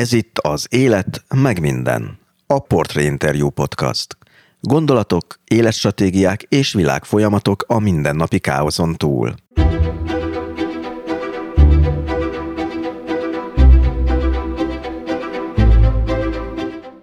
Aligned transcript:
Ez 0.00 0.12
itt 0.12 0.38
az 0.38 0.66
Élet 0.70 1.24
meg 1.34 1.60
minden, 1.60 2.18
a 2.46 2.58
Portré 2.58 3.04
Interview 3.04 3.48
Podcast. 3.48 4.16
Gondolatok, 4.60 5.40
életstratégiák 5.44 6.42
és 6.42 6.72
világfolyamatok 6.72 7.64
a 7.66 7.78
mindennapi 7.78 8.38
káoszon 8.38 8.94
túl. 8.96 9.34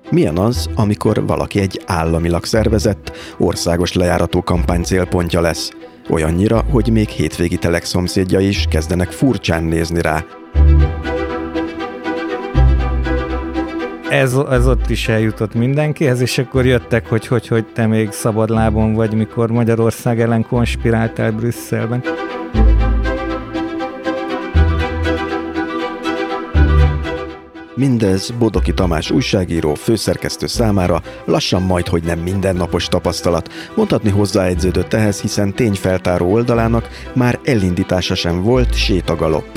Milyen 0.09 0.37
az, 0.37 0.69
amikor 0.75 1.25
valaki 1.25 1.59
egy 1.59 1.81
államilag 1.85 2.45
szervezett, 2.45 3.11
országos 3.37 3.93
lejárató 3.93 4.41
kampány 4.41 4.83
célpontja 4.83 5.41
lesz? 5.41 5.71
Olyannyira, 6.09 6.61
hogy 6.61 6.89
még 6.89 7.07
hétvégi 7.07 7.57
telek 7.57 7.83
szomszédja 7.83 8.39
is 8.39 8.65
kezdenek 8.69 9.11
furcsán 9.11 9.63
nézni 9.63 10.01
rá. 10.01 10.25
Ez, 14.09 14.33
ez 14.49 14.67
ott 14.67 14.89
is 14.89 15.07
eljutott 15.07 15.53
mindenkihez, 15.53 16.21
és 16.21 16.37
akkor 16.37 16.65
jöttek, 16.65 17.07
hogy 17.07 17.27
hogy, 17.27 17.47
hogy 17.47 17.65
te 17.65 17.87
még 17.87 18.11
szabadlábon 18.11 18.93
vagy, 18.93 19.13
mikor 19.13 19.51
Magyarország 19.51 20.21
ellen 20.21 20.45
konspiráltál 20.47 21.31
Brüsszelben. 21.31 22.03
Mindez 27.75 28.29
Bodoki 28.39 28.73
Tamás 28.73 29.11
újságíró, 29.11 29.73
főszerkesztő 29.73 30.47
számára 30.47 31.01
lassan 31.25 31.61
majd, 31.61 31.87
hogy 31.87 32.03
nem 32.03 32.19
mindennapos 32.19 32.87
tapasztalat. 32.87 33.53
Mondhatni 33.75 34.09
hozzáegyződött 34.09 34.93
ehhez, 34.93 35.21
hiszen 35.21 35.53
tényfeltáró 35.53 36.31
oldalának 36.31 36.87
már 37.13 37.39
elindítása 37.43 38.15
sem 38.15 38.41
volt 38.41 38.73
sétagalopp. 38.73 39.55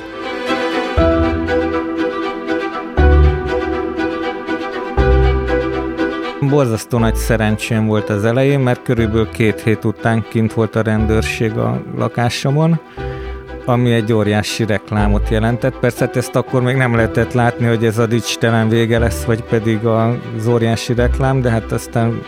Borzasztó 6.50 6.98
nagy 6.98 7.14
szerencsém 7.14 7.86
volt 7.86 8.08
az 8.08 8.24
elején, 8.24 8.60
mert 8.60 8.82
körülbelül 8.82 9.28
két 9.28 9.60
hét 9.60 9.84
után 9.84 10.24
kint 10.28 10.52
volt 10.52 10.76
a 10.76 10.82
rendőrség 10.82 11.56
a 11.56 11.82
lakásomon, 11.96 12.80
ami 13.64 13.92
egy 13.92 14.12
óriási 14.12 14.64
reklámot 14.64 15.28
jelentett. 15.28 15.78
Persze 15.78 16.04
hát 16.04 16.16
ezt 16.16 16.36
akkor 16.36 16.62
még 16.62 16.76
nem 16.76 16.94
lehetett 16.94 17.32
látni, 17.32 17.66
hogy 17.66 17.84
ez 17.84 17.98
a 17.98 18.06
dicstelen 18.06 18.68
vége 18.68 18.98
lesz, 18.98 19.24
vagy 19.24 19.42
pedig 19.42 19.86
az 19.86 20.46
óriási 20.46 20.94
reklám, 20.94 21.40
de 21.40 21.50
hát 21.50 21.72
aztán 21.72 22.22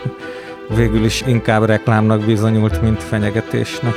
végül 0.75 1.05
is 1.05 1.23
inkább 1.27 1.65
reklámnak 1.65 2.25
bizonyult, 2.25 2.81
mint 2.81 3.03
fenyegetésnek. 3.03 3.93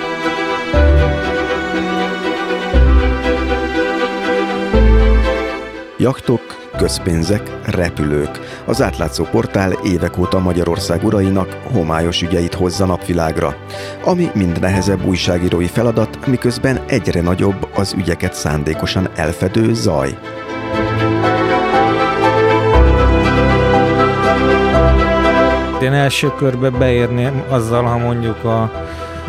Jaktok, 5.99 6.66
közpénzek, 6.77 7.51
repülők. 7.65 8.63
Az 8.65 8.83
átlátszó 8.83 9.25
portál 9.25 9.73
évek 9.73 10.19
óta 10.19 10.39
Magyarország 10.39 11.05
urainak 11.05 11.57
homályos 11.73 12.23
ügyeit 12.23 12.55
hozza 12.55 12.87
napvilágra, 12.87 13.57
ami 14.05 14.31
mind 14.35 14.61
nehezebb 14.61 15.05
újságírói 15.05 15.67
feladat, 15.67 16.27
miközben 16.27 16.81
egyre 16.87 17.21
nagyobb 17.21 17.69
az 17.75 17.93
ügyeket 17.93 18.35
szándékosan 18.35 19.09
elfedő 19.15 19.75
zaj. 19.75 20.19
Én 25.83 25.93
első 25.93 26.33
körbe 26.37 26.71
beérném 26.71 27.43
azzal, 27.49 27.83
ha 27.83 27.99
mondjuk 27.99 28.45
a 28.45 28.71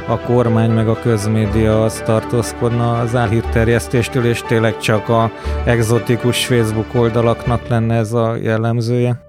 a 0.07 0.19
kormány 0.19 0.71
meg 0.71 0.87
a 0.87 0.99
közmédia 0.99 1.83
az 1.83 2.01
tartózkodna 2.05 2.99
az 2.99 3.15
álhírterjesztéstől, 3.15 4.25
és 4.25 4.41
tényleg 4.41 4.77
csak 4.77 5.09
a 5.09 5.31
exotikus 5.65 6.45
Facebook 6.45 6.95
oldalaknak 6.95 7.67
lenne 7.67 7.95
ez 7.95 8.13
a 8.13 8.35
jellemzője? 8.35 9.26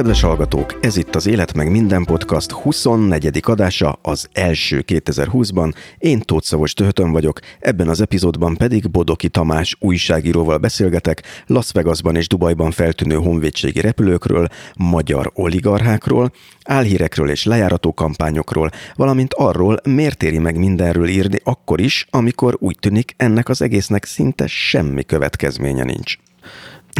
Kedves 0.00 0.20
hallgatók, 0.20 0.78
ez 0.80 0.96
itt 0.96 1.14
az 1.14 1.26
Élet 1.26 1.54
meg 1.54 1.70
minden 1.70 2.04
podcast 2.04 2.50
24. 2.50 3.40
adása, 3.42 3.98
az 4.02 4.28
első 4.32 4.84
2020-ban. 4.86 5.74
Én 5.98 6.20
Tóth 6.20 6.46
Szavos 6.46 6.72
Töhötön 6.72 7.12
vagyok, 7.12 7.38
ebben 7.58 7.88
az 7.88 8.00
epizódban 8.00 8.56
pedig 8.56 8.90
Bodoki 8.90 9.28
Tamás 9.28 9.76
újságíróval 9.78 10.58
beszélgetek 10.58 11.22
Las 11.46 11.72
Vegasban 11.72 12.16
és 12.16 12.26
Dubajban 12.26 12.70
feltűnő 12.70 13.14
honvédségi 13.14 13.80
repülőkről, 13.80 14.48
magyar 14.76 15.30
oligarchákról, 15.34 16.32
álhírekről 16.64 17.30
és 17.30 17.44
lejárató 17.44 17.94
kampányokról, 17.94 18.70
valamint 18.94 19.34
arról, 19.34 19.80
miért 19.84 20.22
éri 20.22 20.38
meg 20.38 20.58
mindenről 20.58 21.08
írni 21.08 21.38
akkor 21.44 21.80
is, 21.80 22.06
amikor 22.10 22.56
úgy 22.58 22.76
tűnik 22.78 23.14
ennek 23.16 23.48
az 23.48 23.62
egésznek 23.62 24.04
szinte 24.04 24.46
semmi 24.46 25.04
következménye 25.04 25.84
nincs. 25.84 26.16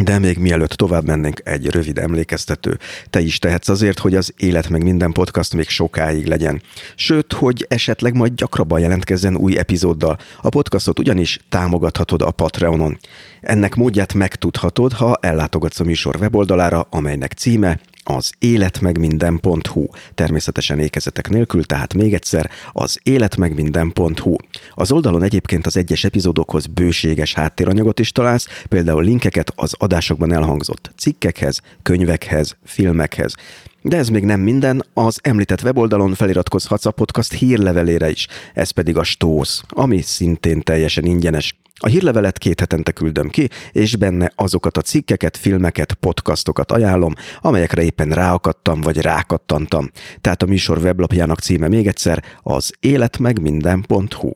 De 0.02 0.18
még 0.18 0.38
mielőtt 0.38 0.70
tovább 0.70 1.06
mennénk, 1.06 1.40
egy 1.44 1.70
rövid 1.70 1.98
emlékeztető. 1.98 2.78
Te 3.10 3.20
is 3.20 3.38
tehetsz 3.38 3.68
azért, 3.68 3.98
hogy 3.98 4.14
az 4.14 4.34
Élet 4.36 4.68
meg 4.68 4.82
minden 4.82 5.12
podcast 5.12 5.54
még 5.54 5.68
sokáig 5.68 6.26
legyen. 6.26 6.62
Sőt, 6.94 7.32
hogy 7.32 7.66
esetleg 7.68 8.14
majd 8.14 8.34
gyakrabban 8.34 8.80
jelentkezzen 8.80 9.36
új 9.36 9.58
epizóddal. 9.58 10.18
A 10.42 10.48
podcastot 10.48 10.98
ugyanis 10.98 11.38
támogathatod 11.48 12.22
a 12.22 12.30
Patreonon. 12.30 12.98
Ennek 13.40 13.74
módját 13.74 14.14
megtudhatod, 14.14 14.92
ha 14.92 15.18
ellátogatsz 15.20 15.80
a 15.80 15.84
műsor 15.84 16.16
weboldalára, 16.16 16.86
amelynek 16.90 17.32
címe 17.32 17.78
az 18.04 18.32
életmegminden.hu. 18.38 19.86
Természetesen 20.14 20.78
ékezetek 20.78 21.28
nélkül, 21.28 21.64
tehát 21.64 21.94
még 21.94 22.14
egyszer 22.14 22.50
az 22.72 22.98
életmegminden.hu. 23.02 24.36
Az 24.74 24.92
oldalon 24.92 25.22
egyébként 25.22 25.66
az 25.66 25.76
egyes 25.76 26.04
epizódokhoz 26.04 26.66
bőséges 26.66 27.34
háttéranyagot 27.34 27.98
is 27.98 28.12
találsz, 28.12 28.46
például 28.68 29.04
linkeket 29.04 29.52
az 29.56 29.74
adásokban 29.78 30.32
elhangzott 30.32 30.90
cikkekhez, 30.96 31.60
könyvekhez, 31.82 32.56
filmekhez. 32.64 33.34
De 33.82 33.96
ez 33.96 34.08
még 34.08 34.24
nem 34.24 34.40
minden, 34.40 34.84
az 34.94 35.18
említett 35.22 35.62
weboldalon 35.62 36.14
feliratkozhatsz 36.14 36.86
a 36.86 36.90
podcast 36.90 37.32
hírlevelére 37.32 38.10
is, 38.10 38.26
ez 38.54 38.70
pedig 38.70 38.96
a 38.96 39.02
Stósz, 39.02 39.62
ami 39.68 40.00
szintén 40.00 40.60
teljesen 40.60 41.04
ingyenes. 41.04 41.58
A 41.82 41.86
hírlevelet 41.86 42.38
két 42.38 42.60
hetente 42.60 42.92
küldöm 42.92 43.28
ki, 43.28 43.48
és 43.72 43.96
benne 43.96 44.32
azokat 44.34 44.76
a 44.76 44.82
cikkeket, 44.82 45.36
filmeket, 45.36 45.94
podcastokat 45.94 46.72
ajánlom, 46.72 47.12
amelyekre 47.40 47.82
éppen 47.82 48.08
ráakadtam 48.08 48.80
vagy 48.80 49.00
rákattantam. 49.00 49.90
Tehát 50.20 50.42
a 50.42 50.46
műsor 50.46 50.78
weblapjának 50.78 51.40
címe 51.40 51.68
még 51.68 51.86
egyszer 51.86 52.24
az 52.42 52.72
életmegminden.hu. 52.80 54.30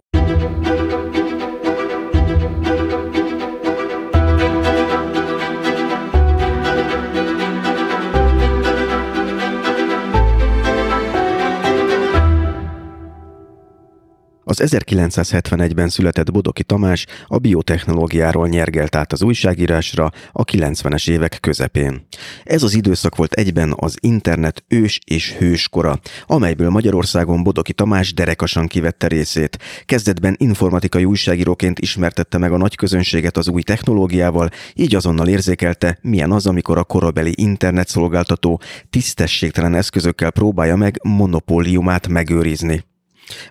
Az 14.45 14.61
1971-ben 14.65 15.89
született 15.89 16.33
Bodoki 16.33 16.63
Tamás 16.63 17.07
a 17.27 17.39
biotechnológiáról 17.39 18.49
nyergelt 18.49 18.95
át 18.95 19.13
az 19.13 19.23
újságírásra 19.23 20.11
a 20.33 20.45
90-es 20.45 21.11
évek 21.11 21.39
közepén. 21.41 22.07
Ez 22.45 22.63
az 22.63 22.75
időszak 22.75 23.17
volt 23.17 23.33
egyben 23.33 23.75
az 23.77 23.97
internet 24.01 24.65
ős 24.69 24.99
és 25.05 25.33
hőskora, 25.33 26.01
amelyből 26.27 26.71
Magyarországon 26.71 27.43
Bodoki 27.43 27.73
Tamás 27.73 28.15
derekasan 28.15 28.67
kivette 28.67 29.07
részét. 29.07 29.59
Kezdetben 29.85 30.37
informatikai 30.39 31.05
újságíróként 31.05 31.79
ismertette 31.79 32.39
meg 32.39 32.53
a 32.53 32.57
nagy 32.57 32.77
közönséget 32.77 33.37
az 33.37 33.49
új 33.49 33.63
technológiával, 33.63 34.49
így 34.75 34.95
azonnal 34.95 35.29
érzékelte, 35.29 35.99
milyen 36.03 36.33
az, 36.33 36.47
amikor 36.47 36.79
a 36.79 36.85
korabeli 36.85 37.33
internetszolgáltató 37.37 38.61
tisztességtelen 38.91 39.75
eszközökkel 39.75 40.31
próbálja 40.31 40.77
meg 40.77 41.01
monopóliumát 41.03 42.09
megőrizni. 42.09 42.85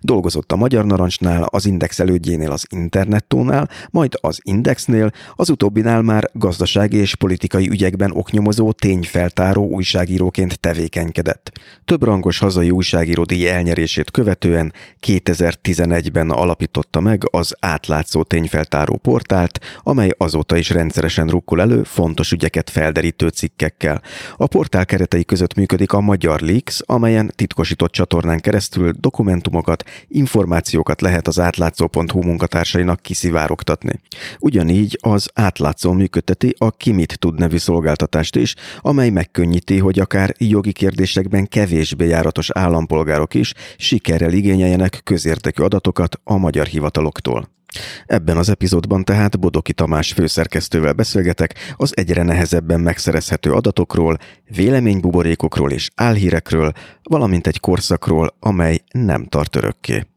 Dolgozott 0.02 0.52
a 0.52 0.56
Magyar 0.56 0.86
Narancsnál, 0.86 1.44
az 1.44 1.66
Index 1.66 2.00
elődjénél 2.00 2.52
az 2.52 2.66
Internettónál, 2.70 3.70
majd 3.90 4.14
az 4.22 4.40
Indexnél, 4.44 5.12
az 5.36 5.50
utóbbinál 5.50 6.02
már 6.02 6.30
gazdasági 6.34 6.98
és 6.98 7.16
politikai 7.16 7.70
ügyekben 7.70 8.12
oknyomozó 8.12 8.72
tényfeltáró 8.72 9.68
újságíróként 9.68 10.60
tevékenykedett. 10.60 11.52
Több 11.86 12.04
rangos 12.04 12.40
hazai 12.40 12.70
újságíródi 12.70 13.48
elnyerését 13.48 14.12
követően 14.12 14.74
2011-ben 15.08 16.30
alapította 16.30 17.00
meg 17.00 17.24
az 17.32 17.56
átlátszó 17.60 18.24
tényfeltáró 18.24 18.98
portált, 18.98 19.60
amely 19.84 20.12
azóta 20.18 20.58
is 20.58 20.70
rendszeresen 20.70 21.28
rukkol 21.28 21.62
elő 21.62 21.84
fontos 21.84 22.32
ügyeket 22.32 22.70
felderítő 22.70 23.28
cikkekkel. 23.28 24.02
A 24.38 24.48
portál 24.48 24.86
keretei 24.86 25.26
között 25.26 25.54
működik 25.54 25.94
a 25.94 26.02
Magyar 26.02 26.40
Leaks, 26.40 26.82
amelyen 26.86 27.32
titkosított 27.36 27.92
csatornán 27.92 28.40
keresztül 28.40 28.92
dokumentumok 29.00 29.68
dokumentumokat, 29.74 30.08
információkat 30.08 31.02
lehet 31.02 31.28
az 31.28 31.40
átlátszó.hu 31.40 32.22
munkatársainak 32.22 33.02
kiszivárogtatni. 33.02 34.02
Ugyanígy 34.40 34.98
az 35.02 35.30
átlátszó 35.34 35.92
működteti 35.92 36.56
a 36.58 36.72
Kimit 36.72 37.20
tud 37.20 37.40
nevű 37.40 37.58
szolgáltatást 37.58 38.36
is, 38.36 38.56
amely 38.82 39.10
megkönnyíti, 39.10 39.78
hogy 39.78 40.00
akár 40.00 40.34
jogi 40.38 40.72
kérdésekben 40.72 41.48
kevésbé 41.48 42.08
járatos 42.08 42.50
állampolgárok 42.52 43.34
is 43.34 43.54
sikerrel 43.78 44.34
igényeljenek 44.34 45.02
közértekű 45.04 45.64
adatokat 45.64 46.20
a 46.24 46.38
magyar 46.38 46.66
hivataloktól. 46.66 47.52
Ebben 48.06 48.38
az 48.38 48.50
epizódban 48.50 49.04
tehát 49.04 49.40
Bodoki 49.40 49.74
Tamás 49.74 50.12
főszerkesztővel 50.12 50.94
beszélgetek 50.94 51.74
az 51.76 51.98
egyre 51.98 52.24
nehezebben 52.24 52.80
megszerezhető 52.80 53.52
adatokról, 53.52 54.18
véleménybuborékokról 54.56 55.72
és 55.72 55.90
álhírekről, 55.96 56.72
valamint 57.04 57.48
egy 57.48 57.60
korszakról, 57.60 58.36
amely 58.40 58.80
nem 58.92 59.26
tart 59.26 59.56
örökké. 59.56 60.08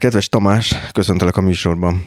Kedves 0.00 0.28
Tamás, 0.28 0.74
köszöntelek 0.92 1.36
a 1.36 1.40
műsorban. 1.40 2.06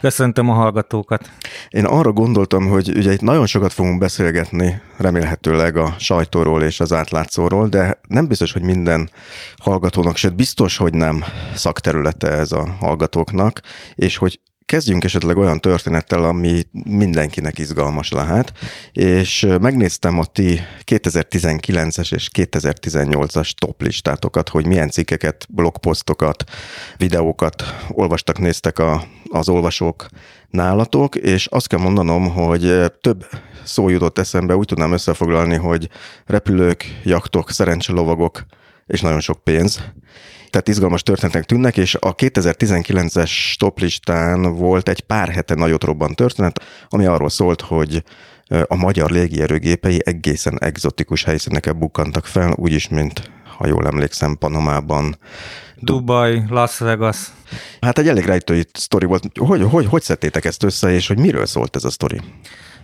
Köszöntöm 0.00 0.50
a 0.50 0.52
hallgatókat. 0.52 1.30
Én 1.68 1.84
arra 1.84 2.12
gondoltam, 2.12 2.68
hogy 2.68 2.92
ugye 2.96 3.12
itt 3.12 3.20
nagyon 3.20 3.46
sokat 3.46 3.72
fogunk 3.72 3.98
beszélgetni, 3.98 4.80
remélhetőleg 4.96 5.76
a 5.76 5.94
sajtóról 5.98 6.62
és 6.62 6.80
az 6.80 6.92
átlátszóról, 6.92 7.68
de 7.68 8.00
nem 8.08 8.26
biztos, 8.26 8.52
hogy 8.52 8.62
minden 8.62 9.10
hallgatónak, 9.56 10.16
sőt 10.16 10.34
biztos, 10.34 10.76
hogy 10.76 10.94
nem 10.94 11.24
szakterülete 11.54 12.28
ez 12.28 12.52
a 12.52 12.76
hallgatóknak, 12.80 13.60
és 13.94 14.16
hogy 14.16 14.40
kezdjünk 14.66 15.04
esetleg 15.04 15.36
olyan 15.36 15.60
történettel, 15.60 16.24
ami 16.24 16.62
mindenkinek 16.84 17.58
izgalmas 17.58 18.10
lehet, 18.10 18.52
és 18.92 19.46
megnéztem 19.60 20.18
a 20.18 20.24
ti 20.24 20.60
2019-es 20.84 22.14
és 22.14 22.30
2018-as 22.34 23.50
top 23.58 23.82
listátokat, 23.82 24.48
hogy 24.48 24.66
milyen 24.66 24.90
cikkeket, 24.90 25.46
blogposztokat, 25.48 26.44
videókat 26.96 27.62
olvastak, 27.88 28.38
néztek 28.38 28.78
a, 28.78 29.04
az 29.30 29.48
olvasók 29.48 30.06
nálatok, 30.48 31.16
és 31.16 31.46
azt 31.46 31.68
kell 31.68 31.80
mondanom, 31.80 32.30
hogy 32.30 32.92
több 33.00 33.26
szó 33.64 33.88
jutott 33.88 34.18
eszembe, 34.18 34.56
úgy 34.56 34.66
tudnám 34.66 34.92
összefoglalni, 34.92 35.56
hogy 35.56 35.88
repülők, 36.26 37.00
jaktok, 37.04 37.50
szerencselovagok 37.50 38.44
és 38.86 39.00
nagyon 39.00 39.20
sok 39.20 39.44
pénz 39.44 39.82
tehát 40.54 40.68
izgalmas 40.68 41.02
történetek 41.02 41.44
tűnnek, 41.44 41.76
és 41.76 41.94
a 41.94 42.14
2019-es 42.14 43.54
toplistán 43.56 44.56
volt 44.56 44.88
egy 44.88 45.00
pár 45.00 45.28
hete 45.28 45.54
nagyot 45.54 45.84
robban 45.84 46.14
történet, 46.14 46.60
ami 46.88 47.06
arról 47.06 47.28
szólt, 47.28 47.60
hogy 47.60 48.02
a 48.66 48.74
magyar 48.74 49.10
légierőgépei 49.10 50.00
egészen 50.04 50.58
egzotikus 50.60 51.24
helyszíneken 51.24 51.78
bukkantak 51.78 52.26
fel, 52.26 52.54
úgyis, 52.56 52.88
mint 52.88 53.30
ha 53.56 53.66
jól 53.66 53.86
emlékszem, 53.86 54.36
Panamában. 54.38 55.18
Dubai, 55.76 56.42
Las 56.48 56.78
Vegas. 56.78 57.18
Hát 57.80 57.98
egy 57.98 58.08
elég 58.08 58.24
rejtői 58.24 58.64
sztori 58.72 59.06
volt. 59.06 59.24
Hogy, 59.38 59.62
hogy, 59.62 59.86
hogy 59.86 60.02
szedtétek 60.02 60.44
ezt 60.44 60.62
össze, 60.62 60.92
és 60.92 61.06
hogy 61.06 61.18
miről 61.18 61.46
szólt 61.46 61.76
ez 61.76 61.84
a 61.84 61.90
sztori? 61.90 62.20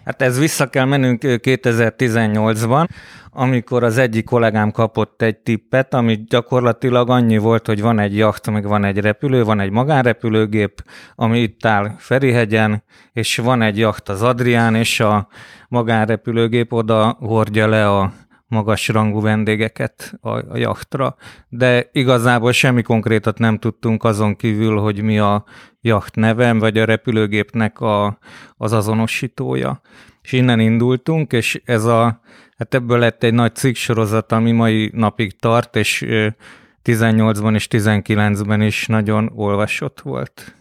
Hát 0.04 0.22
ez 0.22 0.38
vissza 0.38 0.68
kell 0.68 0.84
mennünk 0.84 1.22
2018-ban, 1.22 2.88
amikor 3.30 3.84
az 3.84 3.98
egyik 3.98 4.24
kollégám 4.24 4.70
kapott 4.70 5.22
egy 5.22 5.36
tippet, 5.36 5.94
ami 5.94 6.24
gyakorlatilag 6.28 7.10
annyi 7.10 7.38
volt, 7.38 7.66
hogy 7.66 7.80
van 7.80 7.98
egy 7.98 8.16
jacht, 8.16 8.50
meg 8.50 8.66
van 8.66 8.84
egy 8.84 8.98
repülő, 8.98 9.44
van 9.44 9.60
egy 9.60 9.70
magánrepülőgép, 9.70 10.84
ami 11.14 11.40
itt 11.40 11.66
áll 11.66 11.90
Ferihegyen, 11.98 12.82
és 13.12 13.36
van 13.36 13.62
egy 13.62 13.78
jacht 13.78 14.08
az 14.08 14.22
Adrián, 14.22 14.74
és 14.74 15.00
a 15.00 15.28
magánrepülőgép 15.68 16.72
oda 16.72 17.16
hordja 17.20 17.66
le 17.66 17.88
a 17.88 18.12
magas 18.50 18.88
rangú 18.88 19.20
vendégeket 19.20 20.18
a, 20.20 20.30
a 20.30 20.56
jachtra, 20.56 21.16
de 21.48 21.88
igazából 21.92 22.52
semmi 22.52 22.82
konkrétat 22.82 23.38
nem 23.38 23.58
tudtunk 23.58 24.04
azon 24.04 24.36
kívül, 24.36 24.78
hogy 24.78 25.02
mi 25.02 25.18
a 25.18 25.44
jacht 25.80 26.14
nevem, 26.14 26.58
vagy 26.58 26.78
a 26.78 26.84
repülőgépnek 26.84 27.80
a, 27.80 28.18
az 28.56 28.72
azonosítója. 28.72 29.80
És 30.22 30.32
innen 30.32 30.60
indultunk, 30.60 31.32
és 31.32 31.60
ez 31.64 31.84
a, 31.84 32.20
hát 32.56 32.74
ebből 32.74 32.98
lett 32.98 33.22
egy 33.22 33.34
nagy 33.34 33.54
cikksorozat, 33.54 34.32
ami 34.32 34.52
mai 34.52 34.90
napig 34.94 35.36
tart, 35.36 35.76
és 35.76 36.06
18-ban 36.84 37.54
és 37.54 37.66
19-ben 37.70 38.60
is 38.62 38.86
nagyon 38.86 39.32
olvasott 39.34 40.00
volt. 40.00 40.54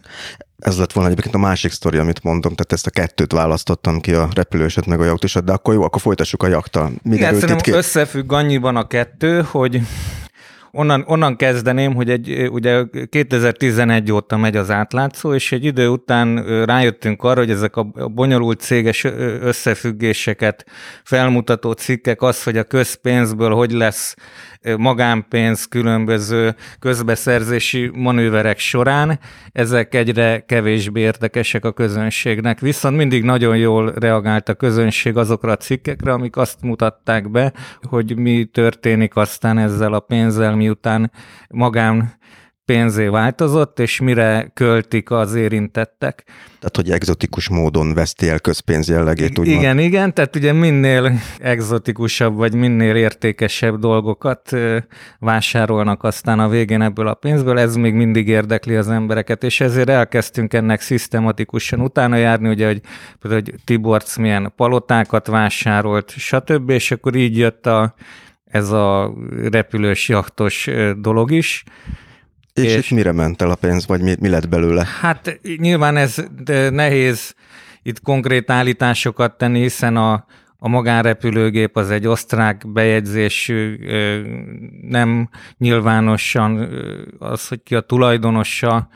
Ez 0.58 0.78
lett 0.78 0.92
volna 0.92 1.10
egyébként 1.10 1.34
a 1.34 1.38
másik 1.38 1.72
sztori, 1.72 1.98
amit 1.98 2.22
mondom, 2.22 2.54
tehát 2.54 2.72
ezt 2.72 2.86
a 2.86 2.90
kettőt 2.90 3.32
választottam 3.32 4.00
ki, 4.00 4.12
a 4.12 4.28
repülőset 4.34 4.86
meg 4.86 5.00
a 5.00 5.04
jaktusat, 5.04 5.44
de 5.44 5.52
akkor 5.52 5.74
jó, 5.74 5.82
akkor 5.82 6.00
folytassuk 6.00 6.42
a 6.42 6.46
jaktal. 6.46 6.90
Mi 7.02 7.14
Igen, 7.14 7.32
szerintem 7.32 7.58
ki? 7.58 7.70
összefügg 7.70 8.32
annyiban 8.32 8.76
a 8.76 8.86
kettő, 8.86 9.42
hogy 9.42 9.80
onnan, 10.72 11.04
onnan 11.06 11.36
kezdeném, 11.36 11.94
hogy 11.94 12.10
egy, 12.10 12.48
ugye 12.50 12.84
2011 13.08 14.12
óta 14.12 14.36
megy 14.36 14.56
az 14.56 14.70
átlátszó, 14.70 15.34
és 15.34 15.52
egy 15.52 15.64
idő 15.64 15.88
után 15.88 16.44
rájöttünk 16.64 17.22
arra, 17.22 17.40
hogy 17.40 17.50
ezek 17.50 17.76
a 17.76 17.82
bonyolult 18.08 18.60
céges 18.60 19.04
összefüggéseket 19.40 20.66
felmutató 21.04 21.72
cikkek, 21.72 22.22
az, 22.22 22.42
hogy 22.42 22.56
a 22.56 22.64
közpénzből 22.64 23.50
hogy 23.50 23.70
lesz 23.70 24.16
magánpénz 24.76 25.64
különböző 25.64 26.54
közbeszerzési 26.78 27.90
manőverek 27.94 28.58
során, 28.58 29.18
ezek 29.52 29.94
egyre 29.94 30.44
kevésbé 30.46 31.00
érdekesek 31.00 31.64
a 31.64 31.72
közönségnek. 31.72 32.60
Viszont 32.60 32.96
mindig 32.96 33.22
nagyon 33.22 33.56
jól 33.56 33.92
reagált 33.92 34.48
a 34.48 34.54
közönség 34.54 35.16
azokra 35.16 35.52
a 35.52 35.56
cikkekre, 35.56 36.12
amik 36.12 36.36
azt 36.36 36.62
mutatták 36.62 37.30
be, 37.30 37.52
hogy 37.82 38.16
mi 38.16 38.44
történik 38.52 39.16
aztán 39.16 39.58
ezzel 39.58 39.92
a 39.92 40.00
pénzzel, 40.00 40.56
miután 40.60 41.10
magán 41.48 42.18
pénzé 42.70 43.06
változott, 43.06 43.78
és 43.78 44.00
mire 44.00 44.50
költik 44.54 45.10
az 45.10 45.34
érintettek. 45.34 46.24
Tehát, 46.58 46.76
hogy 46.76 46.90
egzotikus 46.90 47.48
módon 47.48 47.94
veszti 47.94 48.28
el 48.28 48.40
közpénz 48.40 48.88
jellegét, 48.88 49.38
úgymond. 49.38 49.60
Igen, 49.60 49.78
igen, 49.78 50.14
tehát 50.14 50.36
ugye 50.36 50.52
minél 50.52 51.12
egzotikusabb, 51.38 52.36
vagy 52.36 52.54
minél 52.54 52.94
értékesebb 52.94 53.78
dolgokat 53.78 54.56
vásárolnak 55.18 56.02
aztán 56.02 56.38
a 56.38 56.48
végén 56.48 56.82
ebből 56.82 57.08
a 57.08 57.14
pénzből, 57.14 57.58
ez 57.58 57.76
még 57.76 57.94
mindig 57.94 58.28
érdekli 58.28 58.76
az 58.76 58.88
embereket, 58.88 59.44
és 59.44 59.60
ezért 59.60 59.88
elkezdtünk 59.88 60.54
ennek 60.54 60.80
szisztematikusan 60.80 61.80
utána 61.80 62.16
járni, 62.16 62.48
ugye, 62.48 62.66
hogy, 62.66 62.80
hogy 63.20 63.54
Tiborc 63.64 64.16
milyen 64.16 64.52
palotákat 64.56 65.26
vásárolt, 65.26 66.10
stb., 66.10 66.70
és 66.70 66.90
akkor 66.90 67.14
így 67.14 67.36
jött 67.36 67.66
a, 67.66 67.94
ez 68.50 68.70
a 68.70 69.14
repülős 69.50 70.08
jachtos 70.08 70.68
dolog 70.96 71.30
is, 71.30 71.64
és, 72.52 72.74
és 72.74 72.90
itt 72.90 72.96
mire 72.96 73.12
ment 73.12 73.42
el 73.42 73.50
a 73.50 73.54
pénz, 73.54 73.86
vagy 73.86 74.02
mi, 74.02 74.14
mi 74.20 74.28
lett 74.28 74.48
belőle? 74.48 74.86
Hát 75.00 75.40
nyilván 75.56 75.96
ez 75.96 76.24
nehéz 76.70 77.34
itt 77.82 78.00
konkrét 78.00 78.50
állításokat 78.50 79.38
tenni, 79.38 79.60
hiszen 79.60 79.96
a, 79.96 80.24
a 80.58 80.68
magánrepülőgép 80.68 81.76
az 81.76 81.90
egy 81.90 82.06
osztrák 82.06 82.72
bejegyzésű, 82.72 83.78
nem 84.82 85.28
nyilvánosan 85.58 86.68
az, 87.18 87.48
hogy 87.48 87.62
ki 87.62 87.74
a 87.74 87.80
tulajdonosa, 87.80 88.88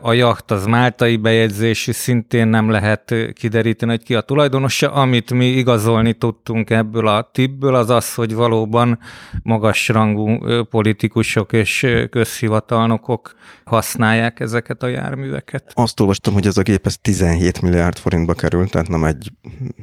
a 0.00 0.12
jacht 0.12 0.50
az 0.50 0.66
máltai 0.66 1.16
bejegyzésű, 1.16 1.92
szintén 1.92 2.48
nem 2.48 2.70
lehet 2.70 3.14
kideríteni, 3.32 3.90
hogy 3.90 4.02
ki 4.02 4.14
a 4.14 4.20
tulajdonosa. 4.20 4.92
Amit 4.92 5.32
mi 5.32 5.46
igazolni 5.46 6.12
tudtunk 6.12 6.70
ebből 6.70 7.06
a 7.08 7.30
tippből, 7.32 7.74
az 7.74 7.90
az, 7.90 8.14
hogy 8.14 8.34
valóban 8.34 8.98
magasrangú 9.42 10.38
politikusok 10.62 11.52
és 11.52 11.86
közhivatalnokok 12.10 13.34
használják 13.64 14.40
ezeket 14.40 14.82
a 14.82 14.86
járműveket. 14.86 15.72
Azt 15.74 16.00
olvastam, 16.00 16.34
hogy 16.34 16.46
ez 16.46 16.56
a 16.56 16.62
gép 16.62 16.86
ez 16.86 16.96
17 16.98 17.62
milliárd 17.62 17.98
forintba 17.98 18.34
került, 18.34 18.70
tehát 18.70 18.88
nem 18.88 19.04
egy 19.04 19.32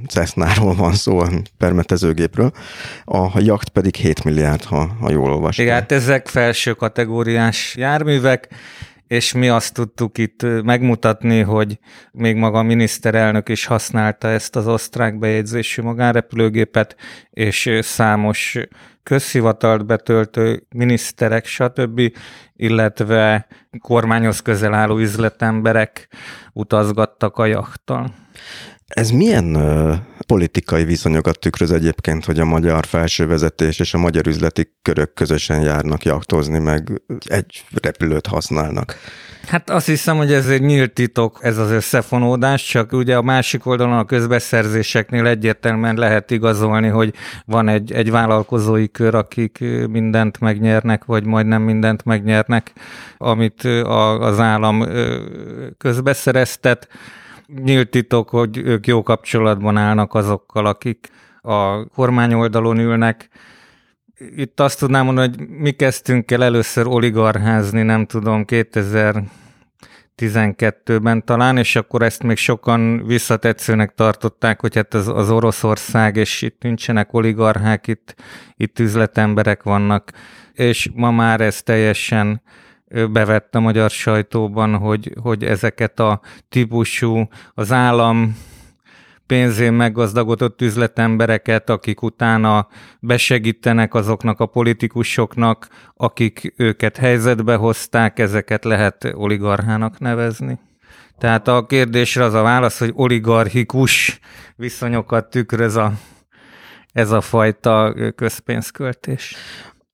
Cessnáról 0.09 0.75
van 0.75 0.93
szó, 0.93 1.21
permetezőgépről. 1.57 2.51
A 3.05 3.39
jacht 3.39 3.69
pedig 3.69 3.95
7 3.95 4.23
milliárd, 4.23 4.63
ha, 4.63 4.89
ha 4.99 5.11
jól 5.11 5.31
olvastam. 5.31 5.65
Igen, 5.65 5.77
hát 5.77 5.91
ezek 5.91 6.27
felső 6.27 6.73
kategóriás 6.73 7.75
járművek, 7.75 8.47
és 9.13 9.33
mi 9.33 9.49
azt 9.49 9.73
tudtuk 9.73 10.17
itt 10.17 10.41
megmutatni, 10.63 11.41
hogy 11.41 11.79
még 12.11 12.35
maga 12.35 12.57
a 12.57 12.63
miniszterelnök 12.63 13.49
is 13.49 13.65
használta 13.65 14.27
ezt 14.27 14.55
az 14.55 14.67
osztrák 14.67 15.19
bejegyzésű 15.19 15.81
magánrepülőgépet, 15.81 16.95
és 17.29 17.69
számos 17.81 18.57
közhivatalt 19.03 19.85
betöltő 19.85 20.65
miniszterek, 20.69 21.45
stb., 21.45 22.01
illetve 22.55 23.47
kormányhoz 23.79 24.39
közel 24.39 24.73
álló 24.73 24.97
üzletemberek 24.97 26.07
utazgattak 26.53 27.37
a 27.37 27.45
jachttal. 27.45 28.13
Ez 28.93 29.09
milyen 29.09 29.55
uh, 29.55 29.95
politikai 30.27 30.83
viszonyokat 30.83 31.39
tükröz 31.39 31.71
egyébként, 31.71 32.25
hogy 32.25 32.39
a 32.39 32.45
magyar 32.45 32.85
felsővezetés 32.85 33.79
és 33.79 33.93
a 33.93 33.97
magyar 33.97 34.27
üzleti 34.27 34.73
körök 34.81 35.13
közösen 35.13 35.61
járnak 35.61 36.03
jachtozni, 36.03 36.59
meg 36.59 37.01
egy 37.25 37.63
repülőt 37.81 38.27
használnak? 38.27 38.95
Hát 39.47 39.69
azt 39.69 39.85
hiszem, 39.85 40.17
hogy 40.17 40.33
ez 40.33 40.47
egy 40.47 40.61
nyílt 40.61 40.93
titok, 40.93 41.39
ez 41.41 41.57
az 41.57 41.71
összefonódás, 41.71 42.63
csak 42.63 42.91
ugye 42.91 43.15
a 43.15 43.21
másik 43.21 43.65
oldalon 43.65 43.97
a 43.97 44.05
közbeszerzéseknél 44.05 45.25
egyértelműen 45.27 45.95
lehet 45.95 46.31
igazolni, 46.31 46.87
hogy 46.87 47.13
van 47.45 47.67
egy, 47.67 47.91
egy 47.91 48.11
vállalkozói 48.11 48.91
kör, 48.91 49.15
akik 49.15 49.63
mindent 49.89 50.39
megnyernek, 50.39 51.05
vagy 51.05 51.25
majdnem 51.25 51.61
mindent 51.61 52.05
megnyernek, 52.05 52.73
amit 53.17 53.63
az 54.19 54.39
állam 54.39 54.85
közbeszereztet. 55.77 56.87
Nyílt 57.47 57.89
titok, 57.89 58.29
hogy 58.29 58.57
ők 58.57 58.87
jó 58.87 59.03
kapcsolatban 59.03 59.77
állnak 59.77 60.13
azokkal, 60.13 60.65
akik 60.65 61.09
a 61.41 61.85
kormány 61.85 62.33
oldalon 62.33 62.79
ülnek, 62.79 63.29
itt 64.35 64.59
azt 64.59 64.79
tudnám 64.79 65.05
mondani, 65.05 65.27
hogy 65.27 65.47
mi 65.47 65.71
kezdtünk 65.71 66.31
el 66.31 66.43
először 66.43 66.87
oligarházni, 66.87 67.81
nem 67.81 68.05
tudom, 68.05 68.43
2012-ben 68.47 71.25
talán, 71.25 71.57
és 71.57 71.75
akkor 71.75 72.01
ezt 72.01 72.23
még 72.23 72.37
sokan 72.37 73.05
visszatetszőnek 73.05 73.93
tartották, 73.95 74.59
hogy 74.59 74.75
hát 74.75 74.93
az, 74.93 75.07
az 75.07 75.29
Oroszország, 75.29 76.15
és 76.15 76.41
itt 76.41 76.61
nincsenek 76.61 77.13
oligarchák, 77.13 77.87
itt, 77.87 78.15
itt 78.55 78.79
üzletemberek 78.79 79.63
vannak, 79.63 80.11
és 80.53 80.89
ma 80.93 81.11
már 81.11 81.41
ez 81.41 81.61
teljesen 81.61 82.41
bevett 83.11 83.55
a 83.55 83.59
magyar 83.59 83.89
sajtóban, 83.89 84.77
hogy, 84.77 85.13
hogy 85.21 85.43
ezeket 85.43 85.99
a 85.99 86.21
típusú, 86.49 87.27
az 87.53 87.71
állam 87.71 88.37
pénzén 89.27 89.73
meggazdagodott 89.73 90.61
üzletembereket, 90.61 91.69
akik 91.69 92.01
utána 92.01 92.67
besegítenek 92.99 93.93
azoknak 93.93 94.39
a 94.39 94.45
politikusoknak, 94.45 95.67
akik 95.95 96.53
őket 96.57 96.97
helyzetbe 96.97 97.55
hozták, 97.55 98.19
ezeket 98.19 98.63
lehet 98.63 99.13
oligarchának 99.13 99.99
nevezni. 99.99 100.59
Tehát 101.17 101.47
a 101.47 101.65
kérdésre 101.65 102.23
az 102.23 102.33
a 102.33 102.41
válasz, 102.41 102.79
hogy 102.79 102.91
oligarchikus 102.93 104.19
viszonyokat 104.55 105.29
tükröz 105.29 105.75
a, 105.75 105.93
ez 106.91 107.11
a 107.11 107.21
fajta 107.21 107.95
közpénzköltés. 108.15 109.35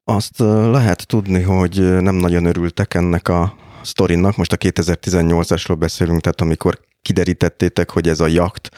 Azt 0.09 0.39
lehet 0.71 1.07
tudni, 1.07 1.41
hogy 1.41 2.01
nem 2.01 2.15
nagyon 2.15 2.45
örültek 2.45 2.93
ennek 2.93 3.27
a 3.27 3.55
sztorinak, 3.81 4.37
most 4.37 4.53
a 4.53 4.57
2018-asról 4.57 5.75
beszélünk, 5.79 6.21
tehát 6.21 6.41
amikor 6.41 6.79
kiderítettétek, 7.01 7.89
hogy 7.89 8.07
ez 8.07 8.19
a 8.19 8.27
jakt 8.27 8.69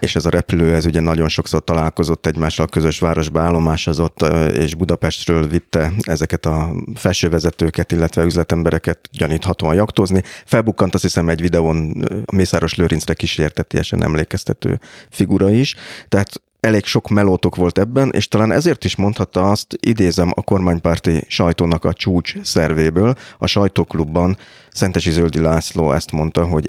és 0.00 0.16
ez 0.16 0.26
a 0.26 0.30
repülő, 0.30 0.74
ez 0.74 0.86
ugye 0.86 1.00
nagyon 1.00 1.28
sokszor 1.28 1.64
találkozott 1.64 2.26
egymással, 2.26 2.66
közös 2.66 2.98
városba 2.98 3.40
állomásozott, 3.40 4.22
és 4.52 4.74
Budapestről 4.74 5.48
vitte 5.48 5.92
ezeket 6.00 6.46
a 6.46 6.72
felsővezetőket, 6.94 7.92
illetve 7.92 8.22
üzletembereket 8.22 9.08
gyaníthatóan 9.12 9.74
jaktozni. 9.74 10.22
Felbukkant 10.44 10.94
azt 10.94 11.02
hiszem 11.02 11.28
egy 11.28 11.40
videón 11.40 12.04
a 12.24 12.34
Mészáros 12.34 12.74
Lőrincre 12.74 13.14
kísértetésen 13.14 14.02
emlékeztető 14.02 14.80
figura 15.10 15.50
is. 15.50 15.74
Tehát 16.08 16.42
elég 16.60 16.84
sok 16.84 17.08
melótok 17.08 17.56
volt 17.56 17.78
ebben, 17.78 18.10
és 18.10 18.28
talán 18.28 18.52
ezért 18.52 18.84
is 18.84 18.96
mondhatta 18.96 19.50
azt, 19.50 19.66
idézem 19.80 20.32
a 20.34 20.42
kormánypárti 20.42 21.24
sajtónak 21.28 21.84
a 21.84 21.92
csúcs 21.92 22.34
szervéből, 22.42 23.14
a 23.38 23.46
sajtóklubban 23.46 24.36
Szentesi 24.72 25.10
Zöldi 25.10 25.40
László 25.40 25.92
ezt 25.92 26.12
mondta, 26.12 26.44
hogy 26.44 26.64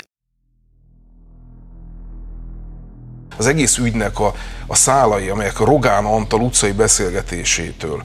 az 3.37 3.47
egész 3.47 3.77
ügynek 3.77 4.19
a, 4.19 4.33
a 4.67 4.75
szálai, 4.75 5.29
amelyek 5.29 5.59
a 5.59 5.65
Rogán 5.65 6.05
Antal 6.05 6.39
utcai 6.39 6.71
beszélgetésétől 6.71 8.03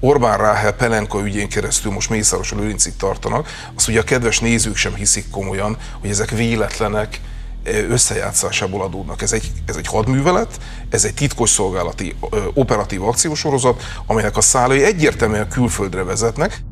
Orbán 0.00 0.38
Ráhel 0.38 0.72
Pelenka 0.72 1.24
ügyén 1.24 1.48
keresztül 1.48 1.92
most 1.92 2.10
Mészáros 2.10 2.52
Lőrincig 2.52 2.96
tartanak, 2.96 3.48
azt 3.74 3.88
ugye 3.88 4.00
a 4.00 4.04
kedves 4.04 4.40
nézők 4.40 4.76
sem 4.76 4.94
hiszik 4.94 5.30
komolyan, 5.30 5.76
hogy 6.00 6.10
ezek 6.10 6.30
véletlenek, 6.30 7.20
összejátszásából 7.88 8.82
adódnak. 8.82 9.22
Ez 9.22 9.32
egy, 9.32 9.52
ez 9.66 9.76
egy 9.76 9.86
hadművelet, 9.86 10.60
ez 10.90 11.04
egy 11.04 11.14
titkosszolgálati 11.14 12.14
operatív 12.54 13.02
akciósorozat, 13.02 13.82
amelynek 14.06 14.36
a 14.36 14.40
szálai 14.40 14.84
egyértelműen 14.84 15.48
külföldre 15.48 16.04
vezetnek 16.04 16.62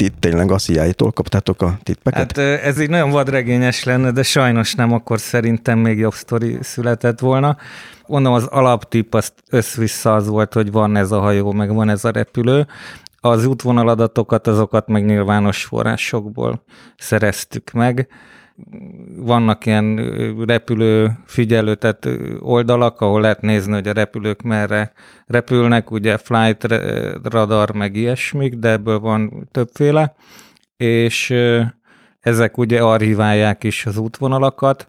ti 0.00 0.10
tényleg 0.18 0.50
a 0.50 0.58
CIA-tól 0.58 1.12
kaptátok 1.12 1.62
a 1.62 1.78
tippeket? 1.82 2.36
Hát 2.36 2.38
ez 2.38 2.80
így 2.80 2.88
nagyon 2.88 3.10
vadregényes 3.10 3.84
lenne, 3.84 4.10
de 4.10 4.22
sajnos 4.22 4.74
nem, 4.74 4.92
akkor 4.92 5.20
szerintem 5.20 5.78
még 5.78 5.98
jobb 5.98 6.12
sztori 6.12 6.58
született 6.60 7.18
volna. 7.18 7.56
Mondom, 8.06 8.32
az 8.32 8.44
alaptipp 8.44 9.14
az 9.14 9.32
össz-vissza 9.50 10.14
az 10.14 10.28
volt, 10.28 10.52
hogy 10.52 10.72
van 10.72 10.96
ez 10.96 11.10
a 11.10 11.20
hajó, 11.20 11.52
meg 11.52 11.74
van 11.74 11.88
ez 11.88 12.04
a 12.04 12.10
repülő. 12.10 12.66
Az 13.20 13.46
útvonaladatokat, 13.46 14.46
azokat 14.46 14.88
meg 14.88 15.04
nyilvános 15.04 15.64
forrásokból 15.64 16.62
szereztük 16.96 17.70
meg 17.70 18.08
vannak 19.16 19.66
ilyen 19.66 19.96
repülő 20.46 21.18
figyelő, 21.24 21.74
tehát 21.74 22.08
oldalak, 22.38 23.00
ahol 23.00 23.20
lehet 23.20 23.40
nézni, 23.40 23.72
hogy 23.72 23.88
a 23.88 23.92
repülők 23.92 24.42
merre 24.42 24.92
repülnek, 25.26 25.90
ugye 25.90 26.16
flight 26.18 26.66
radar, 27.22 27.70
meg 27.70 27.96
ilyesmik, 27.96 28.54
de 28.54 28.68
ebből 28.68 28.98
van 28.98 29.48
többféle, 29.50 30.14
és 30.76 31.34
ezek 32.20 32.58
ugye 32.58 32.80
archiválják 32.80 33.64
is 33.64 33.86
az 33.86 33.96
útvonalakat, 33.96 34.88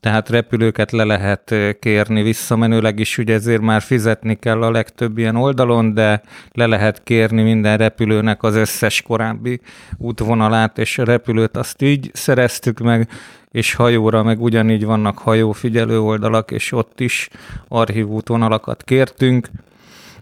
tehát 0.00 0.28
repülőket 0.28 0.90
le 0.90 1.04
lehet 1.04 1.54
kérni 1.80 2.22
visszamenőleg 2.22 2.98
is, 2.98 3.18
ugye 3.18 3.34
ezért 3.34 3.60
már 3.60 3.82
fizetni 3.82 4.34
kell 4.34 4.62
a 4.62 4.70
legtöbb 4.70 5.18
ilyen 5.18 5.36
oldalon, 5.36 5.94
de 5.94 6.22
le 6.52 6.66
lehet 6.66 7.02
kérni 7.02 7.42
minden 7.42 7.76
repülőnek 7.78 8.42
az 8.42 8.54
összes 8.54 9.02
korábbi 9.02 9.60
útvonalát, 9.98 10.78
és 10.78 10.98
a 10.98 11.04
repülőt 11.04 11.56
azt 11.56 11.82
így 11.82 12.10
szereztük 12.12 12.78
meg, 12.78 13.08
és 13.50 13.74
hajóra 13.74 14.22
meg 14.22 14.40
ugyanígy 14.40 14.84
vannak 14.84 15.18
hajófigyelő 15.18 16.00
oldalak, 16.00 16.50
és 16.50 16.72
ott 16.72 17.00
is 17.00 17.28
archív 17.68 18.06
útvonalakat 18.06 18.82
kértünk, 18.82 19.48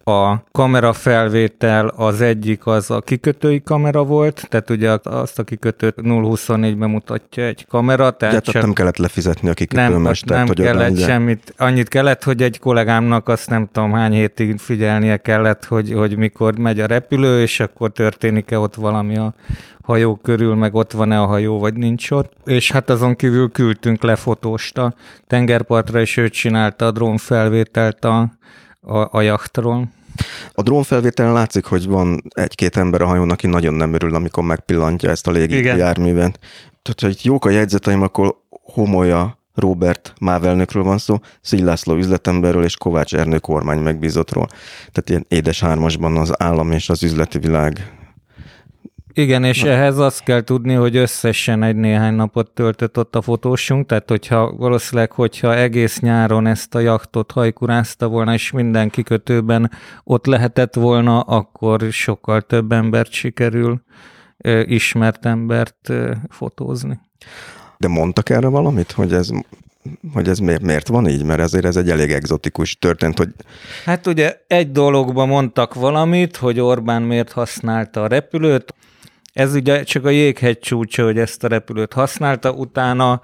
a 0.08 0.44
kamerafelvétel 0.52 1.86
az 1.86 2.20
egyik 2.20 2.66
az 2.66 2.90
a 2.90 3.00
kikötői 3.00 3.62
kamera 3.62 4.04
volt, 4.04 4.46
tehát 4.48 4.70
ugye 4.70 4.98
azt 5.02 5.38
a 5.38 5.42
kikötőt 5.42 5.94
0-24-ben 6.02 6.90
mutatja 6.90 7.44
egy 7.44 7.66
kamera. 7.68 8.10
Tehát 8.10 8.44
csak 8.44 8.62
nem 8.62 8.72
kellett 8.72 8.96
lefizetni 8.96 9.48
a 9.48 9.54
kikötőmestert, 9.54 10.28
nem, 10.28 10.38
nem 10.38 10.46
hogy 10.46 10.60
kellett 10.60 10.90
oda, 10.90 11.00
semmit. 11.00 11.54
Annyit 11.56 11.88
kellett, 11.88 12.24
hogy 12.24 12.42
egy 12.42 12.58
kollégámnak 12.58 13.28
azt 13.28 13.50
nem 13.50 13.68
tudom 13.72 13.92
hány 13.92 14.12
hétig 14.12 14.58
figyelnie 14.58 15.16
kellett, 15.16 15.64
hogy, 15.64 15.92
hogy 15.92 16.16
mikor 16.16 16.58
megy 16.58 16.80
a 16.80 16.86
repülő, 16.86 17.40
és 17.40 17.60
akkor 17.60 17.90
történik-e 17.90 18.58
ott 18.58 18.74
valami 18.74 19.16
a 19.16 19.34
hajó 19.82 20.14
körül, 20.14 20.54
meg 20.54 20.74
ott 20.74 20.92
van-e 20.92 21.20
a 21.20 21.26
hajó, 21.26 21.58
vagy 21.58 21.74
nincs 21.74 22.10
ott. 22.10 22.32
És 22.44 22.72
hát 22.72 22.90
azon 22.90 23.16
kívül 23.16 23.50
küldtünk 23.50 24.02
le 24.02 24.16
fotóst 24.16 24.78
a 24.78 24.94
tengerpartra, 25.26 26.00
és 26.00 26.16
ő 26.16 26.28
csinálta 26.28 26.86
a 26.86 26.90
drónfelvételt 26.90 28.04
a, 28.04 28.30
a, 28.80 29.08
a 29.10 29.20
jachtról. 29.20 29.88
A 30.52 30.62
drónfelvételen 30.62 31.32
látszik, 31.32 31.64
hogy 31.64 31.86
van 31.86 32.22
egy-két 32.28 32.76
ember 32.76 33.02
a 33.02 33.06
hajón, 33.06 33.30
aki 33.30 33.46
nagyon 33.46 33.74
nem 33.74 33.94
örül, 33.94 34.14
amikor 34.14 34.44
megpillantja 34.44 35.10
ezt 35.10 35.26
a 35.26 35.30
légi 35.30 35.64
járművet. 35.64 36.38
Tehát, 36.82 37.00
hogy 37.00 37.24
jók 37.24 37.44
a 37.44 37.50
jegyzeteim, 37.50 38.02
akkor 38.02 38.36
Homolya 38.50 39.38
Robert 39.54 40.12
mávelnökről 40.20 40.82
van 40.82 40.98
szó, 40.98 41.18
Szíj 41.40 41.60
László 41.60 41.94
üzletemberről 41.94 42.64
és 42.64 42.76
Kovács 42.76 43.14
Ernő 43.14 43.38
kormány 43.38 43.78
megbízottról. 43.78 44.46
Tehát 44.92 45.08
ilyen 45.08 45.24
édes 45.28 45.60
hármasban 45.60 46.16
az 46.16 46.42
állam 46.42 46.72
és 46.72 46.88
az 46.88 47.02
üzleti 47.02 47.38
világ 47.38 47.97
igen, 49.18 49.44
és 49.44 49.62
Na. 49.62 49.70
ehhez 49.70 49.98
azt 49.98 50.22
kell 50.22 50.42
tudni, 50.42 50.74
hogy 50.74 50.96
összesen 50.96 51.62
egy 51.62 51.76
néhány 51.76 52.14
napot 52.14 52.50
töltött 52.50 52.98
ott 52.98 53.16
a 53.16 53.22
fotósunk, 53.22 53.86
tehát 53.86 54.08
hogyha 54.08 54.52
valószínűleg, 54.56 55.12
hogyha 55.12 55.56
egész 55.56 56.00
nyáron 56.00 56.46
ezt 56.46 56.74
a 56.74 56.78
jaktot 56.78 57.30
hajkurázta 57.30 58.08
volna, 58.08 58.32
és 58.32 58.50
minden 58.50 58.90
kikötőben 58.90 59.70
ott 60.04 60.26
lehetett 60.26 60.74
volna, 60.74 61.20
akkor 61.20 61.82
sokkal 61.90 62.40
több 62.40 62.72
embert 62.72 63.10
sikerül, 63.10 63.82
ismert 64.64 65.26
embert 65.26 65.92
fotózni. 66.28 67.00
De 67.76 67.88
mondtak 67.88 68.30
erre 68.30 68.48
valamit, 68.48 68.92
hogy 68.92 69.12
ez 69.12 69.30
hogy 70.12 70.28
ez 70.28 70.38
miért, 70.38 70.62
miért 70.62 70.88
van 70.88 71.08
így? 71.08 71.24
Mert 71.24 71.40
ezért 71.40 71.64
ez 71.64 71.76
egy 71.76 71.90
elég 71.90 72.10
egzotikus 72.10 72.76
történt, 72.76 73.18
hogy... 73.18 73.28
Hát 73.84 74.06
ugye 74.06 74.36
egy 74.46 74.72
dologban 74.72 75.28
mondtak 75.28 75.74
valamit, 75.74 76.36
hogy 76.36 76.60
Orbán 76.60 77.02
miért 77.02 77.32
használta 77.32 78.02
a 78.02 78.06
repülőt, 78.06 78.74
ez 79.38 79.54
ugye 79.54 79.82
csak 79.82 80.04
a 80.04 80.10
jéghegy 80.10 80.58
csúcsa, 80.58 81.04
hogy 81.04 81.18
ezt 81.18 81.44
a 81.44 81.48
repülőt 81.48 81.92
használta, 81.92 82.52
utána 82.52 83.20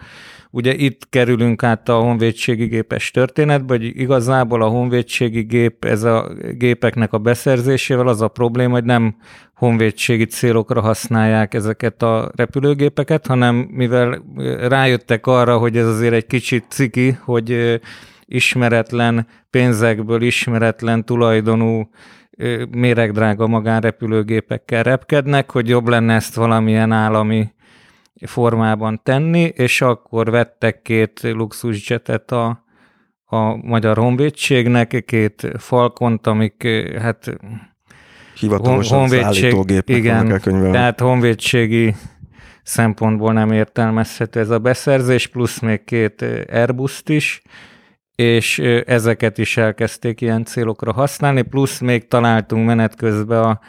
Ugye 0.56 0.74
itt 0.74 1.08
kerülünk 1.10 1.62
át 1.62 1.88
a 1.88 1.94
honvédségi 1.94 2.66
gépes 2.66 3.10
történetbe, 3.10 3.76
hogy 3.76 3.84
igazából 3.84 4.62
a 4.62 4.68
honvédségi 4.68 5.42
gép, 5.42 5.84
ez 5.84 6.02
a 6.02 6.32
gépeknek 6.52 7.12
a 7.12 7.18
beszerzésével 7.18 8.08
az 8.08 8.20
a 8.20 8.28
probléma, 8.28 8.72
hogy 8.72 8.84
nem 8.84 9.16
honvédségi 9.54 10.24
célokra 10.24 10.80
használják 10.80 11.54
ezeket 11.54 12.02
a 12.02 12.30
repülőgépeket, 12.36 13.26
hanem 13.26 13.54
mivel 13.54 14.24
rájöttek 14.68 15.26
arra, 15.26 15.58
hogy 15.58 15.76
ez 15.76 15.86
azért 15.86 16.14
egy 16.14 16.26
kicsit 16.26 16.64
ciki, 16.68 17.18
hogy 17.24 17.80
ismeretlen 18.24 19.26
pénzekből 19.50 20.22
ismeretlen 20.22 21.04
tulajdonú 21.04 21.88
méregdrága 22.70 23.46
magánrepülőgépekkel 23.46 24.82
repkednek, 24.82 25.50
hogy 25.50 25.68
jobb 25.68 25.88
lenne 25.88 26.14
ezt 26.14 26.34
valamilyen 26.34 26.92
állami 26.92 27.52
formában 28.26 29.00
tenni, 29.02 29.40
és 29.40 29.80
akkor 29.80 30.30
vettek 30.30 30.82
két 30.82 31.20
luxusjetet 31.22 32.32
a, 32.32 32.64
a 33.24 33.56
Magyar 33.56 33.96
Honvédségnek, 33.96 35.02
két 35.06 35.50
Falkont, 35.58 36.26
amik 36.26 36.68
hát 36.98 37.36
Hivatalosan 38.38 38.98
honvédség, 38.98 39.54
igen, 39.84 40.40
tehát 40.72 41.00
honvédségi 41.00 41.94
szempontból 42.62 43.32
nem 43.32 43.52
értelmezhető 43.52 44.40
ez 44.40 44.50
a 44.50 44.58
beszerzés, 44.58 45.26
plusz 45.26 45.58
még 45.58 45.84
két 45.84 46.24
airbus 46.52 47.02
is, 47.06 47.42
és 48.14 48.58
ezeket 48.86 49.38
is 49.38 49.56
elkezdték 49.56 50.20
ilyen 50.20 50.44
célokra 50.44 50.92
használni, 50.92 51.42
plusz 51.42 51.78
még 51.80 52.08
találtunk 52.08 52.66
menet 52.66 52.96
közben 52.96 53.42
a 53.42 53.60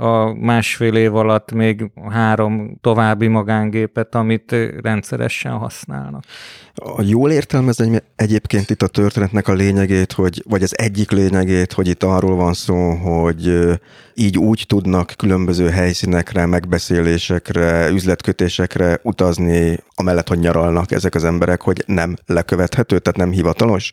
a 0.00 0.34
másfél 0.34 0.94
év 0.94 1.14
alatt 1.14 1.52
még 1.52 1.90
három 2.10 2.78
további 2.80 3.26
magángépet, 3.26 4.14
amit 4.14 4.54
rendszeresen 4.82 5.52
használnak. 5.52 6.24
A 6.74 7.02
jól 7.02 7.30
értelmezni 7.30 8.02
egyébként 8.16 8.70
itt 8.70 8.82
a 8.82 8.86
történetnek 8.86 9.48
a 9.48 9.52
lényegét, 9.52 10.12
hogy, 10.12 10.42
vagy 10.48 10.62
az 10.62 10.78
egyik 10.78 11.10
lényegét, 11.10 11.72
hogy 11.72 11.88
itt 11.88 12.02
arról 12.02 12.36
van 12.36 12.52
szó, 12.52 12.90
hogy 12.90 13.58
így 14.14 14.38
úgy 14.38 14.64
tudnak 14.66 15.14
különböző 15.16 15.68
helyszínekre, 15.68 16.46
megbeszélésekre, 16.46 17.88
üzletkötésekre 17.88 18.98
utazni, 19.02 19.78
amellett, 19.94 20.28
hogy 20.28 20.38
nyaralnak 20.38 20.92
ezek 20.92 21.14
az 21.14 21.24
emberek, 21.24 21.60
hogy 21.60 21.82
nem 21.86 22.16
lekövethető, 22.26 22.98
tehát 22.98 23.18
nem 23.18 23.30
hivatalos? 23.30 23.92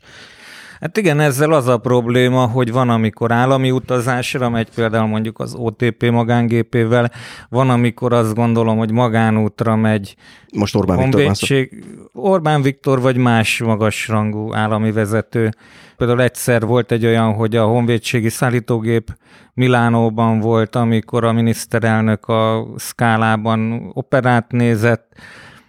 Hát 0.85 0.97
igen, 0.97 1.19
ezzel 1.19 1.51
az 1.51 1.67
a 1.67 1.77
probléma, 1.77 2.45
hogy 2.45 2.71
van, 2.71 2.89
amikor 2.89 3.31
állami 3.31 3.71
utazásra 3.71 4.49
megy, 4.49 4.69
például 4.75 5.07
mondjuk 5.07 5.39
az 5.39 5.53
OTP 5.55 6.09
magángépével, 6.09 7.11
van, 7.49 7.69
amikor 7.69 8.13
azt 8.13 8.35
gondolom, 8.35 8.77
hogy 8.77 8.91
magánútra 8.91 9.75
megy. 9.75 10.15
Most 10.53 10.75
Orbán 10.75 10.97
honvédség, 10.97 11.69
Viktor 11.71 12.09
Orbán 12.13 12.61
Viktor 12.61 13.01
vagy 13.01 13.17
más 13.17 13.61
magasrangú 13.61 14.53
állami 14.53 14.91
vezető. 14.91 15.49
Például 15.97 16.21
egyszer 16.21 16.65
volt 16.65 16.91
egy 16.91 17.05
olyan, 17.05 17.33
hogy 17.33 17.55
a 17.55 17.65
honvédségi 17.65 18.29
szállítógép 18.29 19.17
Milánóban 19.53 20.39
volt, 20.39 20.75
amikor 20.75 21.23
a 21.23 21.31
miniszterelnök 21.31 22.27
a 22.27 22.67
szkálában 22.75 23.89
operát 23.93 24.51
nézett, 24.51 25.13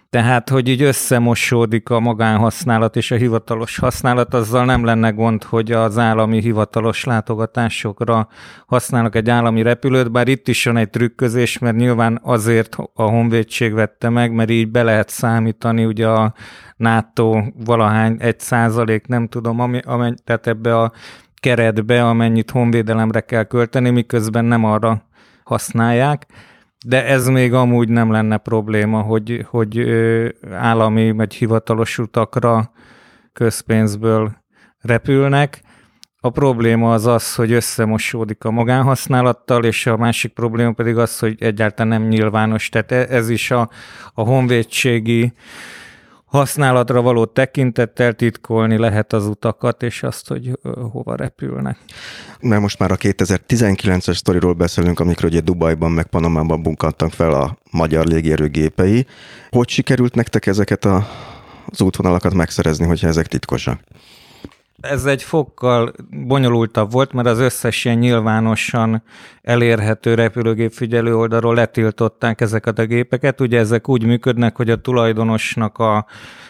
tehát, 0.09 0.49
hogy 0.49 0.67
így 0.67 0.81
összemosódik 0.81 1.89
a 1.89 1.99
magánhasználat 1.99 2.95
és 2.95 3.11
a 3.11 3.15
hivatalos 3.15 3.77
használat, 3.77 4.33
azzal 4.33 4.65
nem 4.65 4.85
lenne 4.85 5.09
gond, 5.09 5.43
hogy 5.43 5.71
az 5.71 5.97
állami 5.97 6.41
hivatalos 6.41 7.03
látogatásokra 7.03 8.27
használnak 8.65 9.15
egy 9.15 9.29
állami 9.29 9.61
repülőt, 9.61 10.11
bár 10.11 10.27
itt 10.27 10.47
is 10.47 10.65
van 10.65 10.77
egy 10.77 10.89
trükközés, 10.89 11.57
mert 11.57 11.75
nyilván 11.75 12.19
azért 12.23 12.75
a 12.93 13.03
honvédség 13.03 13.73
vette 13.73 14.09
meg, 14.09 14.31
mert 14.31 14.49
így 14.49 14.71
be 14.71 14.83
lehet 14.83 15.09
számítani, 15.09 15.85
ugye 15.85 16.07
a 16.07 16.33
NATO 16.77 17.41
valahány 17.65 18.15
egy 18.19 18.39
százalék, 18.39 19.07
nem 19.07 19.27
tudom, 19.27 19.59
ami, 19.59 19.79
amennyi, 19.85 20.15
tehát 20.23 20.47
ebbe 20.47 20.77
a 20.77 20.91
keretbe, 21.35 22.07
amennyit 22.07 22.51
honvédelemre 22.51 23.19
kell 23.19 23.43
költeni, 23.43 23.89
miközben 23.89 24.45
nem 24.45 24.63
arra 24.63 25.01
használják 25.43 26.27
de 26.85 27.05
ez 27.05 27.27
még 27.27 27.53
amúgy 27.53 27.89
nem 27.89 28.11
lenne 28.11 28.37
probléma, 28.37 29.01
hogy, 29.01 29.45
hogy 29.49 29.89
állami 30.51 31.11
vagy 31.11 31.33
hivatalos 31.33 31.97
utakra 31.97 32.71
közpénzből 33.33 34.31
repülnek. 34.81 35.61
A 36.19 36.29
probléma 36.29 36.93
az 36.93 37.05
az, 37.05 37.35
hogy 37.35 37.51
összemosódik 37.51 38.43
a 38.43 38.51
magánhasználattal, 38.51 39.63
és 39.63 39.85
a 39.85 39.97
másik 39.97 40.33
probléma 40.33 40.71
pedig 40.71 40.97
az, 40.97 41.19
hogy 41.19 41.35
egyáltalán 41.39 41.99
nem 41.99 42.07
nyilvános. 42.07 42.69
Tehát 42.69 42.91
e, 42.91 43.15
ez 43.15 43.29
is 43.29 43.51
a, 43.51 43.69
a 44.13 44.21
honvédségi 44.21 45.33
használatra 46.37 47.01
való 47.01 47.25
tekintettel 47.25 48.13
titkolni 48.13 48.77
lehet 48.77 49.13
az 49.13 49.25
utakat, 49.25 49.83
és 49.83 50.03
azt, 50.03 50.27
hogy 50.27 50.59
hova 50.91 51.15
repülnek. 51.15 51.77
Mert 52.39 52.61
most 52.61 52.79
már 52.79 52.91
a 52.91 52.95
2019-es 52.95 54.15
sztoriról 54.15 54.53
beszélünk, 54.53 54.99
amikor 54.99 55.25
ugye 55.25 55.39
Dubajban 55.39 55.91
meg 55.91 56.05
Panamában 56.05 56.61
bunkadtak 56.61 57.11
fel 57.11 57.31
a 57.33 57.57
magyar 57.71 58.05
légierő 58.05 58.47
gépei. 58.47 59.05
Hogy 59.49 59.69
sikerült 59.69 60.15
nektek 60.15 60.45
ezeket 60.45 60.85
a, 60.85 61.07
az 61.65 61.81
útvonalakat 61.81 62.33
megszerezni, 62.33 62.85
hogyha 62.85 63.07
ezek 63.07 63.27
titkosak? 63.27 63.79
Ez 64.81 65.05
egy 65.05 65.23
fokkal 65.23 65.91
bonyolultabb 66.09 66.91
volt, 66.91 67.13
mert 67.13 67.27
az 67.27 67.39
összes 67.39 67.85
ilyen 67.85 67.97
nyilvánosan 67.97 69.03
elérhető 69.41 70.13
repülőgép 70.13 70.71
figyelő 70.71 71.15
oldalról 71.15 71.55
letiltották 71.55 72.41
ezeket 72.41 72.79
a 72.79 72.85
gépeket. 72.85 73.41
Ugye 73.41 73.59
ezek 73.59 73.89
úgy 73.89 74.03
működnek, 74.03 74.55
hogy 74.55 74.69
a 74.69 74.81
tulajdonosnak 74.81 75.77
a 75.77 76.05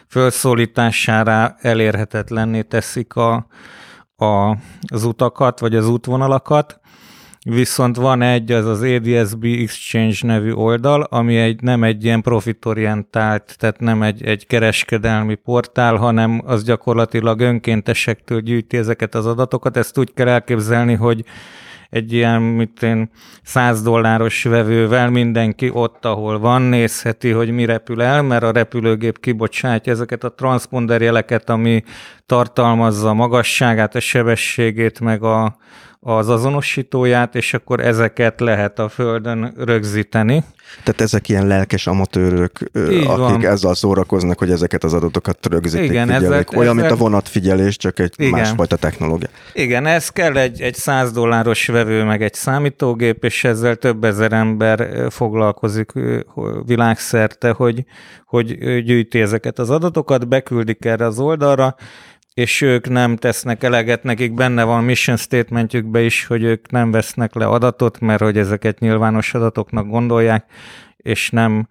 felszólítására 0.07 1.55
elérhetetlenné 1.59 2.61
teszik 2.61 3.15
a, 3.15 3.47
a, 4.15 4.57
az 4.87 5.03
utakat, 5.03 5.59
vagy 5.59 5.75
az 5.75 5.89
útvonalakat, 5.89 6.79
Viszont 7.49 7.95
van 7.95 8.21
egy, 8.21 8.51
az 8.51 8.65
az 8.65 8.81
ADSB 8.81 9.43
Exchange 9.43 10.15
nevű 10.21 10.51
oldal, 10.51 11.01
ami 11.01 11.37
egy, 11.37 11.61
nem 11.61 11.83
egy 11.83 12.03
ilyen 12.03 12.21
profitorientált, 12.21 13.55
tehát 13.57 13.79
nem 13.79 14.01
egy, 14.01 14.23
egy 14.23 14.47
kereskedelmi 14.47 15.35
portál, 15.35 15.95
hanem 15.95 16.41
az 16.45 16.63
gyakorlatilag 16.63 17.39
önkéntesektől 17.39 18.39
gyűjti 18.39 18.77
ezeket 18.77 19.15
az 19.15 19.25
adatokat. 19.25 19.77
Ezt 19.77 19.97
úgy 19.97 20.13
kell 20.13 20.27
elképzelni, 20.27 20.93
hogy 20.93 21.23
egy 21.89 22.13
ilyen, 22.13 22.41
mint 22.41 22.83
én, 22.83 23.09
100 23.43 23.81
dolláros 23.81 24.43
vevővel 24.43 25.09
mindenki 25.09 25.69
ott, 25.73 26.05
ahol 26.05 26.39
van, 26.39 26.61
nézheti, 26.61 27.29
hogy 27.29 27.51
mi 27.51 27.65
repül 27.65 28.01
el, 28.01 28.21
mert 28.21 28.43
a 28.43 28.51
repülőgép 28.51 29.19
kibocsátja 29.19 29.91
ezeket 29.91 30.23
a 30.23 30.33
transponder 30.33 31.01
jeleket, 31.01 31.49
ami 31.49 31.83
tartalmazza 32.25 33.09
a 33.09 33.13
magasságát, 33.13 33.95
a 33.95 33.99
sebességét, 33.99 34.99
meg 34.99 35.23
a, 35.23 35.57
az 35.99 36.29
azonosítóját, 36.29 37.35
és 37.35 37.53
akkor 37.53 37.79
ezeket 37.79 38.39
lehet 38.39 38.79
a 38.79 38.89
Földön 38.89 39.53
rögzíteni. 39.57 40.43
Tehát 40.83 41.01
ezek 41.01 41.29
ilyen 41.29 41.47
lelkes 41.47 41.87
amatőrök, 41.87 42.59
Így 42.91 43.05
akik 43.05 43.17
van. 43.17 43.45
ezzel 43.45 43.73
szórakoznak, 43.73 44.39
hogy 44.39 44.51
ezeket 44.51 44.83
az 44.83 44.93
adatokat 44.93 45.47
rögzítik, 45.49 45.89
Igen, 45.89 46.07
figyelik. 46.07 46.27
Ezek, 46.27 46.51
Olyan, 46.51 46.77
ezek... 46.77 46.89
mint 46.89 46.99
a 46.99 47.03
vonatfigyelés, 47.03 47.77
csak 47.77 47.99
egy 47.99 48.13
Igen. 48.17 48.31
másfajta 48.31 48.75
technológia. 48.75 49.27
Igen, 49.53 49.85
ez 49.85 50.09
kell 50.09 50.37
egy, 50.37 50.61
egy 50.61 50.75
100 50.75 51.11
dolláros 51.11 51.67
vevő, 51.67 52.03
meg 52.03 52.23
egy 52.23 52.33
számítógép, 52.33 53.23
és 53.23 53.43
ezzel 53.43 53.75
több 53.75 54.03
ezer 54.03 54.33
ember 54.33 55.07
foglalkozik 55.09 55.91
világszerte, 56.65 57.49
hogy, 57.51 57.85
hogy 58.25 58.57
gyűjti 58.83 59.21
ezeket 59.21 59.59
az 59.59 59.69
adatokat, 59.69 60.27
beküldik 60.27 60.85
erre 60.85 61.05
az 61.05 61.19
oldalra, 61.19 61.75
és 62.37 62.61
ők 62.61 62.89
nem 62.89 63.15
tesznek 63.15 63.63
eleget, 63.63 64.03
nekik 64.03 64.33
benne 64.33 64.63
van 64.63 64.83
mission 64.83 65.17
statementjükbe 65.17 66.01
is, 66.01 66.25
hogy 66.25 66.43
ők 66.43 66.71
nem 66.71 66.91
vesznek 66.91 67.35
le 67.35 67.45
adatot, 67.45 67.99
mert 67.99 68.21
hogy 68.21 68.37
ezeket 68.37 68.79
nyilvános 68.79 69.33
adatoknak 69.33 69.87
gondolják, 69.87 70.45
és 70.97 71.29
nem 71.29 71.67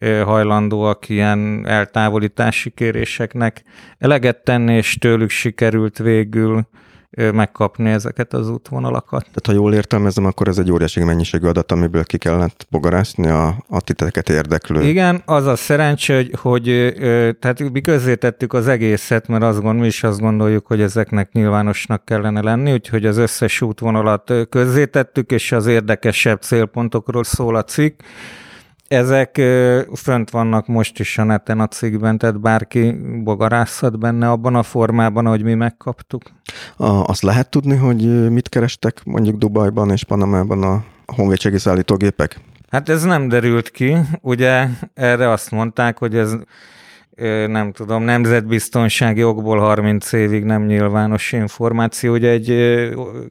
hajlandóak 0.00 1.08
ilyen 1.08 1.66
eltávolítási 1.66 2.70
kéréseknek 2.70 3.62
eleget 3.98 4.44
tenni, 4.44 4.74
és 4.74 4.98
tőlük 4.98 5.30
sikerült 5.30 5.98
végül 5.98 6.68
megkapni 7.16 7.90
ezeket 7.90 8.32
az 8.32 8.50
útvonalakat. 8.50 9.22
Tehát 9.22 9.46
ha 9.46 9.52
jól 9.52 9.74
értelmezem, 9.74 10.24
akkor 10.24 10.48
ez 10.48 10.58
egy 10.58 10.72
óriási 10.72 11.04
mennyiségű 11.04 11.46
adat, 11.46 11.72
amiből 11.72 12.04
ki 12.04 12.18
kellett 12.18 12.66
bogarászni 12.70 13.28
a, 13.28 13.64
a 13.68 13.80
titeket 13.80 14.28
érdeklő. 14.28 14.82
Igen, 14.82 15.22
az 15.24 15.46
a 15.46 15.56
szerencsé, 15.56 16.14
hogy, 16.14 16.30
hogy 16.42 16.94
tehát 17.38 17.70
mi 17.72 17.80
közzétettük 17.80 18.52
az 18.52 18.68
egészet, 18.68 19.28
mert 19.28 19.42
azt 19.42 19.60
gond, 19.60 19.80
mi 19.80 19.86
is 19.86 20.02
azt 20.02 20.20
gondoljuk, 20.20 20.66
hogy 20.66 20.80
ezeknek 20.80 21.32
nyilvánosnak 21.32 22.04
kellene 22.04 22.40
lenni, 22.40 22.72
úgyhogy 22.72 23.06
az 23.06 23.16
összes 23.16 23.60
útvonalat 23.60 24.32
közzétettük, 24.48 25.30
és 25.30 25.52
az 25.52 25.66
érdekesebb 25.66 26.40
célpontokról 26.40 27.24
szól 27.24 27.56
a 27.56 27.64
cikk 27.64 28.00
ezek 28.90 29.40
fönt 29.94 30.30
vannak 30.30 30.66
most 30.66 30.98
is 30.98 31.18
a 31.18 31.24
neten 31.24 31.60
a 31.60 31.66
cikkben, 31.66 32.18
tehát 32.18 32.40
bárki 32.40 32.96
bogarászhat 33.22 33.98
benne 33.98 34.30
abban 34.30 34.54
a 34.54 34.62
formában, 34.62 35.26
ahogy 35.26 35.42
mi 35.42 35.54
megkaptuk. 35.54 36.22
A, 36.76 36.86
azt 36.86 37.22
lehet 37.22 37.50
tudni, 37.50 37.76
hogy 37.76 38.30
mit 38.30 38.48
kerestek 38.48 39.04
mondjuk 39.04 39.36
Dubajban 39.36 39.90
és 39.90 40.04
Panamában 40.04 40.62
a 40.62 40.84
honvédségi 41.06 41.58
szállítógépek? 41.58 42.40
Hát 42.70 42.88
ez 42.88 43.02
nem 43.02 43.28
derült 43.28 43.70
ki. 43.70 43.96
Ugye 44.20 44.66
erre 44.94 45.30
azt 45.30 45.50
mondták, 45.50 45.98
hogy 45.98 46.16
ez 46.16 46.36
nem 47.46 47.72
tudom, 47.72 48.02
nemzetbiztonsági 48.02 49.22
okból 49.24 49.58
30 49.58 50.12
évig 50.12 50.44
nem 50.44 50.66
nyilvános 50.66 51.32
információ. 51.32 52.12
Ugye 52.12 52.30
egy 52.30 52.54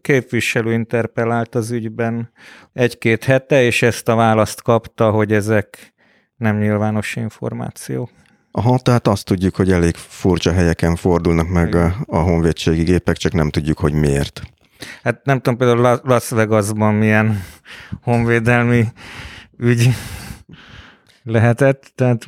képviselő 0.02 0.74
interpellált 0.74 1.56
az 1.56 1.72
ügyben 1.72 2.32
egy-két 2.74 3.24
hete, 3.24 3.64
és 3.64 3.82
ezt 3.82 4.08
a 4.08 4.16
választ 4.16 4.62
kapta, 4.62 5.12
hogy 5.12 5.34
ezek 5.34 5.94
nem 6.36 6.58
nyilvános 6.58 7.16
információ. 7.16 8.10
Aha, 8.52 8.80
tehát 8.80 9.08
azt 9.08 9.26
tudjuk, 9.26 9.56
hogy 9.56 9.72
elég 9.72 9.96
furcsa 9.96 10.52
helyeken 10.52 10.96
fordulnak 10.96 11.48
meg 11.48 11.76
a, 11.76 11.96
a 12.06 12.18
honvédségi 12.18 12.84
gépek, 12.84 13.18
csak 13.18 13.34
nem 13.34 13.50
tudjuk, 13.50 13.80
hogy 13.80 13.94
miért. 13.94 14.42
Hát 15.04 15.26
nem 15.26 15.38
tudom, 15.38 15.58
például 15.58 16.00
Las 16.04 16.30
Vegasban 16.30 16.94
milyen 16.94 17.44
honvédelmi 18.02 18.86
ügy 19.58 19.90
lehetett, 21.24 21.92
tehát... 21.96 22.26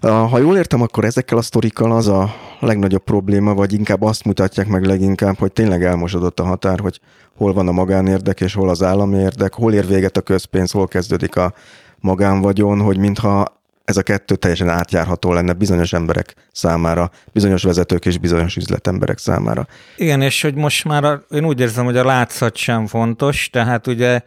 Ha 0.00 0.38
jól 0.38 0.56
értem, 0.56 0.82
akkor 0.82 1.04
ezekkel 1.04 1.38
a 1.38 1.42
sztorikkal 1.42 1.92
az 1.92 2.08
a 2.08 2.34
legnagyobb 2.60 3.02
probléma, 3.02 3.54
vagy 3.54 3.72
inkább 3.72 4.02
azt 4.02 4.24
mutatják 4.24 4.66
meg 4.66 4.84
leginkább, 4.84 5.38
hogy 5.38 5.52
tényleg 5.52 5.84
elmosodott 5.84 6.40
a 6.40 6.44
határ, 6.44 6.80
hogy 6.80 7.00
hol 7.36 7.52
van 7.52 7.68
a 7.68 7.72
magánérdek 7.72 8.40
és 8.40 8.54
hol 8.54 8.68
az 8.68 8.82
állami 8.82 9.18
érdek, 9.18 9.54
hol 9.54 9.72
ér 9.72 9.86
véget 9.86 10.16
a 10.16 10.20
közpénz, 10.20 10.70
hol 10.70 10.88
kezdődik 10.88 11.36
a 11.36 11.54
magánvagyon, 12.00 12.80
hogy 12.80 12.98
mintha 12.98 13.62
ez 13.84 13.96
a 13.96 14.02
kettő 14.02 14.34
teljesen 14.36 14.68
átjárható 14.68 15.32
lenne 15.32 15.52
bizonyos 15.52 15.92
emberek 15.92 16.34
számára, 16.52 17.10
bizonyos 17.32 17.62
vezetők 17.62 18.06
és 18.06 18.18
bizonyos 18.18 18.56
üzletemberek 18.56 19.18
számára. 19.18 19.66
Igen, 19.96 20.22
és 20.22 20.42
hogy 20.42 20.54
most 20.54 20.84
már 20.84 21.04
a, 21.04 21.24
én 21.30 21.44
úgy 21.44 21.60
érzem, 21.60 21.84
hogy 21.84 21.96
a 21.96 22.04
látszat 22.04 22.56
sem 22.56 22.86
fontos, 22.86 23.48
tehát 23.52 23.86
ugye 23.86 24.20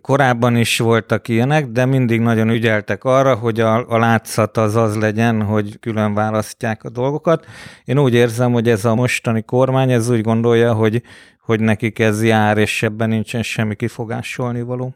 korábban 0.00 0.56
is 0.56 0.78
voltak 0.78 1.28
ilyenek, 1.28 1.66
de 1.66 1.84
mindig 1.84 2.20
nagyon 2.20 2.50
ügyeltek 2.50 3.04
arra, 3.04 3.34
hogy 3.34 3.60
a, 3.60 3.88
a 3.88 3.98
látszat 3.98 4.56
az 4.56 4.76
az 4.76 4.96
legyen, 4.96 5.42
hogy 5.42 5.78
külön 5.80 6.14
választják 6.14 6.84
a 6.84 6.90
dolgokat. 6.90 7.46
Én 7.84 7.98
úgy 7.98 8.14
érzem, 8.14 8.52
hogy 8.52 8.68
ez 8.68 8.84
a 8.84 8.94
mostani 8.94 9.42
kormány, 9.42 9.90
ez 9.92 10.08
úgy 10.08 10.20
gondolja, 10.20 10.72
hogy 10.72 11.02
hogy 11.46 11.60
nekik 11.60 11.98
ez 11.98 12.22
jár, 12.22 12.58
és 12.58 12.82
ebben 12.82 13.08
nincsen 13.08 13.42
semmi 13.42 13.74
kifogásolni 13.74 14.62
való. 14.62 14.94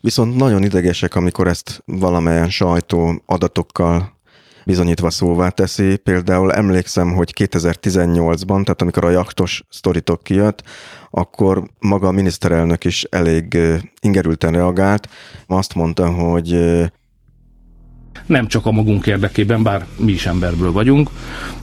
Viszont 0.00 0.36
nagyon 0.36 0.62
idegesek, 0.62 1.14
amikor 1.14 1.46
ezt 1.46 1.82
valamelyen 1.84 2.50
sajtó 2.50 3.22
adatokkal 3.26 4.12
bizonyítva 4.64 5.10
szóvá 5.10 5.48
teszi. 5.48 5.96
Például 5.96 6.52
emlékszem, 6.52 7.12
hogy 7.14 7.32
2018-ban, 7.38 8.46
tehát 8.46 8.82
amikor 8.82 9.04
a 9.04 9.10
jaktos 9.10 9.62
sztoritok 9.68 10.22
kijött, 10.22 10.62
akkor 11.10 11.62
maga 11.78 12.06
a 12.08 12.12
miniszterelnök 12.12 12.84
is 12.84 13.02
elég 13.02 13.58
ingerülten 14.00 14.52
reagált. 14.52 15.08
Azt 15.46 15.74
mondta, 15.74 16.10
hogy 16.10 16.58
nem 18.26 18.46
csak 18.46 18.66
a 18.66 18.70
magunk 18.70 19.06
érdekében, 19.06 19.62
bár 19.62 19.86
mi 19.96 20.12
is 20.12 20.26
emberből 20.26 20.72
vagyunk, 20.72 21.10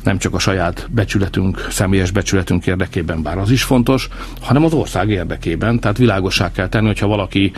nem 0.04 0.18
csak 0.18 0.34
a 0.34 0.40
saját 0.40 0.88
becsületünk, 0.92 1.68
személyes 1.70 2.12
becsületünk 2.12 2.68
érdekében, 2.68 3.22
bár 3.22 3.38
az 3.38 3.52
is 3.52 3.64
fontos, 3.64 4.10
hanem 4.42 4.64
az 4.64 4.74
ország 4.74 5.10
érdekében. 5.10 5.80
Tehát 5.80 5.98
világosá 5.98 6.52
kell 6.52 6.70
tenni, 6.70 6.88
hogyha 6.88 7.08
valaki 7.08 7.52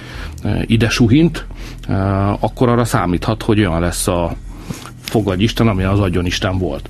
ide 0.66 0.90
suhint, 0.90 1.46
akkor 2.40 2.70
arra 2.70 2.86
számíthat, 2.86 3.44
hogy 3.44 3.60
olyan 3.60 3.80
lesz 3.80 4.08
a 4.08 4.36
fogadj 5.12 5.44
Isten, 5.44 5.68
ami 5.68 5.84
az 5.84 6.00
adjon 6.00 6.26
Isten 6.26 6.58
volt. 6.58 6.90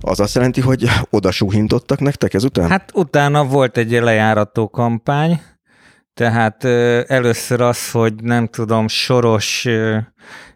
Az 0.00 0.20
azt 0.20 0.34
jelenti, 0.34 0.60
hogy 0.60 0.88
oda 1.10 1.30
suhintottak 1.30 2.00
nektek 2.00 2.34
ezután? 2.34 2.68
Hát 2.68 2.90
utána 2.94 3.44
volt 3.44 3.76
egy 3.76 3.90
lejárató 3.90 4.68
kampány, 4.68 5.40
tehát 6.14 6.64
először 7.10 7.60
az, 7.60 7.90
hogy 7.90 8.14
nem 8.22 8.46
tudom, 8.46 8.88
soros 8.88 9.66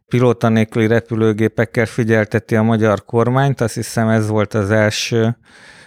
pilóta 0.09 0.49
nélküli 0.49 0.87
repülőgépekkel 0.87 1.87
figyelteti 1.87 2.57
a 2.57 2.63
magyar 2.63 3.05
kormányt, 3.05 3.61
azt 3.61 3.75
hiszem 3.75 4.09
ez 4.09 4.29
volt 4.29 4.55
az 4.55 4.71
első 4.71 5.37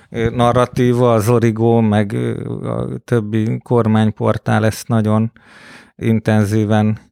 narratíva, 0.09 1.13
az 1.13 1.29
Origo, 1.29 1.81
meg 1.81 2.13
a 2.63 2.97
többi 3.05 3.59
kormányportál 3.63 4.65
ezt 4.65 4.87
nagyon 4.87 5.31
intenzíven 5.95 7.10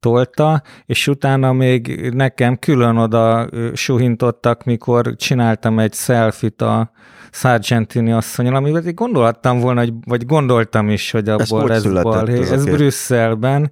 tolta, 0.00 0.62
és 0.86 1.06
utána 1.06 1.52
még 1.52 2.10
nekem 2.14 2.58
külön 2.58 2.96
oda 2.96 3.48
suhintottak, 3.74 4.64
mikor 4.64 5.14
csináltam 5.16 5.78
egy 5.78 5.94
selfit 5.94 6.62
a 6.62 6.90
Sargentini 7.30 8.12
asszonyal, 8.12 8.54
amivel 8.54 8.82
gondoltam 8.92 9.60
volna, 9.60 9.84
vagy 10.04 10.26
gondoltam 10.26 10.88
is, 10.88 11.10
hogy 11.10 11.28
abból 11.28 11.72
ez 11.72 11.92
balhé. 12.02 12.38
Ez, 12.38 12.50
ez 12.50 12.64
Brüsszelben, 12.64 13.70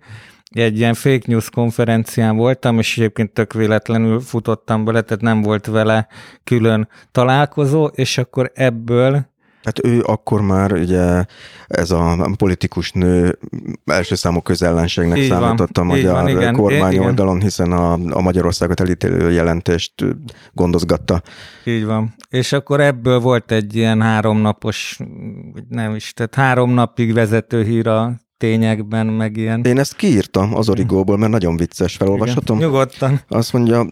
egy 0.51 0.79
ilyen 0.79 0.95
fake 0.95 1.25
news 1.27 1.51
konferencián 1.51 2.37
voltam, 2.37 2.79
és 2.79 2.99
egyébként 2.99 3.33
tök 3.33 3.53
véletlenül 3.53 4.21
futottam 4.21 4.85
bele, 4.85 5.01
tehát 5.01 5.23
nem 5.23 5.43
volt 5.43 5.67
vele 5.67 6.09
külön 6.45 6.89
találkozó, 7.13 7.87
és 7.87 8.19
akkor 8.19 8.51
ebből 8.55 9.33
Hát 9.65 9.85
ő 9.85 10.03
akkor 10.07 10.41
már 10.41 10.73
ugye 10.73 11.25
ez 11.67 11.91
a 11.91 12.31
politikus 12.37 12.93
nő 12.93 13.39
első 13.85 14.15
számú 14.15 14.41
közellenségnek 14.41 15.19
így 15.19 15.29
számított 15.29 15.77
van, 15.77 15.87
a 15.87 15.89
magyar 15.89 16.13
van, 16.13 16.29
igen, 16.29 16.55
kormány 16.55 16.93
igen. 16.93 17.05
oldalon, 17.05 17.41
hiszen 17.41 17.73
a, 17.73 17.93
a 17.93 18.21
Magyarországot 18.21 18.81
elítélő 18.81 19.31
jelentést 19.31 19.93
gondozgatta. 20.53 21.23
Így 21.65 21.85
van. 21.85 22.15
És 22.29 22.53
akkor 22.53 22.81
ebből 22.81 23.21
volt 23.21 23.53
egy 23.53 23.77
ilyen 23.77 24.03
háromnapos, 24.03 24.99
nem 25.69 25.95
is, 25.95 26.13
tehát 26.13 26.35
három 26.35 26.71
napig 26.71 27.13
vezető 27.13 27.65
hír 27.65 27.89
a 27.89 28.24
tényekben, 28.45 29.07
meg 29.07 29.37
ilyen. 29.37 29.63
Én 29.65 29.79
ezt 29.79 29.97
kiírtam 29.97 30.55
az 30.55 30.69
origóból, 30.69 31.19
mert 31.19 31.33
nagyon 31.33 31.57
vicces, 31.57 31.97
felolvashatom. 31.97 32.57
Igen, 32.57 32.69
nyugodtan. 32.69 33.21
Azt 33.29 33.53
mondja, 33.53 33.87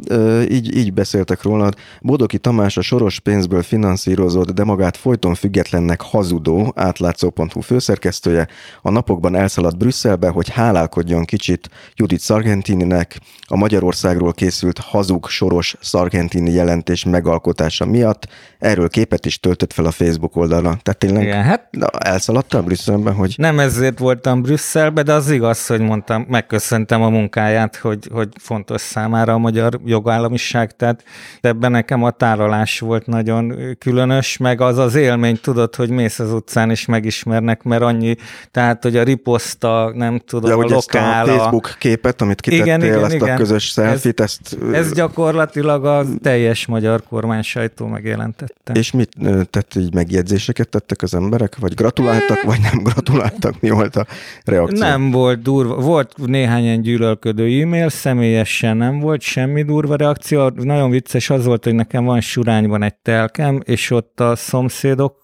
így, 0.49 0.77
így 0.77 0.93
beszéltek 0.93 1.43
róla, 1.43 1.71
Bodoki 2.01 2.39
Tamás 2.39 2.77
a 2.77 2.81
soros 2.81 3.21
pénzből 3.21 3.63
finanszírozott, 3.63 4.51
de 4.51 4.65
magát 4.65 4.97
folyton 4.97 5.35
függetlennek 5.35 6.01
hazudó, 6.01 6.73
átlátszó.hu 6.77 7.61
főszerkesztője, 7.61 8.49
a 8.83 8.91
napokban 8.91 9.35
elszaladt 9.35 9.79
Brüsszelbe, 9.79 10.29
hogy 10.29 10.49
hálálkodjon 10.49 11.25
kicsit 11.25 11.71
Judit 11.95 12.21
Sargentininek 12.21 13.19
a 13.47 13.57
Magyarországról 13.57 14.33
készült 14.33 14.79
hazug 14.79 15.29
soros 15.29 15.77
Sargentini 15.81 16.51
jelentés 16.51 17.05
megalkotása 17.05 17.85
miatt. 17.85 18.29
Erről 18.59 18.89
képet 18.89 19.27
is 19.27 19.41
töltött 19.41 19.73
fel 19.73 19.85
a 19.85 19.91
Facebook 19.91 20.37
oldalra. 20.37 20.79
Tehát 20.83 20.99
tényleg 20.99 21.23
Igen, 21.23 21.43
hát... 21.43 21.69
elszaladtam 21.99 22.65
Brüsszelben, 22.65 23.15
hogy... 23.15 23.35
Nem 23.37 23.59
ezért 23.59 23.99
voltam 23.99 24.42
Brüsszelbe, 24.43 25.03
de 25.03 25.13
az 25.13 25.31
igaz, 25.31 25.67
hogy 25.67 25.81
mondtam, 25.81 26.27
megköszöntem 26.29 27.03
a 27.03 27.09
munkáját, 27.09 27.77
hogy, 27.77 28.09
hogy 28.13 28.29
fontos 28.41 28.81
számára 28.81 29.33
a 29.33 29.39
magyar 29.39 29.81
jogállamiság, 29.85 30.77
tehát 30.77 31.05
ebben 31.41 31.71
nekem 31.71 32.03
a 32.03 32.11
tárolás 32.11 32.79
volt 32.79 33.07
nagyon 33.07 33.55
különös, 33.79 34.37
meg 34.37 34.61
az 34.61 34.79
az 34.79 34.95
élmény, 34.95 35.41
tudod, 35.41 35.75
hogy 35.75 35.91
mész 35.91 36.19
az 36.19 36.33
utcán 36.33 36.71
és 36.71 36.87
megismernek, 36.87 37.63
mert 37.63 37.83
annyi, 37.83 38.17
tehát, 38.51 38.83
hogy 38.83 38.97
a 38.97 39.03
riposzta, 39.03 39.93
nem 39.95 40.19
tudom, 40.27 40.51
ja, 40.51 40.57
a 40.57 40.69
lokál. 40.69 41.25
a 41.25 41.27
Facebook 41.27 41.77
képet, 41.79 42.23
amit 42.23 42.41
kitettél, 42.41 42.65
igen, 42.65 42.85
igen, 42.85 43.05
ezt 43.05 43.15
igen. 43.15 43.35
a 43.35 43.37
közös 43.37 43.69
szelfit, 43.69 44.21
ez, 44.21 44.37
ezt... 44.43 44.59
Ez 44.73 44.93
gyakorlatilag 44.93 45.85
a 45.85 46.05
teljes 46.23 46.67
magyar 46.67 47.03
kormány 47.09 47.43
sajtó 47.43 47.87
megjelentette. 47.87 48.73
És 48.73 48.91
mit 48.91 49.11
tett, 49.51 49.75
így 49.75 49.95
megjegyzéseket 49.95 50.69
tettek 50.69 51.03
az 51.03 51.15
emberek? 51.15 51.57
Vagy 51.59 51.75
gratuláltak, 51.75 52.43
vagy 52.43 52.61
nem 52.61 52.83
gratuláltak? 52.83 53.61
Mi 53.61 53.71
volt 53.71 53.97
a 53.97 54.07
reakció? 54.45 54.79
Nem 54.79 55.11
volt 55.11 55.43
durva. 55.43 55.75
Volt 55.75 56.15
néhány 56.17 56.63
ilyen 56.63 56.81
gyűlölködő 56.81 57.61
e-mail, 57.63 57.89
személyesen 57.89 58.77
nem 58.77 58.99
volt 59.01 59.21
semmi 59.21 59.63
durva 59.63 59.97
reakció. 59.97 60.49
Nagyon 60.49 60.91
vicces 60.91 61.31
az 61.31 61.45
volt, 61.45 61.65
hogy 61.65 61.75
nekem 61.75 62.05
van 62.05 62.21
Surányban 62.21 62.83
egy 62.83 62.97
telkem, 62.97 63.61
és 63.65 63.91
ott 63.91 64.21
a 64.21 64.37
szomszédok 64.37 65.23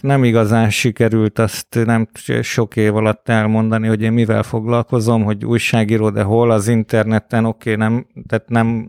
nem 0.00 0.24
igazán 0.24 0.70
sikerült 0.70 1.38
azt 1.38 1.78
nem 1.84 2.08
sok 2.42 2.76
év 2.76 2.96
alatt 2.96 3.28
elmondani, 3.28 3.88
hogy 3.88 4.02
én 4.02 4.12
mivel 4.12 4.42
foglalkozom, 4.42 5.24
hogy 5.24 5.44
újságíró, 5.44 6.10
de 6.10 6.22
hol 6.22 6.50
az 6.50 6.68
interneten, 6.68 7.44
oké, 7.44 7.72
okay, 7.72 7.88
nem, 7.88 8.06
tehát 8.26 8.48
nem 8.48 8.88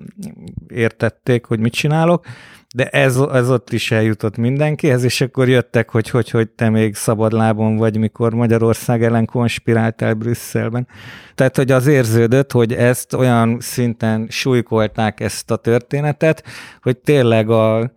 értették, 0.67 1.45
hogy 1.45 1.59
mit 1.59 1.73
csinálok, 1.73 2.25
de 2.73 2.85
ez, 2.85 3.15
ez 3.15 3.49
ott 3.49 3.73
is 3.73 3.91
eljutott 3.91 4.37
mindenkihez, 4.37 5.03
és 5.03 5.21
akkor 5.21 5.49
jöttek, 5.49 5.89
hogy 5.89 6.09
hogy, 6.09 6.29
hogy 6.29 6.49
te 6.49 6.69
még 6.69 6.95
szabadlábon 6.95 7.75
vagy, 7.75 7.97
mikor 7.97 8.33
Magyarország 8.33 9.03
ellen 9.03 9.25
konspiráltál 9.25 10.13
Brüsszelben. 10.13 10.87
Tehát, 11.35 11.55
hogy 11.55 11.71
az 11.71 11.87
érződött, 11.87 12.51
hogy 12.51 12.73
ezt 12.73 13.13
olyan 13.13 13.57
szinten 13.59 14.27
súlykolták 14.29 15.19
ezt 15.19 15.51
a 15.51 15.55
történetet, 15.55 16.43
hogy 16.81 16.97
tényleg 16.97 17.49
a 17.49 17.91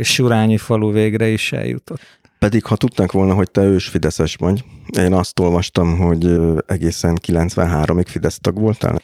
Surányi 0.00 0.56
falu 0.56 0.92
végre 0.92 1.28
is 1.28 1.52
eljutott. 1.52 2.18
Pedig 2.38 2.64
ha 2.64 2.76
tudták 2.76 3.12
volna, 3.12 3.34
hogy 3.34 3.50
te 3.50 3.62
ős 3.62 3.88
Fideszes 3.88 4.34
vagy, 4.34 4.64
én 4.98 5.12
azt 5.12 5.38
olvastam, 5.38 5.98
hogy 5.98 6.38
egészen 6.66 7.18
93-ig 7.26 8.06
Fidesz 8.06 8.38
tag 8.38 8.58
voltál. 8.58 9.00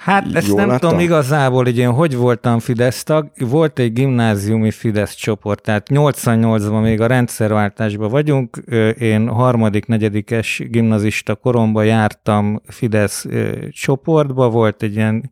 Hát 0.00 0.34
ezt 0.34 0.46
Jól 0.46 0.56
nem 0.56 0.68
láttam? 0.68 0.90
tudom 0.90 1.04
igazából, 1.04 1.64
hogy 1.64 1.78
én 1.78 1.90
hogy 1.90 2.16
voltam 2.16 2.58
Fidesz 2.58 3.02
tag. 3.02 3.30
Volt 3.38 3.78
egy 3.78 3.92
gimnáziumi 3.92 4.70
Fidesz 4.70 5.14
csoport, 5.14 5.62
tehát 5.62 5.86
88-ban 5.90 6.82
még 6.82 7.00
a 7.00 7.06
rendszerváltásban 7.06 8.10
vagyunk. 8.10 8.56
Én 8.98 9.28
harmadik, 9.28 9.86
negyedikes 9.86 10.62
gimnazista 10.70 11.34
koromban 11.34 11.84
jártam 11.84 12.60
Fidesz 12.66 13.26
csoportba, 13.70 14.48
volt 14.48 14.82
egy 14.82 14.94
ilyen 14.94 15.30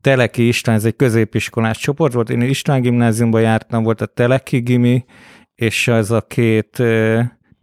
Teleki 0.00 0.46
István, 0.46 0.76
ez 0.76 0.84
egy 0.84 0.96
középiskolás 0.96 1.78
csoport 1.78 2.12
volt, 2.12 2.30
én 2.30 2.40
István 2.40 2.80
gimnáziumban 2.80 3.40
jártam, 3.40 3.82
volt 3.82 4.00
a 4.00 4.06
Teleki 4.06 4.58
gimi, 4.58 5.04
és 5.54 5.88
az 5.88 6.10
a 6.10 6.20
két 6.20 6.82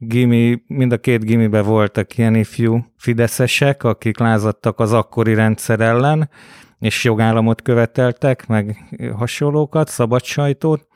gimi, 0.07 0.63
mind 0.67 0.91
a 0.91 0.97
két 0.97 1.23
gimibe 1.23 1.61
voltak 1.61 2.17
ilyen 2.17 2.35
ifjú 2.35 2.85
fideszesek, 2.97 3.83
akik 3.83 4.17
lázadtak 4.17 4.79
az 4.79 4.93
akkori 4.93 5.33
rendszer 5.33 5.79
ellen, 5.79 6.29
és 6.79 7.03
jogállamot 7.03 7.61
követeltek, 7.61 8.47
meg 8.47 8.77
hasonlókat, 9.15 9.89
szabad 9.89 10.23
sajtót, 10.23 10.87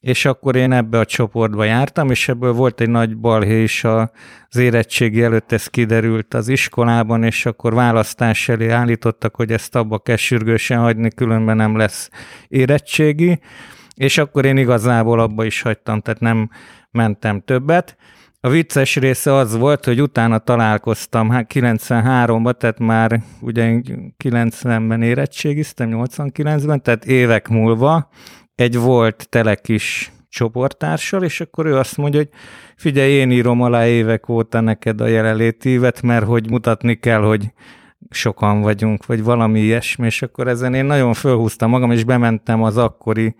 és 0.00 0.24
akkor 0.24 0.56
én 0.56 0.72
ebbe 0.72 0.98
a 0.98 1.04
csoportba 1.04 1.64
jártam, 1.64 2.10
és 2.10 2.28
ebből 2.28 2.52
volt 2.52 2.80
egy 2.80 2.90
nagy 2.90 3.16
balhé 3.16 3.62
is 3.62 3.84
az 3.84 4.56
érettségi 4.56 5.22
előtt, 5.22 5.52
ez 5.52 5.66
kiderült 5.66 6.34
az 6.34 6.48
iskolában, 6.48 7.22
és 7.22 7.46
akkor 7.46 7.74
választás 7.74 8.48
elé 8.48 8.68
állítottak, 8.68 9.36
hogy 9.36 9.52
ezt 9.52 9.76
abba 9.76 9.98
kell 9.98 10.16
sürgősen 10.16 10.78
hagyni, 10.78 11.10
különben 11.10 11.56
nem 11.56 11.76
lesz 11.76 12.10
érettségi, 12.48 13.40
és 13.94 14.18
akkor 14.18 14.44
én 14.44 14.56
igazából 14.56 15.20
abba 15.20 15.44
is 15.44 15.62
hagytam, 15.62 16.00
tehát 16.00 16.20
nem 16.20 16.50
mentem 16.90 17.40
többet. 17.40 17.96
A 18.40 18.48
vicces 18.48 18.96
része 18.96 19.34
az 19.34 19.56
volt, 19.56 19.84
hogy 19.84 20.02
utána 20.02 20.38
találkoztam, 20.38 21.30
hát 21.30 21.50
93-ban, 21.54 22.56
tehát 22.56 22.78
már 22.78 23.22
ugye 23.40 23.80
90-ben 24.24 25.02
érettségiztem, 25.02 25.90
89-ben, 25.92 26.82
tehát 26.82 27.04
évek 27.04 27.48
múlva 27.48 28.08
egy 28.54 28.76
volt 28.76 29.26
telekis 29.28 30.12
csoporttársal, 30.28 31.22
és 31.22 31.40
akkor 31.40 31.66
ő 31.66 31.76
azt 31.76 31.96
mondja, 31.96 32.20
hogy 32.20 32.28
figyelj, 32.76 33.10
én 33.10 33.30
írom 33.30 33.62
alá 33.62 33.86
évek 33.86 34.28
óta 34.28 34.60
neked 34.60 35.00
a 35.00 35.06
jelenlétívet, 35.06 36.02
mert 36.02 36.24
hogy 36.24 36.50
mutatni 36.50 36.94
kell, 36.94 37.22
hogy 37.22 37.52
sokan 38.10 38.60
vagyunk, 38.60 39.06
vagy 39.06 39.22
valami 39.22 39.60
ilyesmi, 39.60 40.06
és 40.06 40.22
akkor 40.22 40.48
ezen 40.48 40.74
én 40.74 40.84
nagyon 40.84 41.14
fölhúztam 41.14 41.70
magam, 41.70 41.90
és 41.90 42.04
bementem 42.04 42.62
az 42.62 42.76
akkori 42.76 43.34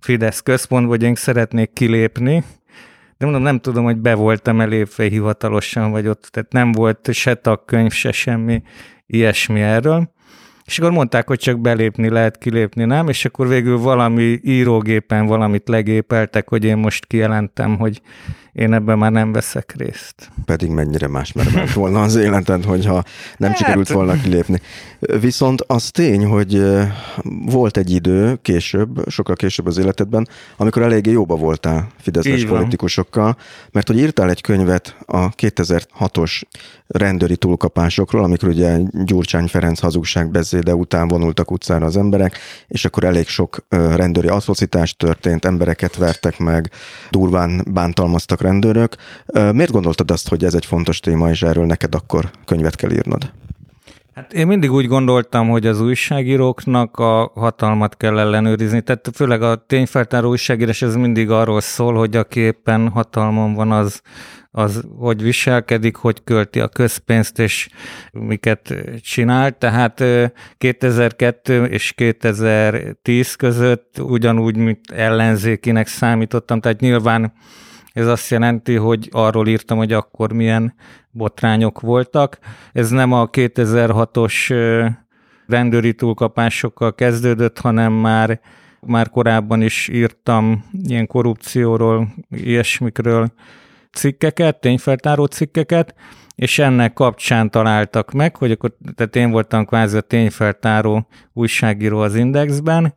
Fidesz 0.00 0.40
központba, 0.40 0.88
hogy 0.88 1.02
én 1.02 1.14
szeretnék 1.14 1.72
kilépni, 1.72 2.44
de 3.24 3.30
mondom, 3.30 3.52
nem 3.52 3.60
tudom, 3.60 3.84
hogy 3.84 3.96
be 3.96 4.14
voltam 4.14 4.60
elépve 4.60 5.04
hivatalosan, 5.04 5.90
vagy 5.90 6.06
ott, 6.06 6.22
tehát 6.22 6.52
nem 6.52 6.72
volt 6.72 7.08
se 7.12 7.34
tagkönyv, 7.34 7.92
se 7.92 8.12
semmi 8.12 8.62
ilyesmi 9.06 9.60
erről. 9.60 10.13
És 10.64 10.78
akkor 10.78 10.90
mondták, 10.90 11.26
hogy 11.28 11.38
csak 11.38 11.60
belépni 11.60 12.08
lehet, 12.08 12.38
kilépni 12.38 12.84
nem, 12.84 13.08
és 13.08 13.24
akkor 13.24 13.48
végül 13.48 13.78
valami 13.78 14.40
írógépen 14.42 15.26
valamit 15.26 15.68
legépeltek, 15.68 16.48
hogy 16.48 16.64
én 16.64 16.76
most 16.76 17.06
kijelentem, 17.06 17.76
hogy 17.76 18.00
én 18.54 18.72
ebben 18.72 18.98
már 18.98 19.12
nem 19.12 19.32
veszek 19.32 19.74
részt. 19.76 20.30
Pedig 20.44 20.70
mennyire 20.70 21.08
más 21.08 21.32
ment 21.32 21.72
volna 21.72 22.02
az 22.02 22.16
életed, 22.16 22.64
hogyha 22.64 23.04
nem 23.36 23.50
hát... 23.50 23.58
sikerült 23.58 23.88
volna 23.88 24.20
kilépni. 24.20 24.60
Viszont 25.20 25.60
az 25.60 25.90
tény, 25.90 26.24
hogy 26.24 26.62
volt 27.46 27.76
egy 27.76 27.90
idő 27.90 28.38
később, 28.42 29.08
sokkal 29.08 29.36
később 29.36 29.66
az 29.66 29.78
életedben, 29.78 30.28
amikor 30.56 30.82
eléggé 30.82 31.10
jóba 31.10 31.36
voltál 31.36 31.88
fideszes 31.96 32.44
politikusokkal, 32.44 33.36
mert 33.72 33.86
hogy 33.86 33.98
írtál 33.98 34.30
egy 34.30 34.40
könyvet 34.40 34.96
a 35.06 35.30
2006-os 35.30 36.42
rendőri 36.86 37.36
túlkapásokról, 37.36 38.24
amikor 38.24 38.48
ugye 38.48 38.78
Gyurcsány 39.04 39.46
Ferenc 39.46 39.80
hazugságbeszéde 40.54 40.74
után 40.74 41.08
vonultak 41.08 41.50
utcára 41.50 41.86
az 41.86 41.96
emberek, 41.96 42.38
és 42.66 42.84
akkor 42.84 43.04
elég 43.04 43.26
sok 43.26 43.66
rendőri 43.68 44.28
atrocitás 44.28 44.96
történt, 44.96 45.44
embereket 45.44 45.96
vertek 45.96 46.38
meg, 46.38 46.70
durván 47.10 47.64
bántalmaztak 47.72 48.40
rendőrök. 48.40 48.96
Miért 49.52 49.70
gondoltad 49.70 50.10
azt, 50.10 50.28
hogy 50.28 50.44
ez 50.44 50.54
egy 50.54 50.66
fontos 50.66 51.00
téma, 51.00 51.30
és 51.30 51.42
erről 51.42 51.66
neked 51.66 51.94
akkor 51.94 52.30
könyvet 52.44 52.76
kell 52.76 52.90
írnod? 52.90 53.32
Hát 54.14 54.32
én 54.32 54.46
mindig 54.46 54.72
úgy 54.72 54.86
gondoltam, 54.86 55.48
hogy 55.48 55.66
az 55.66 55.80
újságíróknak 55.80 56.98
a 56.98 57.30
hatalmat 57.34 57.96
kell 57.96 58.18
ellenőrizni, 58.18 58.82
tehát 58.82 59.10
főleg 59.14 59.42
a 59.42 59.64
tényfeltáró 59.66 60.28
újságírás 60.28 60.82
ez 60.82 60.94
mindig 60.94 61.30
arról 61.30 61.60
szól, 61.60 61.94
hogy 61.94 62.16
aki 62.16 62.40
éppen 62.40 62.88
hatalmon 62.88 63.54
van, 63.54 63.72
az, 63.72 64.02
az 64.56 64.84
hogy 64.98 65.22
viselkedik, 65.22 65.96
hogy 65.96 66.24
költi 66.24 66.60
a 66.60 66.68
közpénzt, 66.68 67.38
és 67.38 67.68
miket 68.12 68.74
csinál. 69.00 69.58
Tehát 69.58 70.04
2002 70.58 71.64
és 71.64 71.92
2010 71.92 73.34
között 73.34 73.98
ugyanúgy, 73.98 74.56
mint 74.56 74.90
ellenzékinek 74.90 75.86
számítottam, 75.86 76.60
tehát 76.60 76.80
nyilván 76.80 77.32
ez 77.92 78.06
azt 78.06 78.30
jelenti, 78.30 78.74
hogy 78.74 79.08
arról 79.12 79.48
írtam, 79.48 79.78
hogy 79.78 79.92
akkor 79.92 80.32
milyen 80.32 80.74
botrányok 81.10 81.80
voltak. 81.80 82.38
Ez 82.72 82.90
nem 82.90 83.12
a 83.12 83.30
2006-os 83.30 84.34
rendőri 85.46 85.94
túlkapásokkal 85.94 86.94
kezdődött, 86.94 87.58
hanem 87.58 87.92
már, 87.92 88.40
már 88.80 89.10
korábban 89.10 89.62
is 89.62 89.88
írtam 89.88 90.64
ilyen 90.82 91.06
korrupcióról, 91.06 92.14
ilyesmikről 92.30 93.32
cikkeket, 93.94 94.60
tényfeltáró 94.60 95.24
cikkeket, 95.24 95.94
és 96.34 96.58
ennek 96.58 96.92
kapcsán 96.92 97.50
találtak 97.50 98.12
meg, 98.12 98.36
hogy 98.36 98.50
akkor, 98.50 98.76
tehát 98.94 99.16
én 99.16 99.30
voltam 99.30 99.64
kvázi 99.64 99.96
a 99.96 100.00
tényfeltáró 100.00 101.08
újságíró 101.32 101.98
az 101.98 102.14
Indexben, 102.14 102.94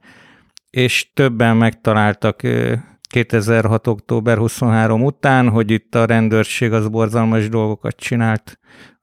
és 0.70 1.14
többen 1.14 1.58
megtaláltak 1.58 2.42
2006. 3.10 3.88
október 3.88 4.38
23 4.38 5.04
után, 5.04 5.50
hogy 5.50 5.72
itt 5.72 5.96
a 5.96 6.06
rendőrség 6.06 6.72
az 6.74 6.88
borzalmas 6.88 7.50
dolgokat 7.50 7.96
csinált. 7.96 8.60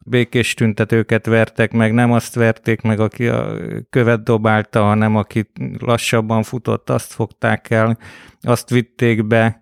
Békés 0.06 0.54
tüntetőket 0.54 1.26
vertek 1.26 1.72
meg, 1.72 1.92
nem 1.92 2.12
azt 2.12 2.34
verték 2.34 2.80
meg, 2.80 3.00
aki 3.00 3.26
a 3.26 3.56
követ 3.90 4.22
dobálta, 4.22 4.82
hanem 4.82 5.16
aki 5.16 5.50
lassabban 5.78 6.42
futott, 6.42 6.90
azt 6.90 7.12
fogták 7.12 7.70
el, 7.70 7.98
azt 8.40 8.70
vitték 8.70 9.26
be, 9.26 9.60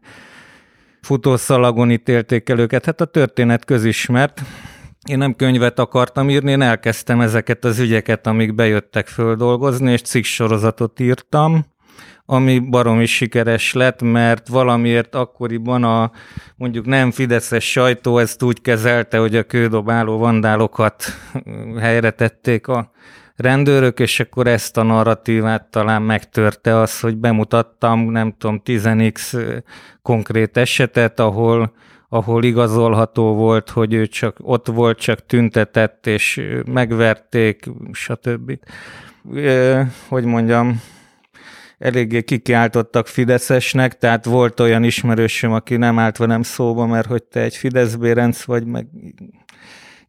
futószalagon 1.03 1.91
ítélték 1.91 2.49
el 2.49 2.59
őket. 2.59 2.85
Hát 2.85 3.01
a 3.01 3.05
történet 3.05 3.65
közismert. 3.65 4.43
Én 5.09 5.19
nem 5.19 5.35
könyvet 5.35 5.79
akartam 5.79 6.31
írni, 6.31 6.51
én 6.51 6.61
elkezdtem 6.61 7.21
ezeket 7.21 7.65
az 7.65 7.79
ügyeket, 7.79 8.27
amik 8.27 8.55
bejöttek 8.55 9.07
földolgozni, 9.07 9.93
és 9.93 10.03
cikksorozatot 10.03 11.01
írtam, 11.01 11.65
ami 12.27 12.59
baromi 12.59 13.07
sikeres 13.07 13.73
lett, 13.73 14.03
mert 14.03 14.49
valamiért 14.49 15.15
akkoriban 15.15 15.85
a 15.85 16.11
mondjuk 16.57 16.87
nem 16.87 17.11
fideszes 17.11 17.71
sajtó 17.71 18.19
ezt 18.19 18.43
úgy 18.43 18.61
kezelte, 18.61 19.19
hogy 19.19 19.37
a 19.37 19.43
kődobáló 19.43 20.19
vandálokat 20.19 21.05
helyre 21.81 22.11
tették 22.11 22.69
a 22.69 22.91
rendőrök, 23.43 24.01
és 24.01 24.21
akkor 24.21 24.47
ezt 24.47 24.77
a 24.77 24.83
narratívát 24.83 25.65
talán 25.71 26.03
megtörte 26.03 26.77
az, 26.77 27.01
hogy 27.01 27.17
bemutattam, 27.17 28.11
nem 28.11 28.35
tudom, 28.39 28.61
10x 28.65 29.63
konkrét 30.03 30.57
esetet, 30.57 31.21
ahol 31.21 31.73
ahol 32.15 32.45
igazolható 32.45 33.35
volt, 33.35 33.71
hogy 33.71 33.93
ő 33.93 34.07
csak 34.07 34.37
ott 34.41 34.67
volt, 34.67 34.99
csak 34.99 35.27
tüntetett, 35.27 36.07
és 36.07 36.41
megverték, 36.65 37.71
stb. 37.93 38.59
Hogy 40.09 40.25
mondjam, 40.25 40.83
eléggé 41.79 42.23
kikiáltottak 42.23 43.07
Fideszesnek, 43.07 43.99
tehát 43.99 44.25
volt 44.25 44.61
olyan 44.61 44.85
ismerősöm, 44.85 45.53
aki 45.53 45.77
nem 45.77 45.99
állt 45.99 46.17
velem 46.17 46.43
szóba, 46.43 46.87
mert 46.87 47.07
hogy 47.07 47.23
te 47.23 47.41
egy 47.41 47.57
Fidesz 47.57 47.95
bérenc 47.95 48.45
vagy, 48.45 48.65
meg 48.67 48.87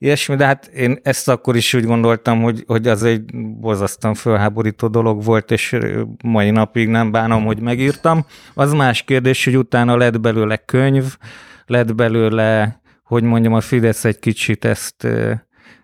ilyesmi, 0.04 0.36
de 0.36 0.46
hát 0.46 0.66
én 0.66 1.00
ezt 1.04 1.30
akkor 1.30 1.56
is 1.56 1.74
úgy 1.74 1.86
gondoltam, 1.86 2.42
hogy, 2.42 2.63
hogy 2.68 2.88
az 2.88 3.04
egy 3.04 3.24
bozasztan 3.60 4.13
fölháborító 4.13 4.88
dolog 4.88 5.24
volt, 5.24 5.52
és 5.52 5.78
mai 6.24 6.50
napig 6.50 6.88
nem 6.88 7.12
bánom, 7.12 7.46
hogy 7.46 7.60
megírtam. 7.60 8.26
Az 8.54 8.74
más 8.74 9.02
kérdés, 9.02 9.46
hogy 9.46 9.58
utána 9.58 9.98
lett 9.98 10.20
belőle 10.20 10.58
könyv, 10.58 11.18
lett 11.66 11.96
belőle, 11.96 12.80
hogy 13.04 13.24
mondjam, 13.24 13.54
a 13.54 13.62
Fidesz 13.62 14.06
egy 14.06 14.20
kicsit 14.20 14.66
ezt 14.66 15.08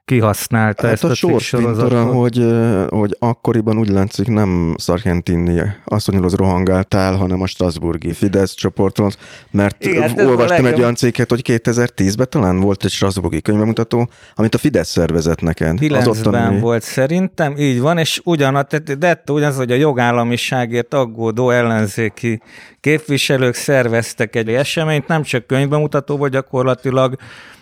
kihasználta 0.09 0.83
hát 0.83 0.93
ezt 0.93 1.03
a, 1.03 1.09
a 1.09 1.13
sors 1.13 1.51
hogy, 1.51 2.45
hogy 2.89 3.15
akkoriban 3.19 3.77
úgy 3.77 3.89
látszik 3.89 4.27
nem 4.27 4.75
Sargentini 4.77 5.61
asszonyhoz 5.85 6.35
rohangáltál, 6.35 7.15
hanem 7.15 7.41
a 7.41 7.47
Strasburgi 7.47 8.13
Fidesz 8.13 8.53
csoporton, 8.53 9.11
mert 9.51 9.85
Igen, 9.85 10.01
hát 10.01 10.21
olvastam 10.21 10.65
egy 10.65 10.79
olyan 10.79 10.95
cikket, 10.95 11.29
hogy 11.29 11.41
2010-ben 11.43 12.27
talán 12.29 12.59
volt 12.59 12.83
egy 12.83 12.91
Strasburgi 12.91 13.41
könyvemutató, 13.41 14.09
amit 14.35 14.55
a 14.55 14.57
Fidesz 14.57 14.89
szervezett 14.89 15.41
neked. 15.41 15.77
9-ben 15.81 16.59
volt 16.59 16.83
szerintem, 16.83 17.57
így 17.57 17.79
van, 17.79 17.97
és 17.97 18.21
ugyanaz, 18.23 18.65
de 18.99 19.23
ugyanaz, 19.27 19.57
hogy 19.57 19.71
a 19.71 19.75
jogállamiságért 19.75 20.93
aggódó 20.93 21.49
ellenzéki 21.49 22.41
képviselők 22.81 23.55
szerveztek 23.55 24.35
egy 24.35 24.49
eseményt, 24.49 25.07
nem 25.07 25.23
csak 25.23 25.47
könyvbemutatóban, 25.47 26.29
gyakorlatilag 26.29 27.17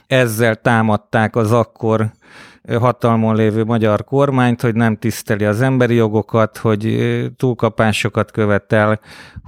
ezzel 0.08 0.56
támadták 0.56 1.36
az 1.36 1.52
akkor 1.52 2.12
hatalmon 2.76 3.36
lévő 3.36 3.64
magyar 3.64 4.04
kormányt, 4.04 4.62
hogy 4.62 4.76
nem 4.76 4.98
tiszteli 4.98 5.46
az 5.46 5.62
emberi 5.62 5.96
jogokat, 5.96 6.58
hogy 6.58 6.98
túlkapásokat 7.38 8.32
követel, 8.32 9.00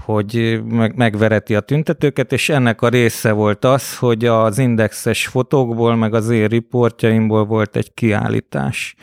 hogy 0.06 0.62
megvereti 0.96 1.56
a 1.56 1.60
tüntetőket, 1.60 2.32
és 2.32 2.50
ennek 2.50 2.82
a 2.82 2.90
része 2.90 3.32
volt 3.32 3.66
az, 3.66 3.98
hogy 3.98 4.26
az 4.26 4.58
indexes 4.58 5.28
fotókból, 5.28 5.96
meg 5.96 6.14
az 6.14 6.30
én 6.30 6.48
riportjaimból 6.48 7.46
volt 7.46 7.76
egy 7.76 7.94
kiállítás. 7.94 8.96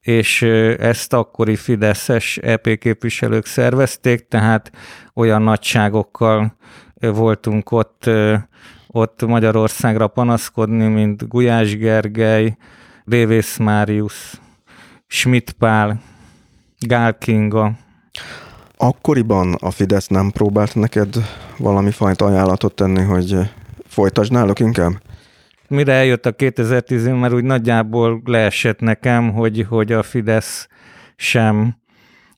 és 0.00 0.42
ezt 0.78 1.12
akkori 1.12 1.56
Fideszes 1.56 2.36
EP 2.36 2.78
képviselők 2.78 3.46
szervezték, 3.46 4.28
tehát 4.28 4.70
olyan 5.14 5.42
nagyságokkal 5.42 6.56
voltunk 6.94 7.70
ott, 7.70 8.10
ott 8.94 9.26
Magyarországra 9.26 10.06
panaszkodni, 10.06 10.86
mint 10.86 11.28
Gulyás 11.28 11.76
Gergely, 11.76 12.56
Révész 13.04 13.56
Máriusz, 13.56 14.40
Schmidt 15.06 15.52
Pál, 15.52 16.00
Gál 16.78 17.18
Kinga. 17.18 17.72
Akkoriban 18.76 19.52
a 19.52 19.70
Fidesz 19.70 20.06
nem 20.06 20.30
próbált 20.30 20.74
neked 20.74 21.14
valami 21.58 21.90
fajta 21.90 22.24
ajánlatot 22.24 22.74
tenni, 22.74 23.02
hogy 23.02 23.38
folytasd 23.86 24.32
náluk 24.32 24.60
inkább? 24.60 24.92
Mire 25.68 25.92
eljött 25.92 26.26
a 26.26 26.32
2010 26.32 27.06
már 27.06 27.34
úgy 27.34 27.44
nagyjából 27.44 28.22
leesett 28.24 28.80
nekem, 28.80 29.32
hogy, 29.32 29.66
hogy 29.68 29.92
a 29.92 30.02
Fidesz 30.02 30.68
sem 31.16 31.76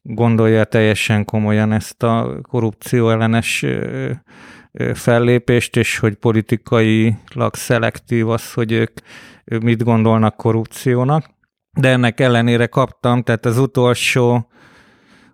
gondolja 0.03 0.65
teljesen 0.65 1.25
komolyan 1.25 1.73
ezt 1.73 2.03
a 2.03 2.39
korrupció 2.49 3.11
ellenes 3.11 3.65
fellépést, 4.95 5.77
és 5.77 5.99
hogy 5.99 6.15
politikailag 6.15 7.55
szelektív 7.55 8.29
az, 8.29 8.53
hogy 8.53 8.73
ők 8.73 8.93
mit 9.63 9.85
gondolnak 9.85 10.37
korrupciónak. 10.37 11.25
De 11.79 11.89
ennek 11.89 12.21
ellenére 12.21 12.67
kaptam, 12.67 13.23
tehát 13.23 13.47
az 13.47 13.59
utolsó 13.59 14.51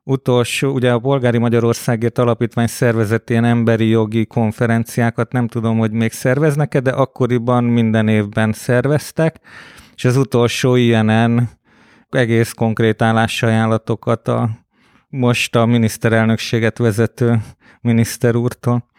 utolsó, 0.04 0.72
ugye 0.72 0.92
a 0.92 0.98
Polgári 0.98 1.38
Magyarországért 1.38 2.18
Alapítvány 2.18 2.66
szervezett 2.66 3.30
ilyen 3.30 3.44
emberi 3.44 3.88
jogi 3.88 4.26
konferenciákat, 4.26 5.32
nem 5.32 5.48
tudom, 5.48 5.78
hogy 5.78 5.92
még 5.92 6.12
szerveznek-e, 6.12 6.80
de 6.80 6.90
akkoriban 6.90 7.64
minden 7.64 8.08
évben 8.08 8.52
szerveztek, 8.52 9.40
és 9.94 10.04
az 10.04 10.16
utolsó 10.16 10.74
ilyenen 10.74 11.48
egész 12.10 12.52
konkrét 12.52 13.02
állásajánlatokat 13.02 14.28
a 14.28 14.50
most 15.08 15.56
a 15.56 15.66
miniszterelnökséget 15.66 16.78
vezető 16.78 17.40
miniszter 17.80 18.36
úrtól. 18.36 18.90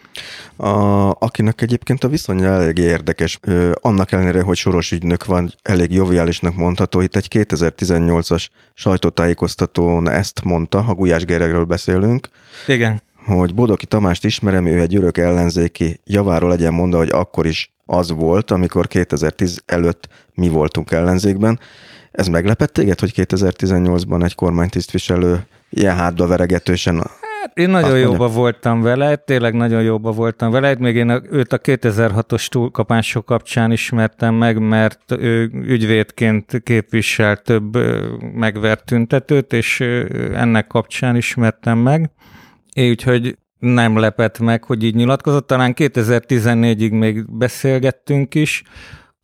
A, 0.56 0.70
akinek 1.10 1.62
egyébként 1.62 2.04
a 2.04 2.08
viszonya 2.08 2.46
elég 2.46 2.78
érdekes, 2.78 3.40
ö, 3.42 3.72
annak 3.82 4.12
ellenére, 4.12 4.42
hogy 4.42 4.58
soros 4.58 4.92
ügynök 4.92 5.26
van, 5.26 5.54
elég 5.62 5.92
joviálisnak 5.92 6.56
mondható. 6.56 7.02
Itt 7.02 7.16
egy 7.16 7.28
2018-as 7.30 8.48
sajtótájékoztatón 8.74 10.10
ezt 10.10 10.44
mondta, 10.44 10.82
ha 10.82 10.94
Gulyás 10.94 11.26
Geregről 11.26 11.66
beszélünk. 11.66 12.30
Igen. 12.68 13.02
Hogy 13.26 13.54
Bodoki 13.54 13.86
Tamást 13.86 14.26
ismerem, 14.26 14.66
ő 14.66 14.80
egy 14.80 14.96
örök 14.96 15.18
ellenzéki, 15.18 16.00
javáról 16.06 16.50
legyen 16.50 16.74
mondva, 16.74 16.98
hogy 16.98 17.10
akkor 17.12 17.46
is 17.46 17.74
az 17.86 18.12
volt, 18.12 18.52
amikor 18.52 18.88
2010 18.88 19.62
előtt 19.66 20.08
mi 20.34 20.50
voltunk 20.50 20.92
ellenzékben. 20.92 21.60
Ez 22.12 22.28
meglepett 22.28 22.74
téged, 22.74 23.00
hogy 23.00 23.14
2018-ban 23.16 24.24
egy 24.24 24.36
kormánytisztviselő 24.36 25.48
ilyen 25.70 25.96
hátba 25.96 26.28
veregetősen 26.28 27.04
én 27.54 27.70
nagyon 27.70 28.00
jóba 28.00 28.28
voltam 28.28 28.82
vele, 28.82 29.16
tényleg 29.16 29.54
nagyon 29.54 29.82
jóba 29.82 30.12
voltam 30.12 30.52
vele, 30.52 30.76
még 30.80 30.96
én 30.96 31.10
őt 31.32 31.54
a 31.54 31.60
2006-os 31.60 32.48
túlkapások 32.48 33.26
kapcsán 33.26 33.72
ismertem 33.72 34.36
meg, 34.36 34.60
mert 34.60 35.12
ő 35.12 35.52
ügyvédként 35.54 36.62
képvisel 36.64 37.38
több 37.38 37.78
megvert 38.36 38.86
tüntetőt, 38.86 39.54
és 39.54 39.80
ennek 40.34 40.68
kapcsán 40.68 41.16
ismertem 41.16 41.78
meg. 41.78 42.12
Én 42.74 42.90
úgyhogy 42.90 43.38
nem 43.60 43.98
lepett 43.98 44.40
meg, 44.40 44.64
hogy 44.64 44.84
így 44.84 44.96
nyilatkozott. 44.96 45.48
Talán 45.48 45.74
2014-ig 45.78 46.92
még 46.92 47.38
beszélgettünk 47.38 48.36
is, 48.36 48.64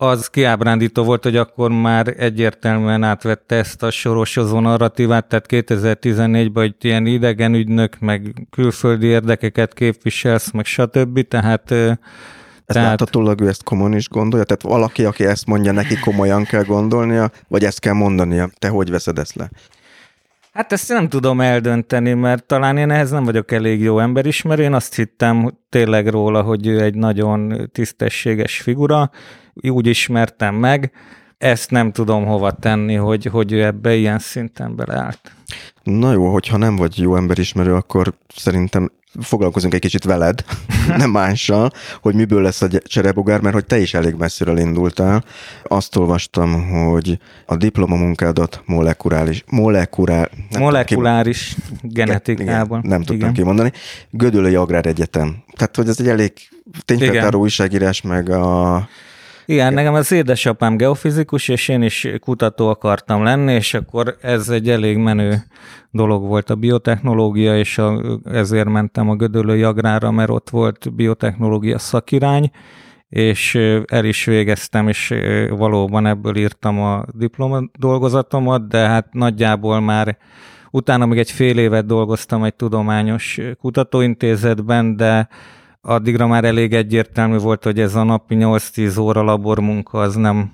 az 0.01 0.27
kiábrándító 0.27 1.03
volt, 1.03 1.23
hogy 1.23 1.35
akkor 1.35 1.71
már 1.71 2.13
egyértelműen 2.17 3.03
átvette 3.03 3.55
ezt 3.55 3.83
a 3.83 3.91
sorosozó 3.91 4.59
narratívát, 4.59 5.25
tehát 5.25 5.45
2014-ben, 5.49 6.63
hogy 6.63 6.75
ilyen 6.79 7.05
idegen 7.05 7.53
ügynök, 7.53 7.99
meg 7.99 8.47
külföldi 8.49 9.07
érdekeket 9.07 9.73
képviselsz, 9.73 10.51
meg 10.51 10.65
stb. 10.65 11.27
Tehát 11.27 11.71
ezt 11.71 11.99
tehát... 12.65 12.89
láthatólag 12.89 13.41
ő 13.41 13.47
ezt 13.47 13.63
komolyan 13.63 13.97
is 13.97 14.09
gondolja? 14.09 14.45
Tehát 14.45 14.61
valaki, 14.61 15.05
aki 15.05 15.25
ezt 15.25 15.45
mondja, 15.45 15.71
neki 15.71 15.99
komolyan 15.99 16.43
kell 16.43 16.63
gondolnia, 16.63 17.31
vagy 17.47 17.63
ezt 17.63 17.79
kell 17.79 17.93
mondania? 17.93 18.49
Te 18.59 18.67
hogy 18.67 18.89
veszed 18.89 19.17
ezt 19.17 19.35
le? 19.35 19.49
Hát 20.59 20.71
ezt 20.71 20.89
nem 20.89 21.09
tudom 21.09 21.41
eldönteni, 21.41 22.13
mert 22.13 22.45
talán 22.45 22.77
én 22.77 22.91
ehhez 22.91 23.11
nem 23.11 23.23
vagyok 23.23 23.51
elég 23.51 23.81
jó 23.81 23.99
emberismerő. 23.99 24.63
Én 24.63 24.73
azt 24.73 24.95
hittem 24.95 25.57
tényleg 25.69 26.07
róla, 26.07 26.41
hogy 26.41 26.67
ő 26.67 26.81
egy 26.81 26.95
nagyon 26.95 27.69
tisztességes 27.71 28.61
figura, 28.61 29.11
úgy 29.53 29.87
ismertem 29.87 30.55
meg, 30.55 30.91
ezt 31.39 31.71
nem 31.71 31.91
tudom 31.91 32.25
hova 32.25 32.51
tenni, 32.51 32.95
hogy, 32.95 33.25
hogy 33.25 33.51
ő 33.51 33.63
ebbe 33.63 33.95
ilyen 33.95 34.19
szinten 34.19 34.75
beleállt. 34.75 35.31
Na 35.83 36.11
jó, 36.11 36.31
hogyha 36.31 36.57
nem 36.57 36.75
vagy 36.75 36.97
jó 36.97 37.15
emberismerő, 37.15 37.73
akkor 37.75 38.13
szerintem 38.35 38.91
foglalkozunk 39.19 39.73
egy 39.73 39.79
kicsit 39.79 40.03
veled, 40.03 40.43
nem 40.97 41.09
mással, 41.09 41.71
hogy 42.01 42.15
miből 42.15 42.41
lesz 42.41 42.61
a 42.61 42.67
cserebogár, 42.83 43.41
mert 43.41 43.53
hogy 43.53 43.65
te 43.65 43.79
is 43.79 43.93
elég 43.93 44.13
messziről 44.13 44.57
indultál. 44.57 45.23
Azt 45.63 45.95
olvastam, 45.95 46.69
hogy 46.69 47.19
a 47.45 47.55
diplomamunkádat 47.55 48.61
molekuláris, 48.65 49.43
molekulár, 49.47 50.29
nem 50.49 50.61
molekuláris 50.61 51.55
genetikában. 51.81 52.79
Igen, 52.79 52.89
nem 52.89 52.99
tudtam 52.99 53.15
igen. 53.15 53.33
kimondani. 53.33 53.71
Gödöllői 54.09 54.55
Agrár 54.55 54.85
Egyetem. 54.85 55.43
Tehát, 55.55 55.75
hogy 55.75 55.87
ez 55.87 55.99
egy 55.99 56.07
elég 56.07 56.33
tényfeltáró 56.85 57.39
újságírás, 57.39 58.01
meg 58.01 58.29
a 58.29 58.87
igen, 59.49 59.73
nekem 59.73 59.93
az 59.93 60.11
édesapám 60.11 60.77
geofizikus, 60.77 61.47
és 61.47 61.67
én 61.67 61.81
is 61.81 62.07
kutató 62.19 62.67
akartam 62.67 63.23
lenni, 63.23 63.53
és 63.53 63.73
akkor 63.73 64.17
ez 64.21 64.49
egy 64.49 64.69
elég 64.69 64.97
menő 64.97 65.43
dolog 65.91 66.23
volt 66.27 66.49
a 66.49 66.55
biotechnológia, 66.55 67.57
és 67.57 67.77
a, 67.77 68.19
ezért 68.23 68.69
mentem 68.69 69.09
a 69.09 69.15
Gödöllői 69.15 69.63
Agrára, 69.63 70.11
mert 70.11 70.29
ott 70.29 70.49
volt 70.49 70.95
biotechnológia 70.95 71.77
szakirány, 71.77 72.51
és 73.09 73.55
el 73.85 74.05
is 74.05 74.25
végeztem, 74.25 74.87
és 74.87 75.13
valóban 75.49 76.05
ebből 76.05 76.35
írtam 76.35 76.81
a 76.81 77.05
diplomadolgozatomat, 77.13 78.67
de 78.67 78.87
hát 78.87 79.13
nagyjából 79.13 79.79
már 79.79 80.17
utána 80.71 81.05
még 81.05 81.17
egy 81.17 81.31
fél 81.31 81.57
évet 81.57 81.85
dolgoztam 81.85 82.43
egy 82.43 82.55
tudományos 82.55 83.39
kutatóintézetben, 83.59 84.95
de 84.95 85.27
addigra 85.81 86.27
már 86.27 86.43
elég 86.43 86.73
egyértelmű 86.73 87.37
volt, 87.37 87.63
hogy 87.63 87.79
ez 87.79 87.95
a 87.95 88.03
napi 88.03 88.35
8-10 88.39 88.99
óra 88.99 89.21
labormunka 89.21 89.99
az 89.99 90.15
nem, 90.15 90.53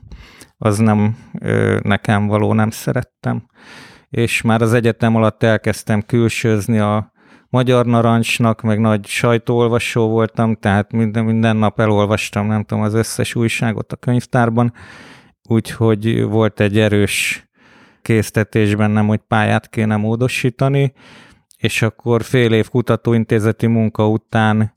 az 0.58 0.78
nem 0.78 1.18
nekem 1.82 2.28
való, 2.28 2.54
nem 2.54 2.70
szerettem. 2.70 3.46
És 4.10 4.42
már 4.42 4.62
az 4.62 4.74
egyetem 4.74 5.16
alatt 5.16 5.44
elkezdtem 5.44 6.02
külsőzni 6.02 6.80
a 6.80 7.14
Magyar 7.50 7.86
Narancsnak, 7.86 8.62
meg 8.62 8.80
nagy 8.80 9.06
sajtóolvasó 9.06 10.08
voltam, 10.08 10.56
tehát 10.56 10.92
minden, 10.92 11.26
minden 11.26 11.58
nap 11.58 11.80
elolvastam, 11.80 12.48
nem 12.48 12.64
tudom, 12.64 12.84
az 12.84 12.94
összes 12.94 13.36
újságot 13.36 13.92
a 13.92 13.96
könyvtárban, 13.96 14.74
úgyhogy 15.50 16.24
volt 16.24 16.60
egy 16.60 16.80
erős 16.80 17.48
késztetés 18.02 18.76
bennem, 18.76 19.08
hogy 19.08 19.20
pályát 19.28 19.70
kéne 19.70 19.96
módosítani, 19.96 20.94
és 21.58 21.82
akkor 21.82 22.24
fél 22.24 22.54
év 22.54 22.70
kutatóintézeti 22.70 23.68
munka 23.68 24.10
után 24.10 24.76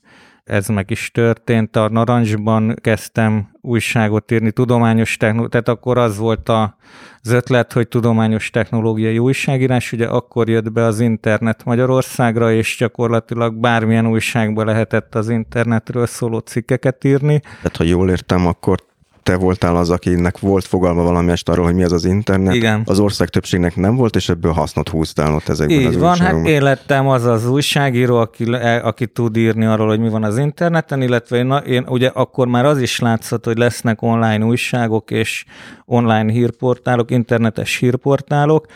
ez 0.48 0.68
meg 0.68 0.90
is 0.90 1.10
történt. 1.10 1.76
A 1.76 1.88
Narancsban 1.88 2.74
kezdtem 2.80 3.48
újságot 3.60 4.32
írni, 4.32 4.50
tudományos 4.50 5.16
technológia, 5.16 5.48
tehát 5.48 5.68
akkor 5.68 5.98
az 5.98 6.18
volt 6.18 6.48
az 6.48 7.30
ötlet, 7.30 7.72
hogy 7.72 7.88
tudományos 7.88 8.50
technológiai 8.50 9.18
újságírás, 9.18 9.92
ugye 9.92 10.06
akkor 10.06 10.48
jött 10.48 10.72
be 10.72 10.84
az 10.84 11.00
internet 11.00 11.64
Magyarországra, 11.64 12.52
és 12.52 12.76
gyakorlatilag 12.78 13.54
bármilyen 13.54 14.06
újságba 14.06 14.64
lehetett 14.64 15.14
az 15.14 15.28
internetről 15.28 16.06
szóló 16.06 16.38
cikkeket 16.38 17.04
írni. 17.04 17.40
Tehát, 17.40 17.76
ha 17.76 17.84
jól 17.84 18.10
értem, 18.10 18.46
akkor 18.46 18.87
te 19.28 19.36
voltál 19.36 19.76
az, 19.76 19.90
akinek 19.90 20.38
volt 20.38 20.64
fogalma 20.64 21.02
valami 21.02 21.30
est 21.30 21.48
arról, 21.48 21.64
hogy 21.64 21.74
mi 21.74 21.82
az 21.82 21.92
az 21.92 22.04
internet. 22.04 22.54
Igen. 22.54 22.82
Az 22.84 22.98
ország 22.98 23.28
többségnek 23.28 23.76
nem 23.76 23.96
volt, 23.96 24.16
és 24.16 24.28
ebből 24.28 24.52
hasznot 24.52 24.88
húztál 24.88 25.34
ott 25.34 25.48
ezekben 25.48 25.78
Így 25.78 25.86
az 25.86 25.96
van, 25.96 26.18
hát 26.18 26.46
én 26.46 26.62
lettem 26.62 27.08
az 27.08 27.24
az 27.24 27.48
újságíró, 27.48 28.16
aki, 28.16 28.44
aki 28.82 29.06
tud 29.06 29.36
írni 29.36 29.64
arról, 29.64 29.88
hogy 29.88 30.00
mi 30.00 30.08
van 30.08 30.24
az 30.24 30.38
interneten, 30.38 31.02
illetve 31.02 31.36
én, 31.36 31.52
én 31.66 31.84
ugye 31.88 32.08
akkor 32.08 32.46
már 32.46 32.64
az 32.64 32.80
is 32.80 32.98
látszott, 32.98 33.44
hogy 33.44 33.58
lesznek 33.58 34.02
online 34.02 34.44
újságok 34.44 35.10
és 35.10 35.44
online 35.84 36.32
hírportálok, 36.32 37.10
internetes 37.10 37.76
hírportálok, 37.76 38.66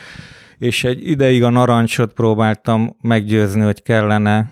és 0.59 0.85
egy 0.85 1.09
ideig 1.09 1.43
a 1.43 1.51
narancsot 1.51 2.13
próbáltam 2.13 2.97
meggyőzni, 3.01 3.61
hogy 3.61 3.83
kellene 3.83 4.51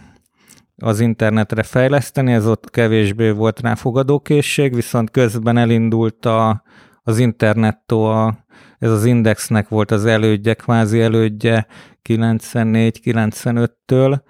az 0.81 1.01
internetre 1.01 1.63
fejleszteni, 1.63 2.33
ez 2.33 2.47
ott 2.47 2.71
kevésbé 2.71 3.31
volt 3.31 3.61
rá 3.61 3.75
fogadókészség, 3.75 4.75
viszont 4.75 5.11
közben 5.11 5.57
elindult 5.57 6.27
a, 6.27 6.63
az 7.03 7.19
internettó, 7.19 8.05
a, 8.05 8.39
ez 8.79 8.91
az 8.91 9.05
indexnek 9.05 9.69
volt 9.69 9.91
az 9.91 10.05
elődje, 10.05 10.55
kvázi 10.55 11.01
elődje 11.01 11.67
94-95-től, 12.09 14.21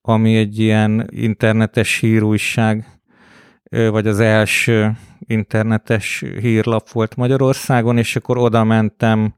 ami 0.00 0.36
egy 0.36 0.58
ilyen 0.58 1.08
internetes 1.10 1.98
hírújság, 1.98 2.86
vagy 3.70 4.06
az 4.06 4.20
első 4.20 4.96
internetes 5.18 6.24
hírlap 6.40 6.90
volt 6.90 7.16
Magyarországon, 7.16 7.98
és 7.98 8.16
akkor 8.16 8.38
oda 8.38 8.64
mentem 8.64 9.34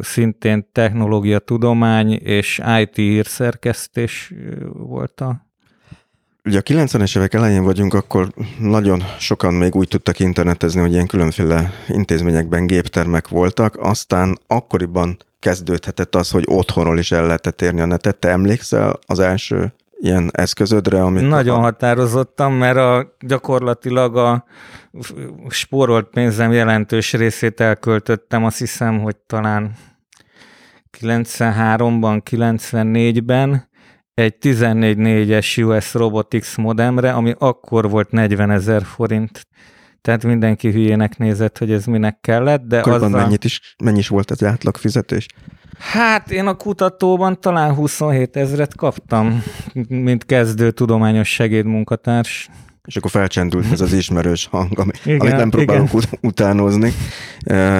szintén 0.00 0.68
technológia, 0.72 1.38
tudomány 1.38 2.12
és 2.12 2.62
IT 2.80 2.96
hírszerkesztés 2.96 4.34
volt 4.72 5.20
a 5.20 5.49
Ugye 6.44 6.58
a 6.58 6.62
90-es 6.62 7.16
évek 7.16 7.34
elején 7.34 7.64
vagyunk, 7.64 7.94
akkor 7.94 8.28
nagyon 8.58 9.02
sokan 9.18 9.54
még 9.54 9.74
úgy 9.74 9.88
tudtak 9.88 10.18
internetezni, 10.18 10.80
hogy 10.80 10.92
ilyen 10.92 11.06
különféle 11.06 11.72
intézményekben 11.88 12.66
géptermek 12.66 13.28
voltak, 13.28 13.76
aztán 13.78 14.38
akkoriban 14.46 15.16
kezdődhetett 15.38 16.14
az, 16.14 16.30
hogy 16.30 16.44
otthonról 16.46 16.98
is 16.98 17.12
el 17.12 17.26
lehetett 17.26 17.62
érni 17.62 17.80
a 17.80 17.86
netet. 17.86 18.16
Te 18.16 18.28
emlékszel 18.28 18.98
az 19.06 19.18
első 19.18 19.72
ilyen 19.98 20.30
eszközödre? 20.32 21.02
Amit 21.02 21.28
Nagyon 21.28 21.58
a... 21.58 21.60
határozottam, 21.60 22.54
mert 22.54 22.76
a, 22.76 23.16
gyakorlatilag 23.20 24.16
a 24.16 24.44
spórolt 25.48 26.08
pénzem 26.08 26.52
jelentős 26.52 27.12
részét 27.12 27.60
elköltöttem, 27.60 28.44
azt 28.44 28.58
hiszem, 28.58 29.00
hogy 29.00 29.16
talán 29.16 29.72
93-ban, 31.00 32.20
94-ben, 32.30 33.68
egy 34.20 34.34
14.4-es 34.40 35.64
US 35.66 35.94
Robotics 35.94 36.56
modemre, 36.56 37.12
ami 37.12 37.34
akkor 37.38 37.90
volt 37.90 38.10
40 38.10 38.50
ezer 38.50 38.82
forint. 38.82 39.46
Tehát 40.00 40.24
mindenki 40.24 40.70
hülyének 40.70 41.18
nézett, 41.18 41.58
hogy 41.58 41.72
ez 41.72 41.84
minek 41.84 42.20
kellett, 42.20 42.62
de 42.62 42.80
az 42.80 43.02
azzal... 43.02 43.08
mennyit 43.08 43.44
is, 43.44 43.74
mennyi 43.84 43.98
is 43.98 44.08
volt 44.08 44.30
az 44.30 44.44
átlag 44.44 44.76
fizetés? 44.76 45.26
Hát 45.78 46.30
én 46.30 46.46
a 46.46 46.54
kutatóban 46.54 47.40
talán 47.40 47.74
27 47.74 48.36
ezret 48.36 48.76
kaptam, 48.76 49.42
mint 49.88 50.26
kezdő 50.26 50.70
tudományos 50.70 51.28
segédmunkatárs. 51.28 52.50
És 52.90 52.96
akkor 52.96 53.10
felcsendült 53.10 53.72
ez 53.72 53.80
az 53.80 53.92
ismerős 53.92 54.46
hang, 54.50 54.78
ami, 54.78 54.90
igen, 55.04 55.20
amit 55.20 55.36
nem 55.36 55.50
próbálunk 55.50 55.88
igen. 55.92 56.18
utánozni, 56.22 56.92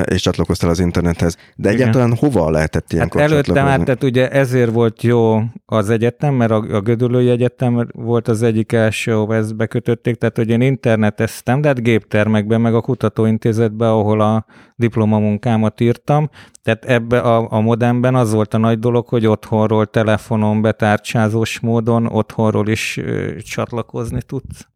és 0.04 0.22
csatlakoztál 0.22 0.70
az 0.70 0.80
internethez. 0.80 1.36
De 1.56 1.72
igen. 1.72 1.80
egyáltalán 1.80 2.16
hova 2.16 2.50
lehetett 2.50 2.92
ilyenkor 2.92 3.20
hát 3.20 3.30
előtte 3.30 3.62
már, 3.62 3.80
tehát 3.80 4.02
ugye 4.02 4.30
ezért 4.30 4.70
volt 4.70 5.02
jó 5.02 5.42
az 5.66 5.90
egyetem, 5.90 6.34
mert 6.34 6.50
a, 6.50 6.56
a 6.56 6.80
Gödöllői 6.80 7.28
Egyetem 7.30 7.88
volt 7.92 8.28
az 8.28 8.42
egyik 8.42 8.72
első, 8.72 9.16
ahol 9.16 9.34
ezt 9.34 9.56
bekötötték, 9.56 10.16
tehát 10.16 10.36
hogy 10.36 10.48
én 10.48 10.60
interneteztem, 10.60 11.60
de 11.60 11.68
hát 11.68 11.82
géptermekben, 11.82 12.60
meg 12.60 12.74
a 12.74 12.80
kutatóintézetben, 12.80 13.88
ahol 13.88 14.20
a 14.20 14.46
diplomamunkámat 14.76 15.80
írtam, 15.80 16.30
tehát 16.62 16.84
ebbe 16.84 17.20
a, 17.20 17.46
a 17.50 17.60
modemben 17.60 18.14
az 18.14 18.32
volt 18.32 18.54
a 18.54 18.58
nagy 18.58 18.78
dolog, 18.78 19.08
hogy 19.08 19.26
otthonról, 19.26 19.86
telefonon, 19.86 20.62
betárcsázós 20.62 21.60
módon 21.60 22.06
otthonról 22.06 22.68
is 22.68 22.96
ö, 22.96 23.36
csatlakozni 23.36 24.22
tudsz. 24.22 24.69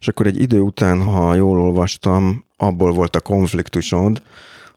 És 0.00 0.08
akkor 0.08 0.26
egy 0.26 0.40
idő 0.40 0.60
után, 0.60 1.02
ha 1.02 1.34
jól 1.34 1.60
olvastam, 1.60 2.44
abból 2.56 2.92
volt 2.92 3.16
a 3.16 3.20
konfliktusod, 3.20 4.22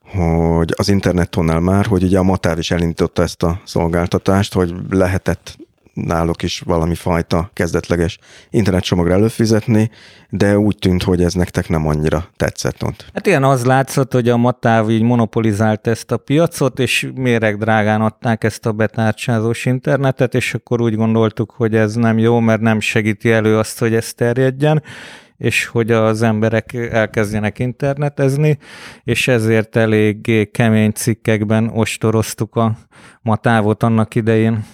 hogy 0.06 0.74
az 0.76 0.90
internetonnál 0.90 1.60
már, 1.60 1.86
hogy 1.86 2.04
ugye 2.04 2.18
a 2.18 2.24
Matár 2.24 2.58
is 2.58 2.72
elindította 2.72 3.22
ezt 3.22 3.44
a 3.44 3.62
szolgáltatást, 3.64 4.54
hogy 4.54 4.74
lehetett 4.90 5.58
náluk 5.94 6.44
is 6.44 6.60
valami 6.60 6.96
fajta 6.96 7.50
kezdetleges 7.54 8.20
internetcsomagra 8.50 9.14
előfizetni, 9.14 9.90
de 10.30 10.58
úgy 10.58 10.78
tűnt, 10.78 11.04
hogy 11.04 11.24
ez 11.24 11.34
nektek 11.34 11.70
nem 11.70 11.88
annyira 11.88 12.26
tetszett 12.38 12.84
ott. 12.84 13.06
Hát 13.14 13.28
ilyen 13.28 13.44
az 13.44 13.66
látszott, 13.66 14.14
hogy 14.14 14.30
a 14.30 14.38
Matáv 14.38 14.90
így 14.90 15.02
monopolizált 15.02 15.88
ezt 15.88 16.12
a 16.12 16.18
piacot, 16.18 16.80
és 16.80 17.10
méreg 17.16 17.58
drágán 17.58 18.02
adták 18.02 18.44
ezt 18.44 18.66
a 18.66 18.72
betárcsázós 18.72 19.66
internetet, 19.66 20.36
és 20.36 20.54
akkor 20.54 20.82
úgy 20.82 20.96
gondoltuk, 20.96 21.52
hogy 21.52 21.76
ez 21.76 21.96
nem 21.96 22.18
jó, 22.18 22.40
mert 22.40 22.62
nem 22.62 22.80
segíti 22.80 23.32
elő 23.32 23.58
azt, 23.58 23.80
hogy 23.80 23.94
ez 23.94 24.14
terjedjen, 24.14 24.84
és 25.38 25.66
hogy 25.66 25.92
az 25.92 26.22
emberek 26.22 26.74
elkezdjenek 26.74 27.60
internetezni, 27.60 28.58
és 29.04 29.28
ezért 29.28 29.76
eléggé 29.76 30.46
kemény 30.46 30.92
cikkekben 30.92 31.70
ostoroztuk 31.74 32.56
a 32.56 32.78
matávot 33.22 33.84
annak 33.84 34.16
idején. 34.16 34.66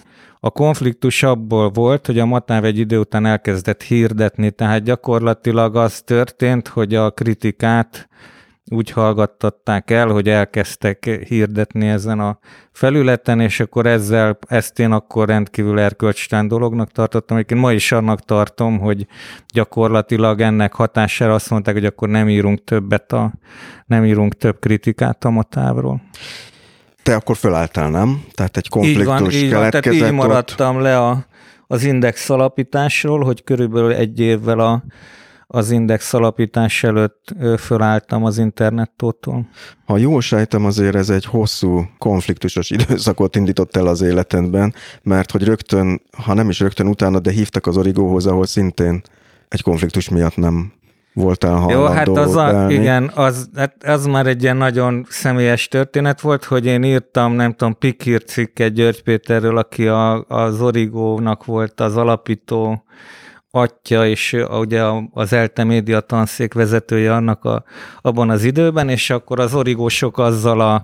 A 0.41 0.49
konfliktus 0.49 1.23
abból 1.23 1.69
volt, 1.69 2.05
hogy 2.05 2.19
a 2.19 2.25
Matáv 2.25 2.63
egy 2.63 2.77
idő 2.77 2.99
után 2.99 3.25
elkezdett 3.25 3.83
hirdetni, 3.83 4.51
tehát 4.51 4.83
gyakorlatilag 4.83 5.75
az 5.75 6.01
történt, 6.01 6.67
hogy 6.67 6.95
a 6.95 7.11
kritikát 7.11 8.09
úgy 8.71 8.89
hallgattatták 8.89 9.91
el, 9.91 10.07
hogy 10.07 10.29
elkezdtek 10.29 11.05
hirdetni 11.27 11.87
ezen 11.87 12.19
a 12.19 12.39
felületen, 12.71 13.39
és 13.39 13.59
akkor 13.59 13.85
ezzel, 13.85 14.37
ezt 14.47 14.79
én 14.79 14.91
akkor 14.91 15.27
rendkívül 15.27 15.79
erkölcstán 15.79 16.47
dolognak 16.47 16.91
tartottam. 16.91 17.37
Egyébként 17.37 17.61
ma 17.61 17.71
is 17.73 17.91
annak 17.91 18.19
tartom, 18.19 18.79
hogy 18.79 19.07
gyakorlatilag 19.53 20.41
ennek 20.41 20.73
hatására 20.73 21.33
azt 21.33 21.49
mondták, 21.49 21.73
hogy 21.73 21.85
akkor 21.85 22.09
nem 22.09 22.29
írunk 22.29 22.63
többet 22.63 23.11
a, 23.11 23.33
nem 23.85 24.05
írunk 24.05 24.33
több 24.33 24.59
kritikát 24.59 25.25
a 25.25 25.29
matávról 25.29 26.01
te 27.09 27.15
akkor 27.15 27.37
fölálltál, 27.37 27.89
nem? 27.89 28.23
Tehát 28.31 28.57
egy 28.57 28.69
konfliktus 28.69 29.01
így 29.01 29.05
van, 29.05 29.31
így 29.31 29.53
van, 29.53 29.69
tehát 29.69 29.93
így 29.93 30.11
maradtam 30.11 30.75
ott. 30.75 30.81
le 30.81 30.97
a, 30.97 31.25
az 31.67 31.83
index 31.83 32.29
alapításról, 32.29 33.23
hogy 33.23 33.43
körülbelül 33.43 33.93
egy 33.93 34.19
évvel 34.19 34.59
a, 34.59 34.83
az 35.47 35.71
index 35.71 36.13
alapítás 36.13 36.83
előtt 36.83 37.33
fölálltam 37.57 38.23
az 38.23 38.37
internettótól. 38.37 39.49
Ha 39.85 39.97
jól 39.97 40.21
sejtem, 40.21 40.65
azért 40.65 40.95
ez 40.95 41.09
egy 41.09 41.25
hosszú 41.25 41.89
konfliktusos 41.97 42.69
időszakot 42.79 43.35
indított 43.35 43.75
el 43.75 43.87
az 43.87 44.01
életedben, 44.01 44.73
mert 45.01 45.31
hogy 45.31 45.43
rögtön, 45.43 46.01
ha 46.17 46.33
nem 46.33 46.49
is 46.49 46.59
rögtön 46.59 46.87
utána, 46.87 47.19
de 47.19 47.31
hívtak 47.31 47.67
az 47.67 47.77
Origóhoz, 47.77 48.25
ahol 48.25 48.45
szintén 48.45 49.01
egy 49.47 49.61
konfliktus 49.61 50.09
miatt 50.09 50.35
nem 50.35 50.71
voltál 51.19 51.55
hajlandó 51.55 51.87
Jó, 51.87 51.93
hát 51.93 52.07
az, 52.07 52.35
a, 52.35 52.65
igen, 52.69 53.11
az, 53.15 53.49
hát 53.55 53.83
az 53.83 54.05
már 54.05 54.27
egy 54.27 54.43
ilyen 54.43 54.57
nagyon 54.57 55.05
személyes 55.09 55.67
történet 55.67 56.21
volt, 56.21 56.43
hogy 56.43 56.65
én 56.65 56.83
írtam, 56.83 57.33
nem 57.33 57.53
tudom, 57.53 57.77
Pikír 57.77 58.23
cikket 58.23 58.73
György 58.73 59.03
Péterről, 59.03 59.57
aki 59.57 59.87
a, 59.87 60.23
az 60.27 60.61
Origónak 60.61 61.45
volt 61.45 61.79
az 61.79 61.97
alapító 61.97 62.83
atya, 63.51 64.07
és 64.07 64.37
ugye 64.59 64.83
az 65.11 65.33
ELTE 65.33 65.63
média 65.63 65.99
tanszék 65.99 66.53
vezetője 66.53 67.13
annak 67.13 67.45
a, 67.45 67.63
abban 68.01 68.29
az 68.29 68.43
időben, 68.43 68.89
és 68.89 69.09
akkor 69.09 69.39
az 69.39 69.53
origósok 69.53 70.17
azzal 70.17 70.61
a 70.61 70.83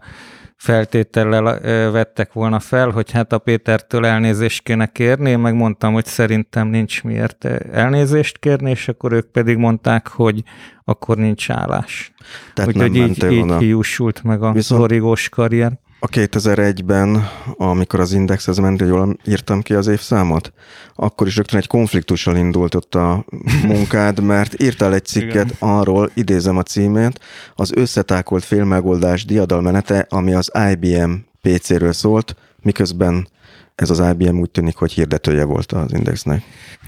feltétellel 0.55 1.59
vettek 1.91 2.33
volna 2.33 2.59
fel, 2.59 2.89
hogy 2.89 3.11
hát 3.11 3.33
a 3.33 3.37
Pétertől 3.37 4.05
elnézést 4.05 4.63
kéne 4.63 4.85
kérni, 4.85 5.29
én 5.29 5.39
megmondtam, 5.39 5.93
hogy 5.93 6.05
szerintem 6.05 6.67
nincs 6.67 7.03
miért 7.03 7.45
elnézést 7.71 8.37
kérni, 8.37 8.69
és 8.69 8.87
akkor 8.87 9.11
ők 9.11 9.31
pedig 9.31 9.57
mondták, 9.57 10.07
hogy 10.07 10.43
akkor 10.83 11.17
nincs 11.17 11.49
állás. 11.49 12.13
Tehát 12.53 12.75
Úgyhogy 12.75 12.95
így, 12.95 13.31
így 13.31 13.57
kiúsult 13.57 14.23
meg 14.23 14.43
a 14.43 14.51
Viszont... 14.51 14.81
origós 14.81 15.29
karrier. 15.29 15.79
A 15.99 16.07
2001-ben, 16.07 17.29
amikor 17.57 17.99
az 17.99 18.13
Indexhez 18.13 18.57
ment, 18.57 18.81
jól 18.81 19.17
írtam 19.25 19.61
ki 19.61 19.73
az 19.73 19.87
évszámot, 19.87 20.53
akkor 20.95 21.27
is 21.27 21.35
rögtön 21.35 21.59
egy 21.59 21.67
konfliktussal 21.67 22.35
indult 22.35 22.75
ott 22.75 22.95
a 22.95 23.25
munkád, 23.67 24.19
mert 24.19 24.61
írtál 24.61 24.93
egy 24.93 25.05
cikket 25.05 25.45
Igen. 25.45 25.55
arról, 25.59 26.11
idézem 26.13 26.57
a 26.57 26.63
címét, 26.63 27.19
az 27.55 27.71
összetákolt 27.75 28.43
félmegoldás 28.43 29.25
diadalmenete, 29.25 30.05
ami 30.09 30.33
az 30.33 30.51
IBM 30.71 31.13
PC-ről 31.41 31.93
szólt, 31.93 32.35
miközben 32.61 33.27
ez 33.75 33.89
az 33.89 33.99
IBM 33.99 34.39
úgy 34.39 34.51
tűnik, 34.51 34.75
hogy 34.75 34.91
hirdetője 34.91 35.43
volt 35.43 35.71
az 35.71 35.93
Indexnek. 35.93 36.43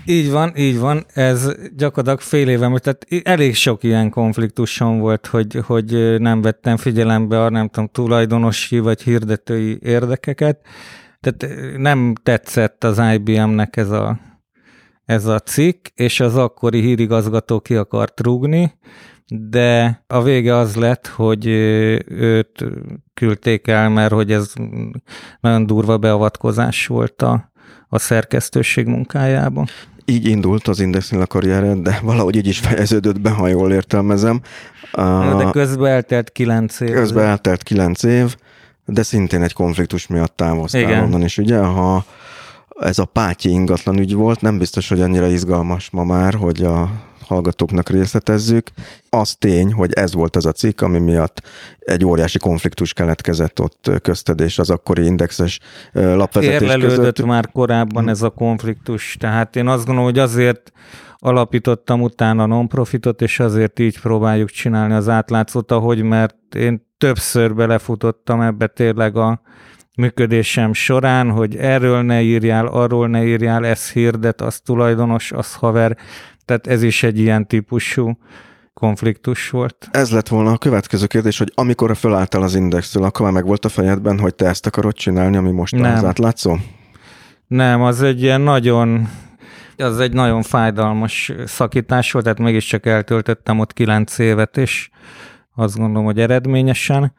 Így 0.05 0.31
van, 0.31 0.53
így 0.55 0.79
van. 0.79 1.05
Ez 1.13 1.51
gyakorlatilag 1.75 2.19
fél 2.19 2.49
éve, 2.49 2.79
tehát 2.79 3.07
elég 3.23 3.55
sok 3.55 3.83
ilyen 3.83 4.09
konfliktusom 4.09 4.99
volt, 4.99 5.25
hogy, 5.25 5.59
hogy 5.65 6.19
nem 6.19 6.41
vettem 6.41 6.77
figyelembe 6.77 7.43
a 7.43 7.49
nem 7.49 7.67
tudom, 7.67 7.89
tulajdonosi 7.91 8.79
vagy 8.79 9.01
hirdetői 9.01 9.79
érdekeket. 9.81 10.59
Tehát 11.19 11.55
nem 11.77 12.15
tetszett 12.23 12.83
az 12.83 13.01
IBM-nek 13.13 13.77
ez 13.77 13.89
a, 13.89 14.19
ez 15.05 15.25
a 15.25 15.39
cikk, 15.39 15.87
és 15.93 16.19
az 16.19 16.35
akkori 16.35 16.81
hírigazgató 16.81 17.59
ki 17.59 17.75
akart 17.75 18.19
rúgni, 18.21 18.73
de 19.27 20.03
a 20.07 20.21
vége 20.21 20.55
az 20.55 20.75
lett, 20.75 21.07
hogy 21.07 21.45
őt 22.07 22.65
küldték 23.13 23.67
el, 23.67 23.89
mert 23.89 24.11
hogy 24.11 24.31
ez 24.31 24.53
nagyon 25.39 25.65
durva 25.65 25.97
beavatkozás 25.97 26.87
volt 26.87 27.21
a, 27.21 27.51
a 27.89 27.99
szerkesztőség 27.99 28.85
munkájában. 28.85 29.67
Így 30.05 30.27
indult 30.27 30.67
az 30.67 30.79
Indexnél 30.79 31.21
a 31.21 31.25
karriere, 31.25 31.73
de 31.73 31.99
valahogy 32.03 32.35
így 32.35 32.47
is 32.47 32.59
fejeződött 32.59 33.21
be, 33.21 33.29
ha 33.29 33.47
jól 33.47 33.71
értelmezem. 33.71 34.41
De 35.37 35.49
közben 35.51 35.91
eltelt 35.91 36.31
kilenc 36.31 36.79
év. 36.79 36.91
Közben 36.91 37.25
eltelt 37.25 37.63
kilenc 37.63 38.03
év, 38.03 38.35
de 38.85 39.03
szintén 39.03 39.43
egy 39.43 39.53
konfliktus 39.53 40.07
miatt 40.07 40.35
távoztál 40.35 40.81
Igen. 40.81 41.03
onnan 41.03 41.21
is, 41.21 41.37
ugye? 41.37 41.59
Ha 41.59 42.05
ez 42.79 42.99
a 42.99 43.05
pátyi 43.05 43.49
ingatlan 43.49 43.99
ügy 43.99 44.13
volt, 44.13 44.41
nem 44.41 44.57
biztos, 44.57 44.89
hogy 44.89 45.01
annyira 45.01 45.27
izgalmas 45.27 45.89
ma 45.89 46.03
már, 46.03 46.33
hogy 46.33 46.63
a 46.63 46.89
hallgatóknak 47.27 47.89
részletezzük. 47.89 48.69
Az 49.09 49.35
tény, 49.35 49.73
hogy 49.73 49.93
ez 49.93 50.13
volt 50.13 50.35
az 50.35 50.45
a 50.45 50.51
cikk, 50.51 50.81
ami 50.81 50.99
miatt 50.99 51.41
egy 51.79 52.05
óriási 52.05 52.39
konfliktus 52.39 52.93
keletkezett 52.93 53.61
ott 53.61 53.91
közted 54.01 54.39
és 54.39 54.59
az 54.59 54.69
akkori 54.69 55.05
indexes 55.05 55.59
lapvezetés 55.91 56.61
Érlelődött 56.61 56.97
között. 56.97 57.25
már 57.25 57.51
korábban 57.51 58.09
ez 58.09 58.21
a 58.21 58.29
konfliktus, 58.29 59.15
tehát 59.19 59.55
én 59.55 59.67
azt 59.67 59.85
gondolom, 59.85 60.09
hogy 60.09 60.19
azért 60.19 60.71
alapítottam 61.17 62.01
utána 62.01 62.45
non-profitot, 62.45 63.21
és 63.21 63.39
azért 63.39 63.79
így 63.79 63.99
próbáljuk 63.99 64.49
csinálni 64.49 64.93
az 64.93 65.09
átlátszót, 65.09 65.71
ahogy, 65.71 66.01
mert 66.03 66.55
én 66.55 66.85
többször 66.97 67.55
belefutottam 67.55 68.41
ebbe 68.41 68.67
tényleg 68.67 69.17
a 69.17 69.41
működésem 69.95 70.73
során, 70.73 71.29
hogy 71.29 71.55
erről 71.55 72.01
ne 72.01 72.21
írjál, 72.21 72.67
arról 72.67 73.07
ne 73.07 73.25
írjál, 73.25 73.65
ez 73.65 73.91
hirdet, 73.91 74.41
az 74.41 74.59
tulajdonos, 74.59 75.31
az 75.31 75.53
haver, 75.53 75.97
tehát 76.47 76.67
ez 76.67 76.83
is 76.83 77.03
egy 77.03 77.19
ilyen 77.19 77.47
típusú 77.47 78.17
konfliktus 78.73 79.49
volt. 79.49 79.89
Ez 79.91 80.11
lett 80.11 80.27
volna 80.27 80.51
a 80.51 80.57
következő 80.57 81.05
kérdés, 81.05 81.37
hogy 81.37 81.51
amikor 81.55 81.97
felálltál 81.97 82.41
az 82.41 82.55
indextől, 82.55 83.03
akkor 83.03 83.25
már 83.25 83.33
meg 83.33 83.45
volt 83.45 83.65
a 83.65 83.69
fejedben, 83.69 84.19
hogy 84.19 84.35
te 84.35 84.45
ezt 84.45 84.65
akarod 84.65 84.93
csinálni, 84.93 85.37
ami 85.37 85.51
most 85.51 85.75
Nem. 85.75 85.93
az 85.95 86.03
átlátszó? 86.03 86.57
Nem, 87.47 87.81
az 87.81 88.01
egy 88.01 88.21
ilyen 88.21 88.41
nagyon, 88.41 89.09
az 89.77 89.99
egy 89.99 90.13
nagyon 90.13 90.41
fájdalmas 90.41 91.31
szakítás 91.45 92.11
volt, 92.11 92.25
tehát 92.25 92.39
mégiscsak 92.39 92.85
eltöltöttem 92.85 93.59
ott 93.59 93.73
kilenc 93.73 94.17
évet, 94.17 94.57
és 94.57 94.89
azt 95.55 95.77
gondolom, 95.77 96.05
hogy 96.05 96.19
eredményesen. 96.19 97.13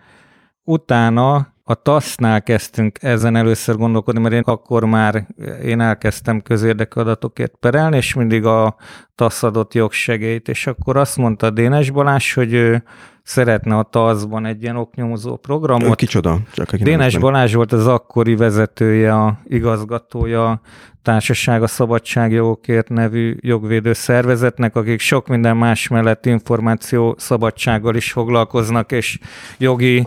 Utána 0.64 1.54
a 1.70 1.74
TASZ-nál 1.74 2.42
kezdtünk 2.42 2.98
ezen 3.02 3.36
először 3.36 3.76
gondolkodni, 3.76 4.20
mert 4.20 4.34
én 4.34 4.42
akkor 4.44 4.84
már 4.84 5.26
én 5.64 5.80
elkezdtem 5.80 6.40
közérdekű 6.40 7.00
adatokért 7.00 7.54
perelni, 7.60 7.96
és 7.96 8.14
mindig 8.14 8.44
a 8.44 8.76
TASZ 9.14 9.42
adott 9.42 9.74
jogsegélyt, 9.74 10.48
és 10.48 10.66
akkor 10.66 10.96
azt 10.96 11.16
mondta 11.16 11.50
Dénes 11.50 11.90
Balázs, 11.90 12.34
hogy 12.34 12.52
ő 12.52 12.82
szeretne 13.28 13.76
a 13.76 13.82
TASZ-ban 13.82 14.46
egy 14.46 14.62
ilyen 14.62 14.76
oknyomozó 14.76 15.32
Ő 15.32 15.36
programot. 15.42 15.94
kicsoda? 15.94 16.38
Csak 16.52 16.74
Dénes. 16.74 17.18
Balázs 17.18 17.54
volt 17.54 17.72
az 17.72 17.86
akkori 17.86 18.36
vezetője, 18.36 19.14
a 19.14 19.38
igazgatója 19.46 20.50
a 20.50 20.60
Társaság 21.02 21.62
a 21.62 21.66
Szabadságjogokért 21.66 22.88
nevű 22.88 23.36
jogvédő 23.40 23.92
szervezetnek, 23.92 24.76
akik 24.76 25.00
sok 25.00 25.28
minden 25.28 25.56
más 25.56 25.88
mellett 25.88 26.26
információ 26.26 27.14
szabadsággal 27.18 27.94
is 27.94 28.12
foglalkoznak, 28.12 28.92
és 28.92 29.18
jogi 29.58 30.06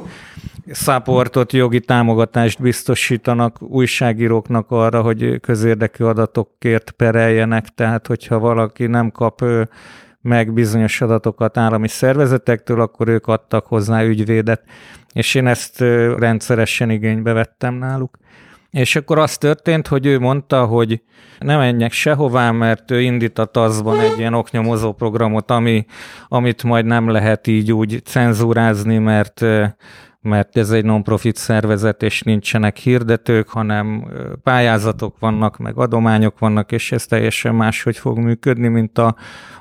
supportot, 0.72 1.54
jogi 1.54 1.80
támogatást 1.80 2.62
biztosítanak 2.62 3.62
újságíróknak 3.62 4.72
arra, 4.72 5.02
hogy 5.02 5.40
közérdekű 5.40 6.04
adatokért 6.04 6.92
pereljenek, 6.92 7.68
tehát 7.68 8.08
hogyha 8.08 8.40
valaki 8.40 8.86
nem 8.86 9.12
kap 9.12 9.44
meg 10.22 10.54
bizonyos 10.54 11.02
adatokat 11.02 11.58
állami 11.58 11.88
szervezetektől, 11.88 12.82
akkor 12.82 13.08
ők 13.08 13.28
adtak 13.28 13.66
hozzá 13.66 14.04
ügyvédet, 14.04 14.64
és 15.14 15.36
én 15.36 15.48
ezt 15.48 15.80
rendszeresen 16.18 16.90
igénybe 16.90 17.34
vettem 17.34 17.74
náluk. 17.74 18.18
És 18.70 18.96
akkor 18.96 19.20
az 19.20 19.38
történt, 19.38 19.88
hogy 19.88 20.06
ő 20.06 20.20
mondta, 20.20 20.66
hogy 20.66 21.02
ne 21.40 21.58
menjek 21.58 21.92
sehová, 21.92 22.52
mert 22.52 22.92
ő 22.92 23.02
indít 23.02 23.40
a 23.40 23.46
TASZ-ban 23.46 24.00
egy 24.00 24.18
ilyen 24.18 24.34
oknyomozó 24.34 24.94
programot, 24.94 25.52
ami, 25.52 25.86
amit 26.28 26.64
majd 26.64 26.86
nem 26.86 27.10
lehet 27.10 27.48
így 27.48 27.72
úgy 27.72 28.02
cenzúrázni, 28.06 28.98
mert 28.98 29.46
mert 30.22 30.58
ez 30.58 30.72
egy 30.72 30.86
non-profit 30.86 31.36
szervezet, 31.36 32.04
és 32.04 32.22
nincsenek 32.22 32.78
hirdetők, 32.78 33.50
hanem 33.50 34.08
pályázatok 34.44 35.20
vannak, 35.20 35.58
meg 35.58 35.78
adományok 35.78 36.40
vannak, 36.40 36.72
és 36.72 36.92
ez 36.92 37.06
teljesen 37.06 37.56
máshogy 37.56 37.98
fog 37.98 38.18
működni, 38.18 38.68
mint 38.68 38.98
a 38.98 39.16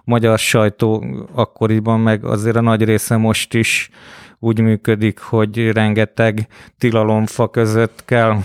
magyar 0.05 0.39
sajtó 0.39 1.05
akkoriban, 1.35 2.01
meg 2.01 2.25
azért 2.25 2.57
a 2.57 2.61
nagy 2.61 2.85
része 2.85 3.17
most 3.17 3.55
is 3.55 3.91
úgy 4.39 4.61
működik, 4.61 5.19
hogy 5.19 5.71
rengeteg 5.73 6.47
tilalomfa 6.79 7.49
között 7.49 8.03
kell 8.05 8.37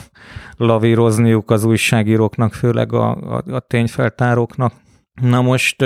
lavírozniuk 0.57 1.51
az 1.51 1.63
újságíróknak, 1.63 2.53
főleg 2.53 2.93
a, 2.93 3.09
a, 3.11 3.43
a 3.51 3.59
tényfeltáróknak. 3.59 4.73
Na 5.21 5.41
most 5.41 5.85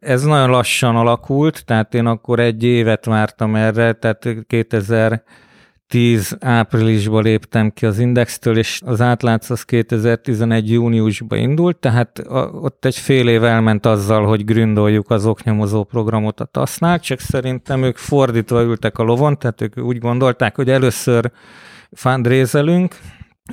ez 0.00 0.24
nagyon 0.24 0.50
lassan 0.50 0.96
alakult, 0.96 1.64
tehát 1.64 1.94
én 1.94 2.06
akkor 2.06 2.40
egy 2.40 2.62
évet 2.62 3.04
vártam 3.04 3.54
erre, 3.54 3.92
tehát 3.92 4.28
2010 4.46 6.36
áprilisban 6.40 7.22
léptem 7.22 7.70
ki 7.70 7.86
az 7.86 7.98
Indextől, 7.98 8.58
és 8.58 8.80
az 8.84 9.00
átlátsz 9.00 9.50
az 9.50 9.62
2011 9.62 10.70
júniusban 10.70 11.38
indult, 11.38 11.76
tehát 11.76 12.22
ott 12.52 12.84
egy 12.84 12.96
fél 12.96 13.28
év 13.28 13.44
elment 13.44 13.86
azzal, 13.86 14.26
hogy 14.26 14.44
gründoljuk 14.44 15.10
az 15.10 15.26
oknyomozó 15.26 15.84
programot 15.84 16.40
a 16.40 16.44
TASZ-nál, 16.44 17.00
csak 17.00 17.20
szerintem 17.20 17.82
ők 17.82 17.96
fordítva 17.96 18.62
ültek 18.62 18.98
a 18.98 19.02
lovon, 19.02 19.38
tehát 19.38 19.60
ők 19.60 19.76
úgy 19.76 19.98
gondolták, 19.98 20.56
hogy 20.56 20.70
először 20.70 21.30
fundrézelünk, 21.92 22.96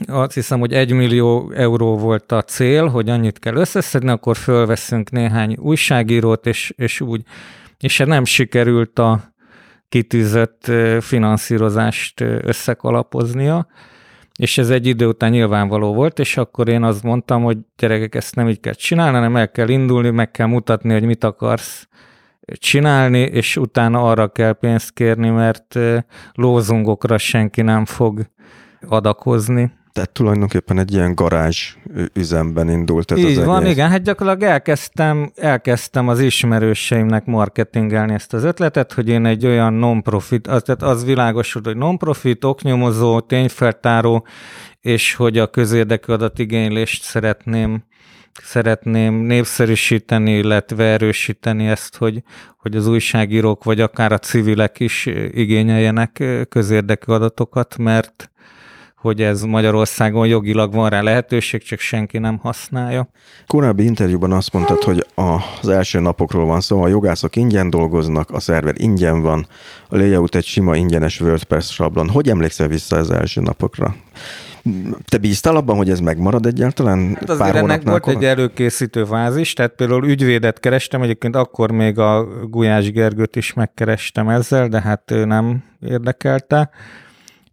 azt 0.08 0.34
hiszem, 0.34 0.60
hogy 0.60 0.74
egy 0.74 0.92
millió 0.92 1.52
euró 1.56 1.98
volt 1.98 2.32
a 2.32 2.42
cél, 2.42 2.88
hogy 2.88 3.10
annyit 3.10 3.40
kell 3.40 3.56
összeszedni, 3.56 4.10
akkor 4.10 4.38
fölveszünk 4.38 5.12
néhány 5.12 5.56
újságírót, 5.60 6.46
és, 6.46 6.74
és 6.76 7.02
úgy. 7.02 7.22
És 7.80 7.98
hát 7.98 8.08
nem 8.08 8.26
sikerült 8.26 9.00
a 9.00 9.34
kitűzött 9.90 10.72
finanszírozást 11.00 12.22
összekalapoznia, 12.22 13.68
és 14.40 14.58
ez 14.58 14.70
egy 14.70 14.88
idő 14.88 15.08
után 15.08 15.32
nyilvánvaló 15.32 15.94
volt, 15.94 16.20
és 16.20 16.38
akkor 16.38 16.68
én 16.68 16.84
azt 16.84 17.04
mondtam, 17.04 17.44
hogy 17.44 17.58
gyerekek, 17.78 18.16
ezt 18.16 18.36
nem 18.36 18.50
így 18.50 18.60
kell 18.60 18.74
csinálni, 18.74 19.16
hanem 19.16 19.36
el 19.36 19.52
kell 19.52 19.70
indulni, 19.70 20.10
meg 20.10 20.32
kell 20.32 20.48
mutatni, 20.48 20.94
hogy 20.94 21.04
mit 21.04 21.24
akarsz 21.24 21.88
csinálni, 22.46 23.20
és 23.20 23.58
utána 23.58 24.10
arra 24.10 24.28
kell 24.28 24.54
pénzt 24.54 24.94
kérni, 24.94 25.30
mert 25.30 25.80
lózungokra 26.34 27.18
senki 27.18 27.62
nem 27.62 27.86
fog 27.86 28.22
adakozni. 28.88 29.72
Tehát 29.94 30.10
tulajdonképpen 30.10 30.80
egy 30.80 30.94
ilyen 30.94 31.16
garázs 31.16 31.76
üzemben 32.14 32.70
indult 32.70 33.12
ez 33.12 33.18
Így 33.18 33.38
az 33.38 33.46
van, 33.46 33.62
egész. 33.62 33.72
igen, 33.72 33.90
hát 33.90 34.02
gyakorlatilag 34.02 34.52
elkezdtem, 34.52 35.32
elkezdtem 35.36 36.08
az 36.08 36.20
ismerőseimnek 36.20 37.26
marketingelni 37.26 38.14
ezt 38.14 38.34
az 38.34 38.44
ötletet, 38.44 38.94
hogy 38.94 39.10
én 39.10 39.26
egy 39.26 39.46
olyan 39.46 39.74
non-profit, 39.74 40.48
az, 40.48 40.62
tehát 40.64 40.82
az 40.82 41.06
világos 41.06 41.54
volt, 41.54 41.66
hogy 41.66 41.78
non-profit, 41.78 42.44
oknyomozó, 42.44 43.20
tényfeltáró, 43.20 44.26
és 44.82 45.16
hogy 45.16 45.38
a 45.38 45.48
közérdekű 45.48 46.14
adatigénylést 46.14 47.04
szeretném 47.04 47.84
szeretném 48.42 49.14
népszerűsíteni, 49.14 50.38
illetve 50.38 50.84
erősíteni 50.84 51.68
ezt, 51.68 51.98
hogy, 51.98 52.24
hogy 52.58 52.76
az 52.76 52.88
újságírók, 52.88 53.64
vagy 53.64 53.82
akár 53.82 54.12
a 54.12 54.18
civilek 54.18 54.80
is 54.80 55.06
igényeljenek 55.32 56.24
közérdekű 56.50 57.12
adatokat, 57.12 57.78
mert 57.78 58.32
hogy 59.04 59.22
ez 59.22 59.42
Magyarországon 59.42 60.28
jogilag 60.28 60.74
van 60.74 60.90
rá 60.90 61.02
lehetőség, 61.02 61.64
csak 61.64 61.80
senki 61.80 62.18
nem 62.18 62.38
használja. 62.38 63.08
Korábbi 63.48 63.84
interjúban 63.84 64.32
azt 64.32 64.54
mondtad, 64.54 64.84
hogy 64.84 65.06
az 65.62 65.68
első 65.68 66.00
napokról 66.00 66.46
van 66.46 66.62
szó, 66.62 66.82
a 66.82 66.88
jogászok 66.88 67.36
ingyen 67.36 67.70
dolgoznak, 67.70 68.32
a 68.32 68.40
szerver 68.40 68.74
ingyen 68.78 69.22
van, 69.22 69.48
a 69.90 69.98
layout 69.98 70.36
egy 70.36 70.46
sima 70.46 70.76
ingyenes 70.76 71.22
WordPress 71.22 71.74
sablon. 71.74 72.10
Hogy 72.10 72.30
emlékszel 72.30 72.68
vissza 72.68 72.98
az 72.98 73.12
első 73.12 73.42
napokra? 73.42 73.96
Te 75.06 75.18
bíztál 75.18 75.56
abban, 75.56 75.76
hogy 75.76 75.90
ez 75.90 76.00
megmarad 76.00 76.46
egyáltalán? 76.46 77.16
Hát 77.20 77.30
azért 77.30 77.56
ennek 77.56 77.84
volt 77.84 78.08
egy 78.08 78.24
előkészítő 78.24 79.06
fázis, 79.06 79.54
tehát 79.54 79.76
például 79.76 80.08
ügyvédet 80.08 80.60
kerestem, 80.60 81.02
egyébként 81.02 81.36
akkor 81.36 81.72
még 81.72 82.00
a 82.00 82.28
Gulyás 82.50 82.92
Gergőt 82.92 83.36
is 83.36 83.54
megkerestem 83.54 84.30
ezzel, 84.30 84.68
de 84.68 84.82
hát 84.82 85.12
ő 85.12 85.26
nem 85.26 85.64
érdekelte. 85.80 86.70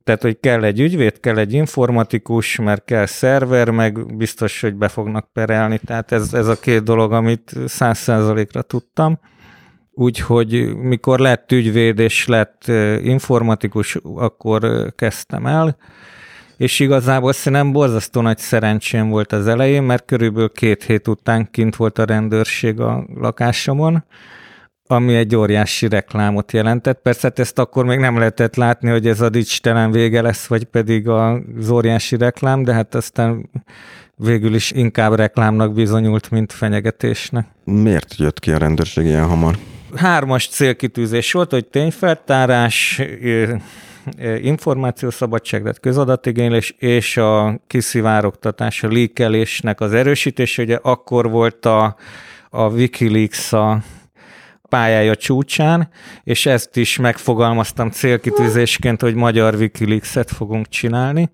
Tehát, 0.05 0.23
hogy 0.23 0.41
kell 0.41 0.65
egy 0.65 0.81
ügyvéd, 0.81 1.21
kell 1.21 1.39
egy 1.39 1.53
informatikus, 1.53 2.57
mert 2.57 2.85
kell 2.85 3.07
szerver, 3.07 3.71
meg 3.71 4.17
biztos, 4.17 4.61
hogy 4.61 4.75
be 4.75 4.89
fognak 4.89 5.33
perelni. 5.33 5.81
Tehát 5.85 6.13
ez, 6.13 6.35
ez 6.35 6.47
a 6.47 6.61
két 6.61 6.83
dolog, 6.83 7.13
amit 7.13 7.55
száz 7.67 7.99
százalékra 7.99 8.63
tudtam. 8.63 9.19
Úgyhogy 9.93 10.75
mikor 10.75 11.19
lett 11.19 11.53
ügyvéd 11.53 11.99
és 11.99 12.27
lett 12.27 12.67
informatikus, 13.03 13.99
akkor 14.15 14.93
kezdtem 14.97 15.47
el. 15.47 15.77
És 16.57 16.81
igazából 16.81 17.33
szerintem 17.33 17.73
borzasztó 17.73 18.21
nagy 18.21 18.39
szerencsém 18.39 19.09
volt 19.09 19.33
az 19.33 19.47
elején, 19.47 19.83
mert 19.83 20.05
körülbelül 20.05 20.53
két 20.53 20.83
hét 20.83 21.09
után 21.09 21.51
kint 21.51 21.77
volt 21.77 21.99
a 21.99 22.05
rendőrség 22.05 22.81
a 22.81 23.07
lakásomon, 23.15 24.05
ami 24.91 25.15
egy 25.15 25.37
óriási 25.37 25.89
reklámot 25.89 26.53
jelentett. 26.53 27.01
Persze 27.03 27.21
hát 27.23 27.39
ezt 27.39 27.59
akkor 27.59 27.85
még 27.85 27.99
nem 27.99 28.19
lehetett 28.19 28.57
látni, 28.57 28.91
hogy 28.91 29.07
ez 29.07 29.21
a 29.21 29.29
dicstelen 29.29 29.91
vége 29.91 30.23
lesz, 30.23 30.47
vagy 30.47 30.65
pedig 30.65 31.09
az 31.09 31.71
óriási 31.71 32.17
reklám, 32.17 32.65
de 32.65 32.73
hát 32.73 32.95
aztán 32.95 33.51
végül 34.17 34.55
is 34.55 34.71
inkább 34.71 35.15
reklámnak 35.15 35.73
bizonyult, 35.73 36.31
mint 36.31 36.53
fenyegetésnek. 36.53 37.47
Miért 37.65 38.17
jött 38.17 38.41
ki 38.41 38.51
a 38.51 38.59
rendőrség 38.59 39.05
ilyen 39.05 39.27
hamar? 39.27 39.57
Hármas 39.95 40.49
célkitűzés 40.49 41.33
volt, 41.33 41.51
hogy 41.51 41.67
tényfeltárás, 41.67 43.03
információszabadság, 44.43 45.61
tehát 45.61 45.81
közadatigénylés, 45.81 46.75
és 46.79 47.17
a 47.17 47.61
kiszivárogtatás, 47.67 48.83
a 48.83 48.89
líkelésnek 48.89 49.81
az 49.81 49.93
erősítése. 49.93 50.63
Ugye 50.63 50.79
akkor 50.83 51.31
volt 51.31 51.67
a, 51.67 51.97
a 52.51 52.69
Wikileaks 52.69 53.53
a 53.53 53.83
pályája 54.71 55.17
csúcsán, 55.17 55.89
és 56.25 56.47
ezt 56.47 56.77
is 56.77 56.97
megfogalmaztam 56.97 57.91
célkitűzésként, 57.91 59.01
hogy 59.01 59.15
magyar 59.15 59.55
Wikileaks-et 59.55 60.31
fogunk 60.31 60.69
csinálni, 60.69 61.31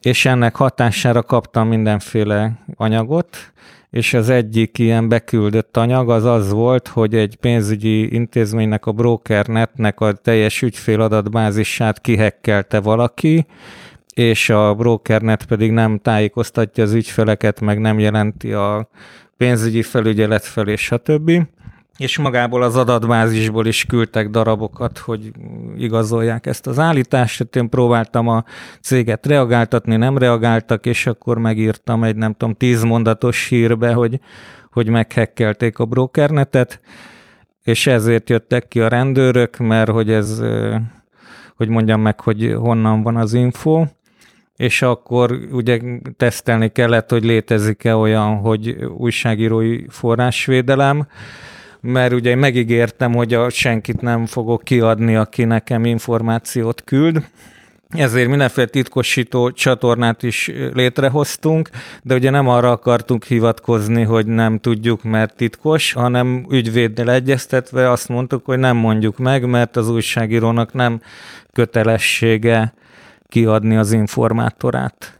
és 0.00 0.24
ennek 0.24 0.56
hatására 0.56 1.22
kaptam 1.22 1.68
mindenféle 1.68 2.52
anyagot, 2.76 3.52
és 3.90 4.14
az 4.14 4.28
egyik 4.28 4.78
ilyen 4.78 5.08
beküldött 5.08 5.76
anyag 5.76 6.10
az 6.10 6.24
az 6.24 6.50
volt, 6.50 6.88
hogy 6.88 7.14
egy 7.14 7.36
pénzügyi 7.36 8.14
intézménynek, 8.14 8.86
a 8.86 8.92
BrokerNetnek 8.92 10.00
a 10.00 10.12
teljes 10.12 10.62
ügyféladatbázisát 10.62 12.00
kihekkelte 12.00 12.80
valaki, 12.80 13.46
és 14.14 14.50
a 14.50 14.74
BrokerNet 14.74 15.44
pedig 15.44 15.70
nem 15.70 15.98
tájékoztatja 15.98 16.84
az 16.84 16.92
ügyfeleket, 16.92 17.60
meg 17.60 17.80
nem 17.80 17.98
jelenti 17.98 18.52
a 18.52 18.88
pénzügyi 19.36 19.82
felügyelet 19.82 20.44
felé, 20.44 20.76
stb 20.76 21.30
és 21.96 22.18
magából 22.18 22.62
az 22.62 22.76
adatbázisból 22.76 23.66
is 23.66 23.84
küldtek 23.84 24.28
darabokat, 24.28 24.98
hogy 24.98 25.32
igazolják 25.76 26.46
ezt 26.46 26.66
az 26.66 26.78
állítást. 26.78 27.56
Én 27.56 27.68
próbáltam 27.68 28.28
a 28.28 28.44
céget 28.80 29.26
reagáltatni, 29.26 29.96
nem 29.96 30.18
reagáltak, 30.18 30.86
és 30.86 31.06
akkor 31.06 31.38
megírtam 31.38 32.04
egy 32.04 32.16
nem 32.16 32.32
tudom, 32.32 32.54
tíz 32.54 32.82
mondatos 32.82 33.48
hírbe, 33.48 33.92
hogy, 33.92 34.20
hogy 34.72 34.88
meghekkelték 34.88 35.78
a 35.78 35.84
brokernetet, 35.84 36.80
és 37.62 37.86
ezért 37.86 38.30
jöttek 38.30 38.68
ki 38.68 38.80
a 38.80 38.88
rendőrök, 38.88 39.56
mert 39.56 39.90
hogy 39.90 40.10
ez, 40.10 40.42
hogy 41.56 41.68
mondjam 41.68 42.00
meg, 42.00 42.20
hogy 42.20 42.54
honnan 42.58 43.02
van 43.02 43.16
az 43.16 43.34
info, 43.34 43.84
és 44.56 44.82
akkor 44.82 45.38
ugye 45.52 45.80
tesztelni 46.16 46.68
kellett, 46.68 47.10
hogy 47.10 47.24
létezik-e 47.24 47.96
olyan, 47.96 48.36
hogy 48.36 48.76
újságírói 48.96 49.84
forrásvédelem, 49.88 51.06
mert 51.86 52.12
ugye 52.12 52.34
megígértem, 52.34 53.14
hogy 53.14 53.34
a 53.34 53.50
senkit 53.50 54.00
nem 54.00 54.26
fogok 54.26 54.62
kiadni, 54.62 55.16
aki 55.16 55.44
nekem 55.44 55.84
információt 55.84 56.82
küld, 56.84 57.24
ezért 57.88 58.28
mindenféle 58.28 58.66
titkosító 58.66 59.50
csatornát 59.50 60.22
is 60.22 60.50
létrehoztunk, 60.74 61.70
de 62.02 62.14
ugye 62.14 62.30
nem 62.30 62.48
arra 62.48 62.70
akartunk 62.70 63.24
hivatkozni, 63.24 64.02
hogy 64.02 64.26
nem 64.26 64.58
tudjuk, 64.58 65.02
mert 65.02 65.36
titkos, 65.36 65.92
hanem 65.92 66.46
ügyvéddel 66.50 67.10
egyeztetve 67.10 67.90
azt 67.90 68.08
mondtuk, 68.08 68.44
hogy 68.44 68.58
nem 68.58 68.76
mondjuk 68.76 69.18
meg, 69.18 69.48
mert 69.48 69.76
az 69.76 69.88
újságírónak 69.88 70.72
nem 70.72 71.00
kötelessége 71.52 72.74
kiadni 73.28 73.76
az 73.76 73.92
informátorát 73.92 75.18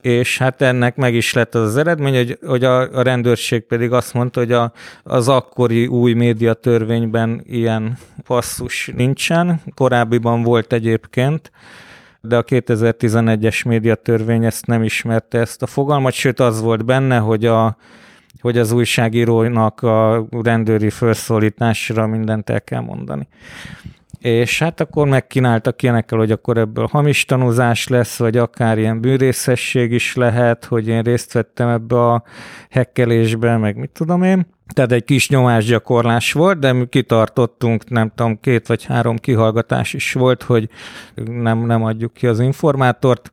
és 0.00 0.38
hát 0.38 0.62
ennek 0.62 0.96
meg 0.96 1.14
is 1.14 1.32
lett 1.32 1.54
az, 1.54 1.62
az 1.62 1.76
eredmény, 1.76 2.14
hogy, 2.14 2.38
hogy 2.46 2.64
a, 2.64 2.80
a 2.80 3.02
rendőrség 3.02 3.62
pedig 3.62 3.92
azt 3.92 4.14
mondta, 4.14 4.40
hogy 4.40 4.52
a, 4.52 4.72
az 5.02 5.28
akkori 5.28 5.86
új 5.86 6.12
médiatörvényben 6.12 7.42
ilyen 7.46 7.98
passzus 8.26 8.90
nincsen, 8.96 9.60
korábbiban 9.74 10.42
volt 10.42 10.72
egyébként, 10.72 11.50
de 12.20 12.36
a 12.36 12.44
2011-es 12.44 13.66
médiatörvény 13.66 14.44
ezt 14.44 14.66
nem 14.66 14.82
ismerte 14.82 15.38
ezt 15.38 15.62
a 15.62 15.66
fogalmat, 15.66 16.12
sőt 16.12 16.40
az 16.40 16.60
volt 16.60 16.84
benne, 16.84 17.18
hogy 17.18 17.44
a 17.44 17.76
hogy 18.40 18.58
az 18.58 18.72
újságírónak 18.72 19.82
a 19.82 20.26
rendőri 20.30 20.90
felszólításra 20.90 22.06
mindent 22.06 22.50
el 22.50 22.60
kell 22.60 22.80
mondani 22.80 23.28
és 24.18 24.58
hát 24.58 24.80
akkor 24.80 25.08
megkínáltak 25.08 25.82
ilyenekkel, 25.82 26.18
hogy 26.18 26.30
akkor 26.30 26.56
ebből 26.56 26.88
hamis 26.90 27.24
tanúzás 27.24 27.88
lesz, 27.88 28.18
vagy 28.18 28.36
akár 28.36 28.78
ilyen 28.78 29.00
bűrészesség 29.00 29.92
is 29.92 30.14
lehet, 30.14 30.64
hogy 30.64 30.88
én 30.88 31.02
részt 31.02 31.32
vettem 31.32 31.68
ebbe 31.68 32.06
a 32.12 32.22
hekkelésbe, 32.70 33.56
meg 33.56 33.76
mit 33.76 33.90
tudom 33.90 34.22
én. 34.22 34.46
Tehát 34.74 34.92
egy 34.92 35.04
kis 35.04 35.28
nyomásgyakorlás 35.28 36.32
volt, 36.32 36.58
de 36.58 36.72
mi 36.72 36.86
kitartottunk, 36.86 37.90
nem 37.90 38.12
tudom, 38.14 38.40
két 38.40 38.66
vagy 38.66 38.84
három 38.84 39.16
kihallgatás 39.16 39.94
is 39.94 40.12
volt, 40.12 40.42
hogy 40.42 40.68
nem, 41.24 41.66
nem 41.66 41.84
adjuk 41.84 42.12
ki 42.12 42.26
az 42.26 42.40
informátort, 42.40 43.32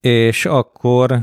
és 0.00 0.46
akkor 0.46 1.18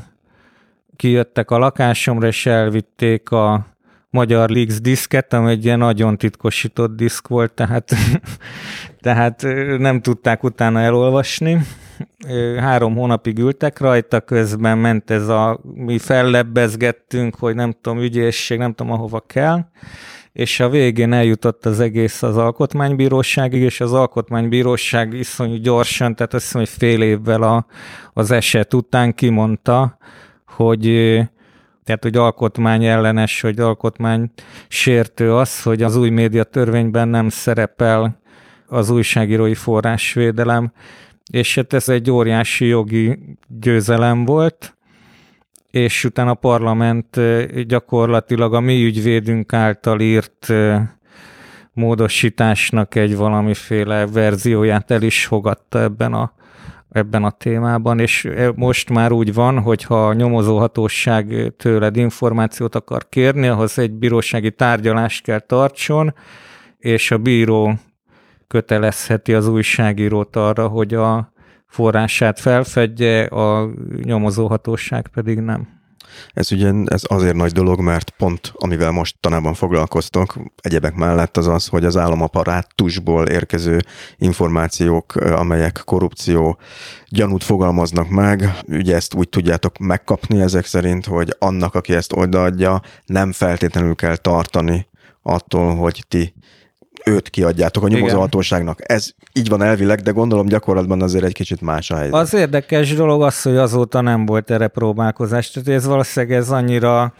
kijöttek 0.95 1.51
a 1.51 1.57
lakásomra, 1.57 2.28
és 2.28 2.45
elvitték 2.45 3.32
a 3.32 3.74
magyar 4.16 4.49
Leaks 4.49 4.82
diszket, 4.82 5.34
ami 5.34 5.51
egy 5.51 5.66
ilyen 5.66 5.78
nagyon 5.78 6.18
titkosított 6.18 6.95
diszk 6.95 7.28
volt, 7.28 7.53
tehát, 7.53 7.91
tehát 9.05 9.41
nem 9.78 10.01
tudták 10.01 10.43
utána 10.43 10.80
elolvasni. 10.80 11.61
Három 12.59 12.95
hónapig 12.95 13.38
ültek 13.38 13.80
rajta, 13.80 14.22
közben 14.22 14.78
ment 14.78 15.09
ez 15.11 15.28
a, 15.28 15.59
mi 15.74 15.97
fellebbezgettünk, 15.97 17.36
hogy 17.36 17.55
nem 17.55 17.76
tudom, 17.82 17.99
ügyészség, 17.99 18.57
nem 18.57 18.74
tudom, 18.74 18.91
ahova 18.91 19.20
kell, 19.20 19.66
és 20.34 20.59
a 20.59 20.70
végén 20.70 21.13
eljutott 21.13 21.66
az 21.66 21.80
egész 21.80 22.24
az 22.24 22.38
alkotmánybíróságig, 22.38 23.61
és 23.61 23.82
az 23.82 23.93
alkotmánybíróság 23.93 25.13
iszonyú 25.13 25.55
gyorsan, 25.55 26.16
tehát 26.16 26.34
azt 26.34 26.43
hiszem, 26.43 26.61
hogy 26.61 26.70
fél 26.70 27.01
évvel 27.01 27.41
a, 27.41 27.66
az 28.13 28.32
eset 28.32 28.74
után 28.74 29.13
kimondta, 29.13 29.97
hogy 30.45 30.86
tehát, 31.86 32.03
hogy 32.03 32.17
alkotmány 32.17 32.86
ellenes, 32.86 33.41
hogy 33.41 33.59
alkotmány 33.59 34.31
sértő 34.67 35.33
az, 35.33 35.61
hogy 35.61 35.83
az 35.83 35.95
új 35.95 36.09
média 36.09 36.43
törvényben 36.43 37.07
nem 37.07 37.29
szerepel 37.29 38.19
az 38.67 38.89
újságírói 38.89 39.53
forrásvédelem, 39.53 40.71
és 41.31 41.55
hát 41.55 41.73
ez 41.73 41.89
egy 41.89 42.11
óriási 42.11 42.65
jogi 42.65 43.19
győzelem 43.47 44.25
volt, 44.25 44.77
és 45.71 46.03
utána 46.03 46.29
a 46.29 46.33
parlament 46.33 47.19
gyakorlatilag 47.67 48.53
a 48.53 48.59
mi 48.59 48.83
ügyvédünk 48.83 49.53
által 49.53 49.99
írt 49.99 50.53
módosításnak 51.73 52.95
egy 52.95 53.15
valamiféle 53.15 54.07
verzióját 54.07 54.91
el 54.91 55.01
is 55.01 55.25
fogadta 55.25 55.81
ebben 55.81 56.13
a 56.13 56.33
ebben 56.89 57.23
a 57.23 57.31
témában, 57.31 57.99
és 57.99 58.29
most 58.55 58.89
már 58.89 59.11
úgy 59.11 59.33
van, 59.33 59.59
hogy 59.59 59.83
ha 59.83 60.07
a 60.07 60.13
nyomozóhatóság 60.13 61.53
tőled 61.57 61.95
információt 61.95 62.75
akar 62.75 63.09
kérni, 63.09 63.47
ahhoz 63.47 63.79
egy 63.79 63.91
bírósági 63.91 64.51
tárgyalást 64.51 65.23
kell 65.23 65.39
tartson, 65.39 66.13
és 66.77 67.11
a 67.11 67.17
bíró 67.17 67.73
kötelezheti 68.47 69.33
az 69.33 69.47
újságírót 69.47 70.36
arra, 70.36 70.67
hogy 70.67 70.93
a 70.93 71.33
forrását 71.65 72.39
felfedje, 72.39 73.23
a 73.23 73.69
nyomozóhatóság 74.03 75.07
pedig 75.07 75.39
nem. 75.39 75.74
Ez 76.34 76.51
ugye 76.51 76.72
ez 76.86 77.01
azért 77.08 77.36
nagy 77.36 77.51
dolog, 77.51 77.80
mert 77.80 78.10
pont 78.10 78.53
amivel 78.56 78.91
most 78.91 79.16
tanában 79.20 79.53
foglalkoztok, 79.53 80.36
egyebek 80.62 80.95
mellett 80.95 81.38
az 81.38 81.47
az, 81.47 81.68
hogy 81.68 81.86
az 81.86 81.97
államaparátusból 81.97 83.28
érkező 83.28 83.80
információk, 84.18 85.16
amelyek 85.16 85.82
korrupció 85.86 86.60
gyanút 87.08 87.43
fogalmaznak 87.43 88.10
meg, 88.10 88.60
ugye 88.68 88.95
ezt 88.95 89.14
úgy 89.14 89.30
tudjátok 89.30 89.78
megkapni 89.78 90.41
ezek 90.41 90.66
szerint, 90.66 91.06
hogy 91.06 91.36
annak, 91.39 91.76
aki 91.76 91.93
ezt 91.93 92.14
odaadja, 92.14 92.82
nem 93.06 93.32
feltétlenül 93.32 93.95
kell 93.95 94.16
tartani 94.16 94.88
attól, 95.22 95.76
hogy 95.76 96.03
ti 96.08 96.34
őt 97.06 97.30
kiadjátok 97.30 97.84
a 97.84 97.88
nyomozóhatóságnak. 97.88 98.80
Ez 98.91 99.10
így 99.34 99.49
van 99.49 99.62
elvileg, 99.62 100.01
de 100.01 100.12
gondolom 100.12 100.45
gyakorlatban 100.45 101.01
azért 101.01 101.24
egy 101.24 101.34
kicsit 101.34 101.62
más 101.62 101.91
a 101.91 101.95
helyzet. 101.95 102.14
Az 102.14 102.34
érdekes 102.34 102.93
dolog 102.93 103.24
az, 103.24 103.41
hogy 103.41 103.58
azóta 103.58 104.01
nem 104.01 104.26
volt 104.26 104.51
erre 104.51 104.68
próbálkozás. 104.68 105.51
Tehát 105.51 105.70
ez 105.70 105.86
valószínűleg 105.86 106.38
ez 106.38 106.49
annyira 106.49 107.14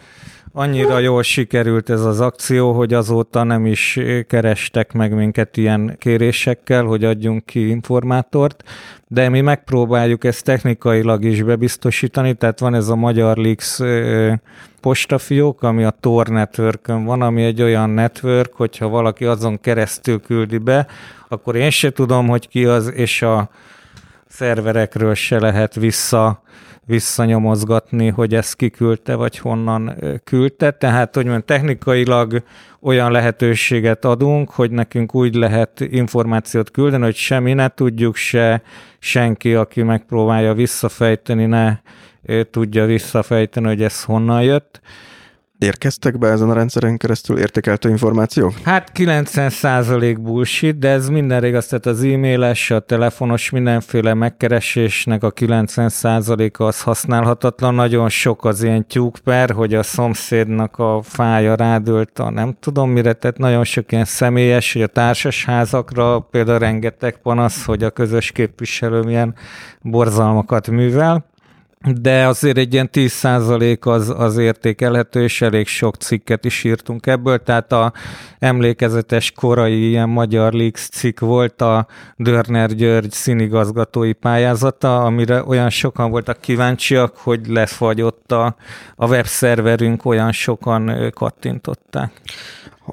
annyira 0.58 0.98
jól 0.98 1.22
sikerült 1.22 1.90
ez 1.90 2.04
az 2.04 2.20
akció, 2.20 2.72
hogy 2.72 2.94
azóta 2.94 3.42
nem 3.42 3.66
is 3.66 4.00
kerestek 4.28 4.92
meg 4.92 5.14
minket 5.14 5.56
ilyen 5.56 5.96
kérésekkel, 5.98 6.84
hogy 6.84 7.04
adjunk 7.04 7.46
ki 7.46 7.68
informátort, 7.68 8.62
de 9.08 9.28
mi 9.28 9.40
megpróbáljuk 9.40 10.24
ezt 10.24 10.44
technikailag 10.44 11.24
is 11.24 11.42
bebiztosítani, 11.42 12.34
tehát 12.34 12.58
van 12.58 12.74
ez 12.74 12.88
a 12.88 12.96
Magyar 12.96 13.36
Leaks 13.36 13.80
postafiók, 14.80 15.62
ami 15.62 15.84
a 15.84 15.96
Tor 16.00 16.28
network 16.28 16.86
van, 16.86 17.22
ami 17.22 17.44
egy 17.44 17.62
olyan 17.62 17.90
network, 17.90 18.54
hogyha 18.54 18.88
valaki 18.88 19.24
azon 19.24 19.60
keresztül 19.60 20.20
küldi 20.20 20.58
be, 20.58 20.86
akkor 21.28 21.56
én 21.56 21.70
se 21.70 21.90
tudom, 21.90 22.28
hogy 22.28 22.48
ki 22.48 22.64
az, 22.64 22.92
és 22.94 23.22
a 23.22 23.50
szerverekről 24.28 25.14
se 25.14 25.38
lehet 25.38 25.74
vissza 25.74 26.42
visszanyomozgatni, 26.86 28.08
hogy 28.08 28.34
ezt 28.34 28.56
kiküldte, 28.56 29.14
vagy 29.14 29.38
honnan 29.38 29.94
küldte. 30.24 30.70
Tehát, 30.70 31.14
hogy 31.14 31.24
mondjam, 31.24 31.58
technikailag 31.58 32.42
olyan 32.80 33.10
lehetőséget 33.10 34.04
adunk, 34.04 34.50
hogy 34.50 34.70
nekünk 34.70 35.14
úgy 35.14 35.34
lehet 35.34 35.80
információt 35.80 36.70
küldeni, 36.70 37.02
hogy 37.02 37.16
semmi 37.16 37.52
ne 37.52 37.68
tudjuk, 37.68 38.16
se 38.16 38.62
senki, 38.98 39.54
aki 39.54 39.82
megpróbálja 39.82 40.54
visszafejteni, 40.54 41.46
ne 41.46 41.76
tudja 42.50 42.86
visszafejteni, 42.86 43.66
hogy 43.66 43.82
ez 43.82 44.02
honnan 44.02 44.42
jött. 44.42 44.80
Érkeztek 45.58 46.18
be 46.18 46.28
ezen 46.28 46.50
a 46.50 46.54
rendszeren 46.54 46.96
keresztül 46.96 47.38
értékeltő 47.38 47.88
információk? 47.88 48.52
Hát 48.62 48.90
90% 48.94 50.16
bullshit, 50.20 50.78
de 50.78 50.88
ez 50.88 51.08
minden 51.08 51.40
rég 51.40 51.54
azt, 51.54 51.68
tehát 51.68 51.86
az 51.86 52.02
e-mailes, 52.02 52.70
a 52.70 52.80
telefonos 52.80 53.50
mindenféle 53.50 54.14
megkeresésnek 54.14 55.22
a 55.22 55.32
90%-a 55.32 56.62
az 56.62 56.82
használhatatlan. 56.82 57.74
Nagyon 57.74 58.08
sok 58.08 58.44
az 58.44 58.62
ilyen 58.62 58.86
tyúkper, 58.86 59.50
hogy 59.50 59.74
a 59.74 59.82
szomszédnak 59.82 60.78
a 60.78 61.00
fája 61.02 61.54
rádőlt 61.54 62.18
a 62.18 62.30
nem 62.30 62.56
tudom 62.60 62.90
mire, 62.90 63.12
tehát 63.12 63.38
nagyon 63.38 63.64
sok 63.64 63.92
ilyen 63.92 64.04
személyes, 64.04 64.72
hogy 64.72 64.82
a 64.82 64.86
társasházakra 64.86 66.18
például 66.18 66.58
rengeteg 66.58 67.16
panasz, 67.22 67.64
hogy 67.64 67.82
a 67.82 67.90
közös 67.90 68.32
képviselő 68.32 69.00
milyen 69.00 69.34
borzalmakat 69.82 70.70
művel 70.70 71.24
de 71.84 72.26
azért 72.26 72.56
egy 72.56 72.72
ilyen 72.72 72.88
10% 72.92 73.80
az, 73.80 74.14
az 74.16 74.36
értékelhető, 74.36 75.22
és 75.22 75.42
elég 75.42 75.66
sok 75.66 75.96
cikket 75.96 76.44
is 76.44 76.64
írtunk 76.64 77.06
ebből, 77.06 77.38
tehát 77.38 77.72
a 77.72 77.92
emlékezetes 78.38 79.32
korai 79.32 79.88
ilyen 79.88 80.08
magyar 80.08 80.52
Leaks 80.52 80.88
cikk 80.88 81.20
volt 81.20 81.62
a 81.62 81.86
Dörner 82.16 82.74
György 82.74 83.10
színigazgatói 83.10 84.12
pályázata, 84.12 85.04
amire 85.04 85.44
olyan 85.44 85.70
sokan 85.70 86.10
voltak 86.10 86.40
kíváncsiak, 86.40 87.16
hogy 87.16 87.46
lefagyott 87.46 88.32
a, 88.32 88.56
a 88.96 89.06
webszerverünk, 89.06 90.04
olyan 90.04 90.32
sokan 90.32 91.10
kattintották 91.14 92.10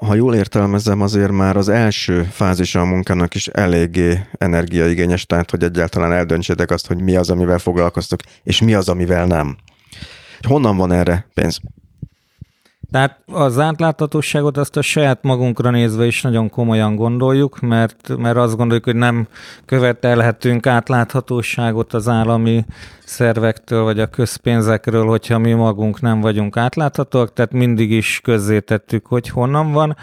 ha 0.01 0.15
jól 0.15 0.35
értelmezem, 0.35 1.01
azért 1.01 1.31
már 1.31 1.57
az 1.57 1.69
első 1.69 2.23
fázisa 2.23 2.79
a 2.79 2.85
munkának 2.85 3.35
is 3.35 3.47
eléggé 3.47 4.25
energiaigényes, 4.37 5.25
tehát 5.25 5.51
hogy 5.51 5.63
egyáltalán 5.63 6.11
eldöntsétek 6.11 6.71
azt, 6.71 6.87
hogy 6.87 7.01
mi 7.01 7.15
az, 7.15 7.29
amivel 7.29 7.59
foglalkoztok, 7.59 8.19
és 8.43 8.61
mi 8.61 8.73
az, 8.73 8.89
amivel 8.89 9.25
nem. 9.25 9.57
Honnan 10.47 10.77
van 10.77 10.91
erre 10.91 11.27
pénz? 11.33 11.59
Tehát 12.93 13.19
az 13.31 13.59
átláthatóságot 13.59 14.57
azt 14.57 14.77
a 14.77 14.81
saját 14.81 15.23
magunkra 15.23 15.69
nézve 15.69 16.05
is 16.05 16.21
nagyon 16.21 16.49
komolyan 16.49 16.95
gondoljuk, 16.95 17.59
mert, 17.59 18.17
mert 18.17 18.37
azt 18.37 18.55
gondoljuk, 18.55 18.83
hogy 18.83 18.95
nem 18.95 19.27
követelhetünk 19.65 20.67
átláthatóságot 20.67 21.93
az 21.93 22.07
állami 22.07 22.65
szervektől 23.05 23.83
vagy 23.83 23.99
a 23.99 24.05
közpénzekről, 24.05 25.05
hogyha 25.05 25.37
mi 25.37 25.53
magunk 25.53 26.01
nem 26.01 26.21
vagyunk 26.21 26.57
átláthatóak, 26.57 27.33
tehát 27.33 27.51
mindig 27.51 27.91
is 27.91 28.19
közzétettük, 28.23 29.05
hogy 29.05 29.29
honnan 29.29 29.71
van 29.71 29.97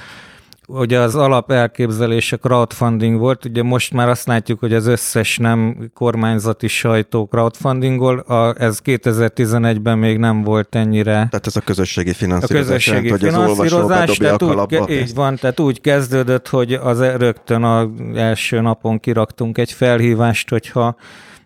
ugye 0.73 0.99
az 0.99 1.15
alap 1.15 1.51
elképzelés 1.51 2.33
a 2.33 2.37
crowdfunding 2.37 3.19
volt, 3.19 3.45
ugye 3.45 3.63
most 3.63 3.93
már 3.93 4.09
azt 4.09 4.27
látjuk, 4.27 4.59
hogy 4.59 4.75
az 4.75 4.87
összes 4.87 5.39
nem 5.39 5.91
kormányzati 5.95 6.69
sajtó 6.69 7.27
crowdfundingol, 7.27 8.19
a, 8.19 8.55
ez 8.59 8.81
2011-ben 8.85 9.99
még 9.99 10.19
nem 10.19 10.43
volt 10.43 10.75
ennyire. 10.75 11.13
Tehát 11.13 11.47
ez 11.47 11.57
a 11.57 11.61
közösségi 11.61 12.13
finanszírozás, 12.13 12.61
a 12.61 12.69
közösségi 12.69 13.07
jelent, 13.07 13.23
hogy 13.23 13.31
finanszírozás, 13.31 14.17
tehát 14.17 14.43
úgy, 14.43 14.91
így 14.91 15.15
van, 15.15 15.37
tehát 15.37 15.61
úgy 15.61 15.81
kezdődött, 15.81 16.49
hogy 16.49 16.73
az 16.73 17.01
e- 17.01 17.17
rögtön 17.17 17.63
az 17.63 17.89
első 18.15 18.61
napon 18.61 19.01
kiraktunk 19.01 19.59
egy 19.59 19.73
felhívást, 19.73 20.49
hogyha 20.49 20.97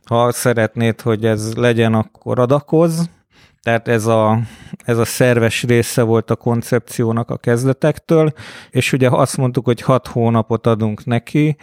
ha 0.05 0.33
szeretnéd, 0.33 1.01
hogy 1.01 1.25
ez 1.25 1.55
legyen, 1.55 1.95
akkor 1.95 2.39
adakoz, 2.39 3.09
tehát 3.65 3.89
ez 3.89 4.07
a, 4.07 4.39
ez 4.85 4.99
a 4.99 5.05
szerves 5.05 5.63
része 5.63 6.03
volt 6.03 6.31
a 6.31 6.37
koncepciónak 6.37 7.31
a 7.31 7.37
kezdetektől, 7.37 8.33
és 8.71 8.93
ugye 8.93 9.09
azt 9.09 9.37
mondtuk, 9.37 9.65
hogy 9.65 9.81
hat 9.81 10.07
hónapot 10.07 10.67
adunk 10.67 11.05
neki, 11.05 11.57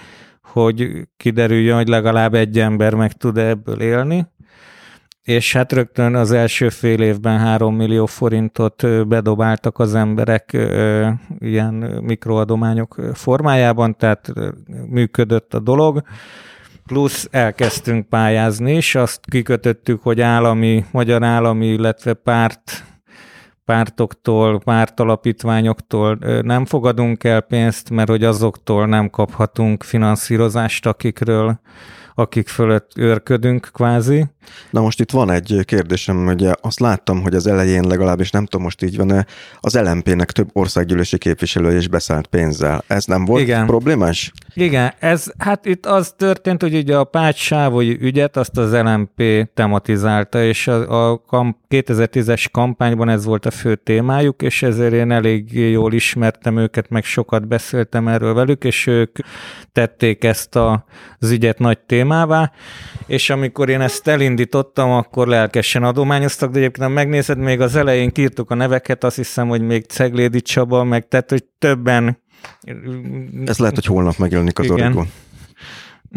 hogy 0.43 1.08
kiderüljön, 1.18 1.76
hogy 1.76 1.88
legalább 1.88 2.34
egy 2.34 2.60
ember 2.60 2.93
meg 2.93 3.12
tud 3.14 3.38
ebből 3.38 3.82
élni, 3.82 4.28
és 5.22 5.54
hát 5.54 5.72
rögtön 5.72 6.16
az 6.16 6.32
első 6.32 6.70
fél 6.70 7.02
évben 7.02 7.39
3 7.39 7.76
millió 7.76 8.06
forintot 8.06 9.08
bedobáltak 9.08 9.80
az 9.80 9.95
emberek 9.95 10.58
ilyen 11.39 11.74
mikroadományok 12.04 12.95
formájában, 13.14 13.97
tehát 13.97 14.34
működött 14.89 15.54
a 15.54 15.60
dolog 15.60 16.02
plusz 16.92 17.28
elkezdtünk 17.32 18.10
pályázni, 18.10 18.74
és 18.74 18.96
azt 18.96 19.20
kikötöttük, 19.26 20.04
hogy 20.04 20.22
állami, 20.22 20.86
magyar 20.92 21.24
állami, 21.24 21.68
illetve 21.68 22.14
párt 22.14 22.84
pártoktól, 23.66 24.60
pártalapítványoktól 24.60 26.18
nem 26.42 26.66
fogadunk 26.66 27.24
el 27.24 27.42
pénzt, 27.42 27.89
mert 27.89 28.10
hogy 28.10 28.24
azoktól 28.24 28.86
nem 28.86 29.10
kaphatunk 29.10 29.84
finanszírozást, 29.84 30.86
akikről 30.86 31.60
akik 32.16 32.48
fölött 32.48 32.92
őrködünk 32.96 33.70
kvázi. 33.74 34.26
Na 34.70 34.82
most 34.82 35.00
itt 35.00 35.12
van 35.12 35.32
egy 35.32 35.60
kérdésem, 35.66 36.28
ugye 36.28 36.52
azt 36.62 36.80
láttam, 36.80 37.22
hogy 37.22 37.36
az 37.36 37.48
elején 37.48 37.84
legalábbis 37.88 38.30
nem 38.30 38.46
tudom 38.46 38.62
most 38.62 38.82
így 38.82 38.98
van-e, 38.98 39.26
az 39.60 39.80
LMP-nek 39.80 40.32
több 40.32 40.50
országgyűlési 40.54 41.18
képviselő 41.18 41.78
is 41.78 41.88
beszállt 41.88 42.28
pénzzel. 42.28 42.84
Ez 42.88 43.06
nem 43.06 43.26
volt 43.26 43.42
Igen. 43.42 43.66
problémás? 43.66 44.32
Igen, 44.54 44.94
ez, 45.00 45.32
hát 45.38 45.66
itt 45.66 45.86
az 45.86 46.14
történt, 46.18 46.62
hogy 46.62 46.76
ugye 46.76 46.98
a 46.98 47.04
Pács 47.04 47.38
Sávoi 47.38 47.98
ügyet 48.02 48.38
azt 48.38 48.58
az 48.58 48.74
LMP 48.74 49.24
tematizálta, 49.54 50.44
és 50.44 50.68
a, 50.68 51.12
a 51.12 51.56
2010-es 51.70 52.46
kampányban 52.52 53.10
ez 53.10 53.26
volt 53.26 53.46
a 53.46 53.52
fő 53.52 53.76
témájuk, 53.76 54.42
és 54.42 54.64
ezért 54.64 54.94
én 54.94 55.12
elég 55.12 55.54
jól 55.54 55.94
ismertem 55.94 56.58
őket, 56.58 56.89
meg 56.89 57.04
sokat 57.04 57.48
beszéltem 57.48 58.08
erről 58.08 58.34
velük, 58.34 58.64
és 58.64 58.88
ők 58.88 59.18
tették 59.72 60.24
ezt 60.24 60.56
a, 60.56 60.86
az 61.20 61.32
ügyet 61.32 61.60
nagy 61.60 61.80
témává, 61.80 62.52
és 63.12 63.30
amikor 63.30 63.70
én 63.70 63.82
ezt 63.82 64.07
elindítottam, 64.07 64.91
akkor 64.91 65.28
lelkesen 65.28 65.84
adományoztak, 65.84 66.51
de 66.51 66.57
egyébként 66.57 66.93
megnézed, 66.93 67.38
még 67.38 67.62
az 67.62 67.76
elején 67.76 68.12
kírtuk 68.12 68.51
a 68.51 68.55
neveket, 68.55 69.03
azt 69.03 69.16
hiszem, 69.16 69.47
hogy 69.47 69.62
még 69.62 69.86
Ceglédi 69.86 70.41
Csaba, 70.41 70.84
meg 70.84 71.07
tehát, 71.07 71.30
hogy 71.30 71.43
többen 71.59 72.18
ez 73.45 73.57
lehet, 73.57 73.76
hogy 73.76 73.86
holnap 73.86 74.18
megjelenik 74.18 74.59
az 74.59 74.66
Igen. 74.66 74.80
Origon. 74.80 75.07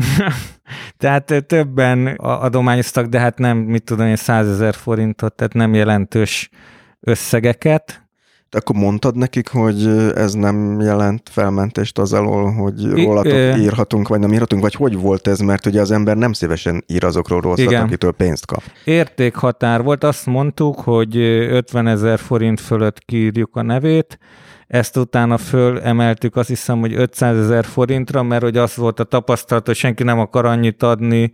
tehát 0.99 1.45
többen 1.47 2.07
adományoztak, 2.16 3.07
de 3.07 3.18
hát 3.18 3.38
nem, 3.38 3.59
mit 3.59 3.84
tudom 3.84 4.07
én, 4.07 4.16
százezer 4.16 4.74
forintot, 4.74 5.34
tehát 5.34 5.53
nem 5.53 5.74
jelentős 5.74 6.51
összegeket. 7.01 8.04
De 8.55 8.61
akkor 8.61 8.77
mondtad 8.77 9.17
nekik, 9.17 9.49
hogy 9.49 9.87
ez 10.15 10.33
nem 10.33 10.81
jelent 10.81 11.29
felmentést 11.33 11.99
az 11.99 12.13
alól, 12.13 12.53
hogy 12.53 12.85
rólatok 12.85 13.33
I, 13.33 13.61
írhatunk, 13.61 14.09
vagy 14.09 14.21
nem 14.21 14.33
írhatunk, 14.33 14.63
vagy 14.63 14.75
hogy 14.75 14.97
volt 14.97 15.27
ez, 15.27 15.39
mert 15.39 15.67
ugye 15.67 15.81
az 15.81 15.91
ember 15.91 16.17
nem 16.17 16.33
szívesen 16.33 16.85
ír 16.87 17.05
azokról 17.05 17.41
rosszat, 17.41 17.65
igen. 17.65 17.83
akitől 17.83 18.13
pénzt 18.13 18.47
kap. 18.47 18.63
Értékhatár 18.85 19.83
volt, 19.83 20.05
azt 20.05 20.27
mondtuk, 20.27 20.81
hogy 20.81 21.17
50 21.17 21.87
ezer 21.87 22.19
forint 22.19 22.61
fölött 22.61 22.99
kiírjuk 22.99 23.57
a 23.57 23.63
nevét, 23.63 24.19
ezt 24.67 24.97
utána 24.97 25.39
fölemeltük 25.39 26.37
azt 26.37 26.49
hiszem, 26.49 26.81
hogy 26.81 26.95
500 26.95 27.37
ezer 27.39 27.65
forintra, 27.65 28.23
mert 28.23 28.43
hogy 28.43 28.57
az 28.57 28.77
volt 28.77 29.01
a 29.01 29.05
tapasztalat, 29.05 29.67
hogy 29.67 29.77
senki 29.77 30.03
nem 30.03 30.19
akar 30.19 30.45
annyit 30.45 30.83
adni, 30.83 31.33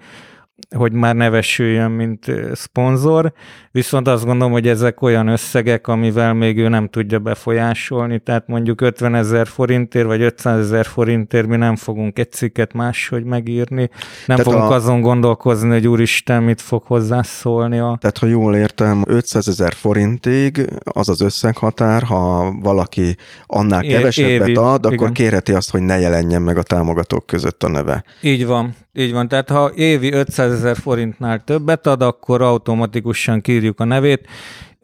hogy 0.76 0.92
már 0.92 1.14
nevesüljön, 1.14 1.90
mint 1.90 2.32
szponzor, 2.52 3.32
viszont 3.70 4.08
azt 4.08 4.24
gondolom, 4.24 4.52
hogy 4.52 4.68
ezek 4.68 5.02
olyan 5.02 5.28
összegek, 5.28 5.86
amivel 5.86 6.34
még 6.34 6.58
ő 6.58 6.68
nem 6.68 6.88
tudja 6.88 7.18
befolyásolni, 7.18 8.18
tehát 8.18 8.46
mondjuk 8.46 8.80
50 8.80 9.14
ezer 9.14 9.46
forintért, 9.46 10.06
vagy 10.06 10.22
500 10.22 10.58
ezer 10.58 10.86
forintért 10.86 11.46
mi 11.46 11.56
nem 11.56 11.76
fogunk 11.76 12.18
egy 12.18 12.32
cikket 12.32 12.72
máshogy 12.72 13.24
megírni, 13.24 13.90
nem 14.26 14.36
tehát 14.36 14.42
fogunk 14.42 14.70
a... 14.70 14.74
azon 14.74 15.00
gondolkozni, 15.00 15.70
hogy 15.70 15.88
úristen, 15.88 16.42
mit 16.42 16.60
fog 16.60 16.82
hozzászólni. 16.82 17.78
A... 17.78 17.96
Tehát, 18.00 18.18
ha 18.18 18.26
jól 18.26 18.56
értem, 18.56 19.02
500 19.06 19.48
ezer 19.48 19.72
forintig 19.72 20.66
az 20.84 21.08
az 21.08 21.20
összeghatár, 21.20 22.02
ha 22.02 22.52
valaki 22.60 23.16
annál 23.46 23.82
kevesebbet 23.82 24.48
Évi, 24.48 24.54
ad, 24.54 24.84
akkor 24.84 24.92
igen. 24.92 25.12
kérheti 25.12 25.52
azt, 25.52 25.70
hogy 25.70 25.82
ne 25.82 25.98
jelenjen 25.98 26.42
meg 26.42 26.56
a 26.56 26.62
támogatók 26.62 27.26
között 27.26 27.62
a 27.62 27.68
neve. 27.68 28.04
Így 28.20 28.46
van, 28.46 28.74
így 29.00 29.12
van. 29.12 29.28
Tehát 29.28 29.50
ha 29.50 29.70
évi 29.74 30.12
500 30.12 30.52
ezer 30.52 30.76
forintnál 30.76 31.44
többet 31.44 31.86
ad, 31.86 32.02
akkor 32.02 32.42
automatikusan 32.42 33.40
kírjuk 33.40 33.80
a 33.80 33.84
nevét. 33.84 34.28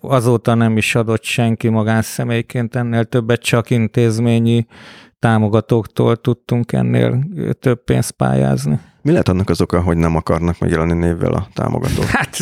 Azóta 0.01 0.55
nem 0.55 0.77
is 0.77 0.95
adott 0.95 1.23
senki 1.23 1.69
magánszemélyként 1.69 2.77
ennél 2.77 3.05
többet, 3.05 3.43
csak 3.43 3.71
intézményi 3.71 4.67
támogatóktól 5.19 6.17
tudtunk 6.17 6.73
ennél 6.73 7.27
több 7.61 7.85
pénzt 7.85 8.11
pályázni. 8.11 8.81
Mi 9.03 9.11
lehet 9.11 9.29
annak 9.29 9.51
az 9.51 9.61
oka, 9.61 9.81
hogy 9.81 9.97
nem 9.97 10.17
akarnak 10.17 10.59
megjelenni 10.59 10.93
névvel 10.93 11.33
a 11.33 11.49
támogatók? 11.55 12.05
Hát 12.05 12.39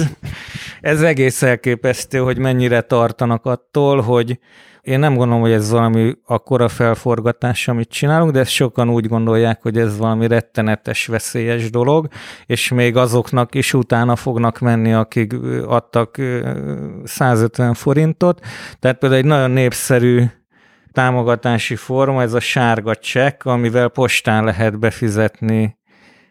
ez 0.80 1.02
egész 1.02 1.42
elképesztő, 1.42 2.18
hogy 2.18 2.38
mennyire 2.38 2.80
tartanak 2.80 3.46
attól, 3.46 4.00
hogy 4.00 4.38
én 4.84 4.98
nem 4.98 5.14
gondolom, 5.14 5.42
hogy 5.42 5.52
ez 5.52 5.70
valami 5.70 6.12
akkora 6.26 6.68
felforgatás, 6.68 7.68
amit 7.68 7.88
csinálunk, 7.88 8.32
de 8.32 8.38
ezt 8.38 8.50
sokan 8.50 8.90
úgy 8.90 9.08
gondolják, 9.08 9.62
hogy 9.62 9.78
ez 9.78 9.98
valami 9.98 10.26
rettenetes, 10.26 11.06
veszélyes 11.06 11.70
dolog, 11.70 12.08
és 12.46 12.68
még 12.68 12.96
azoknak 12.96 13.54
is 13.54 13.74
utána 13.74 14.16
fognak 14.16 14.58
menni, 14.58 14.92
akik 14.92 15.32
adtak 15.66 16.16
150 17.04 17.74
forintot. 17.74 18.40
Tehát 18.78 18.98
például 18.98 19.20
egy 19.20 19.28
nagyon 19.28 19.50
népszerű 19.50 20.24
támogatási 20.92 21.76
forma, 21.76 22.22
ez 22.22 22.32
a 22.32 22.40
sárga 22.40 22.94
csekk, 22.94 23.44
amivel 23.44 23.88
postán 23.88 24.44
lehet 24.44 24.78
befizetni 24.78 25.76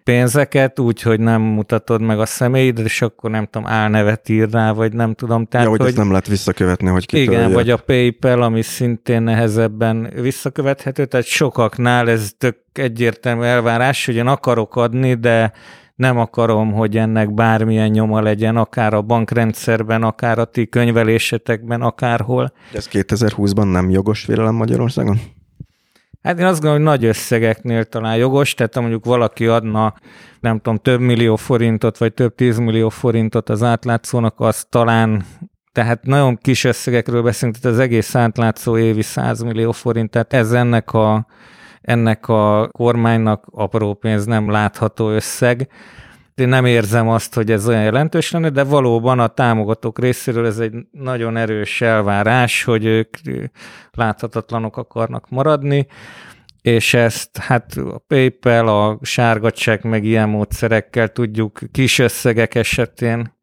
pénzeket, 0.04 0.80
úgyhogy 0.80 1.20
nem 1.20 1.42
mutatod 1.42 2.02
meg 2.02 2.20
a 2.20 2.26
személyed, 2.26 2.80
és 2.80 3.02
akkor 3.02 3.30
nem 3.30 3.46
tudom, 3.46 3.68
álnevet 3.68 4.30
ír 4.30 4.50
rá, 4.50 4.72
vagy 4.72 4.94
nem 4.94 5.14
tudom. 5.14 5.46
Tehát, 5.46 5.66
ja, 5.66 5.72
hogy, 5.72 5.80
hogy 5.80 5.90
ezt 5.90 5.98
nem 5.98 6.10
lehet 6.10 6.28
visszakövetni, 6.28 6.88
hogy 6.88 7.06
kitől 7.06 7.34
Igen, 7.34 7.52
vagy 7.52 7.70
a 7.70 7.78
PayPal, 7.78 8.42
ami 8.42 8.62
szintén 8.62 9.22
nehezebben 9.22 10.14
visszakövethető, 10.22 11.06
tehát 11.06 11.26
sokaknál 11.26 12.10
ez 12.10 12.32
tök 12.38 12.58
egyértelmű 12.74 13.44
elvárás, 13.44 14.06
hogy 14.06 14.16
én 14.16 14.28
akarok 14.28 14.76
adni, 14.76 15.14
de 15.14 15.52
nem 15.96 16.18
akarom, 16.18 16.72
hogy 16.72 16.98
ennek 16.98 17.34
bármilyen 17.34 17.90
nyoma 17.90 18.22
legyen, 18.22 18.58
akár 18.58 18.94
a 18.94 19.02
bankrendszerben, 19.02 20.04
akár 20.04 20.40
a 20.40 20.46
ti 20.46 20.68
könyvelésetekben, 20.68 21.82
akárhol. 21.82 22.54
Ez 22.74 22.88
2020-ban 22.92 23.72
nem 23.72 23.90
jogos 23.90 24.26
vélelem 24.26 24.56
Magyarországon? 24.56 25.20
Hát 26.24 26.40
én 26.40 26.46
azt 26.46 26.62
gondolom, 26.62 26.88
hogy 26.88 27.00
nagy 27.00 27.10
összegeknél 27.10 27.86
talán 27.86 28.16
jogos, 28.16 28.54
tehát 28.54 28.80
mondjuk 28.80 29.06
valaki 29.06 29.48
adna, 29.48 29.94
nem 30.40 30.60
tudom, 30.60 30.78
több 30.78 31.00
millió 31.00 31.36
forintot, 31.36 31.98
vagy 31.98 32.14
több 32.14 32.36
tízmillió 32.36 32.90
forintot 32.90 33.50
az 33.50 33.64
átlátszónak, 33.64 34.40
az 34.40 34.66
talán 34.70 35.26
tehát 35.72 36.04
nagyon 36.04 36.38
kis 36.38 36.64
összegekről 36.64 37.22
beszélünk, 37.22 37.58
tehát 37.58 37.78
az 37.78 37.84
egész 37.84 38.16
átlátszó 38.16 38.78
évi 38.78 39.02
100 39.02 39.42
millió 39.42 39.72
forint, 39.72 40.10
tehát 40.10 40.34
ez 40.34 40.52
ennek 40.52 40.94
a, 40.94 41.28
ennek 41.82 42.28
a 42.28 42.70
kormánynak 42.72 43.46
apró 43.52 43.94
pénz 43.94 44.26
nem 44.26 44.50
látható 44.50 45.10
összeg. 45.10 45.68
Én 46.36 46.48
nem 46.48 46.66
érzem 46.66 47.10
azt, 47.10 47.34
hogy 47.34 47.52
ez 47.52 47.68
olyan 47.68 47.84
jelentős 47.84 48.32
lenne, 48.32 48.50
de 48.50 48.64
valóban 48.64 49.20
a 49.20 49.28
támogatók 49.28 50.00
részéről 50.00 50.46
ez 50.46 50.60
egy 50.60 50.74
nagyon 50.92 51.38
erős 51.38 51.82
elvárás, 51.82 52.64
hogy 52.64 52.86
ők 52.86 53.18
láthatatlanok 53.92 54.78
akarnak 54.78 55.30
maradni, 55.30 55.88
és 56.62 56.94
ezt 56.94 57.38
hát 57.38 57.74
a 57.74 57.98
PayPal, 58.08 58.68
a 58.68 58.98
sárga 59.02 59.52
meg 59.82 60.04
ilyen 60.04 60.30
módszerekkel 60.30 61.08
tudjuk 61.08 61.60
kis 61.72 62.00
összegek 62.00 62.56
esetén 62.56 63.34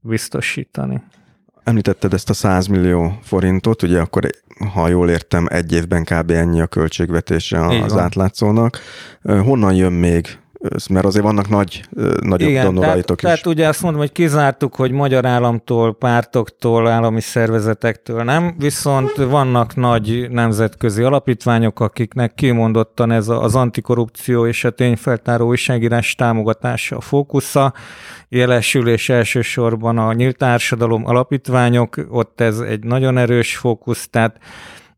biztosítani. 0.00 1.02
Említetted 1.64 2.12
ezt 2.12 2.30
a 2.30 2.34
100 2.34 2.66
millió 2.66 3.18
forintot, 3.22 3.82
ugye 3.82 4.00
akkor, 4.00 4.30
ha 4.72 4.88
jól 4.88 5.10
értem, 5.10 5.46
egy 5.50 5.72
évben 5.72 6.04
kb. 6.04 6.30
ennyi 6.30 6.60
a 6.60 6.66
költségvetése 6.66 7.66
az 7.66 7.96
átlátszónak. 7.96 8.78
Honnan 9.22 9.74
jön 9.74 9.92
még 9.92 10.38
mert 10.90 11.04
azért 11.04 11.24
vannak 11.24 11.48
nagy, 11.48 11.84
nagyobb 12.20 12.48
Igen, 12.48 12.64
donoraitok 12.64 13.20
tehát, 13.20 13.36
is. 13.36 13.42
Tehát 13.42 13.46
ugye 13.46 13.68
azt 13.68 13.82
mondom, 13.82 14.00
hogy 14.00 14.12
kizártuk, 14.12 14.74
hogy 14.74 14.90
magyar 14.90 15.26
államtól, 15.26 15.94
pártoktól, 15.94 16.88
állami 16.88 17.20
szervezetektől 17.20 18.22
nem, 18.22 18.54
viszont 18.58 19.16
vannak 19.16 19.74
nagy 19.74 20.26
nemzetközi 20.30 21.02
alapítványok, 21.02 21.80
akiknek 21.80 22.34
kimondottan 22.34 23.10
ez 23.10 23.28
az 23.28 23.54
antikorrupció 23.54 24.46
és 24.46 24.64
a 24.64 24.70
tényfeltáró 24.70 25.46
újságírás 25.46 26.14
támogatása 26.14 26.96
a 26.96 27.00
fókusza, 27.00 27.72
jelesül 28.28 28.88
és 28.88 29.08
elsősorban 29.08 29.98
a 29.98 30.12
nyílt 30.12 30.36
társadalom 30.36 31.06
alapítványok, 31.06 32.06
ott 32.10 32.40
ez 32.40 32.58
egy 32.58 32.84
nagyon 32.84 33.18
erős 33.18 33.56
fókusz, 33.56 34.08
tehát 34.10 34.38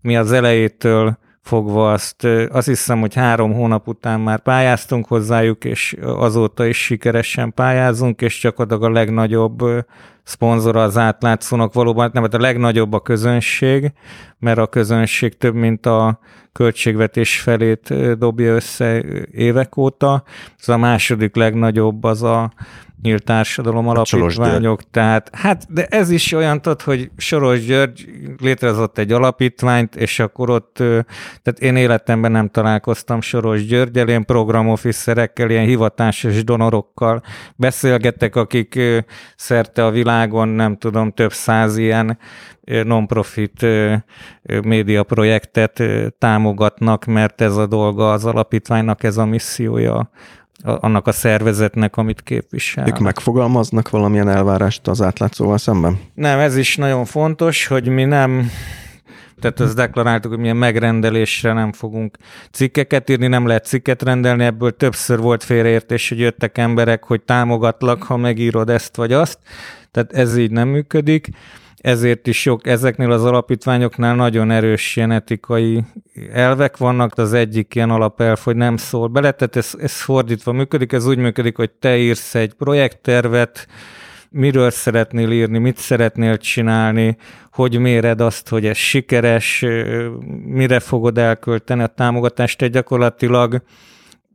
mi 0.01 0.17
az 0.17 0.33
elejétől 0.33 1.19
fogva 1.47 1.93
azt, 1.93 2.25
azt 2.51 2.67
hiszem, 2.67 3.01
hogy 3.01 3.15
három 3.15 3.53
hónap 3.53 3.89
után 3.89 4.21
már 4.21 4.39
pályáztunk 4.39 5.07
hozzájuk, 5.07 5.65
és 5.65 5.97
azóta 6.03 6.67
is 6.67 6.85
sikeresen 6.85 7.55
pályázunk, 7.55 8.21
és 8.21 8.39
csak 8.39 8.59
a 8.59 8.91
legnagyobb 8.91 9.63
szponzora 10.27 10.83
az 10.83 10.97
átlátszónak 10.97 11.73
valóban, 11.73 12.11
nem, 12.13 12.23
hát 12.23 12.35
a 12.35 12.41
legnagyobb 12.41 12.93
a 12.93 13.01
közönség, 13.01 13.93
mert 14.39 14.59
a 14.59 14.67
közönség 14.67 15.39
több, 15.39 15.55
mint 15.55 15.87
a 15.87 16.19
költségvetés 16.53 17.41
felét 17.41 18.17
dobja 18.19 18.55
össze 18.55 19.03
évek 19.31 19.77
óta. 19.77 20.23
Ez 20.59 20.69
a 20.69 20.77
második 20.77 21.37
legnagyobb 21.37 22.05
az 22.05 22.23
a 22.23 22.53
nyílt 23.03 23.25
társadalom 23.25 23.89
alapítványok, 23.89 24.91
tehát 24.91 25.31
hát, 25.33 25.67
de 25.69 25.87
ez 25.87 26.11
is 26.11 26.33
olyan, 26.33 26.63
tudod, 26.63 26.83
hogy 26.83 27.11
Soros 27.17 27.65
György 27.65 28.09
létrehozott 28.41 28.99
egy 28.99 29.13
alapítványt, 29.13 29.97
és 29.97 30.19
akkor 30.19 30.51
ott, 30.51 30.75
tehát 31.43 31.59
én 31.61 31.77
életemben 31.77 32.31
nem 32.31 32.49
találkoztam 32.49 33.21
Soros 33.21 33.67
Györgyel, 33.67 34.09
én 34.09 34.25
programofficerekkel, 34.25 35.51
ilyen 35.51 35.65
hivatásos 35.65 36.45
donorokkal 36.45 37.23
beszélgetek, 37.57 38.37
akik 38.37 38.81
szerte 39.37 39.85
a 39.85 39.91
világon, 40.17 40.49
nem 40.49 40.77
tudom, 40.77 41.11
több 41.11 41.33
száz 41.33 41.77
ilyen 41.77 42.19
non-profit 42.65 43.67
média 44.63 45.03
projektet 45.03 45.83
támogatnak, 46.19 47.05
mert 47.05 47.41
ez 47.41 47.57
a 47.57 47.67
dolga 47.67 48.13
az 48.13 48.25
alapítványnak, 48.25 49.03
ez 49.03 49.17
a 49.17 49.25
missziója 49.25 50.11
annak 50.63 51.07
a 51.07 51.13
szervezetnek, 51.13 51.97
amit 51.97 52.23
képvisel. 52.23 52.87
Ők 52.87 52.99
megfogalmaznak 52.99 53.91
valamilyen 53.91 54.29
elvárást 54.29 54.89
az 54.89 55.03
átlátszóval 55.03 55.59
szemben? 55.59 55.99
Nem, 56.15 56.39
ez 56.39 56.57
is 56.57 56.77
nagyon 56.77 57.05
fontos, 57.05 57.67
hogy 57.67 57.89
mi 57.89 58.05
nem 58.05 58.51
tehát 59.41 59.61
ezt 59.61 59.77
deklaráltuk, 59.77 60.31
hogy 60.31 60.41
milyen 60.41 60.57
megrendelésre 60.57 61.53
nem 61.53 61.73
fogunk 61.73 62.17
cikkeket 62.53 63.11
írni, 63.11 63.27
nem 63.27 63.47
lehet 63.47 63.65
cikket 63.65 64.03
rendelni, 64.03 64.45
ebből 64.45 64.77
többször 64.77 65.19
volt 65.19 65.45
félreértés, 65.45 66.09
hogy 66.09 66.19
jöttek 66.19 66.59
emberek, 66.59 67.05
hogy 67.05 67.23
támogatlak, 67.23 68.03
ha 68.03 68.17
megírod 68.17 68.71
ezt 68.71 68.97
vagy 68.97 69.13
azt. 69.13 69.39
Tehát 69.97 70.13
ez 70.13 70.37
így 70.37 70.51
nem 70.51 70.69
működik. 70.69 71.29
Ezért 71.77 72.27
is 72.27 72.41
sok, 72.41 72.67
ezeknél 72.67 73.11
az 73.11 73.25
alapítványoknál 73.25 74.15
nagyon 74.15 74.51
erős 74.51 74.97
ilyen 74.97 75.11
etikai 75.11 75.85
elvek 76.33 76.77
vannak, 76.77 77.15
de 77.15 77.23
az 77.23 77.33
egyik 77.33 77.75
ilyen 77.75 77.91
alapelv, 77.91 78.39
hogy 78.39 78.57
nem 78.57 78.77
szól 78.77 79.09
bele, 79.09 79.31
tehát 79.33 79.57
ez, 79.57 79.73
ez 79.81 79.93
fordítva 79.93 80.53
működik, 80.53 80.93
ez 80.93 81.07
úgy 81.07 81.19
működik, 81.19 81.57
hogy 81.57 81.71
te 81.71 81.97
írsz 81.97 82.35
egy 82.35 82.53
projekttervet, 82.53 83.67
miről 84.31 84.71
szeretnél 84.71 85.31
írni, 85.31 85.59
mit 85.59 85.77
szeretnél 85.77 86.37
csinálni, 86.37 87.17
hogy 87.53 87.79
méred 87.79 88.21
azt, 88.21 88.49
hogy 88.49 88.67
ez 88.67 88.77
sikeres, 88.77 89.65
mire 90.45 90.81
fogod 90.81 91.19
elkölteni 91.19 91.83
a 91.83 91.87
támogatást, 91.87 92.59
te 92.59 92.69
gyakorlatilag 92.69 93.63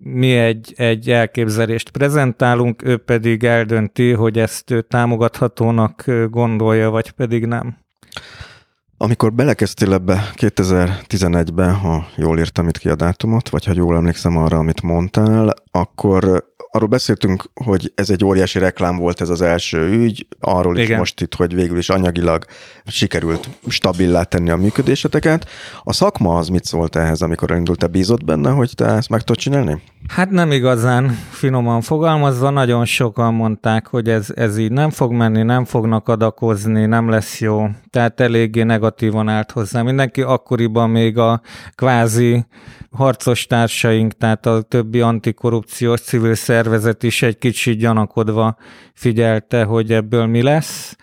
mi 0.04 0.38
egy, 0.38 0.74
egy 0.76 1.10
elképzelést 1.10 1.90
prezentálunk, 1.90 2.84
ő 2.84 2.98
pedig 2.98 3.44
eldönti, 3.44 4.12
hogy 4.12 4.40
ezt 4.40 4.72
ő 4.72 4.82
támogathatónak 4.82 6.06
gondolja, 6.30 6.90
vagy 6.90 7.12
pedig 7.12 7.46
nem. 7.46 7.78
Amikor 8.98 9.34
belekezdtél 9.34 9.94
ebbe 9.94 10.32
2011-ben, 10.36 11.74
ha 11.74 12.08
jól 12.16 12.40
értem 12.40 12.68
itt 12.68 12.78
ki 12.78 12.90
a 12.90 12.96
dátumot, 12.96 13.50
vagy 13.50 13.66
ha 13.66 13.74
jól 13.76 13.96
emlékszem 13.96 14.38
arra, 14.38 14.58
amit 14.58 14.82
mondtál, 14.82 15.54
akkor 15.72 16.50
arról 16.72 16.88
beszéltünk, 16.88 17.50
hogy 17.54 17.92
ez 17.96 18.10
egy 18.10 18.26
óriási 18.26 18.60
reklám 18.60 18.98
volt 18.98 19.22
ez 19.22 19.30
az 19.30 19.42
első 19.42 19.90
ügy, 19.90 20.28
arról 20.40 20.78
Igen. 20.78 20.92
is 20.92 20.98
most 20.98 21.22
itt, 21.22 21.36
hogy 21.36 21.54
végül 21.54 21.78
is 21.78 21.90
anyagilag 21.90 22.46
sikerült 22.86 23.50
stabilá 23.68 24.24
tenni 24.24 24.50
a 24.50 24.56
működéseteket. 24.56 25.50
A 25.84 25.94
szakma 25.94 26.38
az 26.38 26.48
mit 26.48 26.66
szólt 26.66 26.96
ehhez, 26.96 27.22
amikor 27.22 27.52
elindult, 27.52 27.80
te 27.80 27.88
bízott 27.88 28.24
benne, 28.24 28.50
hogy 28.50 28.72
te 28.76 28.86
ezt 28.86 29.10
meg 29.10 29.20
tudod 29.20 29.42
csinálni? 29.42 29.82
Hát 30.16 30.30
nem 30.30 30.52
igazán 30.52 31.10
finoman 31.30 31.82
fogalmazva, 31.82 32.50
nagyon 32.50 32.86
sokan 32.86 33.34
mondták, 33.34 33.88
hogy 33.88 34.10
ez, 34.10 34.28
ez 34.36 34.58
így 34.58 34.72
nem 34.72 34.90
fog 34.90 35.12
menni, 35.12 35.44
nem 35.44 35.66
fognak 35.66 36.08
adakozni, 36.08 36.86
nem 36.86 37.10
lesz 37.10 37.40
jó. 37.40 37.68
Tehát 37.90 38.20
eléggé 38.20 38.64
negatívan 38.64 39.30
állt 39.30 39.52
hozzá. 39.52 39.82
Mindenki 39.82 40.22
akkoriban 40.22 40.90
még 40.90 41.18
a 41.18 41.42
kvázi 41.76 42.46
harcos 42.92 43.46
társaink, 43.46 44.14
tehát 44.14 44.46
a 44.46 44.62
többi 44.62 45.02
antikorrupciós 45.02 46.02
civil 46.02 46.36
szervezet 46.36 47.04
is 47.04 47.22
egy 47.22 47.38
kicsit 47.38 47.78
gyanakodva 47.80 48.58
figyelte, 48.94 49.64
hogy 49.64 49.92
ebből 49.92 50.26
mi 50.26 50.42
lesz 50.42 50.96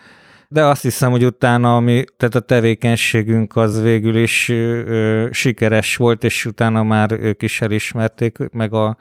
de 0.50 0.64
azt 0.64 0.82
hiszem, 0.82 1.10
hogy 1.10 1.24
utána 1.24 1.76
ami, 1.76 2.04
tehát 2.16 2.34
a 2.34 2.40
tevékenységünk 2.40 3.56
az 3.56 3.82
végül 3.82 4.16
is 4.16 4.48
ö, 4.48 5.26
sikeres 5.30 5.96
volt, 5.96 6.24
és 6.24 6.44
utána 6.44 6.82
már 6.82 7.12
ők 7.12 7.42
is 7.42 7.60
elismerték, 7.60 8.38
meg 8.52 8.72
a, 8.72 8.96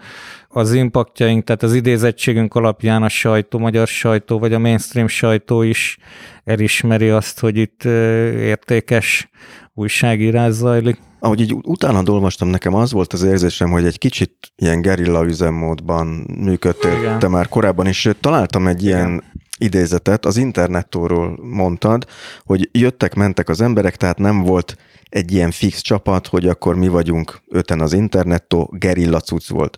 az 0.47 0.73
impaktjaink, 0.73 1.43
tehát 1.43 1.63
az 1.63 1.73
idézettségünk 1.73 2.55
alapján 2.55 3.03
a 3.03 3.09
sajtó, 3.09 3.59
magyar 3.59 3.87
sajtó, 3.87 4.39
vagy 4.39 4.53
a 4.53 4.59
mainstream 4.59 5.07
sajtó 5.07 5.61
is 5.61 5.97
elismeri 6.43 7.09
azt, 7.09 7.39
hogy 7.39 7.57
itt 7.57 7.83
ö, 7.83 8.31
értékes 8.31 9.29
újságírás 9.73 10.51
zajlik. 10.51 10.99
Ahogy 11.19 11.41
így 11.41 11.55
utána 11.63 12.11
olvastam, 12.11 12.47
nekem 12.47 12.73
az 12.73 12.91
volt 12.91 13.13
az 13.13 13.23
érzésem, 13.23 13.69
hogy 13.69 13.85
egy 13.85 13.97
kicsit 13.97 14.31
ilyen 14.55 14.81
gerilla 14.81 15.25
üzemmódban 15.25 16.07
működtél 16.39 17.17
te 17.17 17.27
már 17.27 17.47
korábban, 17.47 17.85
és 17.85 18.09
találtam 18.19 18.67
egy 18.67 18.83
Igen. 18.83 18.97
ilyen 18.97 19.23
idézetet, 19.57 20.25
az 20.25 20.37
internettóról 20.37 21.39
mondtad, 21.41 22.05
hogy 22.43 22.69
jöttek-mentek 22.71 23.49
az 23.49 23.61
emberek, 23.61 23.95
tehát 23.95 24.17
nem 24.17 24.41
volt 24.41 24.77
egy 25.09 25.31
ilyen 25.31 25.51
fix 25.51 25.81
csapat, 25.81 26.27
hogy 26.27 26.47
akkor 26.47 26.75
mi 26.75 26.87
vagyunk 26.87 27.41
öten 27.49 27.81
az 27.81 27.93
internettó, 27.93 28.73
gerilla 28.77 29.19
cucc 29.19 29.49
volt. 29.49 29.77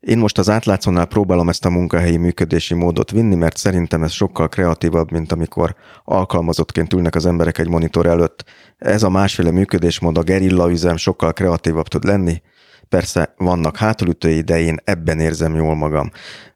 Én 0.00 0.18
most 0.18 0.38
az 0.38 0.50
átlátszónál 0.50 1.06
próbálom 1.06 1.48
ezt 1.48 1.64
a 1.64 1.70
munkahelyi 1.70 2.16
működési 2.16 2.74
módot 2.74 3.10
vinni, 3.10 3.34
mert 3.34 3.56
szerintem 3.56 4.02
ez 4.02 4.12
sokkal 4.12 4.48
kreatívabb, 4.48 5.10
mint 5.10 5.32
amikor 5.32 5.74
alkalmazottként 6.04 6.92
ülnek 6.92 7.14
az 7.14 7.26
emberek 7.26 7.58
egy 7.58 7.68
monitor 7.68 8.06
előtt. 8.06 8.44
Ez 8.78 9.02
a 9.02 9.10
másféle 9.10 9.50
működésmód, 9.50 10.18
a 10.18 10.22
gerilla 10.22 10.70
üzem 10.70 10.96
sokkal 10.96 11.32
kreatívabb 11.32 11.88
tud 11.88 12.04
lenni, 12.04 12.42
Persze 12.90 13.34
vannak 13.36 13.76
hátulütői, 13.76 14.40
de 14.40 14.60
én 14.60 14.76
ebben 14.84 15.20
érzem 15.20 15.54
jól 15.54 15.74
magam. 15.74 16.10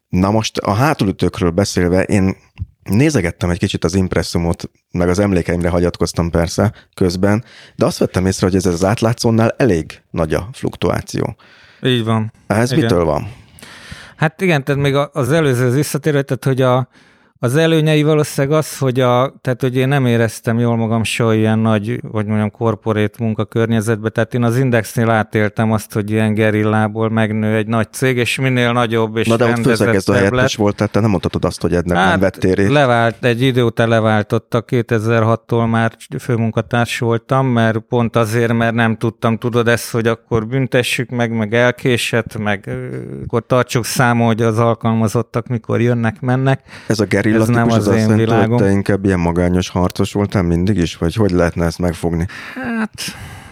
Na 0.09 0.31
most 0.31 0.57
a 0.57 0.73
hátulütőkről 0.73 1.49
beszélve, 1.49 2.03
én 2.03 2.35
nézegettem 2.83 3.49
egy 3.49 3.59
kicsit 3.59 3.83
az 3.83 3.95
impresszumot, 3.95 4.69
meg 4.91 5.09
az 5.09 5.19
emlékeimre 5.19 5.69
hagyatkoztam 5.69 6.29
persze 6.29 6.73
közben, 6.93 7.43
de 7.75 7.85
azt 7.85 7.97
vettem 7.97 8.25
észre, 8.25 8.47
hogy 8.47 8.55
ez 8.55 8.65
az 8.65 8.83
átlátszónál 8.83 9.55
elég 9.57 10.01
nagy 10.11 10.33
a 10.33 10.49
fluktuáció. 10.53 11.35
Így 11.81 12.03
van. 12.03 12.31
Ez 12.47 12.71
Igen. 12.71 12.83
mitől 12.83 13.03
van? 13.03 13.31
Hát 14.15 14.41
igen, 14.41 14.63
tehát 14.63 14.81
még 14.81 14.95
az 14.95 15.31
előző 15.31 15.69
visszatérő, 15.69 16.21
tehát 16.21 16.45
hogy 16.45 16.61
a, 16.61 16.87
az 17.45 17.55
előnyei 17.55 18.03
valószínűleg 18.03 18.57
az, 18.57 18.77
hogy, 18.77 18.99
a, 18.99 19.33
tehát, 19.41 19.61
hogy 19.61 19.75
én 19.75 19.87
nem 19.87 20.05
éreztem 20.05 20.59
jól 20.59 20.75
magam 20.75 21.03
soha 21.03 21.33
ilyen 21.33 21.59
nagy, 21.59 21.99
vagy 22.01 22.25
mondjam, 22.25 22.51
korporét 22.51 23.19
munkakörnyezetbe, 23.19 24.09
tehát 24.09 24.33
én 24.33 24.43
az 24.43 24.57
Indexnél 24.57 25.09
átéltem 25.09 25.71
azt, 25.71 25.93
hogy 25.93 26.11
ilyen 26.11 26.33
gerillából 26.33 27.09
megnő 27.09 27.55
egy 27.55 27.67
nagy 27.67 27.87
cég, 27.91 28.17
és 28.17 28.39
minél 28.39 28.71
nagyobb 28.71 29.17
és 29.17 29.27
Na 29.27 29.35
de 29.35 29.45
ott 29.45 29.63
főszerkesztő 29.63 30.13
helyettes 30.13 30.55
volt, 30.55 30.75
tehát 30.75 30.91
te 30.91 30.99
nem 30.99 31.09
mondhatod 31.09 31.45
azt, 31.45 31.61
hogy 31.61 31.73
ennek 31.73 31.97
hát, 31.97 32.09
nem 32.09 32.19
vettél 32.19 32.53
részt. 32.53 32.71
Levált, 32.71 33.25
egy 33.25 33.41
idő 33.41 33.63
után 33.63 33.87
leváltottak, 33.87 34.67
2006-tól 34.71 35.69
már 35.69 35.91
főmunkatárs 36.19 36.99
voltam, 36.99 37.47
mert 37.47 37.77
pont 37.77 38.15
azért, 38.15 38.53
mert 38.53 38.73
nem 38.73 38.97
tudtam, 38.97 39.37
tudod 39.37 39.67
ezt, 39.67 39.91
hogy 39.91 40.07
akkor 40.07 40.47
büntessük 40.47 41.09
meg, 41.09 41.31
meg 41.31 41.53
elkésett, 41.53 42.37
meg 42.37 42.69
akkor 43.23 43.45
tartsuk 43.45 43.85
számon, 43.85 44.27
hogy 44.27 44.41
az 44.41 44.59
alkalmazottak 44.59 45.47
mikor 45.47 45.81
jönnek, 45.81 46.21
mennek. 46.21 46.61
Ez 46.87 46.99
a 46.99 47.05
gerilla 47.05 47.34
ez 47.41 47.47
nem 47.47 47.69
az, 47.69 47.87
az 47.87 47.95
én 47.95 48.15
világom. 48.15 48.57
Te 48.57 48.71
inkább 48.71 49.05
ilyen 49.05 49.19
magányos 49.19 49.69
harcos 49.69 50.13
voltál 50.13 50.43
mindig 50.43 50.77
is, 50.77 50.97
vagy 50.97 51.15
hogy 51.15 51.31
lehetne 51.31 51.65
ezt 51.65 51.79
megfogni? 51.79 52.27
Hát, 52.77 52.91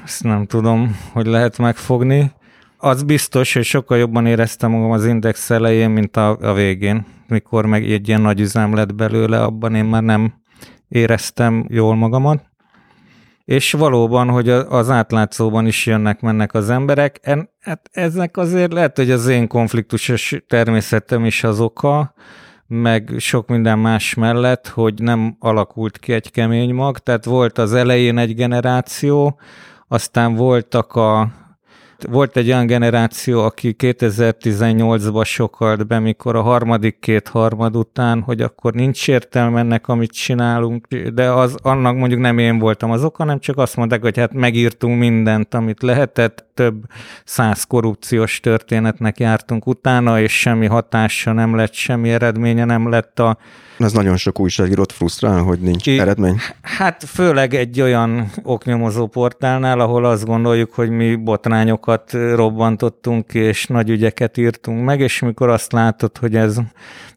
ezt 0.05 0.23
nem 0.23 0.45
tudom, 0.45 0.97
hogy 1.11 1.25
lehet 1.25 1.57
megfogni. 1.57 2.31
Az 2.77 3.03
biztos, 3.03 3.53
hogy 3.53 3.63
sokkal 3.63 3.97
jobban 3.97 4.25
éreztem 4.25 4.71
magam 4.71 4.91
az 4.91 5.05
index 5.05 5.49
elején, 5.49 5.89
mint 5.89 6.17
a, 6.17 6.37
a 6.41 6.53
végén. 6.53 7.05
Mikor 7.27 7.65
meg 7.65 7.91
egy 7.91 8.07
ilyen 8.07 8.21
nagy 8.21 8.39
üzem 8.39 8.75
lett 8.75 8.95
belőle, 8.95 9.43
abban 9.43 9.75
én 9.75 9.85
már 9.85 10.03
nem 10.03 10.33
éreztem 10.87 11.65
jól 11.69 11.95
magamat. 11.95 12.51
És 13.45 13.71
valóban, 13.71 14.29
hogy 14.29 14.49
az 14.49 14.89
átlátszóban 14.89 15.67
is 15.67 15.85
jönnek-mennek 15.85 16.53
az 16.53 16.69
emberek. 16.69 17.19
En, 17.21 17.49
hát 17.59 17.89
eznek 17.91 18.37
azért 18.37 18.73
lehet, 18.73 18.97
hogy 18.97 19.11
az 19.11 19.27
én 19.27 19.47
konfliktusos 19.47 20.35
természetem 20.47 21.25
is 21.25 21.43
az 21.43 21.59
oka, 21.59 22.13
meg 22.67 23.11
sok 23.17 23.47
minden 23.47 23.79
más 23.79 24.13
mellett, 24.13 24.67
hogy 24.67 25.01
nem 25.01 25.35
alakult 25.39 25.97
ki 25.97 26.13
egy 26.13 26.31
kemény 26.31 26.73
mag, 26.73 26.99
tehát 26.99 27.25
volt 27.25 27.57
az 27.57 27.73
elején 27.73 28.17
egy 28.17 28.35
generáció, 28.35 29.39
aztán 29.87 30.35
voltak 30.35 30.95
a 30.95 31.31
volt 32.09 32.37
egy 32.37 32.47
olyan 32.47 32.65
generáció, 32.65 33.43
aki 33.43 33.75
2018-ban 33.79 35.25
sokalt 35.25 35.87
be, 35.87 35.99
mikor 35.99 36.35
a 36.35 36.41
harmadik 36.41 36.99
két 36.99 37.27
harmad 37.27 37.75
után, 37.75 38.21
hogy 38.21 38.41
akkor 38.41 38.73
nincs 38.73 39.07
értelme 39.07 39.59
ennek, 39.59 39.87
amit 39.87 40.11
csinálunk, 40.11 40.87
de 40.87 41.29
az 41.29 41.55
annak 41.61 41.95
mondjuk 41.95 42.21
nem 42.21 42.37
én 42.37 42.59
voltam 42.59 42.91
az 42.91 43.03
oka, 43.03 43.23
hanem 43.23 43.39
csak 43.39 43.57
azt 43.57 43.75
mondták, 43.75 44.01
hogy 44.01 44.17
hát 44.17 44.33
megírtunk 44.33 44.99
mindent, 44.99 45.53
amit 45.53 45.81
lehetett, 45.81 46.45
több 46.53 46.83
száz 47.25 47.63
korrupciós 47.63 48.39
történetnek 48.39 49.19
jártunk 49.19 49.67
utána, 49.67 50.19
és 50.19 50.39
semmi 50.39 50.65
hatása 50.65 51.31
nem 51.31 51.55
lett, 51.55 51.73
semmi 51.73 52.09
eredménye 52.09 52.65
nem 52.65 52.89
lett 52.89 53.19
a 53.19 53.37
ez 53.77 53.91
nagyon 53.91 54.17
sok 54.17 54.39
újságírót 54.39 54.91
frusztrál, 54.91 55.41
hogy 55.41 55.59
nincs 55.59 55.87
I, 55.87 55.99
eredmény. 55.99 56.37
Hát 56.61 57.03
főleg 57.03 57.53
egy 57.53 57.81
olyan 57.81 58.31
oknyomozó 58.43 59.07
portálnál, 59.07 59.79
ahol 59.79 60.05
azt 60.05 60.25
gondoljuk, 60.25 60.73
hogy 60.73 60.89
mi 60.89 61.15
botrányokat 61.15 62.11
robbantottunk 62.11 63.33
és 63.33 63.67
nagy 63.67 63.89
ügyeket 63.89 64.37
írtunk 64.37 64.83
meg, 64.83 64.99
és 64.99 65.19
mikor 65.19 65.49
azt 65.49 65.71
látod, 65.71 66.17
hogy 66.17 66.35
ez... 66.35 66.57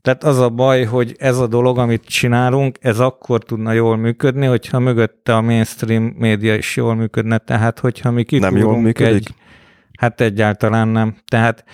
Tehát 0.02 0.24
az 0.24 0.38
a 0.38 0.48
baj, 0.48 0.84
hogy 0.84 1.14
ez 1.18 1.38
a 1.38 1.46
dolog, 1.46 1.78
amit 1.78 2.04
csinálunk, 2.04 2.78
ez 2.80 2.98
akkor 2.98 3.42
tudna 3.42 3.72
jól 3.72 3.96
működni, 3.96 4.46
hogyha 4.46 4.78
mögötte 4.78 5.36
a 5.36 5.40
mainstream 5.40 6.14
média 6.18 6.54
is 6.54 6.76
jól 6.76 6.94
működne. 6.94 7.38
Tehát, 7.38 7.78
hogyha 7.78 8.10
mi 8.10 8.24
Nem 8.28 8.56
jól 8.56 8.80
működik? 8.80 9.14
Egy, 9.14 9.34
Hát 9.96 10.20
egyáltalán 10.20 10.88
nem. 10.88 11.16
Tehát, 11.28 11.64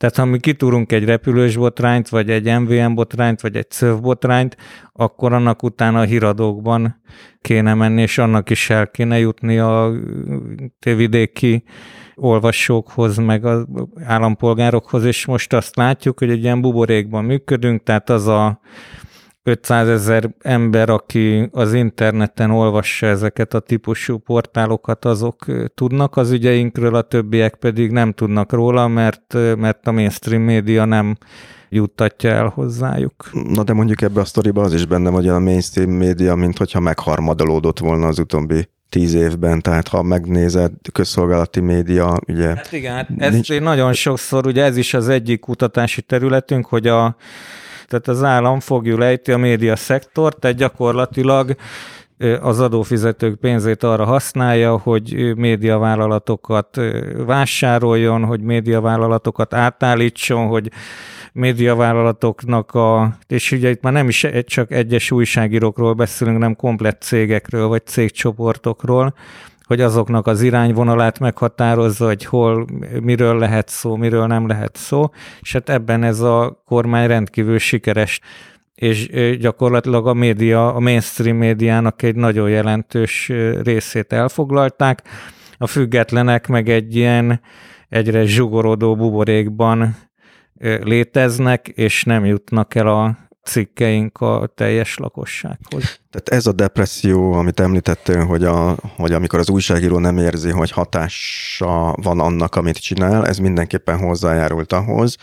tehát 0.00 0.16
ha 0.16 0.24
mi 0.24 0.38
kitúrunk 0.38 0.92
egy 0.92 1.04
repülős 1.04 1.56
botrányt, 1.56 2.08
vagy 2.08 2.30
egy 2.30 2.58
MVM 2.60 2.94
botrányt, 2.94 3.40
vagy 3.40 3.56
egy 3.56 3.70
CÖV 3.70 4.00
botrányt, 4.00 4.56
akkor 4.92 5.32
annak 5.32 5.62
utána 5.62 6.00
a 6.00 6.04
híradókban 6.04 7.02
kéne 7.40 7.74
menni, 7.74 8.02
és 8.02 8.18
annak 8.18 8.50
is 8.50 8.70
el 8.70 8.90
kéne 8.90 9.18
jutni 9.18 9.58
a 9.58 9.92
vidéki 10.80 11.64
olvasókhoz, 12.14 13.16
meg 13.16 13.44
az 13.44 13.66
állampolgárokhoz, 14.04 15.04
és 15.04 15.26
most 15.26 15.52
azt 15.52 15.76
látjuk, 15.76 16.18
hogy 16.18 16.30
egy 16.30 16.42
ilyen 16.42 16.60
buborékban 16.60 17.24
működünk, 17.24 17.82
tehát 17.82 18.10
az 18.10 18.26
a 18.26 18.60
500 19.42 19.88
ezer 19.88 20.30
ember, 20.38 20.88
aki 20.88 21.48
az 21.52 21.72
interneten 21.72 22.50
olvassa 22.50 23.06
ezeket 23.06 23.54
a 23.54 23.60
típusú 23.60 24.18
portálokat, 24.18 25.04
azok 25.04 25.44
tudnak 25.74 26.16
az 26.16 26.30
ügyeinkről, 26.30 26.94
a 26.94 27.02
többiek 27.02 27.54
pedig 27.54 27.90
nem 27.90 28.12
tudnak 28.12 28.52
róla, 28.52 28.88
mert, 28.88 29.34
mert 29.56 29.86
a 29.86 29.92
mainstream 29.92 30.42
média 30.42 30.84
nem 30.84 31.16
juttatja 31.68 32.30
el 32.30 32.46
hozzájuk. 32.46 33.30
Na 33.32 33.62
de 33.62 33.72
mondjuk 33.72 34.02
ebbe 34.02 34.20
a 34.20 34.24
sztoriba 34.24 34.62
az 34.62 34.74
is 34.74 34.86
benne, 34.86 35.10
hogy 35.10 35.28
a 35.28 35.38
mainstream 35.38 35.90
média, 35.90 36.34
mint 36.34 36.58
hogyha 36.58 36.80
megharmadalódott 36.80 37.78
volna 37.78 38.06
az 38.06 38.18
utóbbi 38.18 38.68
tíz 38.88 39.14
évben, 39.14 39.60
tehát 39.60 39.88
ha 39.88 40.02
megnézed 40.02 40.72
közszolgálati 40.92 41.60
média, 41.60 42.18
ugye... 42.28 42.46
Hát 42.46 42.72
igen, 42.72 42.94
hát 42.94 43.08
ez 43.18 43.32
nincs... 43.32 43.60
nagyon 43.60 43.92
sokszor, 43.92 44.46
ugye 44.46 44.64
ez 44.64 44.76
is 44.76 44.94
az 44.94 45.08
egyik 45.08 45.40
kutatási 45.40 46.02
területünk, 46.02 46.66
hogy 46.66 46.86
a 46.86 47.16
tehát 47.90 48.08
az 48.08 48.22
állam 48.22 48.60
fogjul 48.60 49.04
ejti 49.04 49.32
a 49.32 49.36
média 49.36 49.76
szektort, 49.76 50.38
tehát 50.38 50.56
gyakorlatilag 50.56 51.56
az 52.40 52.60
adófizetők 52.60 53.38
pénzét 53.38 53.82
arra 53.82 54.04
használja, 54.04 54.78
hogy 54.78 55.34
médiavállalatokat 55.36 56.80
vásároljon, 57.26 58.24
hogy 58.24 58.40
médiavállalatokat 58.40 59.54
átállítson, 59.54 60.46
hogy 60.46 60.70
médiavállalatoknak 61.32 62.74
a, 62.74 63.16
és 63.26 63.52
ugye 63.52 63.70
itt 63.70 63.82
már 63.82 63.92
nem 63.92 64.08
is 64.08 64.26
csak 64.44 64.70
egyes 64.70 65.10
újságírókról 65.10 65.92
beszélünk, 65.92 66.38
nem 66.38 66.56
komplett 66.56 67.02
cégekről 67.02 67.66
vagy 67.66 67.86
cégcsoportokról, 67.86 69.14
hogy 69.70 69.80
azoknak 69.80 70.26
az 70.26 70.42
irányvonalát 70.42 71.18
meghatározza, 71.18 72.06
hogy 72.06 72.24
hol, 72.24 72.66
miről 73.02 73.38
lehet 73.38 73.68
szó, 73.68 73.96
miről 73.96 74.26
nem 74.26 74.46
lehet 74.46 74.76
szó, 74.76 75.10
és 75.40 75.52
hát 75.52 75.68
ebben 75.68 76.02
ez 76.02 76.20
a 76.20 76.62
kormány 76.66 77.06
rendkívül 77.06 77.58
sikeres 77.58 78.20
és 78.74 79.08
gyakorlatilag 79.38 80.06
a 80.06 80.12
média, 80.12 80.74
a 80.74 80.80
mainstream 80.80 81.36
médiának 81.36 82.02
egy 82.02 82.16
nagyon 82.16 82.50
jelentős 82.50 83.32
részét 83.62 84.12
elfoglalták. 84.12 85.02
A 85.58 85.66
függetlenek 85.66 86.46
meg 86.46 86.68
egy 86.68 86.96
ilyen 86.96 87.40
egyre 87.88 88.24
zsugorodó 88.24 88.96
buborékban 88.96 89.96
léteznek, 90.82 91.68
és 91.68 92.04
nem 92.04 92.24
jutnak 92.24 92.74
el 92.74 92.86
a 92.86 93.16
cikkeink 93.50 94.18
a 94.18 94.50
teljes 94.54 94.96
lakossághoz. 94.96 95.98
Tehát 96.10 96.28
ez 96.28 96.46
a 96.46 96.52
depresszió, 96.52 97.32
amit 97.32 97.60
említettél, 97.60 98.24
hogy, 98.24 98.44
a, 98.44 98.76
hogy 98.96 99.12
amikor 99.12 99.38
az 99.38 99.50
újságíró 99.50 99.98
nem 99.98 100.18
érzi, 100.18 100.50
hogy 100.50 100.70
hatása 100.70 101.94
van 102.02 102.20
annak, 102.20 102.54
amit 102.54 102.82
csinál, 102.82 103.26
ez 103.26 103.38
mindenképpen 103.38 103.98
hozzájárult 103.98 104.72
ahhoz, 104.72 105.16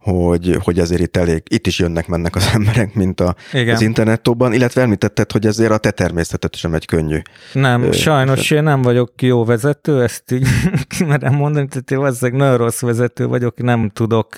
hogy, 0.00 0.58
hogy 0.62 0.78
ezért 0.78 1.00
itt 1.00 1.16
elég, 1.16 1.42
itt 1.48 1.66
is 1.66 1.78
jönnek-mennek 1.78 2.36
az 2.36 2.50
emberek, 2.54 2.94
mint 2.94 3.20
a, 3.20 3.34
Igen. 3.52 3.74
az 3.74 3.80
internettóban, 3.80 4.52
illetve 4.52 4.82
említetted, 4.82 5.32
hogy 5.32 5.46
ezért 5.46 5.70
a 5.70 5.78
te 5.78 5.90
természetet 5.90 6.56
sem 6.56 6.74
egy 6.74 6.86
könnyű. 6.86 7.18
Nem, 7.52 7.82
ö, 7.82 7.92
sajnos 7.92 8.50
én 8.50 8.62
nem 8.62 8.82
vagyok 8.82 9.22
jó 9.22 9.44
vezető, 9.44 10.02
ezt 10.02 10.32
így 10.32 10.46
kimerem 10.96 11.34
mondani, 11.34 11.68
tehát 11.68 11.90
én 11.90 11.98
valószínűleg 11.98 12.40
nagyon 12.40 12.56
rossz 12.56 12.80
vezető 12.80 13.26
vagyok, 13.26 13.62
nem 13.62 13.90
tudok 13.90 14.36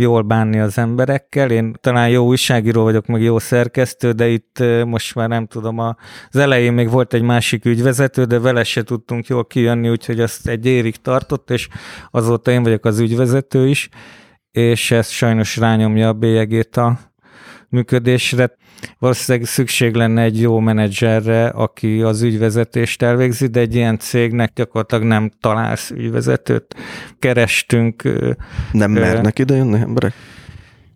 jól 0.00 0.22
bánni 0.22 0.58
az 0.58 0.78
emberekkel. 0.78 1.50
Én 1.50 1.74
talán 1.80 2.08
jó 2.08 2.26
újságíró 2.26 2.82
vagyok, 2.82 3.06
meg 3.06 3.22
jó 3.22 3.38
szerkesztő, 3.38 4.12
de 4.12 4.28
itt 4.28 4.62
most 4.86 5.14
már 5.14 5.28
nem 5.28 5.46
tudom, 5.46 5.78
az 5.78 5.96
elején 6.36 6.72
még 6.72 6.90
volt 6.90 7.14
egy 7.14 7.22
másik 7.22 7.64
ügyvezető, 7.64 8.24
de 8.24 8.38
vele 8.38 8.64
se 8.64 8.82
tudtunk 8.82 9.26
jól 9.26 9.46
kijönni, 9.46 9.88
úgyhogy 9.88 10.20
azt 10.20 10.48
egy 10.48 10.66
érig 10.66 10.96
tartott, 10.96 11.50
és 11.50 11.68
azóta 12.10 12.50
én 12.50 12.62
vagyok 12.62 12.84
az 12.84 12.98
ügyvezető 12.98 13.68
is, 13.68 13.88
és 14.50 14.90
ez 14.90 15.08
sajnos 15.08 15.56
rányomja 15.56 16.08
a 16.08 16.12
bélyegét 16.12 16.76
a 16.76 16.98
működésre. 17.68 18.50
Valószínűleg 18.98 19.46
szükség 19.48 19.94
lenne 19.94 20.22
egy 20.22 20.40
jó 20.40 20.58
menedzserre, 20.58 21.46
aki 21.46 22.02
az 22.02 22.22
ügyvezetést 22.22 23.02
elvégzi, 23.02 23.46
de 23.46 23.60
egy 23.60 23.74
ilyen 23.74 23.98
cégnek 23.98 24.52
gyakorlatilag 24.54 25.04
nem 25.04 25.30
találsz 25.40 25.90
ügyvezetőt. 25.90 26.76
Kerestünk. 27.18 28.02
Nem 28.72 28.90
mernek 28.90 29.38
ide 29.38 29.54
jönni 29.54 29.78
emberek? 29.78 30.12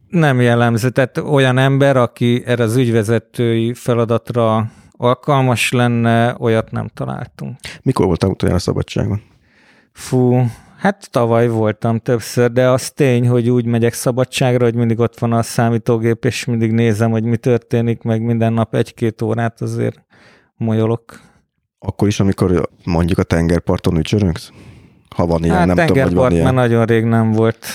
Nem 0.08 0.40
jellemző. 0.40 0.90
Tehát 0.90 1.18
olyan 1.18 1.58
ember, 1.58 1.96
aki 1.96 2.42
erre 2.46 2.62
az 2.62 2.76
ügyvezetői 2.76 3.74
feladatra 3.74 4.70
alkalmas 4.96 5.72
lenne, 5.72 6.36
olyat 6.38 6.70
nem 6.70 6.88
találtunk. 6.94 7.58
Mikor 7.82 8.06
voltál 8.06 8.30
utoljára 8.30 8.60
szabadságon? 8.60 9.22
Fú, 9.92 10.46
Hát 10.84 11.10
tavaly 11.10 11.48
voltam 11.48 11.98
többször, 11.98 12.52
de 12.52 12.68
az 12.68 12.90
tény, 12.90 13.28
hogy 13.28 13.50
úgy 13.50 13.64
megyek 13.64 13.92
szabadságra, 13.92 14.64
hogy 14.64 14.74
mindig 14.74 14.98
ott 14.98 15.18
van 15.18 15.32
a 15.32 15.42
számítógép, 15.42 16.24
és 16.24 16.44
mindig 16.44 16.72
nézem, 16.72 17.10
hogy 17.10 17.24
mi 17.24 17.36
történik, 17.36 18.02
meg 18.02 18.22
minden 18.22 18.52
nap 18.52 18.74
egy-két 18.74 19.22
órát 19.22 19.60
azért 19.60 20.04
molyolok. 20.56 21.20
Akkor 21.78 22.08
is, 22.08 22.20
amikor 22.20 22.68
mondjuk 22.84 23.18
a 23.18 23.22
tengerparton 23.22 23.96
ücsörögsz? 23.96 24.50
Ha 25.16 25.26
van 25.26 25.44
ilyen, 25.44 25.56
hát 25.56 25.66
nem 25.74 25.86
tudom, 25.86 26.02
hogy 26.02 26.14
van 26.14 26.32
ilyen. 26.32 26.44
már 26.44 26.54
nagyon 26.54 26.84
rég 26.84 27.04
nem 27.04 27.32
volt. 27.32 27.66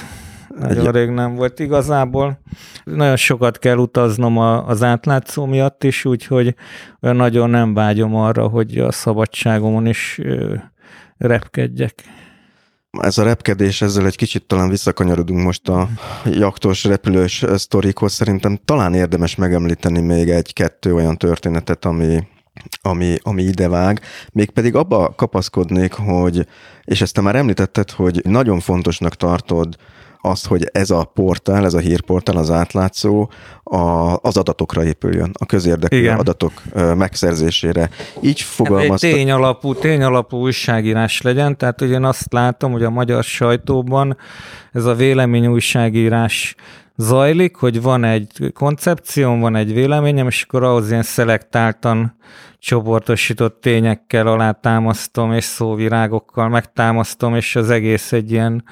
Nagyon 0.60 0.88
Egy... 0.88 0.94
rég 0.94 1.10
nem 1.10 1.36
volt 1.36 1.60
igazából. 1.60 2.40
Nagyon 2.84 3.16
sokat 3.16 3.60
kell 3.60 3.78
utaznom 3.78 4.38
a, 4.38 4.68
az 4.68 4.84
átlátszó 4.84 5.46
miatt 5.46 5.84
is, 5.84 6.06
úgyhogy 6.06 6.56
nagyon 7.00 7.50
nem 7.50 7.74
vágyom 7.74 8.16
arra, 8.16 8.48
hogy 8.48 8.78
a 8.78 8.92
szabadságomon 8.92 9.86
is 9.86 10.20
ö, 10.24 10.56
repkedjek. 11.18 12.04
Ez 12.98 13.18
a 13.18 13.24
repkedés, 13.24 13.82
ezzel 13.82 14.06
egy 14.06 14.16
kicsit 14.16 14.44
talán 14.44 14.70
visszakanyarodunk 14.70 15.44
most 15.44 15.70
a 15.70 15.90
jaktos, 16.26 16.84
repülős 16.84 17.46
sztorikhoz. 17.56 18.14
Szerintem 18.14 18.60
talán 18.66 18.94
érdemes 18.94 19.36
megemlíteni 19.36 20.00
még 20.00 20.30
egy-kettő 20.30 20.94
olyan 20.94 21.18
történetet, 21.18 21.86
ami, 21.86 22.28
ami, 22.82 23.18
ami 23.22 23.44
idevág. 23.44 24.02
Mégpedig 24.32 24.76
abba 24.76 25.14
kapaszkodnék, 25.16 25.94
hogy, 25.94 26.48
és 26.84 27.02
ezt 27.02 27.14
te 27.14 27.22
már 27.22 27.36
említetted, 27.36 27.92
hogy 27.92 28.22
nagyon 28.24 28.60
fontosnak 28.60 29.16
tartod 29.16 29.76
azt, 30.22 30.48
hogy 30.48 30.70
ez 30.72 30.90
a 30.90 31.04
portál, 31.04 31.66
ez 31.66 31.74
a 31.74 31.80
hírportál, 31.80 32.38
az 32.38 32.52
átlátszó 32.52 33.30
a, 33.64 34.16
az 34.22 34.38
adatokra 34.38 34.84
épüljön, 34.84 35.32
a 35.40 35.46
közérdekű 35.46 35.98
Igen. 35.98 36.18
adatok 36.18 36.62
megszerzésére. 36.96 37.90
Így 38.22 38.42
fogalmazta... 38.42 39.08
Egy 39.08 39.14
tény 39.14 39.32
alapú, 39.32 39.74
tény 39.74 40.04
alapú 40.04 40.38
újságírás 40.38 41.22
legyen, 41.22 41.58
tehát 41.58 41.80
hogy 41.80 41.90
én 41.90 42.04
azt 42.04 42.34
látom, 42.34 42.72
hogy 42.72 42.84
a 42.84 42.90
magyar 42.90 43.24
sajtóban 43.24 44.18
ez 44.72 44.86
a 44.86 44.96
vélemény 44.96 45.48
újságírás 45.48 46.56
zajlik, 47.02 47.56
hogy 47.56 47.82
van 47.82 48.04
egy 48.04 48.52
koncepcióm, 48.54 49.40
van 49.40 49.56
egy 49.56 49.74
véleményem, 49.74 50.28
és 50.28 50.44
akkor 50.44 50.64
ahhoz 50.64 50.90
ilyen 50.90 51.04
szelektáltan 51.04 52.16
csoportosított 52.60 53.62
tényekkel 53.62 54.28
alátámasztom, 54.28 55.34
és 55.34 55.44
szóvirágokkal 55.44 56.50
megtámasztom, 56.50 57.36
és 57.36 57.56
az 57.56 57.70
egész 57.70 58.12
egy 58.12 58.32
ilyen, 58.32 58.64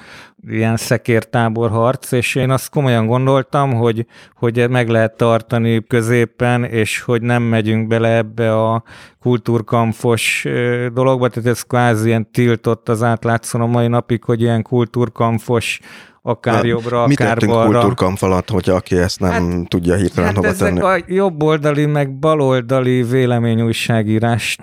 ilyen 0.48 0.76
szekértábor 0.76 1.70
harc, 1.70 2.12
és 2.12 2.34
én 2.34 2.50
azt 2.50 2.70
komolyan 2.70 3.06
gondoltam, 3.06 3.74
hogy, 3.74 4.06
hogy 4.34 4.70
meg 4.70 4.88
lehet 4.88 5.16
tartani 5.16 5.84
középen, 5.86 6.64
és 6.64 7.00
hogy 7.00 7.22
nem 7.22 7.42
megyünk 7.42 7.86
bele 7.86 8.16
ebbe 8.16 8.56
a 8.56 8.82
kultúrkamfos 9.20 10.46
dologba, 10.92 11.28
tehát 11.28 11.48
ez 11.48 11.62
kvázi 11.62 12.08
ilyen 12.08 12.30
tiltott 12.30 12.88
az 12.88 13.02
átlátszón 13.02 13.60
a 13.60 13.66
mai 13.66 13.86
napig, 13.86 14.24
hogy 14.24 14.40
ilyen 14.40 14.62
kultúrkamfos 14.62 15.80
akár 16.28 16.54
hát, 16.54 16.64
jobbra, 16.64 17.06
mit 17.06 17.20
akár 17.20 17.38
balra. 17.46 17.78
kultúrkamp 17.78 18.22
alatt, 18.22 18.50
hogyha 18.50 18.74
aki 18.74 18.96
ezt 18.96 19.20
nem 19.20 19.30
hát, 19.30 19.68
tudja 19.68 19.94
hirtelen 19.94 20.26
hát 20.26 20.36
hova 20.36 20.48
ezek 20.48 20.68
tenni? 20.68 20.80
a 20.80 21.04
jobboldali, 21.06 21.86
meg 21.86 22.18
baloldali 22.18 23.02
véleményújságírás, 23.02 24.58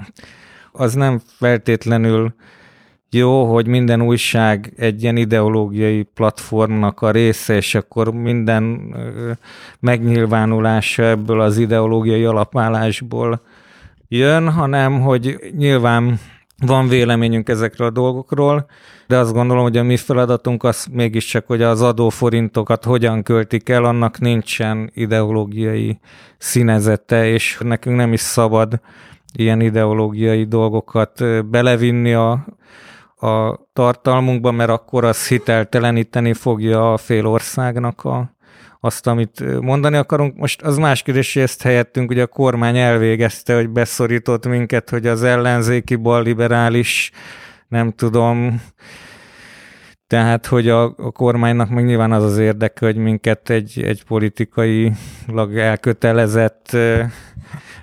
az 0.72 0.94
nem 0.94 1.22
feltétlenül 1.40 2.36
jó, 3.10 3.54
hogy 3.54 3.68
minden 3.68 4.02
újság 4.02 4.74
egy 4.78 5.04
ilyen 5.04 5.18
ideológiai 5.18 6.04
platformnak 6.04 7.02
a 7.02 7.12
része, 7.12 7.56
és 7.56 7.76
akkor 7.76 8.14
minden 8.14 8.96
megnyilvánulása 9.80 11.04
ebből 11.04 11.42
az 11.42 11.58
ideológiai 11.58 12.26
alapállásból 12.26 13.42
jön, 14.08 14.50
hanem 14.50 15.02
hogy 15.02 15.38
nyilván 15.58 16.20
van 16.66 16.88
véleményünk 16.88 17.50
ezekről 17.50 17.88
a 17.88 17.92
dolgokról, 17.92 18.66
de 19.08 19.18
azt 19.18 19.34
gondolom, 19.34 19.64
hogy 19.64 19.78
a 19.78 19.84
mi 19.84 19.98
feladatunk 19.98 20.64
az 20.64 20.88
mégiscsak, 20.92 21.48
hogy 21.48 21.62
az 21.62 21.82
adóforintokat 21.82 22.84
hogyan 22.84 23.24
költik 23.24 23.70
el, 23.70 23.86
annak 23.86 24.20
nincsen 24.20 24.92
ideológiai 24.94 26.00
színezete, 26.38 27.28
és 27.28 27.58
nekünk 27.64 27.96
nem 27.96 28.14
is 28.14 28.20
szabad 28.20 28.80
ilyen 29.34 29.62
ideológiai 29.62 30.44
dolgokat 30.44 31.46
belevinni 31.50 32.14
a, 32.14 32.32
a 33.16 33.60
tartalmunkba, 33.74 34.52
mert 34.52 34.70
akkor 34.70 35.06
az 35.06 35.28
hitelteleníteni 35.28 36.34
fogja 36.34 36.94
a 36.94 36.98
fél 36.98 37.26
országnak 37.26 38.04
a, 38.04 38.36
azt, 38.80 39.08
amit 39.08 39.62
mondani 39.62 39.98
akarunk. 39.98 40.38
Most 40.38 40.62
az 40.62 40.78
más 40.78 41.02
kérdés, 41.02 41.34
hogy 41.34 41.42
ezt 41.42 41.62
helyettünk, 41.62 42.10
ugye 42.10 42.22
a 42.22 42.28
kormány 42.28 42.78
elvégezte, 42.78 43.56
hogy 43.56 43.70
beszorított 43.70 44.48
minket, 44.48 44.90
hogy 44.90 45.08
az 45.08 45.24
ellenzéki 45.24 45.96
balliberális, 45.96 47.12
nem 47.76 47.92
tudom, 47.92 48.62
tehát, 50.08 50.46
hogy 50.46 50.70
a, 50.70 50.84
a 50.84 51.12
kormánynak 51.12 51.70
meg 51.70 51.86
nyilván 51.86 52.12
az 52.12 52.24
az 52.24 52.38
érdeke, 52.38 52.86
hogy 52.86 52.96
minket 52.96 53.50
egy, 53.50 53.82
egy 53.82 54.04
politikai 54.04 54.92
elkötelezett 55.56 56.78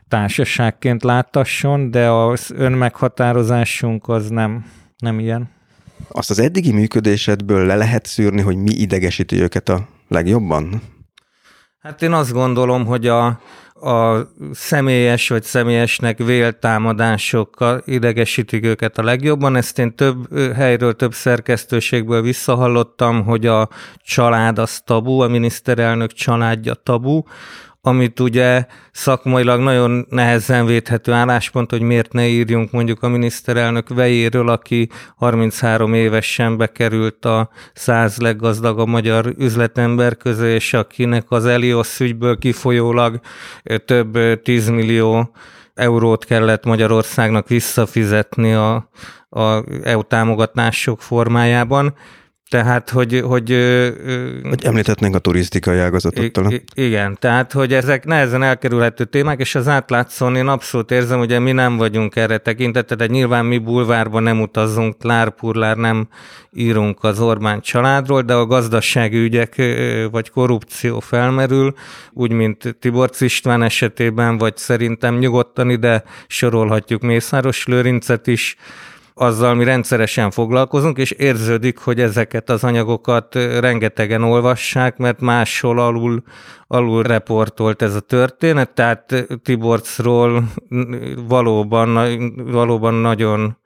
társaságként 0.08 1.02
láttasson, 1.02 1.90
de 1.90 2.10
az 2.10 2.50
önmeghatározásunk 2.54 4.08
az 4.08 4.28
nem, 4.28 4.64
nem 4.96 5.18
ilyen. 5.18 5.50
Azt 6.08 6.30
az 6.30 6.38
eddigi 6.38 6.72
működésedből 6.72 7.66
le 7.66 7.74
lehet 7.76 8.06
szűrni, 8.06 8.40
hogy 8.40 8.56
mi 8.56 8.72
idegesíti 8.72 9.40
őket 9.40 9.68
a 9.68 9.88
legjobban? 10.08 10.82
Hát 11.78 12.02
én 12.02 12.12
azt 12.12 12.32
gondolom, 12.32 12.84
hogy 12.86 13.06
a, 13.06 13.40
a 13.82 14.28
személyes 14.52 15.28
vagy 15.28 15.42
személyesnek 15.42 16.18
vélt 16.18 16.56
támadásokkal 16.56 17.82
idegesítik 17.84 18.64
őket 18.64 18.98
a 18.98 19.02
legjobban. 19.02 19.56
Ezt 19.56 19.78
én 19.78 19.94
több 19.94 20.36
helyről, 20.54 20.96
több 20.96 21.14
szerkesztőségből 21.14 22.22
visszahallottam, 22.22 23.24
hogy 23.24 23.46
a 23.46 23.68
család 24.04 24.58
az 24.58 24.80
tabu, 24.80 25.18
a 25.18 25.28
miniszterelnök 25.28 26.12
családja 26.12 26.74
tabu, 26.74 27.22
amit 27.84 28.20
ugye 28.20 28.66
szakmailag 28.92 29.60
nagyon 29.60 30.06
nehezen 30.08 30.66
védhető 30.66 31.12
álláspont, 31.12 31.70
hogy 31.70 31.80
miért 31.80 32.12
ne 32.12 32.26
írjunk 32.26 32.70
mondjuk 32.70 33.02
a 33.02 33.08
miniszterelnök 33.08 33.88
vejéről, 33.88 34.48
aki 34.48 34.88
33 35.16 35.94
évesen 35.94 36.56
bekerült 36.56 37.24
a 37.24 37.48
száz 37.74 38.18
leggazdagabb 38.18 38.88
magyar 38.88 39.34
üzletember 39.38 40.16
közé, 40.16 40.54
és 40.54 40.74
akinek 40.74 41.30
az 41.30 41.44
Elios 41.44 42.00
ügyből 42.00 42.38
kifolyólag 42.38 43.20
több 43.84 44.42
10 44.42 44.68
millió 44.68 45.30
eurót 45.74 46.24
kellett 46.24 46.64
Magyarországnak 46.64 47.48
visszafizetni 47.48 48.52
a, 48.52 48.88
a 49.28 49.64
EU 49.82 50.02
támogatások 50.02 51.02
formájában. 51.02 51.94
Tehát, 52.52 52.90
hogy... 52.90 53.22
Hogy, 53.24 53.50
hogy 54.42 54.64
említhetnénk 54.64 55.14
a 55.14 55.18
turisztikai 55.18 55.78
ágazatot 55.78 56.32
talán. 56.32 56.62
Igen, 56.74 57.16
tehát, 57.20 57.52
hogy 57.52 57.72
ezek 57.72 58.04
nehezen 58.04 58.42
elkerülhető 58.42 59.04
témák, 59.04 59.40
és 59.40 59.54
az 59.54 59.68
átlátszón 59.68 60.36
én 60.36 60.46
abszolút 60.46 60.90
érzem, 60.90 61.18
hogy 61.18 61.40
mi 61.40 61.52
nem 61.52 61.76
vagyunk 61.76 62.16
erre 62.16 62.38
tekintettel, 62.38 62.96
de 62.96 63.06
nyilván 63.06 63.44
mi 63.44 63.58
bulvárban 63.58 64.22
nem 64.22 64.40
utazunk, 64.40 65.02
lárpurlár 65.02 65.76
nem 65.76 66.08
írunk 66.52 67.04
az 67.04 67.20
Orbán 67.20 67.60
családról, 67.60 68.22
de 68.22 68.34
a 68.34 68.46
gazdasági 68.46 69.18
ügyek 69.18 69.62
vagy 70.10 70.30
korrupció 70.30 71.00
felmerül, 71.00 71.74
úgy, 72.12 72.32
mint 72.32 72.76
Tibor 72.80 73.10
István 73.18 73.62
esetében, 73.62 74.38
vagy 74.38 74.56
szerintem 74.56 75.18
nyugodtan 75.18 75.70
ide 75.70 76.02
sorolhatjuk 76.26 77.02
Mészáros 77.02 77.66
Lőrincet 77.66 78.26
is, 78.26 78.56
azzal 79.14 79.54
mi 79.54 79.64
rendszeresen 79.64 80.30
foglalkozunk, 80.30 80.98
és 80.98 81.10
érződik, 81.10 81.78
hogy 81.78 82.00
ezeket 82.00 82.50
az 82.50 82.64
anyagokat 82.64 83.34
rengetegen 83.34 84.22
olvassák, 84.22 84.96
mert 84.96 85.20
máshol 85.20 85.78
alul, 85.78 86.22
alul 86.66 87.02
reportolt 87.02 87.82
ez 87.82 87.94
a 87.94 88.00
történet, 88.00 88.70
tehát 88.70 89.26
Tiborcról 89.42 90.44
valóban, 91.28 91.98
valóban 92.36 92.94
nagyon 92.94 93.56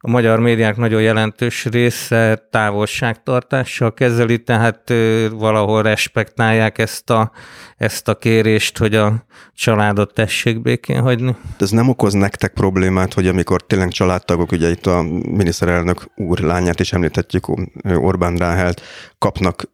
a 0.00 0.10
magyar 0.10 0.38
médiák 0.40 0.76
nagyon 0.76 1.02
jelentős 1.02 1.64
része 1.64 2.46
távolságtartással 2.50 3.94
kezeli, 3.94 4.42
tehát 4.42 4.92
valahol 5.30 5.82
respektálják 5.82 6.78
ezt 6.78 7.10
a, 7.10 7.30
ezt 7.76 8.08
a 8.08 8.14
kérést, 8.14 8.78
hogy 8.78 8.94
a 8.94 9.24
családot 9.54 10.14
tessék 10.14 10.62
békén 10.62 11.00
hagyni. 11.00 11.36
Ez 11.58 11.70
nem 11.70 11.88
okoz 11.88 12.12
nektek 12.12 12.52
problémát, 12.52 13.12
hogy 13.12 13.26
amikor 13.26 13.62
tényleg 13.62 13.88
családtagok, 13.88 14.52
ugye 14.52 14.70
itt 14.70 14.86
a 14.86 15.02
miniszterelnök 15.30 16.04
úr 16.16 16.38
lányát 16.38 16.80
is 16.80 16.92
említhetjük, 16.92 17.46
Orbán 17.94 18.36
Ráhelt, 18.36 18.82
kapnak 19.18 19.70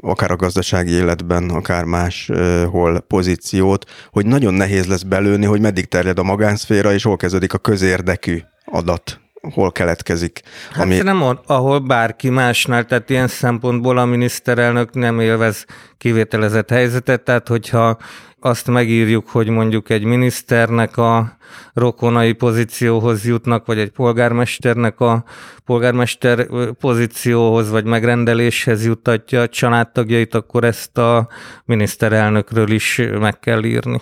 akár 0.00 0.30
a 0.30 0.36
gazdasági 0.36 0.92
életben, 0.92 1.50
akár 1.50 1.84
máshol 1.84 3.00
pozíciót, 3.00 3.90
hogy 4.10 4.26
nagyon 4.26 4.54
nehéz 4.54 4.86
lesz 4.86 5.02
belőni, 5.02 5.46
hogy 5.46 5.60
meddig 5.60 5.86
terjed 5.86 6.18
a 6.18 6.22
magánszféra, 6.22 6.92
és 6.92 7.02
hol 7.02 7.16
kezdődik 7.16 7.52
a 7.52 7.58
közérdekű 7.58 8.40
adat 8.64 9.20
hol 9.52 9.72
keletkezik. 9.72 10.40
Hát 10.70 10.84
ami... 10.84 10.96
nem 10.96 11.38
ahol 11.46 11.78
bárki 11.78 12.28
másnál, 12.28 12.84
tehát 12.84 13.10
ilyen 13.10 13.28
szempontból 13.28 13.98
a 13.98 14.04
miniszterelnök 14.04 14.94
nem 14.94 15.20
élvez 15.20 15.64
kivételezett 15.98 16.70
helyzetet, 16.70 17.20
tehát 17.20 17.48
hogyha 17.48 17.98
azt 18.40 18.66
megírjuk, 18.66 19.28
hogy 19.28 19.48
mondjuk 19.48 19.90
egy 19.90 20.04
miniszternek 20.04 20.96
a 20.96 21.36
rokonai 21.74 22.32
pozícióhoz 22.32 23.24
jutnak, 23.24 23.66
vagy 23.66 23.78
egy 23.78 23.90
polgármesternek 23.90 25.00
a 25.00 25.24
polgármester 25.64 26.46
pozícióhoz, 26.72 27.70
vagy 27.70 27.84
megrendeléshez 27.84 28.84
juttatja 28.84 29.40
a 29.40 29.48
családtagjait, 29.48 30.34
akkor 30.34 30.64
ezt 30.64 30.98
a 30.98 31.28
miniszterelnökről 31.64 32.70
is 32.70 33.02
meg 33.18 33.38
kell 33.38 33.64
írni. 33.64 34.00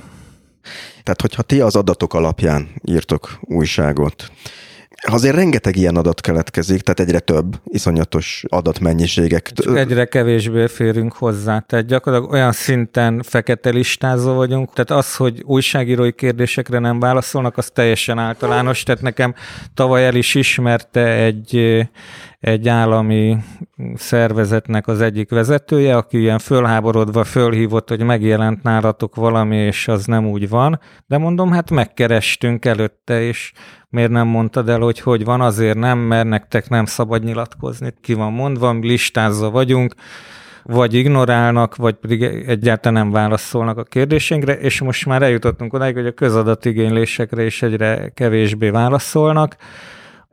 Tehát, 1.02 1.20
hogyha 1.20 1.42
ti 1.42 1.60
az 1.60 1.76
adatok 1.76 2.14
alapján 2.14 2.68
írtok 2.84 3.38
újságot, 3.40 4.30
Azért 5.06 5.35
rengeteg 5.35 5.76
ilyen 5.76 5.97
adat 5.97 6.20
keletkezik, 6.20 6.81
tehát 6.81 7.01
egyre 7.01 7.18
több, 7.18 7.60
iszonyatos 7.64 8.44
adatmennyiségek. 8.48 9.52
Csak 9.52 9.76
egyre 9.76 10.05
kevésbé 10.05 10.66
férünk 10.66 11.12
hozzá. 11.12 11.59
Tehát 11.59 11.86
gyakorlatilag 11.86 12.32
olyan 12.32 12.52
szinten 12.52 13.22
fekete 13.22 13.70
listázó 13.70 14.35
vagyunk, 14.35 14.72
tehát 14.72 14.90
az, 15.05 15.16
hogy 15.16 15.43
újságírói 15.47 16.12
kérdésekre 16.12 16.78
nem 16.78 17.01
válaszolnak, 17.01 17.56
az 17.56 17.70
teljesen 17.70 18.18
általános. 18.18 18.82
Tehát 18.82 19.02
nekem 19.02 19.35
tavaly 19.74 20.06
el 20.06 20.14
is 20.14 20.35
ismerte 20.35 21.06
egy, 21.06 21.56
egy 22.40 22.68
állami 22.68 23.36
szervezetnek 23.94 24.86
az 24.86 25.01
egyik 25.01 25.31
vezetője, 25.31 25.97
aki 25.97 26.18
ilyen 26.18 26.39
fölháborodva 26.39 27.24
fölhívott, 27.24 27.89
hogy 27.89 28.02
megjelent 28.02 28.62
nálatok 28.62 29.14
valami, 29.14 29.56
és 29.56 29.89
az 29.89 30.05
nem 30.05 30.26
úgy 30.26 30.48
van. 30.48 30.81
De 31.06 31.18
mondom, 31.18 31.52
hát 31.52 31.70
megkerestünk 31.70 32.64
előtte, 32.64 33.22
és 33.22 33.52
miért 33.94 34.10
nem 34.10 34.26
mondtad 34.26 34.68
el, 34.68 34.80
hogy 34.80 35.00
hogy 35.00 35.24
van, 35.24 35.40
azért 35.40 35.78
nem, 35.78 35.98
mert 35.98 36.28
nektek 36.28 36.68
nem 36.68 36.84
szabad 36.84 37.24
nyilatkozni. 37.24 37.94
Ki 38.00 38.14
van 38.14 38.32
mondva, 38.32 38.72
listázza 38.72 39.50
vagyunk, 39.50 39.94
vagy 40.62 40.94
ignorálnak, 40.94 41.76
vagy 41.76 41.94
pedig 41.94 42.22
egyáltalán 42.22 43.02
nem 43.02 43.12
válaszolnak 43.12 43.78
a 43.78 43.82
kérdésünkre, 43.82 44.58
és 44.58 44.80
most 44.80 45.06
már 45.06 45.22
eljutottunk 45.22 45.72
odáig, 45.72 45.94
hogy 45.94 46.06
a 46.06 46.12
közadatigénylésekre 46.12 47.44
is 47.44 47.62
egyre 47.62 48.08
kevésbé 48.14 48.68
válaszolnak 48.68 49.56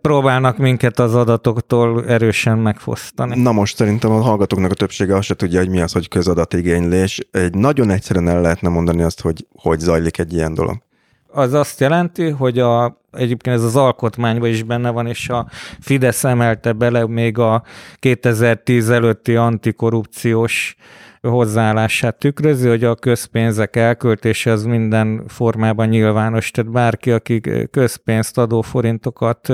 próbálnak 0.01 0.57
minket 0.57 0.99
az 0.99 1.15
adatoktól 1.15 2.05
erősen 2.05 2.57
megfosztani. 2.57 3.41
Na 3.41 3.51
most 3.51 3.75
szerintem 3.75 4.11
a 4.11 4.21
hallgatóknak 4.21 4.71
a 4.71 4.75
többsége 4.75 5.15
azt 5.15 5.27
se 5.27 5.35
tudja, 5.35 5.59
hogy 5.59 5.69
mi 5.69 5.81
az, 5.81 5.91
hogy 5.91 6.07
közadatigénylés. 6.07 7.19
Egy 7.31 7.53
nagyon 7.53 7.89
egyszerűen 7.89 8.27
el 8.27 8.41
lehetne 8.41 8.69
mondani 8.69 9.01
azt, 9.03 9.21
hogy 9.21 9.47
hogy 9.55 9.79
zajlik 9.79 10.19
egy 10.19 10.33
ilyen 10.33 10.53
dolog 10.53 10.81
az 11.31 11.53
azt 11.53 11.79
jelenti, 11.79 12.29
hogy 12.29 12.59
a, 12.59 13.01
egyébként 13.11 13.55
ez 13.55 13.63
az 13.63 13.75
alkotmányban 13.75 14.49
is 14.49 14.63
benne 14.63 14.89
van, 14.89 15.07
és 15.07 15.29
a 15.29 15.47
Fidesz 15.79 16.23
emelte 16.23 16.71
bele 16.71 17.07
még 17.07 17.37
a 17.37 17.63
2010 17.99 18.89
előtti 18.89 19.35
antikorrupciós 19.35 20.75
hozzáállását 21.21 22.15
tükrözi, 22.15 22.67
hogy 22.67 22.83
a 22.83 22.95
közpénzek 22.95 23.75
elköltése 23.75 24.51
az 24.51 24.63
minden 24.63 25.23
formában 25.27 25.87
nyilvános, 25.87 26.51
tehát 26.51 26.71
bárki, 26.71 27.11
aki 27.11 27.41
közpénzt 27.71 28.37
adó 28.37 28.61
forintokat 28.61 29.53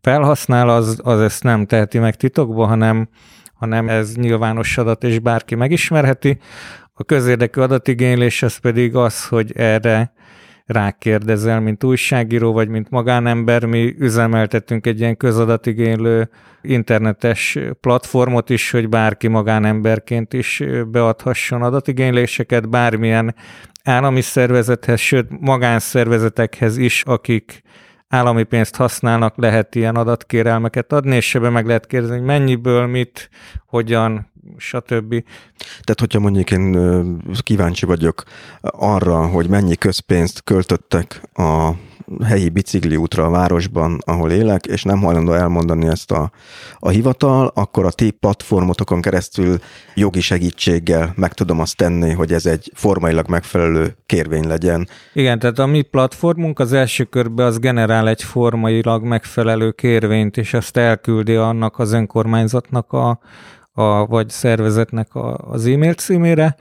felhasznál, 0.00 0.68
az, 0.68 1.00
az 1.02 1.20
ezt 1.20 1.42
nem 1.42 1.66
teheti 1.66 1.98
meg 1.98 2.16
titokba, 2.16 2.66
hanem, 2.66 3.08
hanem 3.54 3.88
ez 3.88 4.14
nyilvános 4.14 4.78
adat, 4.78 5.04
és 5.04 5.18
bárki 5.18 5.54
megismerheti. 5.54 6.38
A 6.94 7.04
közérdekű 7.04 7.60
adatigénylés 7.60 8.42
az 8.42 8.56
pedig 8.56 8.96
az, 8.96 9.26
hogy 9.26 9.52
erre 9.56 10.12
rákérdezel, 10.66 11.60
mint 11.60 11.84
újságíró, 11.84 12.52
vagy 12.52 12.68
mint 12.68 12.90
magánember, 12.90 13.64
mi 13.64 13.94
üzemeltetünk 13.98 14.86
egy 14.86 15.00
ilyen 15.00 15.16
közadatigénylő 15.16 16.28
internetes 16.62 17.58
platformot 17.80 18.50
is, 18.50 18.70
hogy 18.70 18.88
bárki 18.88 19.28
magánemberként 19.28 20.32
is 20.32 20.62
beadhasson 20.86 21.62
adatigényléseket, 21.62 22.68
bármilyen 22.68 23.34
állami 23.84 24.20
szervezethez, 24.20 25.00
sőt 25.00 25.40
magánszervezetekhez 25.40 26.76
is, 26.76 27.02
akik 27.06 27.62
állami 28.08 28.42
pénzt 28.42 28.76
használnak, 28.76 29.36
lehet 29.36 29.74
ilyen 29.74 29.96
adatkérelmeket 29.96 30.92
adni, 30.92 31.16
és 31.16 31.34
ebben 31.34 31.52
meg 31.52 31.66
lehet 31.66 31.86
kérdezni, 31.86 32.16
hogy 32.16 32.26
mennyiből, 32.26 32.86
mit, 32.86 33.30
hogyan, 33.66 34.31
stb. 34.56 35.24
Tehát, 35.58 36.00
hogyha 36.00 36.18
mondjuk 36.18 36.50
én 36.50 36.76
kíváncsi 37.42 37.86
vagyok 37.86 38.22
arra, 38.60 39.26
hogy 39.26 39.48
mennyi 39.48 39.76
közpénzt 39.76 40.44
költöttek 40.44 41.20
a 41.32 41.70
helyi 42.24 42.48
bicikliútra 42.48 43.24
a 43.24 43.30
városban, 43.30 43.98
ahol 44.04 44.30
élek, 44.30 44.66
és 44.66 44.82
nem 44.82 45.00
hajlandó 45.00 45.32
elmondani 45.32 45.86
ezt 45.86 46.10
a, 46.10 46.30
a 46.78 46.88
hivatal, 46.88 47.52
akkor 47.54 47.84
a 47.84 47.90
ti 47.90 48.10
platformotokon 48.10 49.00
keresztül 49.00 49.58
jogi 49.94 50.20
segítséggel 50.20 51.12
meg 51.16 51.32
tudom 51.32 51.60
azt 51.60 51.76
tenni, 51.76 52.12
hogy 52.12 52.32
ez 52.32 52.46
egy 52.46 52.70
formailag 52.74 53.28
megfelelő 53.28 53.96
kérvény 54.06 54.46
legyen. 54.46 54.88
Igen, 55.12 55.38
tehát 55.38 55.58
a 55.58 55.66
mi 55.66 55.82
platformunk 55.82 56.58
az 56.58 56.72
első 56.72 57.04
körben 57.04 57.46
az 57.46 57.58
generál 57.58 58.08
egy 58.08 58.22
formailag 58.22 59.02
megfelelő 59.02 59.70
kérvényt, 59.70 60.36
és 60.36 60.54
azt 60.54 60.76
elküldi 60.76 61.34
annak 61.34 61.78
az 61.78 61.92
önkormányzatnak 61.92 62.92
a, 62.92 63.18
a, 63.72 64.06
vagy 64.06 64.28
szervezetnek 64.28 65.14
a, 65.14 65.36
az 65.36 65.66
e-mail 65.66 65.94
címére, 65.94 66.56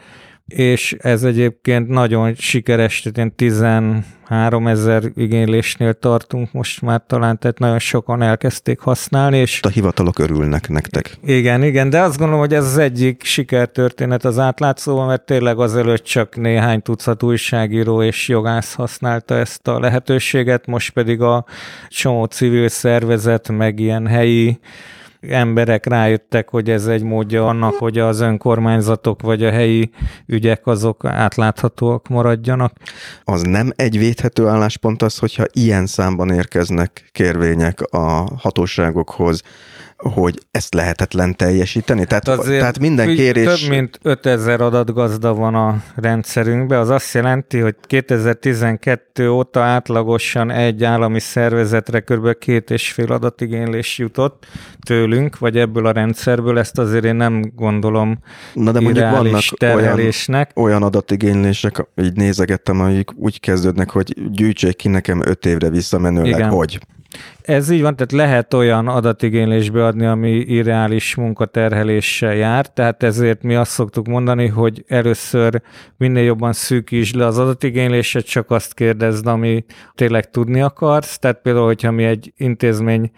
és 0.56 0.96
ez 1.00 1.24
egyébként 1.24 1.88
nagyon 1.88 2.34
sikeres, 2.34 3.02
tehát 3.14 3.34
13 3.34 4.68
ezer 4.68 5.04
igénylésnél 5.16 5.94
tartunk 5.94 6.52
most 6.52 6.82
már 6.82 7.04
talán, 7.08 7.40
tehát 7.40 7.60
nagyon 7.60 7.80
sokan 7.80 8.22
elkezdték 8.22 8.80
használni. 8.80 9.38
És 9.38 9.60
a 9.62 9.70
hivatalok 9.70 10.20
örülnek 10.20 10.70
nektek. 10.70 11.18
Igen, 11.24 11.64
igen, 11.64 11.90
de 11.90 12.00
azt 12.00 12.18
gondolom, 12.18 12.42
hogy 12.42 12.54
ez 12.54 12.66
az 12.66 12.78
egyik 12.78 13.24
sikertörténet 13.24 14.26
az 14.26 14.40
átlátszóban, 14.40 15.08
mert 15.08 15.26
tényleg 15.26 15.60
azelőtt 15.60 16.04
csak 16.04 16.36
néhány 16.36 16.82
tucat 16.82 17.24
újságíró 17.24 18.04
és 18.04 18.28
jogász 18.28 18.74
használta 18.74 19.36
ezt 19.36 19.68
a 19.68 19.80
lehetőséget, 19.80 20.66
most 20.66 20.92
pedig 20.94 21.22
a 21.22 21.46
csomó 21.90 22.26
civil 22.26 22.68
szervezet, 22.68 23.50
meg 23.50 23.80
ilyen 23.80 24.08
helyi 24.08 24.60
emberek 25.30 25.86
rájöttek, 25.86 26.50
hogy 26.50 26.70
ez 26.70 26.88
egy 26.88 27.04
módja 27.04 27.48
annak, 27.48 27.74
hogy 27.74 27.98
az 27.98 28.20
önkormányzatok 28.20 29.22
vagy 29.22 29.44
a 29.44 29.52
helyi 29.52 29.92
ügyek 30.26 30.68
azok 30.68 31.06
átláthatóak 31.06 32.08
maradjanak. 32.08 32.74
Az 33.24 33.42
nem 33.42 33.72
egy 33.76 33.98
védhető 33.98 34.48
álláspont 34.48 35.02
az, 35.02 35.18
hogyha 35.18 35.44
ilyen 35.52 35.86
számban 35.86 36.30
érkeznek 36.30 37.10
kérvények 37.12 37.82
a 37.82 38.38
hatóságokhoz, 38.38 39.42
hogy 40.02 40.40
ezt 40.52 40.74
lehetetlen 40.74 41.36
teljesíteni? 41.36 42.06
Tehát, 42.06 42.28
Azért 42.28 42.60
tehát 42.60 42.80
minden 42.80 43.16
kérés... 43.16 43.60
Több 43.60 43.70
mint 43.70 44.00
5000 44.02 44.62
adatgazda 44.62 45.34
van 45.34 45.56
a 45.56 45.84
rendszerünkben, 45.96 46.80
az 46.80 46.90
azt 46.90 47.14
jelenti, 47.14 47.60
hogy 47.60 47.76
2012 47.82 49.32
óta 49.32 49.62
átlagosan 49.62 50.52
egy 50.52 50.84
állami 50.84 51.20
szervezetre 51.20 52.00
kb. 52.00 52.38
két 52.38 52.70
és 52.70 52.92
fél 52.92 53.12
adatigénylés 53.12 53.98
jutott 53.98 54.46
tőlünk, 54.86 55.38
vagy 55.38 55.58
ebből 55.58 55.86
a 55.86 55.92
rendszerből, 55.92 56.60
ezt 56.60 56.78
azért 56.78 57.06
én 57.06 57.16
nem 57.16 57.52
gondolom 57.56 58.20
Na 58.54 58.72
de 58.72 58.80
mondjuk 58.80 59.10
vannak 59.10 59.44
terhelésnek. 59.58 60.52
Olyan, 60.54 60.70
olyan 60.70 60.84
adatigénylések, 60.84 61.88
így 62.02 62.14
nézegettem, 62.14 62.80
amik 62.80 63.10
úgy 63.16 63.40
kezdődnek, 63.40 63.90
hogy 63.90 64.32
gyűjtsék 64.32 64.76
ki 64.76 64.88
nekem 64.88 65.22
öt 65.26 65.46
évre 65.46 65.70
visszamenőleg, 65.70 66.32
Igen. 66.32 66.50
hogy 66.50 66.80
ez 67.42 67.70
így 67.70 67.82
van, 67.82 67.96
tehát 67.96 68.12
lehet 68.12 68.54
olyan 68.54 68.88
adatigénylésbe 68.88 69.86
adni, 69.86 70.06
ami 70.06 70.32
irreális 70.32 71.16
munkaterheléssel 71.16 72.36
jár, 72.36 72.68
tehát 72.68 73.04
ezért 73.04 73.44
mi 73.44 73.56
azt 73.56 73.72
szoktuk 73.72 74.08
mondani, 74.08 74.48
hogy 74.48 74.84
először 74.88 75.62
minél 75.98 76.24
jobban 76.24 76.54
szűkítsd 76.54 77.16
le 77.16 77.26
az 77.26 77.38
adatigényléset, 77.38 78.26
csak 78.26 78.52
azt 78.52 78.74
kérdezd, 78.74 79.28
ami 79.28 79.66
tényleg 79.96 80.30
tudni 80.30 80.62
akarsz. 80.62 81.20
Tehát 81.20 81.42
például, 81.42 81.66
hogyha 81.66 81.92
mi 81.92 82.04
egy 82.04 82.34
intézmény 82.38 83.12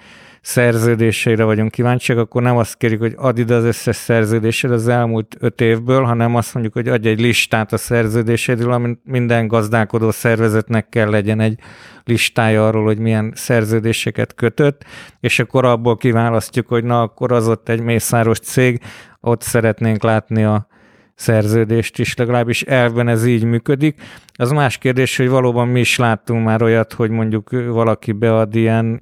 szerződéseire 0.44 1.44
vagyunk 1.44 1.72
kíváncsiak, 1.72 2.18
akkor 2.18 2.42
nem 2.42 2.58
azt 2.58 2.78
kérjük, 2.78 3.00
hogy 3.00 3.14
add 3.18 3.38
ide 3.38 3.56
az 3.56 3.64
összes 3.64 3.96
szerződésed 3.96 4.72
az 4.72 4.88
elmúlt 4.88 5.36
öt 5.40 5.62
évből, 5.62 6.04
hanem 6.04 6.36
azt 6.36 6.54
mondjuk, 6.54 6.74
hogy 6.74 6.88
adj 6.88 7.08
egy 7.08 7.20
listát 7.20 7.74
a 7.74 7.78
szerződésedről, 7.78 8.72
amit 8.72 9.00
minden 9.04 9.48
gazdálkodó 9.48 10.12
szervezetnek 10.12 10.90
kell 10.90 11.10
legyen 11.10 11.40
egy 11.40 11.60
listája 12.04 12.68
arról, 12.68 12.84
hogy 12.84 12.98
milyen 12.98 13.32
szerződéseket 13.36 14.34
kötött, 14.36 14.86
és 15.20 15.40
akkor 15.40 15.66
abból 15.66 15.98
kiválasztjuk, 15.98 16.68
hogy 16.68 16.84
na, 16.84 17.02
akkor 17.02 17.32
az 17.32 17.48
ott 17.48 17.70
egy 17.70 17.82
mészáros 17.82 18.40
cég, 18.40 18.82
ott 19.20 19.42
szeretnénk 19.42 20.04
látni 20.04 20.44
a 20.44 20.68
szerződést 21.16 22.00
is, 22.00 22.16
legalábbis 22.16 22.62
elvben 22.62 23.08
ez 23.08 23.26
így 23.26 23.44
működik. 23.44 24.02
Az 24.34 24.52
más 24.52 24.78
kérdés, 24.78 25.18
hogy 25.18 25.30
valóban 25.30 25.68
mi 25.68 25.80
is 25.80 25.98
láttunk 25.98 26.46
már 26.46 26.62
olyat, 26.62 26.94
hogy 26.94 27.10
mondjuk 27.10 27.50
valaki 27.52 28.12
bead 28.12 28.56
ilyen 28.56 29.02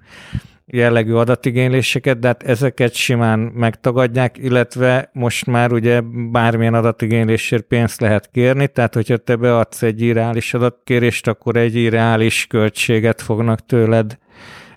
jellegű 0.65 1.13
adatigényléseket, 1.13 2.19
de 2.19 2.27
hát 2.27 2.43
ezeket 2.43 2.93
simán 2.93 3.39
megtagadják, 3.39 4.37
illetve 4.37 5.09
most 5.13 5.45
már 5.45 5.71
ugye 5.71 6.01
bármilyen 6.31 6.73
adatigénylésért 6.73 7.63
pénzt 7.63 8.01
lehet 8.01 8.29
kérni, 8.31 8.67
tehát 8.67 8.93
hogyha 8.93 9.17
te 9.17 9.35
beadsz 9.35 9.81
egy 9.81 10.01
irreális 10.01 10.53
adatkérést, 10.53 11.27
akkor 11.27 11.55
egy 11.55 11.75
irreális 11.75 12.45
költséget 12.49 13.21
fognak 13.21 13.65
tőled 13.65 14.17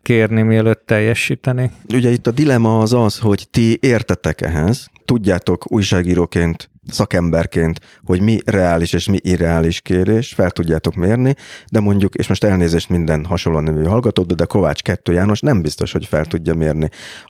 kérni, 0.02 0.42
mielőtt 0.42 0.86
teljesíteni. 0.86 1.70
Ugye 1.94 2.10
itt 2.10 2.26
a 2.26 2.30
dilema 2.30 2.78
az 2.78 2.92
az, 2.92 3.18
hogy 3.18 3.46
ti 3.50 3.78
értetek 3.80 4.40
ehhez, 4.40 4.90
tudjátok 5.04 5.72
újságíróként, 5.72 6.70
szakemberként, 6.88 7.80
hogy 8.04 8.20
mi 8.20 8.40
reális 8.44 8.92
és 8.92 9.08
mi 9.08 9.18
irreális 9.22 9.80
kérés, 9.80 10.32
fel 10.32 10.50
tudjátok 10.50 10.94
mérni, 10.94 11.34
de 11.70 11.80
mondjuk, 11.80 12.14
és 12.14 12.26
most 12.26 12.44
elnézést 12.44 12.88
minden 12.88 13.24
hasonló 13.24 13.60
nevű 13.60 13.82
hallgatót, 13.82 14.36
de 14.36 14.44
Kovács 14.44 14.82
2 14.82 15.12
János 15.12 15.40
nem 15.40 15.62
biztos, 15.62 15.92
hogy 15.92 16.06
fel 16.06 16.24
tudja 16.24 16.54
mérni. 16.54 16.88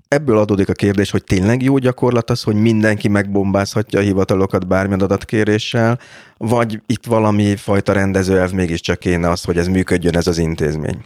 Ebből 0.09 0.39
adódik 0.39 0.69
a 0.69 0.73
kérdés, 0.73 1.11
hogy 1.11 1.25
tényleg 1.25 1.63
jó 1.63 1.79
gyakorlat 1.79 2.31
az, 2.31 2.43
hogy 2.43 2.55
mindenki 2.57 3.09
megbombázhatja 3.09 3.99
a 3.99 4.03
hivatalokat 4.03 4.67
bármilyen 4.67 5.01
adatkéréssel, 5.01 5.99
vagy 6.37 6.83
itt 6.87 7.07
valami 7.07 7.57
fajta 7.57 7.93
rendezőelv 7.93 8.53
mégiscsak 8.53 8.99
kéne 8.99 9.31
az, 9.31 9.45
hogy 9.45 9.59
ez 9.59 9.67
működjön 9.69 10.17
ez 10.17 10.27
az 10.27 10.39
intézmény 10.39 11.05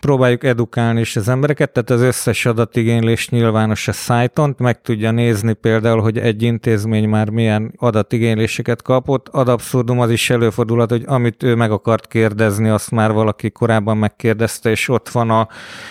próbáljuk 0.00 0.44
edukálni 0.44 1.00
is 1.00 1.16
az 1.16 1.28
embereket, 1.28 1.72
tehát 1.72 1.90
az 1.90 2.00
összes 2.00 2.46
adatigénylés 2.46 3.28
nyilvános 3.28 3.88
a 3.88 3.92
szájton, 3.92 4.54
meg 4.58 4.80
tudja 4.82 5.10
nézni 5.10 5.52
például, 5.52 6.00
hogy 6.00 6.18
egy 6.18 6.42
intézmény 6.42 7.08
már 7.08 7.28
milyen 7.28 7.72
adatigényléseket 7.76 8.82
kapott. 8.82 9.28
Ad 9.28 9.48
abszurdum 9.48 10.00
az 10.00 10.10
is 10.10 10.30
előfordulhat, 10.30 10.90
hogy 10.90 11.04
amit 11.06 11.42
ő 11.42 11.54
meg 11.54 11.70
akart 11.70 12.06
kérdezni, 12.06 12.68
azt 12.68 12.90
már 12.90 13.12
valaki 13.12 13.50
korábban 13.50 13.96
megkérdezte, 13.96 14.70
és 14.70 14.88
ott 14.88 15.08
van 15.08 15.30
a, 15.30 15.48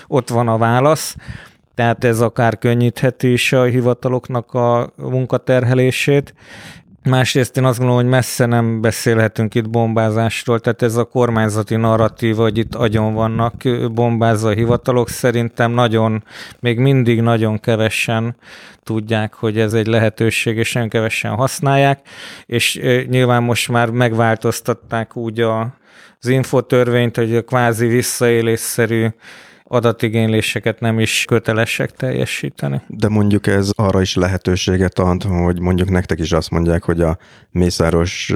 ott 0.08 0.30
van 0.30 0.48
a 0.48 0.58
válasz. 0.58 1.16
Tehát 1.76 2.04
ez 2.04 2.22
akár 2.22 2.58
könnyítheti 2.58 3.32
is 3.32 3.54
a 3.54 3.64
hivataloknak 3.64 4.54
a 4.54 4.92
munkaterhelését, 4.96 6.34
Másrészt 7.04 7.58
én 7.58 7.64
azt 7.64 7.78
gondolom, 7.78 8.02
hogy 8.02 8.12
messze 8.12 8.46
nem 8.46 8.82
beszélhetünk 8.82 9.56
itt 9.56 9.70
bombázásról, 9.70 10.60
tehát 10.60 10.82
ez 10.82 10.96
a 10.96 11.04
kormányzati 11.04 11.76
narratíva, 11.76 12.42
hogy 12.42 12.58
itt 12.58 12.76
agyon 12.76 13.14
vannak 13.14 13.54
bombázva 13.92 14.50
a 14.50 14.54
hivatalok, 14.54 15.10
szerintem 15.10 15.72
nagyon, 15.72 16.24
még 16.60 16.80
mindig 16.80 17.22
nagyon 17.22 17.60
kevesen 17.60 18.36
tudják, 18.84 19.34
hogy 19.34 19.60
ez 19.60 19.74
egy 19.74 19.88
lehetőség, 19.88 20.58
és 20.58 20.74
nagyon 20.74 20.90
kevesen 20.90 21.32
használják, 21.32 22.00
és 22.46 22.80
nyilván 23.10 23.44
most 23.44 23.70
már 23.70 23.90
megváltoztatták 23.90 25.16
úgy 25.16 25.40
a, 25.40 25.60
az 26.20 26.28
infotörvényt, 26.28 27.16
hogy 27.16 27.36
a 27.36 27.44
kvázi 27.44 27.88
visszaélésszerű 27.88 29.08
adatigényléseket 29.72 30.80
nem 30.80 31.00
is 31.00 31.26
kötelesek 31.28 31.92
teljesíteni. 31.92 32.82
De 32.88 33.08
mondjuk 33.08 33.48
ez 33.48 33.72
arra 33.76 34.02
is 34.02 34.16
lehetőséget 34.16 35.00
ad, 35.00 35.24
hogy 35.24 35.60
mondjuk 35.60 35.90
nektek 35.90 36.20
is 36.20 36.32
azt 36.32 36.50
mondják, 36.50 36.84
hogy 36.84 37.02
a 37.02 37.18
mészáros 37.52 38.34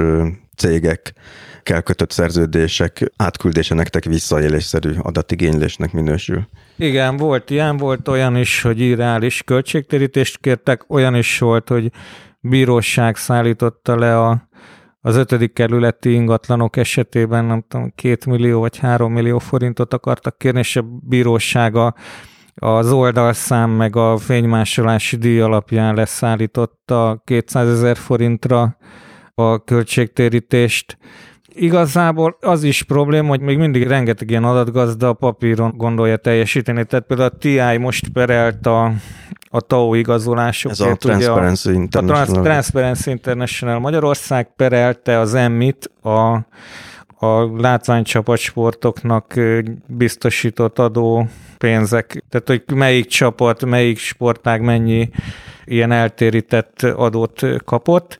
cégek 0.55 1.13
kell 1.63 1.81
kötött 1.81 2.11
szerződések 2.11 3.11
átküldése 3.17 3.75
nektek 3.75 4.03
visszaélésszerű 4.03 4.93
adatigénylésnek 5.01 5.91
minősül. 5.91 6.47
Igen, 6.75 7.17
volt 7.17 7.49
ilyen, 7.49 7.77
volt 7.77 8.07
olyan 8.07 8.35
is, 8.37 8.61
hogy 8.61 8.79
irreális 8.79 9.43
költségtérítést 9.43 10.37
kértek, 10.37 10.89
olyan 10.89 11.15
is 11.15 11.39
volt, 11.39 11.69
hogy 11.69 11.91
bíróság 12.39 13.15
szállította 13.15 13.95
le 13.95 14.19
a 14.19 14.47
az 15.05 15.15
ötödik 15.15 15.53
kerületi 15.53 16.13
ingatlanok 16.13 16.77
esetében 16.77 17.45
nem 17.45 17.63
tudom, 17.67 17.91
két 17.95 18.25
millió 18.25 18.59
vagy 18.59 18.77
három 18.77 19.13
millió 19.13 19.39
forintot 19.39 19.93
akartak 19.93 20.37
kérni, 20.37 20.59
és 20.59 20.75
a 20.75 20.81
bírósága 20.81 21.95
az 22.55 22.91
oldalszám 22.91 23.69
meg 23.69 23.95
a 23.95 24.17
fénymásolási 24.17 25.15
díj 25.15 25.39
alapján 25.39 25.95
leszállította 25.95 27.21
200 27.25 27.67
ezer 27.67 27.97
forintra 27.97 28.77
a 29.33 29.63
költségtérítést. 29.63 30.97
Igazából 31.55 32.37
az 32.41 32.63
is 32.63 32.83
probléma, 32.83 33.27
hogy 33.27 33.39
még 33.39 33.57
mindig 33.57 33.87
rengeteg 33.87 34.29
ilyen 34.29 34.43
adatgazda 34.43 35.07
a 35.07 35.13
papíron 35.13 35.73
gondolja 35.77 36.17
teljesíteni. 36.17 36.85
Tehát 36.85 37.05
például 37.05 37.29
a 37.33 37.37
TI 37.37 37.77
most 37.77 38.09
perelt 38.09 38.65
a, 38.65 38.93
a 39.49 39.61
TAO 39.61 39.93
igazolásokért. 39.93 40.79
Ez 40.79 40.87
a 40.87 40.95
Transparency 40.95 41.69
a, 41.69 41.73
International. 41.73 42.39
A 42.39 42.43
Transparency 42.43 43.09
International 43.09 43.79
Magyarország 43.79 44.55
perelte 44.55 45.19
az 45.19 45.33
EMMIT 45.33 45.91
a, 46.01 46.33
a 47.25 47.61
látványcsapatsportoknak 47.61 49.33
biztosított 49.87 50.79
adó 50.79 51.27
pénzek, 51.57 52.23
tehát 52.29 52.47
hogy 52.47 52.63
melyik 52.75 53.05
csapat, 53.05 53.65
melyik 53.65 53.97
sportág 53.97 54.61
mennyi 54.61 55.09
ilyen 55.65 55.91
eltérített 55.91 56.81
adót 56.81 57.41
kapott, 57.65 58.17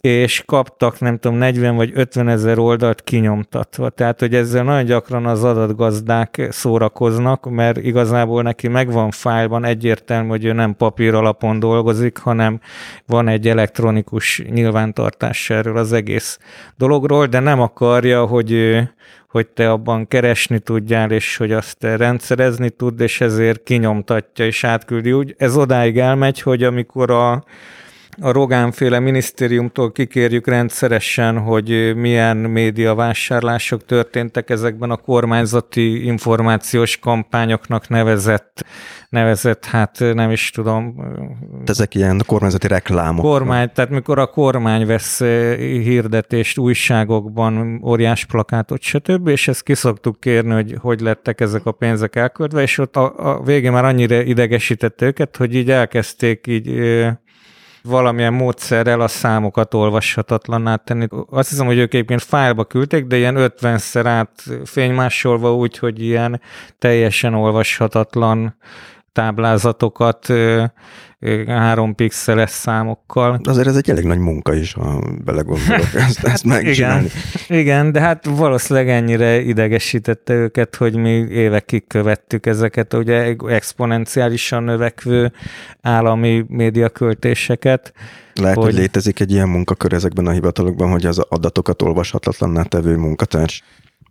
és 0.00 0.42
kaptak 0.46 1.00
nem 1.00 1.18
tudom 1.18 1.36
40 1.36 1.76
vagy 1.76 1.90
50 1.94 2.28
ezer 2.28 2.58
oldalt 2.58 3.02
kinyomtatva. 3.02 3.88
Tehát, 3.88 4.20
hogy 4.20 4.34
ezzel 4.34 4.64
nagyon 4.64 4.84
gyakran 4.84 5.26
az 5.26 5.44
adatgazdák 5.44 6.46
szórakoznak, 6.50 7.50
mert 7.50 7.76
igazából 7.76 8.42
neki 8.42 8.68
megvan 8.68 9.10
fájlban 9.10 9.64
egyértelmű, 9.64 10.28
hogy 10.28 10.44
ő 10.44 10.52
nem 10.52 10.76
papír 10.76 11.14
alapon 11.14 11.58
dolgozik, 11.58 12.18
hanem 12.18 12.60
van 13.06 13.28
egy 13.28 13.48
elektronikus 13.48 14.42
nyilvántartás 14.50 15.50
erről 15.50 15.76
az 15.76 15.92
egész 15.92 16.38
dologról, 16.76 17.26
de 17.26 17.38
nem 17.38 17.60
akarja, 17.60 18.24
hogy 18.24 18.78
hogy 19.28 19.46
te 19.46 19.70
abban 19.70 20.08
keresni 20.08 20.58
tudjál, 20.58 21.10
és 21.10 21.36
hogy 21.36 21.52
azt 21.52 21.82
rendszerezni 21.82 22.70
tud, 22.70 23.00
és 23.00 23.20
ezért 23.20 23.62
kinyomtatja 23.62 24.44
és 24.46 24.64
átküldi. 24.64 25.12
Úgy 25.12 25.34
ez 25.38 25.56
odáig 25.56 25.98
elmegy, 25.98 26.40
hogy 26.40 26.62
amikor 26.62 27.10
a 27.10 27.44
a 28.20 28.32
Rogánféle 28.32 28.98
minisztériumtól 28.98 29.92
kikérjük 29.92 30.46
rendszeresen, 30.46 31.38
hogy 31.38 31.96
milyen 31.96 32.36
médiavásárlások 32.36 33.84
történtek 33.84 34.50
ezekben 34.50 34.90
a 34.90 34.96
kormányzati 34.96 36.04
információs 36.04 36.98
kampányoknak 36.98 37.88
nevezett, 37.88 38.64
nevezett 39.08 39.64
hát 39.64 39.98
nem 39.98 40.30
is 40.30 40.50
tudom. 40.50 40.94
Ezek 41.66 41.94
ilyen 41.94 42.22
kormányzati 42.26 42.66
reklámok. 42.66 43.24
Kormány, 43.24 43.70
tehát 43.74 43.90
mikor 43.90 44.18
a 44.18 44.26
kormány 44.26 44.86
vesz 44.86 45.18
hirdetést 45.58 46.58
újságokban, 46.58 47.82
óriás 47.84 48.24
plakátot, 48.24 48.80
stb., 48.80 49.28
és 49.28 49.48
ezt 49.48 49.62
kiszoktuk 49.62 50.20
kérni, 50.20 50.52
hogy 50.52 50.76
hogy 50.80 51.00
lettek 51.00 51.40
ezek 51.40 51.66
a 51.66 51.72
pénzek 51.72 52.16
elköltve, 52.16 52.62
és 52.62 52.78
ott 52.78 52.96
a, 52.96 53.12
a 53.16 53.42
végén 53.42 53.72
már 53.72 53.84
annyira 53.84 54.20
idegesítette 54.22 55.06
őket, 55.06 55.36
hogy 55.36 55.54
így 55.54 55.70
elkezdték 55.70 56.46
így 56.46 56.68
valamilyen 57.82 58.32
módszerrel 58.32 59.00
a 59.00 59.08
számokat 59.08 59.74
olvashatatlanná 59.74 60.76
tenni. 60.76 61.06
Azt 61.30 61.48
hiszem, 61.48 61.66
hogy 61.66 61.78
ők 61.78 61.94
egyébként 61.94 62.22
fájlba 62.22 62.64
küldték, 62.64 63.06
de 63.06 63.16
ilyen 63.16 63.36
50-szer 63.38 64.02
át 64.04 64.42
fénymásolva 64.64 65.54
úgy, 65.54 65.78
hogy 65.78 66.02
ilyen 66.02 66.40
teljesen 66.78 67.34
olvashatatlan 67.34 68.56
táblázatokat 69.12 70.26
három 71.46 71.94
pixeles 71.94 72.50
számokkal. 72.50 73.40
Azért 73.44 73.66
ez 73.66 73.76
egy 73.76 73.90
elég 73.90 74.04
nagy 74.04 74.18
munka 74.18 74.54
is, 74.54 74.72
ha 74.72 75.02
belegondolok 75.24 75.94
ezt, 76.08 76.24
ezt 76.24 76.44
megcsinálni. 76.44 77.08
Igen, 77.46 77.60
igen, 77.60 77.92
de 77.92 78.00
hát 78.00 78.24
valószínűleg 78.24 78.88
ennyire 78.88 79.40
idegesítette 79.40 80.34
őket, 80.34 80.76
hogy 80.76 80.96
mi 80.96 81.10
évekig 81.30 81.86
követtük 81.86 82.46
ezeket, 82.46 82.94
ugye 82.94 83.36
exponenciálisan 83.48 84.62
növekvő 84.62 85.32
állami 85.80 86.44
médiaköltéseket. 86.48 87.92
Lehet, 88.34 88.56
hogy... 88.56 88.64
hogy 88.64 88.74
létezik 88.74 89.20
egy 89.20 89.30
ilyen 89.30 89.48
munkakör 89.48 89.92
ezekben 89.92 90.26
a 90.26 90.30
hivatalokban, 90.30 90.90
hogy 90.90 91.06
az 91.06 91.18
adatokat 91.18 91.82
olvashatatlanná 91.82 92.62
tevő 92.62 92.96
munkatárs. 92.96 93.62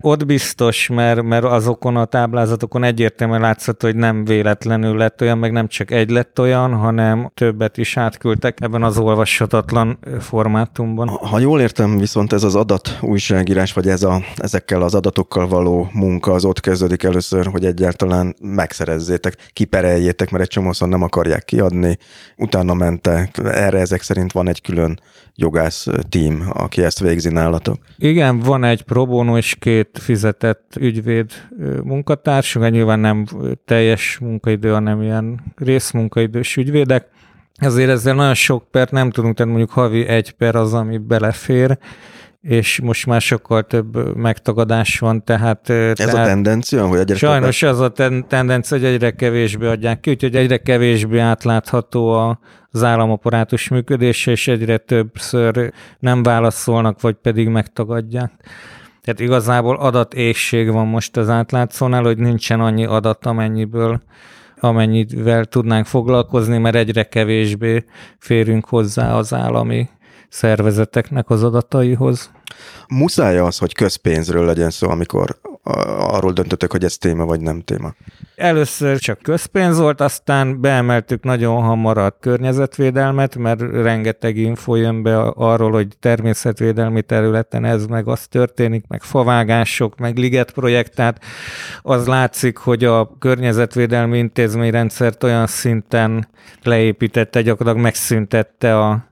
Ott 0.02 0.26
biztos, 0.26 0.88
mert, 0.88 1.22
mert 1.22 1.44
azokon 1.44 1.96
a 1.96 2.06
táblázatokon 2.06 2.84
egyértelműen 2.84 3.42
látszott, 3.42 3.82
hogy 3.82 3.96
nem 3.96 4.26
véletlenül 4.26 4.98
lett 4.98 5.22
olyan, 5.22 5.38
meg 5.38 5.52
nem 5.52 5.68
csak 5.68 5.92
egy 5.92 6.10
lett 6.10 6.40
olyan, 6.40 6.74
hanem 6.74 7.32
többet 7.34 7.78
is 7.78 7.98
átküldtek 7.98 8.58
ebben 8.62 8.84
az 8.84 8.98
olvashatatlan 8.98 10.00
formátumban. 10.20 11.08
Ha 11.08 11.40
jól 11.40 11.62
értem, 11.62 11.98
viszont 11.98 12.34
ez 12.34 12.44
az 12.44 12.56
adat 12.56 12.98
újságírás, 13.02 13.74
vagy 13.74 13.88
ez 13.88 14.04
a, 14.04 14.22
ezekkel 14.38 14.82
az 14.82 14.96
adatokkal 14.96 15.48
való 15.48 15.90
munka 15.94 16.32
az 16.32 16.46
ott 16.46 16.60
kezdődik 16.60 17.04
először, 17.04 17.46
hogy 17.46 17.66
egyáltalán 17.66 18.36
megszerezzétek, 18.42 19.50
kipereljétek, 19.54 20.32
mert 20.32 20.44
egy 20.44 20.50
csomószor 20.50 20.88
nem 20.88 21.02
akarják 21.02 21.46
kiadni, 21.46 21.98
utána 22.38 22.74
mentek, 22.74 23.38
erre 23.44 23.80
ezek 23.80 24.02
szerint 24.02 24.32
van 24.32 24.48
egy 24.48 24.62
külön 24.62 25.00
jogász 25.36 25.88
tím, 26.10 26.50
aki 26.54 26.84
ezt 26.84 27.00
végzi 27.00 27.30
nálatok. 27.30 27.78
Igen, 27.98 28.40
van 28.40 28.64
egy 28.64 28.82
probónó 28.82 29.38
és 29.38 29.56
két 29.60 29.89
fizetett 29.98 30.74
ügyvéd 30.80 31.32
munkatársunk, 31.84 32.70
nyilván 32.70 33.00
nem 33.00 33.26
teljes 33.66 34.18
munkaidő, 34.18 34.72
hanem 34.72 35.02
ilyen 35.02 35.40
részmunkaidős 35.56 36.58
ügyvédek. 36.58 37.08
Ezért 37.56 37.90
ezzel 37.90 38.16
nagyon 38.16 38.34
sok 38.34 38.72
per 38.72 38.90
nem 38.92 39.12
tudunk 39.12 39.36
tenni, 39.36 39.50
mondjuk 39.50 39.72
havi 39.72 40.08
egy 40.08 40.32
per 40.32 40.56
az, 40.56 40.74
ami 40.74 40.98
belefér, 40.98 41.78
és 42.42 42.80
most 42.80 43.06
már 43.06 43.22
sokkal 43.22 43.64
több 43.64 44.16
megtagadás 44.16 45.00
van, 45.00 45.24
tehát... 45.24 45.70
Ez 45.70 45.98
tehát 45.98 46.16
a 46.16 46.24
tendencia, 46.24 46.88
hogy 46.88 47.00
egyre 47.00 47.16
Sajnos 47.16 47.62
az 47.62 47.80
a 47.80 47.90
ten- 47.90 48.28
tendencia, 48.28 48.78
hogy 48.78 48.86
egyre 48.86 49.12
kevésbé 49.12 49.66
adják 49.66 50.00
ki, 50.00 50.10
úgyhogy 50.10 50.36
egyre 50.36 50.58
kevésbé 50.58 51.18
átlátható 51.18 52.10
a, 52.12 52.40
az 52.72 52.84
államaparátus 52.84 53.68
működése, 53.68 54.32
és 54.32 54.48
egyre 54.48 54.78
többször 54.78 55.74
nem 56.00 56.24
válaszolnak, 56.24 57.02
vagy 57.02 57.16
pedig 57.22 57.48
megtagadják. 57.48 58.32
Tehát 59.10 59.24
igazából 59.24 59.76
adatésség 59.76 60.72
van 60.72 60.88
most 60.88 61.18
az 61.18 61.30
átlátszónál, 61.30 62.04
hogy 62.04 62.18
nincsen 62.18 62.60
annyi 62.60 62.86
adat, 62.86 63.26
amennyiből 63.26 64.02
amennyivel 64.60 65.46
tudnánk 65.46 65.86
foglalkozni, 65.86 66.58
mert 66.58 66.76
egyre 66.76 67.04
kevésbé 67.04 67.84
férünk 68.18 68.66
hozzá 68.66 69.14
az 69.14 69.34
állami 69.34 69.90
szervezeteknek 70.28 71.30
az 71.30 71.44
adataihoz. 71.44 72.32
Muszáj 72.88 73.38
az, 73.38 73.58
hogy 73.58 73.74
közpénzről 73.74 74.46
legyen 74.46 74.70
szó, 74.70 74.90
amikor 74.90 75.40
arról 75.98 76.32
döntöttek, 76.32 76.72
hogy 76.72 76.84
ez 76.84 76.98
téma 76.98 77.26
vagy 77.26 77.42
nem 77.42 77.62
téma? 77.62 77.94
Először 78.36 78.98
csak 78.98 79.20
közpénz 79.22 79.80
volt, 79.80 80.02
aztán 80.02 80.62
beemeltük 80.62 81.24
nagyon 81.24 81.62
hamar 81.62 81.98
a 81.98 82.18
környezetvédelmet, 82.20 83.36
mert 83.36 83.60
rengeteg 83.60 84.38
info 84.38 84.76
jön 84.76 85.04
be 85.04 85.20
arról, 85.20 85.72
hogy 85.72 85.88
természetvédelmi 86.00 87.02
területen 87.02 87.66
ez 87.66 87.86
meg 87.86 88.08
az 88.08 88.28
történik, 88.28 88.86
meg 88.88 89.02
favágások, 89.02 89.98
meg 89.98 90.18
liget 90.18 90.52
projekt, 90.52 90.96
tehát 90.96 91.24
az 91.82 92.08
látszik, 92.08 92.58
hogy 92.58 92.84
a 92.84 93.12
környezetvédelmi 93.20 94.18
intézményrendszert 94.18 95.24
olyan 95.24 95.48
szinten 95.48 96.28
leépítette, 96.64 97.42
gyakorlatilag 97.42 97.86
megszüntette 97.86 98.80
a 98.80 99.09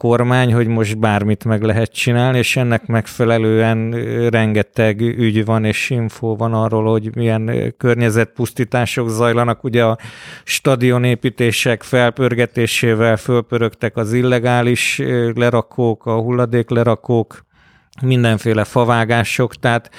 kormány, 0.00 0.52
hogy 0.52 0.66
most 0.66 0.98
bármit 0.98 1.44
meg 1.44 1.62
lehet 1.62 1.92
csinálni, 1.92 2.38
és 2.38 2.56
ennek 2.56 2.86
megfelelően 2.86 3.90
rengeteg 4.30 5.00
ügy 5.00 5.44
van 5.44 5.64
és 5.64 5.90
info 5.90 6.36
van 6.36 6.54
arról, 6.54 6.90
hogy 6.90 7.16
milyen 7.16 7.74
környezetpusztítások 7.76 9.08
zajlanak. 9.08 9.64
Ugye 9.64 9.84
a 9.84 9.98
stadionépítések 10.44 11.82
felpörgetésével 11.82 13.16
fölpörögtek 13.16 13.96
az 13.96 14.12
illegális 14.12 15.02
lerakók, 15.34 16.06
a 16.06 16.20
hulladéklerakók, 16.20 17.44
mindenféle 18.02 18.64
favágások, 18.64 19.54
tehát 19.54 19.90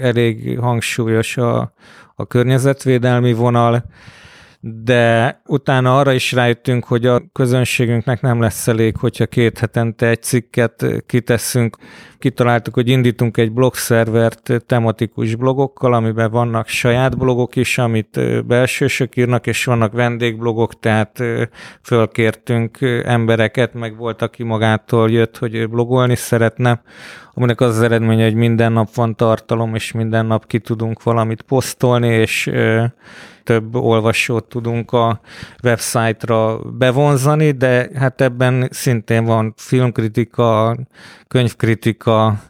elég 0.00 0.58
hangsúlyos 0.58 1.36
a, 1.36 1.72
a 2.14 2.26
környezetvédelmi 2.26 3.32
vonal 3.32 3.84
de 4.60 5.40
utána 5.46 5.98
arra 5.98 6.12
is 6.12 6.32
rájöttünk, 6.32 6.84
hogy 6.84 7.06
a 7.06 7.22
közönségünknek 7.32 8.20
nem 8.20 8.40
lesz 8.40 8.68
elég, 8.68 8.96
hogyha 8.96 9.26
két 9.26 9.58
hetente 9.58 10.06
egy 10.06 10.22
cikket 10.22 10.86
kiteszünk. 11.06 11.76
Kitaláltuk, 12.18 12.74
hogy 12.74 12.88
indítunk 12.88 13.36
egy 13.36 13.52
blogszervert 13.52 14.64
tematikus 14.66 15.34
blogokkal, 15.34 15.94
amiben 15.94 16.30
vannak 16.30 16.68
saját 16.68 17.18
blogok 17.18 17.56
is, 17.56 17.78
amit 17.78 18.20
belsősök 18.46 19.16
írnak, 19.16 19.46
és 19.46 19.64
vannak 19.64 19.92
vendégblogok, 19.92 20.78
tehát 20.78 21.22
fölkértünk 21.82 22.78
embereket, 23.04 23.74
meg 23.74 23.96
volt, 23.96 24.22
aki 24.22 24.42
magától 24.42 25.10
jött, 25.10 25.38
hogy 25.38 25.68
blogolni 25.68 26.16
szeretne, 26.16 26.82
aminek 27.34 27.60
az 27.60 27.76
az 27.76 27.82
eredménye, 27.82 28.24
hogy 28.24 28.34
minden 28.34 28.72
nap 28.72 28.94
van 28.94 29.16
tartalom, 29.16 29.74
és 29.74 29.92
minden 29.92 30.26
nap 30.26 30.46
ki 30.46 30.58
tudunk 30.58 31.02
valamit 31.02 31.42
posztolni, 31.42 32.08
és 32.08 32.50
több 33.48 33.74
olvasót 33.74 34.44
tudunk 34.44 34.92
a 34.92 35.20
websájtra 35.62 36.58
bevonzani, 36.58 37.50
de 37.50 37.88
hát 37.94 38.20
ebben 38.20 38.68
szintén 38.72 39.24
van 39.24 39.54
filmkritika, 39.56 40.76
könyvkritika, 41.28 42.40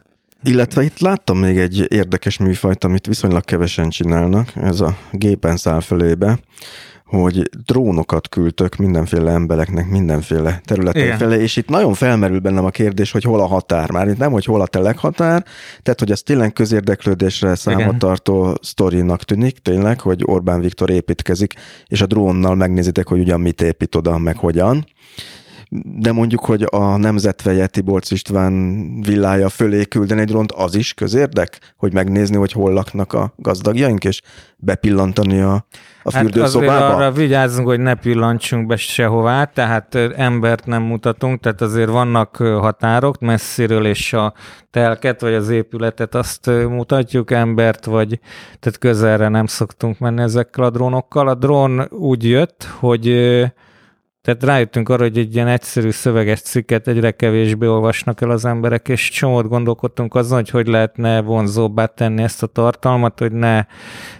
illetve 0.43 0.83
itt 0.83 0.99
láttam 0.99 1.37
még 1.37 1.57
egy 1.57 1.85
érdekes 1.91 2.37
műfajt, 2.37 2.83
amit 2.83 3.05
viszonylag 3.05 3.45
kevesen 3.45 3.89
csinálnak, 3.89 4.51
ez 4.55 4.79
a 4.79 4.97
gépen 5.11 5.57
száll 5.57 5.79
fölébe, 5.79 6.39
hogy 7.09 7.49
drónokat 7.65 8.29
küldtök 8.29 8.75
mindenféle 8.75 9.31
embereknek 9.31 9.89
mindenféle 9.89 10.61
területen 10.65 11.17
felé, 11.17 11.41
és 11.41 11.55
itt 11.55 11.69
nagyon 11.69 11.93
felmerül 11.93 12.39
bennem 12.39 12.65
a 12.65 12.69
kérdés, 12.69 13.11
hogy 13.11 13.23
hol 13.23 13.39
a 13.39 13.45
határ. 13.45 13.91
Már 13.91 14.07
itt 14.07 14.17
nem, 14.17 14.31
hogy 14.31 14.45
hol 14.45 14.61
a 14.61 14.67
teleghatár, 14.67 15.45
tehát 15.83 15.99
hogy 15.99 16.11
ez 16.11 16.21
tényleg 16.21 16.53
közérdeklődésre 16.53 17.55
számot 17.55 17.97
tartó 17.97 18.57
sztorinak 18.61 19.23
tűnik, 19.23 19.57
tényleg, 19.57 19.99
hogy 19.99 20.21
Orbán 20.25 20.61
Viktor 20.61 20.89
építkezik, 20.89 21.53
és 21.87 22.01
a 22.01 22.05
drónnal 22.05 22.55
megnézitek, 22.55 23.07
hogy 23.07 23.19
ugyan 23.19 23.41
mit 23.41 23.61
épít 23.61 23.95
oda, 23.95 24.17
meg 24.17 24.37
hogyan 24.37 24.85
de 25.99 26.11
mondjuk, 26.11 26.45
hogy 26.45 26.65
a 26.69 26.97
nemzetveje 26.97 27.67
Tiborcs 27.67 28.11
István 28.11 28.53
villája 29.01 29.49
fölé 29.49 29.83
küldeni 29.83 30.21
egy 30.21 30.27
drónt, 30.27 30.51
az 30.51 30.75
is 30.75 30.93
közérdek, 30.93 31.73
hogy 31.77 31.93
megnézni, 31.93 32.35
hogy 32.35 32.51
hol 32.51 32.73
laknak 32.73 33.13
a 33.13 33.33
gazdagjaink, 33.35 34.03
és 34.03 34.21
bepillantani 34.57 35.39
a, 35.39 35.65
a 36.03 36.13
hát 36.13 36.21
fürdőszobába? 36.21 36.71
Hát 36.71 36.93
arra 36.93 37.11
vigyázzunk, 37.11 37.67
hogy 37.67 37.79
ne 37.79 37.93
pillantsunk 37.93 38.67
be 38.67 38.75
sehová, 38.75 39.43
tehát 39.43 39.95
embert 40.15 40.65
nem 40.65 40.83
mutatunk, 40.83 41.39
tehát 41.39 41.61
azért 41.61 41.89
vannak 41.89 42.35
határok 42.37 43.19
messziről, 43.19 43.85
és 43.85 44.13
a 44.13 44.33
telket, 44.71 45.21
vagy 45.21 45.33
az 45.33 45.49
épületet 45.49 46.15
azt 46.15 46.45
mutatjuk, 46.45 47.31
embert, 47.31 47.85
vagy 47.85 48.19
tehát 48.59 48.79
közelre 48.79 49.27
nem 49.27 49.45
szoktunk 49.45 49.99
menni 49.99 50.21
ezekkel 50.21 50.63
a 50.63 50.69
drónokkal. 50.69 51.27
A 51.27 51.35
drón 51.35 51.87
úgy 51.89 52.29
jött, 52.29 52.67
hogy 52.79 53.07
tehát 54.21 54.43
rájöttünk 54.43 54.89
arra, 54.89 55.03
hogy 55.03 55.17
egy 55.17 55.35
ilyen 55.35 55.47
egyszerű 55.47 55.89
szöveges 55.89 56.41
cikket 56.41 56.87
egyre 56.87 57.11
kevésbé 57.11 57.67
olvasnak 57.67 58.21
el 58.21 58.29
az 58.29 58.45
emberek, 58.45 58.87
és 58.87 59.09
csomót 59.09 59.47
gondolkodtunk 59.47 60.15
azon, 60.15 60.37
hogy 60.37 60.49
hogy 60.49 60.67
lehetne 60.67 61.21
vonzóbbá 61.21 61.85
tenni 61.85 62.23
ezt 62.23 62.43
a 62.43 62.47
tartalmat, 62.47 63.19
hogy 63.19 63.31
ne 63.31 63.65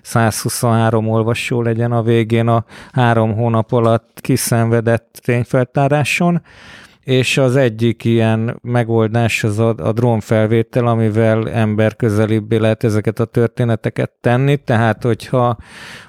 123 0.02 1.08
olvasó 1.08 1.62
legyen 1.62 1.92
a 1.92 2.02
végén 2.02 2.48
a 2.48 2.66
három 2.92 3.36
hónap 3.36 3.72
alatt 3.72 4.20
kiszenvedett 4.22 5.20
tényfeltáráson 5.24 6.42
és 7.10 7.38
az 7.38 7.56
egyik 7.56 8.03
ilyen 8.03 8.60
megoldás 8.61 9.44
az 9.44 9.60
a, 9.60 9.76
a 9.77 9.91
drónfelvétel, 9.91 10.88
amivel 10.88 11.49
ember 11.49 11.95
közelibbé 11.95 12.56
lehet 12.57 12.84
ezeket 12.84 13.19
a 13.19 13.26
történeteket 13.26 14.11
tenni, 14.22 14.57
tehát 14.57 15.03
hogyha 15.03 15.57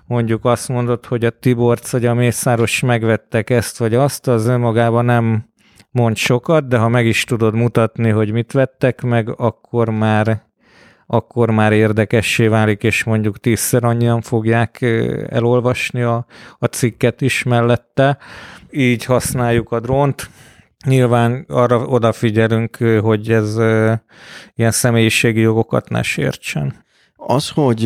mondjuk 0.06 0.44
azt 0.44 0.68
mondod, 0.68 1.06
hogy 1.06 1.24
a 1.24 1.30
Tiborc 1.30 1.90
vagy 1.90 2.06
a 2.06 2.14
Mészáros 2.14 2.80
megvettek 2.80 3.50
ezt 3.50 3.78
vagy 3.78 3.94
azt, 3.94 4.28
az 4.28 4.46
önmagában 4.46 5.04
nem 5.04 5.44
mond 5.90 6.16
sokat, 6.16 6.68
de 6.68 6.78
ha 6.78 6.88
meg 6.88 7.06
is 7.06 7.24
tudod 7.24 7.54
mutatni, 7.54 8.10
hogy 8.10 8.32
mit 8.32 8.52
vettek 8.52 9.02
meg, 9.02 9.34
akkor 9.36 9.88
már 9.88 10.48
akkor 11.06 11.50
már 11.50 11.72
érdekessé 11.72 12.46
válik, 12.46 12.82
és 12.82 13.04
mondjuk 13.04 13.38
tízszer 13.38 13.84
annyian 13.84 14.20
fogják 14.20 14.82
elolvasni 15.28 16.02
a, 16.02 16.26
a 16.58 16.66
cikket 16.66 17.20
is 17.20 17.42
mellette. 17.42 18.18
Így 18.70 19.04
használjuk 19.04 19.72
a 19.72 19.80
drónt. 19.80 20.30
Nyilván 20.86 21.44
arra 21.48 21.78
odafigyelünk, 21.78 22.76
hogy 23.00 23.30
ez 23.30 23.56
ilyen 24.54 24.70
személyiségi 24.70 25.40
jogokat 25.40 25.88
ne 25.88 26.02
sértsen. 26.02 26.88
Az, 27.26 27.48
hogy 27.48 27.82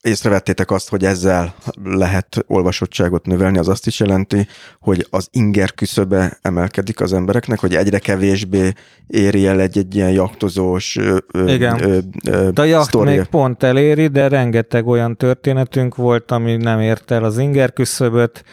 észrevettétek 0.00 0.70
azt, 0.70 0.88
hogy 0.88 1.04
ezzel 1.04 1.54
lehet 1.84 2.44
olvasottságot 2.46 3.26
növelni, 3.26 3.58
az 3.58 3.68
azt 3.68 3.86
is 3.86 4.00
jelenti, 4.00 4.46
hogy 4.80 5.06
az 5.10 5.28
inger 5.30 5.74
küszöbe 5.74 6.38
emelkedik 6.42 7.00
az 7.00 7.12
embereknek, 7.12 7.58
hogy 7.58 7.74
egyre 7.74 7.98
kevésbé 7.98 8.72
éri 9.06 9.46
el 9.46 9.60
egy-egy 9.60 9.94
ilyen 9.94 10.10
jaktozós 10.10 10.98
Igen. 11.46 11.82
Ö, 11.82 11.98
ö, 12.30 12.50
de 12.50 12.62
a 12.62 12.64
jakt 12.64 12.86
sztoria. 12.86 13.16
még 13.16 13.24
pont 13.24 13.62
eléri, 13.62 14.06
de 14.06 14.28
rengeteg 14.28 14.86
olyan 14.86 15.16
történetünk 15.16 15.96
volt, 15.96 16.30
ami 16.30 16.56
nem 16.56 16.80
ért 16.80 17.10
el 17.10 17.24
az 17.24 17.38
inger 17.38 17.72
küszöböt, 17.72 18.44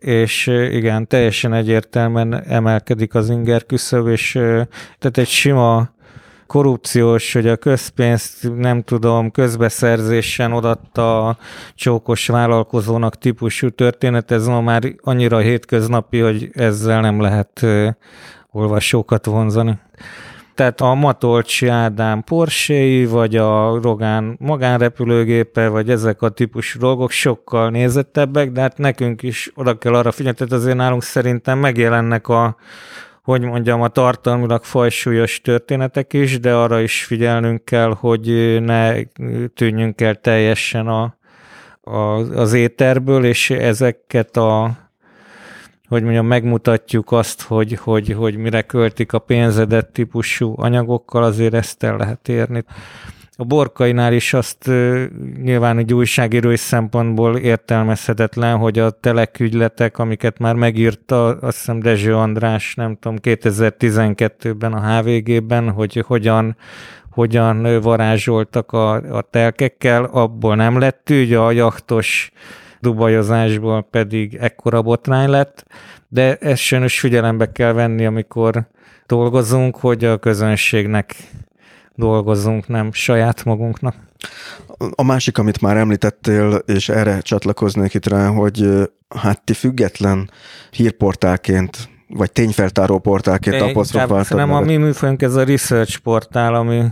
és 0.00 0.46
igen, 0.46 1.06
teljesen 1.06 1.52
egyértelműen 1.52 2.42
emelkedik 2.42 3.14
az 3.14 3.30
inger 3.30 3.66
küszöb, 3.66 4.06
és 4.06 4.32
tehát 4.98 5.18
egy 5.18 5.28
sima 5.28 5.90
korrupciós, 6.46 7.32
hogy 7.32 7.48
a 7.48 7.56
közpénzt 7.56 8.56
nem 8.56 8.82
tudom, 8.82 9.30
közbeszerzésen 9.30 10.52
odatta 10.52 11.28
a 11.28 11.38
csókos 11.74 12.26
vállalkozónak 12.26 13.18
típusú 13.18 13.68
történet, 13.68 14.30
ez 14.30 14.46
ma 14.46 14.60
már 14.60 14.82
annyira 15.02 15.38
hétköznapi, 15.38 16.18
hogy 16.18 16.50
ezzel 16.54 17.00
nem 17.00 17.20
lehet 17.20 17.66
olvasókat 18.50 19.26
vonzani 19.26 19.78
tehát 20.60 20.80
a 20.80 20.94
Matolcsi 20.94 21.66
Ádám 21.66 22.22
porsche 22.24 23.06
vagy 23.08 23.36
a 23.36 23.80
Rogán 23.82 24.36
magánrepülőgépe, 24.40 25.68
vagy 25.68 25.90
ezek 25.90 26.22
a 26.22 26.28
típusú 26.28 26.78
dolgok 26.78 27.10
sokkal 27.10 27.70
nézettebbek, 27.70 28.50
de 28.50 28.60
hát 28.60 28.78
nekünk 28.78 29.22
is 29.22 29.52
oda 29.54 29.78
kell 29.78 29.94
arra 29.94 30.12
figyelni, 30.12 30.36
tehát 30.36 30.52
azért 30.52 30.76
nálunk 30.76 31.02
szerintem 31.02 31.58
megjelennek 31.58 32.28
a 32.28 32.56
hogy 33.22 33.42
mondjam, 33.42 33.82
a 33.82 33.88
tartalmilag 33.88 34.64
fajsúlyos 34.64 35.40
történetek 35.40 36.12
is, 36.12 36.40
de 36.40 36.54
arra 36.54 36.80
is 36.80 37.04
figyelnünk 37.04 37.64
kell, 37.64 37.94
hogy 37.98 38.56
ne 38.62 39.02
tűnjünk 39.54 40.00
el 40.00 40.14
teljesen 40.14 40.86
a, 40.86 41.16
a, 41.80 41.96
az 42.34 42.52
éterből, 42.52 43.24
és 43.24 43.50
ezeket 43.50 44.36
a 44.36 44.78
hogy 45.90 46.02
mondjam, 46.02 46.26
megmutatjuk 46.26 47.12
azt, 47.12 47.42
hogy, 47.42 47.78
hogy, 47.82 48.12
hogy 48.12 48.36
mire 48.36 48.62
költik 48.62 49.12
a 49.12 49.18
pénzedet 49.18 49.86
típusú 49.86 50.54
anyagokkal, 50.56 51.22
azért 51.22 51.54
ezt 51.54 51.82
el 51.82 51.96
lehet 51.96 52.28
érni. 52.28 52.64
a 53.36 53.44
borkainál 53.44 54.12
is 54.12 54.34
azt 54.34 54.70
nyilván 55.42 55.78
egy 55.78 55.94
újságírói 55.94 56.56
szempontból 56.56 57.36
értelmezhetetlen, 57.36 58.56
hogy 58.56 58.78
a 58.78 58.90
telekügyletek, 58.90 59.98
amiket 59.98 60.38
már 60.38 60.54
megírta, 60.54 61.26
azt 61.26 61.58
hiszem 61.58 61.80
Dezső 61.80 62.14
András, 62.14 62.74
nem 62.74 62.96
tudom, 63.00 63.18
2012-ben 63.22 64.72
a 64.72 65.00
HVG-ben, 65.00 65.70
hogy 65.70 66.04
hogyan 66.06 66.56
hogyan 67.10 67.80
varázsoltak 67.80 68.72
a, 68.72 68.92
a 68.94 69.22
telkekkel, 69.30 70.04
abból 70.04 70.56
nem 70.56 70.78
lett 70.78 71.10
ügy, 71.10 71.32
a 71.32 71.50
jachtos 71.50 72.32
dubajozásból 72.80 73.82
pedig 73.82 74.34
ekkora 74.34 74.82
botrány 74.82 75.28
lett, 75.28 75.64
de 76.08 76.36
ezt 76.36 76.60
sajnos 76.60 77.00
figyelembe 77.00 77.52
kell 77.52 77.72
venni, 77.72 78.06
amikor 78.06 78.66
dolgozunk, 79.06 79.76
hogy 79.76 80.04
a 80.04 80.18
közönségnek 80.18 81.14
dolgozunk, 81.94 82.68
nem 82.68 82.92
saját 82.92 83.44
magunknak. 83.44 83.94
A 84.94 85.02
másik, 85.02 85.38
amit 85.38 85.60
már 85.60 85.76
említettél, 85.76 86.62
és 86.66 86.88
erre 86.88 87.20
csatlakoznék 87.20 87.94
itt 87.94 88.06
rá, 88.06 88.28
hogy 88.28 88.68
hát 89.16 89.42
ti 89.42 89.52
független 89.52 90.30
hírportálként 90.70 91.88
vagy 92.08 92.32
tényfeltáró 92.32 92.98
portálként 92.98 93.60
apostrofáltad. 93.60 94.36
Nem, 94.36 94.52
a 94.52 94.60
mi 94.60 94.76
műfajunk 94.76 95.22
ez 95.22 95.34
a 95.34 95.44
research 95.44 95.98
portál, 95.98 96.54
ami 96.54 96.84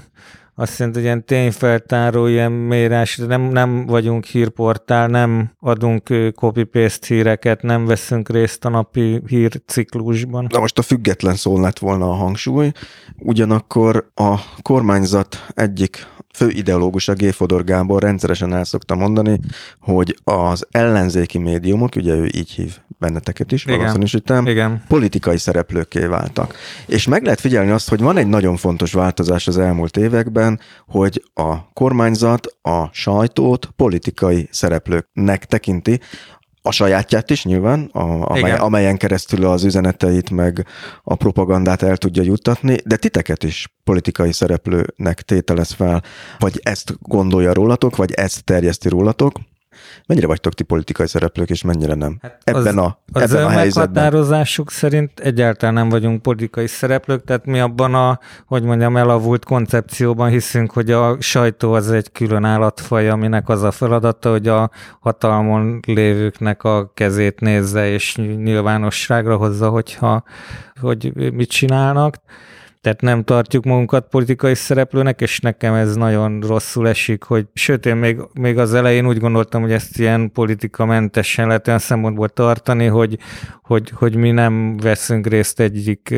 azt 0.60 0.78
jelenti, 0.78 0.98
hogy 0.98 1.08
ilyen 1.08 1.24
tényfeltáró, 1.24 2.26
ilyen 2.26 2.52
mérás, 2.52 3.16
nem, 3.16 3.42
nem 3.42 3.86
vagyunk 3.86 4.24
hírportál, 4.24 5.06
nem 5.06 5.50
adunk 5.60 6.08
copy-paste 6.34 7.06
híreket, 7.06 7.62
nem 7.62 7.86
veszünk 7.86 8.28
részt 8.28 8.64
a 8.64 8.68
napi 8.68 9.22
hírciklusban. 9.26 10.46
Na 10.48 10.60
most 10.60 10.78
a 10.78 10.82
független 10.82 11.34
szó 11.34 11.60
lett 11.60 11.78
volna 11.78 12.10
a 12.10 12.14
hangsúly, 12.14 12.72
ugyanakkor 13.18 14.10
a 14.14 14.34
kormányzat 14.62 15.46
egyik 15.54 16.06
fő 16.34 16.48
ideológus, 16.50 17.08
a 17.08 17.12
G. 17.14 17.32
Fodor 17.32 17.64
Gábor 17.64 18.02
rendszeresen 18.02 18.54
el 18.54 18.64
szokta 18.64 18.94
mondani, 18.94 19.40
hogy 19.80 20.18
az 20.24 20.66
ellenzéki 20.70 21.38
médiumok, 21.38 21.96
ugye 21.96 22.14
ő 22.14 22.24
így 22.24 22.50
hív 22.50 22.76
benneteket 22.98 23.52
is, 23.52 23.64
Igen. 23.64 23.78
valószínűsítem, 23.78 24.46
Igen. 24.46 24.82
politikai 24.88 25.38
szereplőké 25.38 26.04
váltak. 26.04 26.54
És 26.86 27.06
meg 27.06 27.22
lehet 27.22 27.40
figyelni 27.40 27.70
azt, 27.70 27.88
hogy 27.88 28.00
van 28.00 28.16
egy 28.16 28.26
nagyon 28.26 28.56
fontos 28.56 28.92
változás 28.92 29.46
az 29.46 29.58
elmúlt 29.58 29.96
években, 29.96 30.60
hogy 30.86 31.22
a 31.34 31.72
kormányzat 31.72 32.46
a 32.62 32.88
sajtót 32.92 33.68
politikai 33.76 34.48
szereplőknek 34.50 35.44
tekinti, 35.44 36.00
a 36.68 36.72
sajátját 36.72 37.30
is 37.30 37.44
nyilván, 37.44 37.90
a, 37.92 38.30
amely, 38.30 38.56
amelyen 38.56 38.96
keresztül 38.96 39.46
az 39.46 39.64
üzeneteit 39.64 40.30
meg 40.30 40.66
a 41.02 41.14
propagandát 41.14 41.82
el 41.82 41.96
tudja 41.96 42.22
juttatni, 42.22 42.76
de 42.84 42.96
titeket 42.96 43.42
is 43.42 43.68
politikai 43.84 44.32
szereplőnek 44.32 45.22
tételez 45.22 45.70
fel, 45.70 46.02
vagy 46.38 46.60
ezt 46.62 46.94
gondolja 47.00 47.52
rólatok, 47.52 47.96
vagy 47.96 48.12
ezt 48.12 48.44
terjeszti 48.44 48.88
rólatok. 48.88 49.32
Mennyire 50.08 50.26
vagytok 50.26 50.54
ti 50.54 50.62
politikai 50.62 51.06
szereplők, 51.06 51.50
és 51.50 51.62
mennyire 51.62 51.94
nem? 51.94 52.18
Hát 52.22 52.40
ebben 52.44 52.78
az, 52.78 52.84
a, 52.84 52.98
az 53.12 53.22
ebben 53.22 53.44
a 53.44 53.48
helyzetben. 53.48 53.92
meghatározásuk 53.92 54.70
szerint 54.70 55.20
egyáltalán 55.20 55.74
nem 55.74 55.88
vagyunk 55.88 56.22
politikai 56.22 56.66
szereplők, 56.66 57.24
tehát 57.24 57.44
mi 57.46 57.60
abban 57.60 57.94
a, 57.94 58.18
hogy 58.46 58.62
mondjam, 58.62 58.96
elavult 58.96 59.44
koncepcióban 59.44 60.30
hiszünk, 60.30 60.72
hogy 60.72 60.90
a 60.90 61.16
sajtó 61.20 61.72
az 61.72 61.90
egy 61.90 62.12
külön 62.12 62.44
állatfaj, 62.44 63.08
aminek 63.08 63.48
az 63.48 63.62
a 63.62 63.70
feladata, 63.70 64.30
hogy 64.30 64.48
a 64.48 64.70
hatalmon 65.00 65.80
lévőknek 65.86 66.62
a 66.62 66.90
kezét 66.94 67.40
nézze, 67.40 67.88
és 67.88 68.16
nyilvánosságra 68.16 69.36
hozza, 69.36 69.68
hogyha, 69.68 70.22
hogy 70.80 71.12
mit 71.32 71.48
csinálnak 71.48 72.16
tehát 72.88 73.02
nem 73.02 73.24
tartjuk 73.24 73.64
magunkat 73.64 74.08
politikai 74.08 74.54
szereplőnek, 74.54 75.20
és 75.20 75.40
nekem 75.40 75.74
ez 75.74 75.94
nagyon 75.94 76.40
rosszul 76.40 76.88
esik, 76.88 77.22
hogy 77.22 77.46
sőt, 77.54 77.86
én 77.86 77.96
még, 77.96 78.20
még 78.32 78.58
az 78.58 78.74
elején 78.74 79.06
úgy 79.06 79.18
gondoltam, 79.18 79.62
hogy 79.62 79.72
ezt 79.72 79.98
ilyen 79.98 80.32
politikamentesen 80.32 81.46
lehet 81.46 81.66
olyan 81.66 81.78
szempontból 81.78 82.28
tartani, 82.28 82.86
hogy, 82.86 83.18
hogy, 83.62 83.90
hogy 83.94 84.16
mi 84.16 84.30
nem 84.30 84.76
veszünk 84.76 85.26
részt 85.26 85.60
egyik 85.60 86.14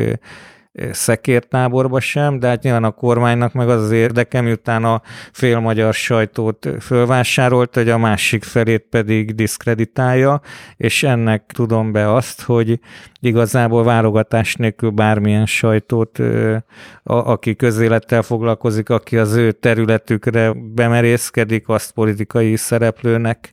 szekértáborba 0.91 1.99
sem, 1.99 2.39
de 2.39 2.47
hát 2.47 2.63
nyilván 2.63 2.83
a 2.83 2.91
kormánynak 2.91 3.53
meg 3.53 3.69
az 3.69 3.83
az 3.83 3.91
érdeke, 3.91 4.41
miután 4.41 4.83
a 4.83 5.01
fél 5.31 5.59
magyar 5.59 5.93
sajtót 5.93 6.69
fölvásárolt, 6.79 7.75
hogy 7.75 7.89
a 7.89 7.97
másik 7.97 8.43
felét 8.43 8.85
pedig 8.89 9.35
diszkreditálja, 9.35 10.41
és 10.77 11.03
ennek 11.03 11.51
tudom 11.53 11.91
be 11.91 12.13
azt, 12.13 12.41
hogy 12.41 12.79
igazából 13.19 13.83
válogatás 13.83 14.55
nélkül 14.55 14.89
bármilyen 14.89 15.45
sajtót, 15.45 16.19
aki 17.03 17.55
közélettel 17.55 18.21
foglalkozik, 18.21 18.89
aki 18.89 19.17
az 19.17 19.33
ő 19.35 19.51
területükre 19.51 20.53
bemerészkedik, 20.53 21.67
azt 21.67 21.91
politikai 21.91 22.55
szereplőnek 22.55 23.51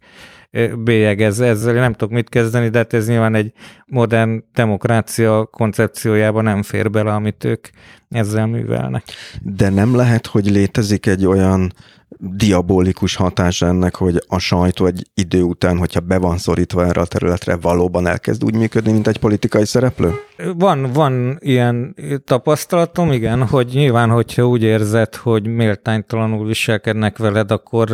bélyegez 0.78 1.40
ezzel. 1.40 1.74
Én 1.74 1.80
nem 1.80 1.92
tudok 1.92 2.14
mit 2.14 2.28
kezdeni, 2.28 2.68
de 2.68 2.78
hát 2.78 2.92
ez 2.92 3.08
nyilván 3.08 3.34
egy 3.34 3.52
modern 3.86 4.44
demokrácia 4.54 5.44
koncepciójába 5.44 6.40
nem 6.40 6.62
fér 6.62 6.90
bele, 6.90 7.12
amit 7.12 7.44
ők 7.44 7.68
ezzel 8.08 8.46
művelnek. 8.46 9.04
De 9.42 9.68
nem 9.68 9.96
lehet, 9.96 10.26
hogy 10.26 10.50
létezik 10.50 11.06
egy 11.06 11.26
olyan 11.26 11.72
diabolikus 12.20 13.16
hatás 13.16 13.62
ennek, 13.62 13.94
hogy 13.94 14.22
a 14.28 14.38
sajtó 14.38 14.86
egy 14.86 15.06
idő 15.14 15.42
után, 15.42 15.78
hogyha 15.78 16.00
be 16.00 16.18
van 16.18 16.38
szorítva 16.38 16.86
erre 16.86 17.00
a 17.00 17.06
területre, 17.06 17.56
valóban 17.56 18.06
elkezd 18.06 18.44
úgy 18.44 18.54
működni, 18.54 18.92
mint 18.92 19.06
egy 19.06 19.18
politikai 19.18 19.64
szereplő? 19.66 20.12
Van, 20.56 20.92
van 20.92 21.38
ilyen 21.40 21.96
tapasztalatom, 22.24 23.12
igen, 23.12 23.46
hogy 23.46 23.70
nyilván, 23.72 24.10
hogyha 24.10 24.48
úgy 24.48 24.62
érzed, 24.62 25.14
hogy 25.14 25.46
méltánytalanul 25.46 26.46
viselkednek 26.46 27.18
veled, 27.18 27.50
akkor 27.50 27.88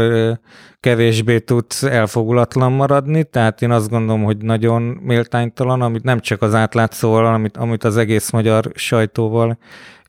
kevésbé 0.80 1.38
tudsz 1.38 1.82
elfogulatlan 1.82 2.72
maradni, 2.72 3.24
tehát 3.24 3.62
én 3.62 3.70
azt 3.70 3.90
gondolom, 3.90 4.22
hogy 4.22 4.36
nagyon 4.36 4.82
méltánytalan, 4.82 5.82
amit 5.82 6.02
nem 6.02 6.20
csak 6.20 6.42
az 6.42 6.54
átlátszóval, 6.54 7.26
amit, 7.26 7.56
amit 7.56 7.84
az 7.84 7.96
egész 7.96 8.30
magyar 8.30 8.70
sajtóval 8.74 9.58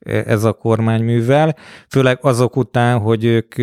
ez 0.05 0.43
a 0.43 0.53
kormány 0.53 1.03
művel, 1.03 1.55
főleg 1.89 2.17
azok 2.21 2.55
után, 2.55 2.99
hogy 2.99 3.25
ők 3.25 3.55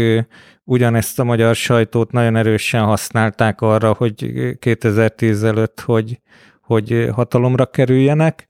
ugyanezt 0.65 1.19
a 1.19 1.25
magyar 1.25 1.55
sajtót 1.55 2.13
nagyon 2.13 2.37
erősen 2.37 2.85
használták 2.85 3.61
arra, 3.61 3.93
hogy 3.93 4.33
2010 4.59 5.45
előtt, 5.45 5.81
hogy, 5.81 6.21
hogy 6.61 7.09
hatalomra 7.13 7.67
kerüljenek. 7.67 8.47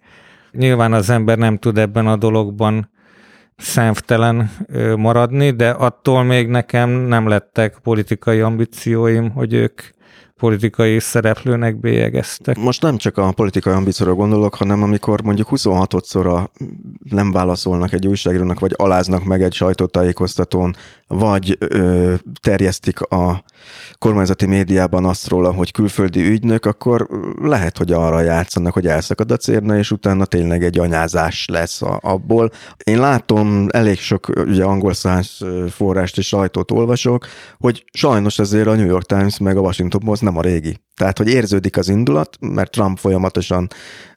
Nyilván 0.51 0.93
az 0.93 1.10
ember 1.10 1.39
nem 1.39 1.59
tud 1.59 1.78
ebben 1.78 2.06
a 2.06 2.16
dologban 2.16 2.90
szemtelen 3.56 4.51
maradni, 4.97 5.51
de 5.51 5.70
attól 5.70 6.23
még 6.23 6.48
nekem 6.48 6.90
nem 6.90 7.28
lettek 7.28 7.78
politikai 7.82 8.40
ambícióim, 8.40 9.31
hogy 9.31 9.52
ők 9.52 9.82
politikai 10.43 10.98
szereplőnek 10.98 11.81
bélyegeztek. 11.81 12.56
Most 12.56 12.82
nem 12.82 12.97
csak 12.97 13.19
a 13.19 13.32
politikai 13.32 13.73
ambícióra 13.73 14.14
gondolok, 14.14 14.55
hanem 14.55 14.82
amikor 14.82 15.23
mondjuk 15.23 15.48
26-szor 15.51 16.48
nem 17.10 17.32
válaszolnak 17.32 17.93
egy 17.93 18.06
újságírónak, 18.06 18.60
vagy 18.60 18.73
aláznak 18.77 19.24
meg 19.24 19.43
egy 19.43 19.52
sajtótájékoztatón, 19.52 20.77
vagy 21.06 21.56
ö, 21.59 22.14
terjesztik 22.40 23.01
a 23.01 23.44
kormányzati 23.98 24.47
médiában 24.47 25.05
azt 25.05 25.28
róla, 25.28 25.52
hogy 25.52 25.70
külföldi 25.70 26.26
ügynök, 26.26 26.66
akkor 26.66 27.06
lehet, 27.40 27.78
hogy 27.78 27.93
arra 27.93 28.20
játszanak, 28.20 28.72
hogy 28.72 28.86
elszakad 28.86 29.30
a 29.30 29.36
cérna, 29.36 29.76
és 29.76 29.90
utána 29.90 30.24
tényleg 30.24 30.64
egy 30.64 30.78
anyázás 30.78 31.47
lesz 31.52 31.80
abból. 32.01 32.51
Én 32.84 32.98
látom, 32.98 33.66
elég 33.70 33.98
sok 33.98 34.28
ugye 34.47 34.64
angol 34.64 34.93
száz 34.93 35.39
forrást 35.70 36.18
és 36.18 36.26
sajtót 36.26 36.70
olvasok, 36.70 37.26
hogy 37.59 37.84
sajnos 37.93 38.39
ezért 38.39 38.66
a 38.66 38.74
New 38.74 38.86
York 38.86 39.06
Times 39.06 39.39
meg 39.39 39.56
a 39.56 39.60
Washington 39.60 40.01
Post 40.01 40.22
nem 40.22 40.36
a 40.36 40.43
régi. 40.43 40.80
Tehát, 41.02 41.18
hogy 41.18 41.28
érződik 41.28 41.76
az 41.76 41.88
indulat, 41.88 42.36
mert 42.40 42.70
Trump 42.70 42.98
folyamatosan 42.98 43.68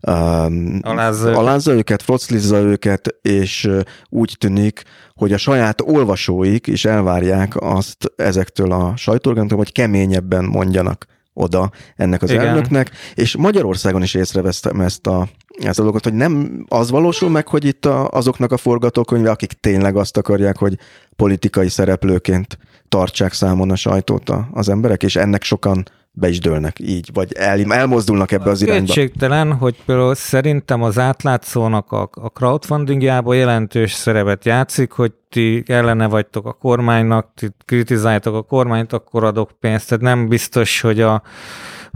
um, 0.07 0.79
alázza, 0.81 1.37
alázza 1.37 1.73
őket, 1.73 2.01
froclizza 2.01 2.57
őket, 2.57 3.15
és 3.21 3.69
úgy 4.09 4.35
tűnik, 4.39 4.83
hogy 5.13 5.33
a 5.33 5.37
saját 5.37 5.81
olvasóik 5.81 6.67
is 6.67 6.85
elvárják 6.85 7.61
azt 7.61 8.11
ezektől 8.15 8.71
a 8.71 8.93
sajtóorganoktól, 8.95 9.57
hogy 9.57 9.71
keményebben 9.71 10.45
mondjanak 10.45 11.05
oda 11.33 11.71
ennek 11.95 12.21
az 12.21 12.29
Igen. 12.29 12.45
elnöknek, 12.45 12.91
és 13.13 13.35
Magyarországon 13.35 14.01
is 14.01 14.13
észrevesztem 14.13 14.81
ezt 14.81 15.07
a, 15.07 15.27
ezt 15.61 15.79
a 15.79 15.83
dolgot, 15.83 16.03
hogy 16.03 16.13
nem 16.13 16.65
az 16.67 16.89
valósul 16.89 17.29
meg, 17.29 17.47
hogy 17.47 17.65
itt 17.65 17.85
a, 17.85 18.07
azoknak 18.09 18.51
a 18.51 18.57
forgatókönyve, 18.57 19.29
akik 19.29 19.51
tényleg 19.51 19.95
azt 19.95 20.17
akarják, 20.17 20.57
hogy 20.57 20.77
politikai 21.15 21.69
szereplőként 21.69 22.57
tartsák 22.89 23.33
számon 23.33 23.71
a 23.71 23.75
sajtót 23.75 24.31
az 24.51 24.69
emberek, 24.69 25.03
és 25.03 25.15
ennek 25.15 25.43
sokan 25.43 25.83
be 26.17 26.29
is 26.29 26.39
dőlnek 26.39 26.79
így, 26.79 27.09
vagy 27.13 27.33
el, 27.33 27.71
elmozdulnak 27.71 28.31
ebbe 28.31 28.49
az 28.49 28.61
irányba. 28.61 28.85
Kétségtelen, 28.85 29.53
hogy 29.53 29.75
például 29.85 30.15
szerintem 30.15 30.81
az 30.83 30.99
átlátszónak 30.99 31.91
a, 31.91 32.09
a 32.11 32.29
crowdfundingjában 32.29 33.35
jelentős 33.35 33.93
szerepet 33.93 34.45
játszik, 34.45 34.91
hogy 34.91 35.11
ti 35.29 35.63
ellene 35.67 36.07
vagytok 36.07 36.45
a 36.45 36.53
kormánynak, 36.53 37.31
ti 37.35 37.47
kritizáljátok 37.65 38.35
a 38.35 38.41
kormányt, 38.41 38.93
akkor 38.93 39.23
adok 39.23 39.51
pénzt. 39.59 39.89
Tehát 39.89 40.03
nem 40.03 40.27
biztos, 40.27 40.81
hogy 40.81 41.01
a 41.01 41.21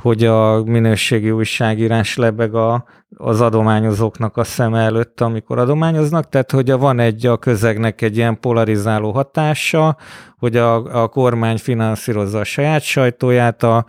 hogy 0.01 0.26
a 0.26 0.63
minőségi 0.63 1.31
újságírás 1.31 2.17
lebeg 2.17 2.55
a, 2.55 2.84
az 3.17 3.41
adományozóknak 3.41 4.38
a 4.38 4.43
szeme 4.43 4.80
előtt, 4.80 5.21
amikor 5.21 5.59
adományoznak, 5.59 6.30
tehát 6.30 6.51
hogy 6.51 6.71
van 6.71 6.99
egy 6.99 7.26
a 7.26 7.38
közegnek 7.38 8.01
egy 8.01 8.17
ilyen 8.17 8.39
polarizáló 8.39 9.11
hatása, 9.11 9.97
hogy 10.38 10.55
a, 10.57 11.01
a 11.03 11.07
kormány 11.07 11.57
finanszírozza 11.57 12.39
a 12.39 12.43
saját 12.43 12.81
sajtóját, 12.81 13.63
a, 13.63 13.85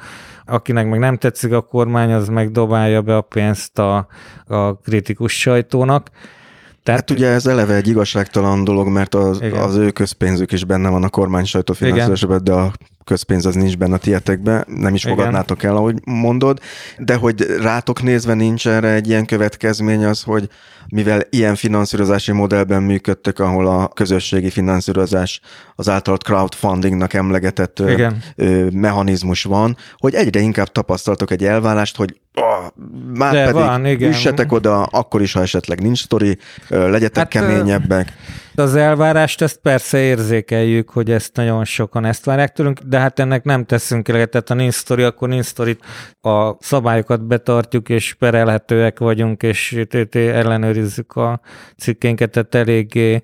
akinek 0.46 0.88
meg 0.88 0.98
nem 0.98 1.16
tetszik 1.16 1.52
a 1.52 1.60
kormány, 1.60 2.12
az 2.12 2.28
meg 2.28 2.50
dobálja 2.50 3.02
be 3.02 3.16
a 3.16 3.20
pénzt 3.20 3.78
a, 3.78 4.06
a 4.46 4.74
kritikus 4.74 5.40
sajtónak. 5.40 6.10
Tehát, 6.82 7.00
hát 7.00 7.10
ugye 7.10 7.28
ez 7.28 7.46
eleve 7.46 7.74
egy 7.74 7.88
igazságtalan 7.88 8.64
dolog, 8.64 8.88
mert 8.88 9.14
az, 9.14 9.42
az 9.52 9.76
ő 9.76 9.90
közpénzük 9.90 10.52
is 10.52 10.64
benne 10.64 10.88
van 10.88 11.02
a 11.02 11.08
kormány 11.08 11.44
sajtófinanszírozásban, 11.44 12.44
de 12.44 12.52
a 12.52 12.72
közpénz 13.04 13.46
az 13.46 13.54
nincs 13.54 13.76
benne 13.76 13.94
a 13.94 13.98
tietekbe, 13.98 14.64
nem 14.66 14.94
is 14.94 15.02
fogadnátok 15.02 15.62
el, 15.62 15.76
ahogy 15.76 16.00
mondod, 16.04 16.60
de 16.98 17.14
hogy 17.14 17.46
rátok 17.62 18.02
nézve 18.02 18.34
nincs 18.34 18.68
erre 18.68 18.88
egy 18.88 19.08
ilyen 19.08 19.26
következmény 19.26 20.04
az, 20.04 20.22
hogy 20.22 20.48
mivel 20.88 21.20
ilyen 21.30 21.54
finanszírozási 21.54 22.32
modellben 22.32 22.82
működtek, 22.82 23.38
ahol 23.38 23.66
a 23.66 23.88
közösségi 23.88 24.50
finanszírozás 24.50 25.40
az 25.74 25.88
általad 25.88 26.22
crowdfundingnak 26.22 27.14
emlegetett 27.14 27.78
Igen. 27.78 28.22
mechanizmus 28.72 29.44
van, 29.44 29.76
hogy 29.96 30.14
egyre 30.14 30.40
inkább 30.40 30.68
tapasztaltok 30.72 31.30
egy 31.30 31.44
elválást, 31.44 31.96
hogy 31.96 32.20
oh, 32.34 32.66
már 33.14 33.32
De 33.32 33.44
pedig 33.44 33.60
van, 33.60 33.86
igen. 33.86 34.10
üssetek 34.10 34.52
oda, 34.52 34.82
akkor 34.82 35.22
is, 35.22 35.32
ha 35.32 35.40
esetleg 35.40 35.80
nincs 35.80 36.02
sztori, 36.02 36.38
legyetek 36.68 37.16
hát, 37.16 37.28
keményebbek. 37.28 38.12
Az 38.60 38.74
elvárást 38.74 39.42
ezt 39.42 39.56
persze 39.56 39.98
érzékeljük, 39.98 40.90
hogy 40.90 41.10
ezt 41.10 41.36
nagyon 41.36 41.64
sokan 41.64 42.04
ezt 42.04 42.24
várják 42.24 42.52
tőlünk, 42.52 42.80
de 42.80 42.98
hát 42.98 43.18
ennek 43.18 43.44
nem 43.44 43.64
teszünk 43.64 44.08
eleget, 44.08 44.30
tehát 44.30 44.50
a 44.50 44.54
nincs 44.54 44.74
sztori, 44.74 45.02
akkor 45.02 45.28
nincs 45.28 45.44
sztori, 45.44 45.76
a 46.20 46.56
szabályokat 46.58 47.26
betartjuk, 47.26 47.88
és 47.88 48.14
perelhetőek 48.14 48.98
vagyunk, 48.98 49.42
és 49.42 49.84
ellenőrizzük 50.12 51.16
a 51.16 51.40
cikkénket, 51.76 52.30
tehát 52.30 52.54
eléggé 52.54 53.22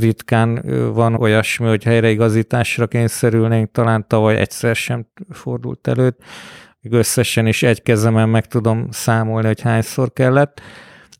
ritkán 0.00 0.62
van 0.94 1.14
olyasmi, 1.14 1.66
hogy 1.68 1.84
helyreigazításra 1.84 2.86
kényszerülnénk, 2.86 3.70
talán 3.70 4.04
tavaly 4.08 4.36
egyszer 4.36 4.76
sem 4.76 5.06
fordult 5.30 5.88
előtt, 5.88 6.18
összesen 6.90 7.46
is 7.46 7.62
egy 7.62 7.82
kezemen 7.82 8.28
meg 8.28 8.46
tudom 8.46 8.86
számolni, 8.90 9.46
hogy 9.46 9.60
hányszor 9.60 10.12
kellett. 10.12 10.60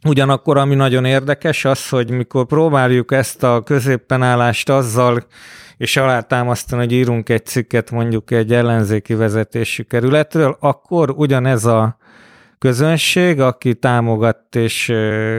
Ugyanakkor, 0.05 0.57
ami 0.57 0.75
nagyon 0.75 1.05
érdekes, 1.05 1.65
az, 1.65 1.89
hogy 1.89 2.11
mikor 2.11 2.47
próbáljuk 2.47 3.13
ezt 3.13 3.43
a 3.43 3.63
középpenállást 3.63 4.69
azzal 4.69 5.27
és 5.77 5.97
alátámasztani, 5.97 6.83
hogy 6.83 6.93
írunk 6.93 7.29
egy 7.29 7.47
cikket 7.47 7.91
mondjuk 7.91 8.31
egy 8.31 8.53
ellenzéki 8.53 9.15
vezetésű 9.15 9.83
kerületről, 9.83 10.57
akkor 10.61 11.11
ugyanez 11.11 11.65
a 11.65 11.97
közönség, 12.63 13.41
aki 13.41 13.75
támogat 13.75 14.57
és 14.57 14.89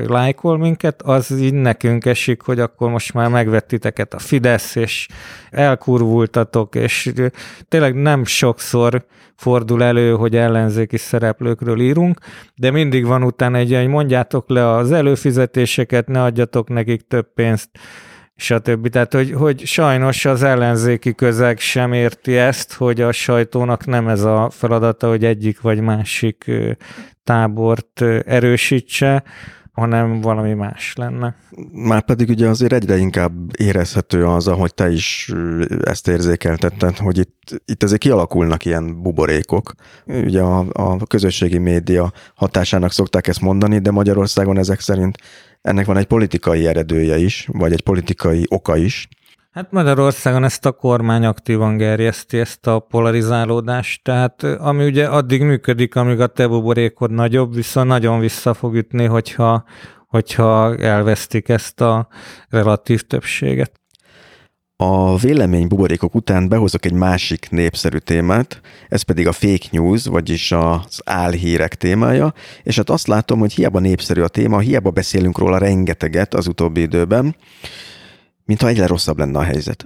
lájkol 0.08 0.58
minket, 0.58 1.02
az 1.02 1.32
így 1.32 1.54
nekünk 1.54 2.06
esik, 2.06 2.42
hogy 2.42 2.60
akkor 2.60 2.90
most 2.90 3.14
már 3.14 3.30
megvettiteket 3.30 4.14
a 4.14 4.20
Fidesz, 4.20 4.76
és 4.76 5.08
elkurvultatok, 5.52 6.76
és 6.76 7.14
tényleg 7.68 7.96
nem 7.96 8.26
sokszor 8.26 9.06
fordul 9.36 9.84
elő, 9.84 10.12
hogy 10.12 10.36
ellenzéki 10.36 10.98
szereplőkről 10.98 11.80
írunk, 11.80 12.20
de 12.56 12.72
mindig 12.72 13.06
van 13.06 13.24
utána 13.24 13.58
egy, 13.58 13.76
hogy 13.76 13.88
mondjátok 13.88 14.50
le 14.50 14.70
az 14.70 14.92
előfizetéseket, 14.92 16.08
ne 16.08 16.24
adjatok 16.24 16.70
nekik 16.70 17.08
több 17.08 17.34
pénzt, 17.34 17.70
stb. 18.36 18.88
Tehát, 18.88 19.14
hogy, 19.14 19.32
hogy 19.32 19.66
sajnos 19.66 20.26
az 20.26 20.44
ellenzéki 20.44 21.16
közeg 21.16 21.60
sem 21.60 21.94
érti 21.94 22.36
ezt, 22.38 22.74
hogy 22.74 23.02
a 23.02 23.12
sajtónak 23.12 23.86
nem 23.86 24.08
ez 24.08 24.22
a 24.22 24.50
feladata, 24.50 25.08
hogy 25.08 25.26
egyik 25.26 25.62
vagy 25.62 25.80
másik 25.80 26.52
tábort 27.24 28.02
erősítse, 28.26 29.24
hanem 29.74 30.22
valami 30.22 30.54
más 30.54 30.94
lenne. 30.96 31.36
Már 31.72 32.06
pedig 32.06 32.30
ugye 32.30 32.48
azért 32.48 32.74
egyre 32.74 32.98
inkább 32.98 33.34
érezhető 33.58 34.26
az, 34.26 34.48
ahogy 34.48 34.74
te 34.74 34.92
is 34.92 35.34
ezt 35.84 36.08
érzékeltetted, 36.08 36.98
hogy 36.98 37.18
itt, 37.18 37.62
itt 37.66 37.84
azért 37.84 38.02
kialakulnak 38.02 38.66
ilyen 38.66 39.02
buborékok. 39.02 39.74
Ugye 40.06 40.42
a, 40.42 40.66
a 40.72 40.98
közösségi 40.98 41.58
média 41.58 42.12
hatásának 42.36 42.92
szokták 42.92 43.28
ezt 43.28 43.42
mondani, 43.42 43.80
de 43.80 43.92
Magyarországon 43.92 44.58
ezek 44.58 44.80
szerint 44.80 45.18
ennek 45.62 45.86
van 45.86 45.98
egy 45.98 46.08
politikai 46.08 46.68
eredője 46.68 47.18
is, 47.18 47.50
vagy 47.52 47.72
egy 47.72 47.84
politikai 47.84 48.46
oka 48.50 48.78
is. 48.78 49.08
Hát 49.54 49.72
Magyarországon 49.72 50.44
ezt 50.44 50.66
a 50.66 50.72
kormány 50.72 51.26
aktívan 51.26 51.78
gerjeszti, 51.78 52.40
ezt 52.40 52.68
a 52.68 52.80
polarizálódást, 52.80 54.04
tehát 54.04 54.44
ami 54.44 54.86
ugye 54.86 55.06
addig 55.06 55.42
működik, 55.42 55.96
amíg 55.96 56.20
a 56.20 56.28
te 56.28 56.48
buborékod 56.48 57.12
nagyobb, 57.12 57.56
viszont 57.56 57.88
nagyon 57.88 58.20
vissza 58.20 58.54
fog 58.54 58.76
ütni, 58.76 59.06
hogyha, 59.06 59.64
hogyha 60.08 60.76
elvesztik 60.76 61.50
ezt 61.50 61.82
a 61.82 62.08
relatív 62.50 63.02
többséget. 63.02 63.72
A 64.76 65.18
vélemény 65.18 65.68
buborékok 65.68 66.16
után 66.16 66.48
behozok 66.50 66.86
egy 66.86 66.94
másik 66.94 67.50
népszerű 67.50 67.98
témát, 67.98 68.62
ez 68.90 69.02
pedig 69.02 69.28
a 69.28 69.32
fake 69.32 69.68
news, 69.72 70.06
vagyis 70.06 70.52
az 70.52 71.02
álhírek 71.06 71.76
témája, 71.76 72.34
és 72.64 72.76
hát 72.76 72.90
azt 72.90 73.08
látom, 73.08 73.40
hogy 73.40 73.54
hiába 73.54 73.80
népszerű 73.80 74.22
a 74.22 74.28
téma, 74.28 74.60
hiába 74.60 74.90
beszélünk 74.90 75.38
róla 75.38 75.58
rengeteget 75.58 76.34
az 76.34 76.48
utóbbi 76.48 76.82
időben, 76.82 77.36
mintha 78.46 78.68
egyre 78.68 78.88
rosszabb 78.88 79.18
lenne 79.18 79.40
a 79.40 79.44
helyzet. 79.44 79.86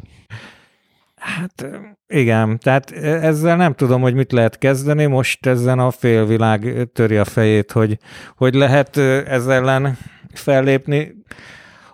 Hát 1.15 1.65
igen, 2.07 2.59
tehát 2.59 2.91
ezzel 3.01 3.55
nem 3.55 3.73
tudom, 3.73 4.01
hogy 4.01 4.13
mit 4.13 4.31
lehet 4.31 4.57
kezdeni, 4.57 5.05
most 5.05 5.45
ezen 5.45 5.79
a 5.79 5.91
félvilág 5.91 6.87
töri 6.93 7.17
a 7.17 7.25
fejét, 7.25 7.71
hogy, 7.71 7.97
hogy 8.35 8.53
lehet 8.53 8.97
ezzel 8.97 9.51
ellen 9.51 9.97
fellépni. 10.33 11.15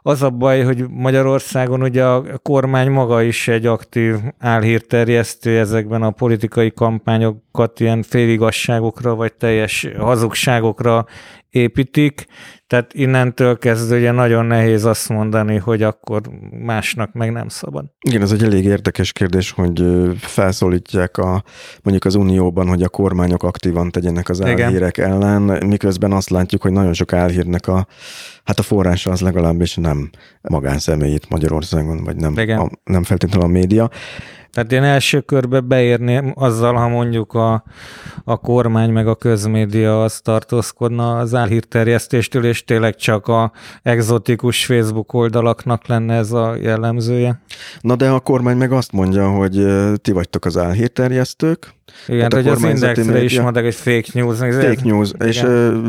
Az 0.06 0.22
a 0.22 0.30
baj, 0.30 0.64
hogy 0.64 0.90
Magyarországon 0.90 1.81
ugye 1.81 2.06
a 2.06 2.38
kormány 2.38 2.90
maga 2.90 3.22
is 3.22 3.48
egy 3.48 3.65
aktív 3.65 4.15
álhírterjesztő 4.40 5.60
ezekben 5.60 6.02
a 6.03 6.11
politikai 6.11 6.72
kampányokat 6.72 7.80
ilyen 7.80 8.02
féligasságokra 8.03 9.15
vagy 9.15 9.34
teljes 9.34 9.88
hazugságokra 9.98 11.06
építik, 11.54 12.26
tehát 12.68 12.94
innentől 12.94 13.58
kezdve 13.58 13.98
ugye 13.98 14.12
nagyon 14.12 14.46
nehéz 14.46 14.86
azt 14.86 15.10
mondani, 15.10 15.58
hogy 15.58 15.84
akkor 15.84 16.22
másnak 16.52 17.14
meg 17.14 17.32
nem 17.32 17.48
szabad. 17.48 17.86
Igen, 18.02 18.22
ez 18.22 18.32
egy 18.32 18.44
elég 18.44 18.66
érdekes 18.66 19.12
kérdés, 19.12 19.52
hogy 19.52 19.84
felszólítják 20.18 21.18
a, 21.18 21.44
mondjuk 21.82 22.06
az 22.06 22.16
Unióban, 22.16 22.68
hogy 22.68 22.84
a 22.84 22.90
kormányok 22.90 23.44
aktívan 23.44 23.92
tegyenek 23.92 24.30
az 24.30 24.42
álhírek 24.42 24.98
Igen. 24.98 25.12
ellen, 25.12 25.66
miközben 25.66 26.12
azt 26.12 26.30
látjuk, 26.30 26.62
hogy 26.62 26.72
nagyon 26.72 26.94
sok 26.94 27.14
álhírnek 27.14 27.68
a, 27.68 27.88
hát 28.44 28.60
a 28.60 28.64
forrása 28.64 29.12
az 29.12 29.22
legalábbis 29.22 29.76
nem 29.76 30.10
magánszemélyét 30.42 31.30
Magyarországon, 31.30 32.04
vagy 32.04 32.16
nem, 32.16 32.34
a, 32.38 32.70
nem 32.84 33.04
feltétlenül 33.04 33.46
a 33.46 33.52
média. 33.52 33.90
Tehát 34.54 34.72
én 34.72 34.84
első 34.84 35.20
körbe 35.20 35.60
beérném 35.60 36.34
azzal, 36.36 36.74
ha 36.74 36.88
mondjuk 36.88 37.34
a, 37.34 37.64
a 38.24 38.38
kormány 38.38 38.92
meg 38.92 39.08
a 39.08 39.16
közmédia 39.16 40.04
az 40.04 40.20
tartózkodna 40.22 41.18
az 41.18 41.34
álhírterjesztéstől, 41.34 42.46
és 42.46 42.64
tényleg 42.64 42.96
csak 42.96 43.28
a 43.28 43.52
exotikus 43.84 44.66
Facebook 44.66 45.14
oldalaknak 45.14 45.88
lenne 45.88 46.16
ez 46.16 46.32
a 46.32 46.56
jellemzője. 46.62 47.42
Na 47.82 47.96
de 47.96 48.10
a 48.10 48.20
kormány 48.20 48.58
meg 48.58 48.72
azt 48.72 48.92
mondja, 48.92 49.30
hogy 49.30 49.68
ti 50.02 50.12
vagytok 50.12 50.46
az 50.46 50.58
álhírterjesztők. 50.58 51.74
Igen, 52.08 52.22
hát 52.22 52.34
hogy 52.34 52.48
az 52.48 52.64
Indexre 52.64 53.04
média, 53.04 53.24
is 53.24 53.40
mondták, 53.40 53.64
hogy 53.64 53.76
fake 53.76 54.08
news. 54.14 54.38
Fake 54.38 54.78
news, 54.84 55.12
igen. 55.14 55.28
és 55.28 55.40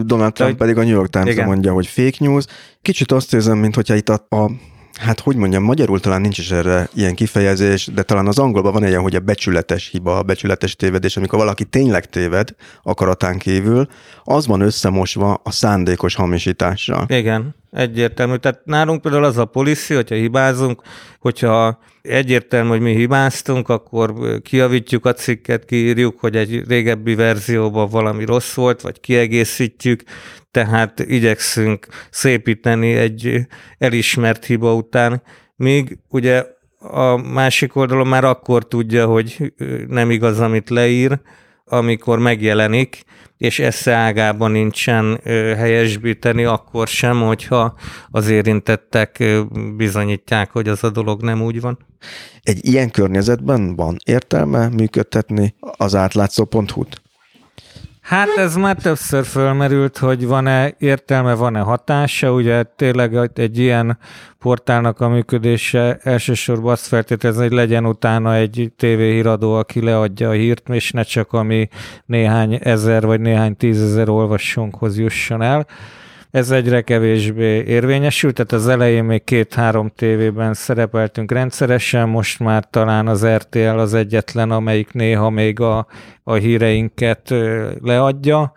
Donald 0.05 0.33
Trump 0.33 0.57
pedig 0.57 0.77
a 0.77 0.83
New 0.83 0.95
York 0.95 1.11
Times 1.11 1.45
mondja, 1.45 1.73
hogy 1.73 1.87
fake 1.87 2.17
news. 2.19 2.45
Kicsit 2.83 3.13
azt 3.13 3.35
érzem, 3.35 3.59
mintha 3.59 3.95
itt 3.95 4.09
a, 4.09 4.27
a 4.37 4.51
Hát 4.99 5.21
hogy 5.21 5.37
mondjam, 5.37 5.63
magyarul 5.63 6.01
talán 6.01 6.21
nincs 6.21 6.39
is 6.39 6.51
erre 6.51 6.89
ilyen 6.95 7.15
kifejezés, 7.15 7.87
de 7.87 8.03
talán 8.03 8.27
az 8.27 8.39
angolban 8.39 8.73
van 8.73 8.87
ilyen, 8.87 9.01
hogy 9.01 9.15
a 9.15 9.21
becsületes 9.21 9.89
hiba, 9.89 10.19
a 10.19 10.23
becsületes 10.23 10.77
tévedés, 10.77 11.17
amikor 11.17 11.39
valaki 11.39 11.65
tényleg 11.65 12.07
téved 12.07 12.55
akaratán 12.83 13.39
kívül, 13.39 13.89
az 14.25 14.47
van 14.47 14.61
összemosva 14.61 15.41
a 15.43 15.51
szándékos 15.51 16.15
hamisítással. 16.15 17.05
Igen, 17.09 17.55
egyértelmű. 17.75 18.37
Tehát 18.37 18.61
nálunk 18.65 19.01
például 19.01 19.25
az 19.25 19.39
a 19.39 19.45
policy, 19.45 19.95
hogyha 19.95 20.15
hibázunk, 20.15 20.83
hogyha 21.19 21.79
egyértelmű, 22.03 22.69
hogy 22.69 22.81
mi 22.81 22.95
hibáztunk, 22.95 23.69
akkor 23.69 24.15
kiavítjuk 24.43 25.07
a 25.07 25.13
cikket, 25.13 25.65
kiírjuk, 25.65 26.21
hogy 26.21 26.37
egy 26.37 26.63
régebbi 26.69 27.15
verzióban 27.15 27.89
valami 27.89 28.25
rossz 28.25 28.55
volt, 28.55 28.81
vagy 28.81 29.01
kiegészítjük, 29.01 30.03
tehát 30.51 31.01
igyekszünk 31.01 31.87
szépíteni 32.11 32.95
egy 32.95 33.47
elismert 33.79 34.45
hiba 34.45 34.75
után, 34.75 35.23
míg 35.57 35.99
ugye 36.09 36.45
a 36.79 37.17
másik 37.17 37.77
oldalon 37.77 38.07
már 38.07 38.25
akkor 38.25 38.69
tudja, 38.69 39.07
hogy 39.07 39.53
nem 39.89 40.11
igaz, 40.11 40.41
amit 40.41 40.71
leír, 40.71 41.21
amikor 41.65 42.19
megjelenik, 42.19 43.05
és 43.37 43.59
esze 43.59 43.93
ágában 43.93 44.51
nincsen 44.51 45.21
helyesbíteni, 45.57 46.45
akkor 46.45 46.89
sem, 46.89 47.21
hogyha 47.21 47.77
az 48.11 48.29
érintettek 48.29 49.25
bizonyítják, 49.77 50.51
hogy 50.51 50.69
az 50.69 50.85
a 50.85 50.91
dolog 50.91 51.23
nem 51.23 51.43
úgy 51.43 51.61
van. 51.61 51.79
Egy 52.43 52.67
ilyen 52.67 52.91
környezetben 52.91 53.77
van 53.77 53.97
értelme 54.05 54.69
működtetni 54.69 55.55
az 55.61 55.95
átlátszó.hu-t? 55.95 57.03
Hát 58.05 58.29
ez 58.37 58.57
már 58.57 58.77
többször 58.77 59.25
fölmerült, 59.25 59.99
hogy 59.99 60.27
van-e 60.27 60.75
értelme, 60.79 61.35
van-e 61.35 61.61
hatása. 61.61 62.33
Ugye 62.33 62.63
tényleg 62.63 63.31
egy 63.35 63.59
ilyen 63.59 63.99
portálnak 64.39 65.01
a 65.01 65.09
működése 65.09 65.99
elsősorban 66.03 66.73
azt 66.73 66.87
feltételez, 66.87 67.37
hogy 67.37 67.53
legyen 67.53 67.87
utána 67.87 68.35
egy 68.35 68.73
tévéhíradó, 68.77 69.55
aki 69.55 69.81
leadja 69.81 70.29
a 70.29 70.33
hírt, 70.33 70.69
és 70.69 70.91
ne 70.91 71.03
csak 71.03 71.33
ami 71.33 71.69
néhány 72.07 72.59
ezer 72.63 73.07
vagy 73.07 73.21
néhány 73.21 73.57
tízezer 73.57 74.09
olvasónkhoz 74.09 74.99
jusson 74.99 75.43
el 75.43 75.67
ez 76.35 76.51
egyre 76.51 76.81
kevésbé 76.81 77.63
érvényesült, 77.67 78.35
tehát 78.35 78.53
az 78.53 78.69
elején 78.69 79.05
még 79.05 79.25
két-három 79.25 79.93
tévében 79.97 80.55
szerepeltünk 80.55 81.33
rendszeresen, 81.33 82.09
most 82.09 82.39
már 82.39 82.65
talán 82.71 83.09
az 83.09 83.27
RTL 83.27 83.79
az 83.79 83.95
egyetlen, 83.95 84.51
amelyik 84.51 84.93
néha 84.93 85.31
még 85.31 85.61
a, 85.61 85.87
a 86.23 86.35
híreinket 86.35 87.35
leadja. 87.83 88.53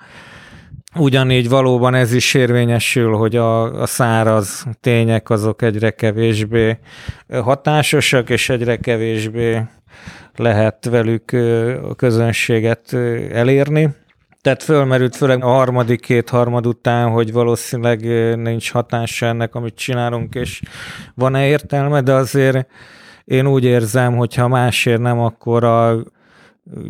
Ugyanígy 0.96 1.50
valóban 1.50 1.94
ez 1.94 2.14
is 2.14 2.34
érvényesül, 2.34 3.14
hogy 3.14 3.36
a, 3.36 3.82
a 3.82 3.86
száraz 3.86 4.66
tények 4.82 5.30
azok 5.30 5.62
egyre 5.62 5.90
kevésbé 5.90 6.78
hatásosak, 7.28 8.30
és 8.30 8.50
egyre 8.50 8.76
kevésbé 8.76 9.62
lehet 10.36 10.86
velük 10.86 11.32
a 11.90 11.96
közönséget 11.96 12.94
elérni. 13.32 13.90
Tehát 14.48 14.64
fölmerült 14.64 15.16
főleg 15.16 15.44
a 15.44 15.48
harmadik 15.48 16.02
két 16.02 16.30
harmad 16.30 16.68
után, 16.68 17.10
hogy 17.10 17.32
valószínűleg 17.32 18.00
nincs 18.38 18.72
hatása 18.72 19.26
ennek, 19.26 19.56
amit 19.56 19.76
csinálunk, 19.76 20.36
és 20.36 20.62
van-e 21.16 21.48
értelme, 21.48 22.02
de 22.02 22.14
azért 22.14 22.68
én 23.26 23.48
úgy 23.48 23.64
érzem, 23.64 24.16
hogy 24.16 24.36
ha 24.36 24.48
másért 24.48 25.02
nem, 25.02 25.20
akkor 25.20 25.64
a 25.64 25.98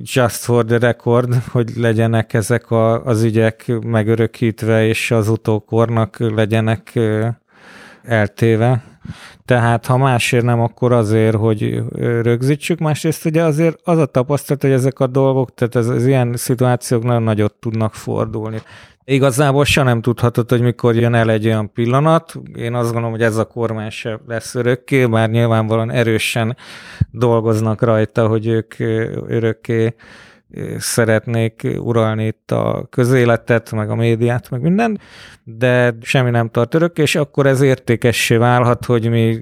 just 0.02 0.36
for 0.36 0.66
the 0.66 0.78
record, 0.78 1.34
hogy 1.52 1.70
legyenek 1.76 2.34
ezek 2.34 2.72
a, 2.72 3.06
az 3.06 3.24
ügyek 3.24 3.72
megörökítve, 3.86 4.86
és 4.86 5.12
az 5.12 5.30
utókornak 5.30 6.18
legyenek 6.20 7.00
eltéve. 8.04 8.84
Tehát 9.46 9.86
ha 9.86 9.98
másért 9.98 10.44
nem, 10.44 10.62
akkor 10.62 10.92
azért, 10.92 11.36
hogy 11.36 11.84
rögzítsük. 11.98 12.80
Másrészt 12.80 13.26
ugye 13.26 13.44
azért 13.44 13.80
az 13.84 13.98
a 13.98 14.06
tapasztalat, 14.06 14.62
hogy 14.62 14.72
ezek 14.72 15.00
a 15.00 15.08
dolgok, 15.08 15.54
tehát 15.54 15.76
ez, 15.76 15.88
az 15.88 16.06
ilyen 16.06 16.36
szituációk 16.36 17.04
nagyon 17.04 17.24
nagyot 17.24 17.54
tudnak 17.54 17.94
fordulni. 17.94 18.62
Igazából 19.10 19.66
se 19.66 19.84
nem 19.84 20.02
tudhatod, 20.02 20.50
hogy 20.50 20.62
mikor 20.62 20.96
jön 20.96 21.14
el 21.14 21.32
egy 21.32 21.46
olyan 21.46 21.72
pillanat. 21.74 22.34
Én 22.56 22.74
azt 22.74 22.86
gondolom, 22.86 23.12
hogy 23.12 23.22
ez 23.22 23.38
a 23.38 23.46
kormány 23.46 23.90
se 23.90 24.20
lesz 24.28 24.56
örökké, 24.56 25.06
bár 25.06 25.30
nyilvánvalóan 25.30 25.92
erősen 25.92 26.58
dolgoznak 27.12 27.82
rajta, 27.82 28.28
hogy 28.28 28.48
ők 28.48 28.80
örökké 29.28 29.96
szeretnék 30.78 31.68
uralni 31.78 32.26
itt 32.26 32.52
a 32.52 32.88
közéletet, 32.90 33.72
meg 33.72 33.90
a 33.90 33.96
médiát, 33.96 34.50
meg 34.50 34.62
minden, 34.62 35.00
de 35.44 35.96
semmi 36.02 36.30
nem 36.30 36.50
tart 36.50 36.74
örök, 36.74 36.98
és 36.98 37.16
akkor 37.16 37.46
ez 37.46 37.62
értékessé 37.62 38.36
válhat, 38.36 38.86
hogy 38.86 39.10
mi 39.10 39.40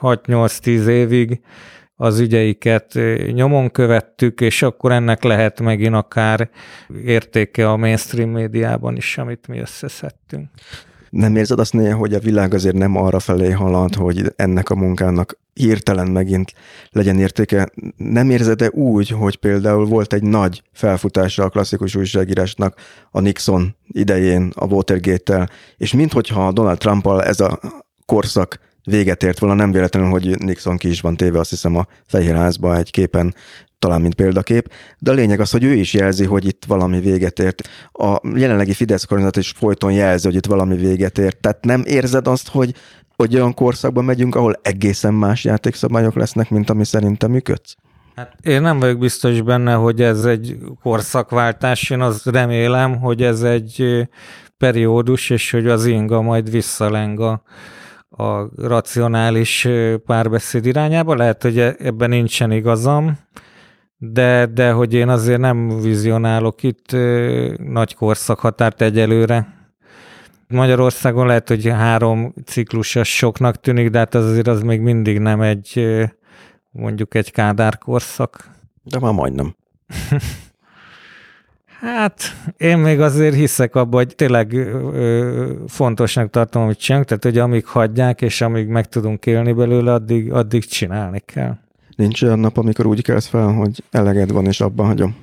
6-8-10 0.00 0.86
évig 0.86 1.40
az 1.96 2.18
ügyeiket 2.20 2.98
nyomon 3.32 3.70
követtük, 3.70 4.40
és 4.40 4.62
akkor 4.62 4.92
ennek 4.92 5.22
lehet 5.22 5.60
megint 5.60 5.94
akár 5.94 6.50
értéke 7.04 7.70
a 7.70 7.76
mainstream 7.76 8.30
médiában 8.30 8.96
is, 8.96 9.18
amit 9.18 9.48
mi 9.48 9.58
összeszedtünk. 9.58 10.48
Nem 11.10 11.36
érzed 11.36 11.58
azt 11.58 11.72
néha, 11.72 11.96
hogy 11.96 12.14
a 12.14 12.18
világ 12.18 12.54
azért 12.54 12.76
nem 12.76 12.96
arra 12.96 13.18
felé 13.18 13.50
halad, 13.50 13.94
hogy 13.94 14.32
ennek 14.36 14.70
a 14.70 14.74
munkának 14.74 15.38
hirtelen 15.54 16.06
megint 16.06 16.52
legyen 16.90 17.18
értéke. 17.18 17.70
Nem 17.96 18.30
érzed-e 18.30 18.70
úgy, 18.70 19.08
hogy 19.08 19.36
például 19.36 19.84
volt 19.84 20.12
egy 20.12 20.22
nagy 20.22 20.62
felfutása 20.72 21.44
a 21.44 21.48
klasszikus 21.48 21.94
újságírásnak 21.94 22.80
a 23.10 23.20
Nixon 23.20 23.76
idején, 23.86 24.52
a 24.54 24.64
Watergate-tel, 24.64 25.50
és 25.76 25.92
minthogyha 25.92 26.52
Donald 26.52 26.78
Trumpal 26.78 27.22
ez 27.22 27.40
a 27.40 27.60
korszak 28.06 28.58
véget 28.84 29.22
ért 29.22 29.38
volna, 29.38 29.54
nem 29.54 29.72
véletlenül, 29.72 30.10
hogy 30.10 30.38
Nixon 30.38 30.76
ki 30.76 30.88
is 30.88 31.00
van 31.00 31.16
téve, 31.16 31.38
azt 31.38 31.50
hiszem 31.50 31.76
a 31.76 31.86
Fehérházba 32.06 32.76
egy 32.76 32.90
képen 32.90 33.34
talán 33.78 34.00
mint 34.00 34.14
példakép, 34.14 34.72
de 34.98 35.10
a 35.10 35.14
lényeg 35.14 35.40
az, 35.40 35.50
hogy 35.50 35.64
ő 35.64 35.72
is 35.72 35.92
jelzi, 35.94 36.24
hogy 36.24 36.46
itt 36.46 36.64
valami 36.64 37.00
véget 37.00 37.38
ért. 37.38 37.68
A 37.92 38.20
jelenlegi 38.36 38.72
Fidesz 38.72 39.04
kormányzat 39.04 39.36
is 39.36 39.52
folyton 39.56 39.92
jelzi, 39.92 40.26
hogy 40.26 40.36
itt 40.36 40.46
valami 40.46 40.76
véget 40.76 41.18
ért. 41.18 41.40
Tehát 41.40 41.64
nem 41.64 41.82
érzed 41.86 42.26
azt, 42.26 42.48
hogy, 42.48 42.74
hogy 43.16 43.34
olyan 43.34 43.54
korszakban 43.54 44.04
megyünk, 44.04 44.34
ahol 44.34 44.58
egészen 44.62 45.14
más 45.14 45.44
játékszabályok 45.44 46.14
lesznek, 46.14 46.50
mint 46.50 46.70
ami 46.70 46.84
szerintem 46.84 47.30
működsz? 47.30 47.76
Hát 48.16 48.36
én 48.42 48.60
nem 48.60 48.78
vagyok 48.78 48.98
biztos 48.98 49.40
benne, 49.42 49.74
hogy 49.74 50.02
ez 50.02 50.24
egy 50.24 50.58
korszakváltás, 50.82 51.90
én 51.90 52.00
azt 52.00 52.26
remélem, 52.26 52.98
hogy 53.00 53.22
ez 53.22 53.42
egy 53.42 54.06
periódus, 54.58 55.30
és 55.30 55.50
hogy 55.50 55.68
az 55.68 55.86
inga 55.86 56.22
majd 56.22 56.50
visszaleng 56.50 57.20
a, 57.20 57.42
a 58.08 58.48
racionális 58.56 59.68
párbeszéd 60.06 60.66
irányába. 60.66 61.14
Lehet, 61.14 61.42
hogy 61.42 61.58
e, 61.58 61.76
ebben 61.78 62.08
nincsen 62.08 62.50
igazam, 62.50 63.18
de, 63.96 64.46
de 64.46 64.70
hogy 64.70 64.94
én 64.94 65.08
azért 65.08 65.40
nem 65.40 65.80
vizionálok 65.80 66.62
itt 66.62 66.92
nagy 67.58 67.94
korszakhatárt 67.94 68.82
egyelőre. 68.82 69.63
Magyarországon 70.54 71.26
lehet, 71.26 71.48
hogy 71.48 71.66
három 71.66 72.34
ciklusos 72.44 73.16
soknak 73.16 73.60
tűnik, 73.60 73.90
de 73.90 73.98
hát 73.98 74.14
az 74.14 74.24
azért 74.24 74.46
az 74.46 74.62
még 74.62 74.80
mindig 74.80 75.18
nem 75.18 75.40
egy 75.40 75.84
mondjuk 76.70 77.14
egy 77.14 77.30
Kádár 77.30 77.78
korszak. 77.78 78.50
De 78.82 78.98
már 78.98 79.12
majdnem. 79.12 79.56
hát 81.80 82.22
én 82.56 82.78
még 82.78 83.00
azért 83.00 83.34
hiszek 83.34 83.74
abban, 83.74 84.04
hogy 84.04 84.14
tényleg 84.16 84.52
ö, 84.52 85.52
fontosnak 85.68 86.30
tartom, 86.30 86.62
amit 86.62 86.78
csinálunk, 86.78 87.08
tehát 87.08 87.24
hogy 87.24 87.38
amíg 87.38 87.66
hagyják, 87.66 88.22
és 88.22 88.40
amíg 88.40 88.66
meg 88.66 88.86
tudunk 88.86 89.26
élni 89.26 89.52
belőle, 89.52 89.92
addig, 89.92 90.32
addig 90.32 90.64
csinálni 90.64 91.22
kell. 91.24 91.56
Nincs 91.96 92.22
olyan 92.22 92.38
nap, 92.38 92.56
amikor 92.56 92.86
úgy 92.86 93.02
kelsz 93.02 93.26
fel, 93.26 93.52
hogy 93.52 93.82
eleged 93.90 94.32
van, 94.32 94.46
és 94.46 94.60
abban 94.60 94.86
hagyom. 94.86 95.16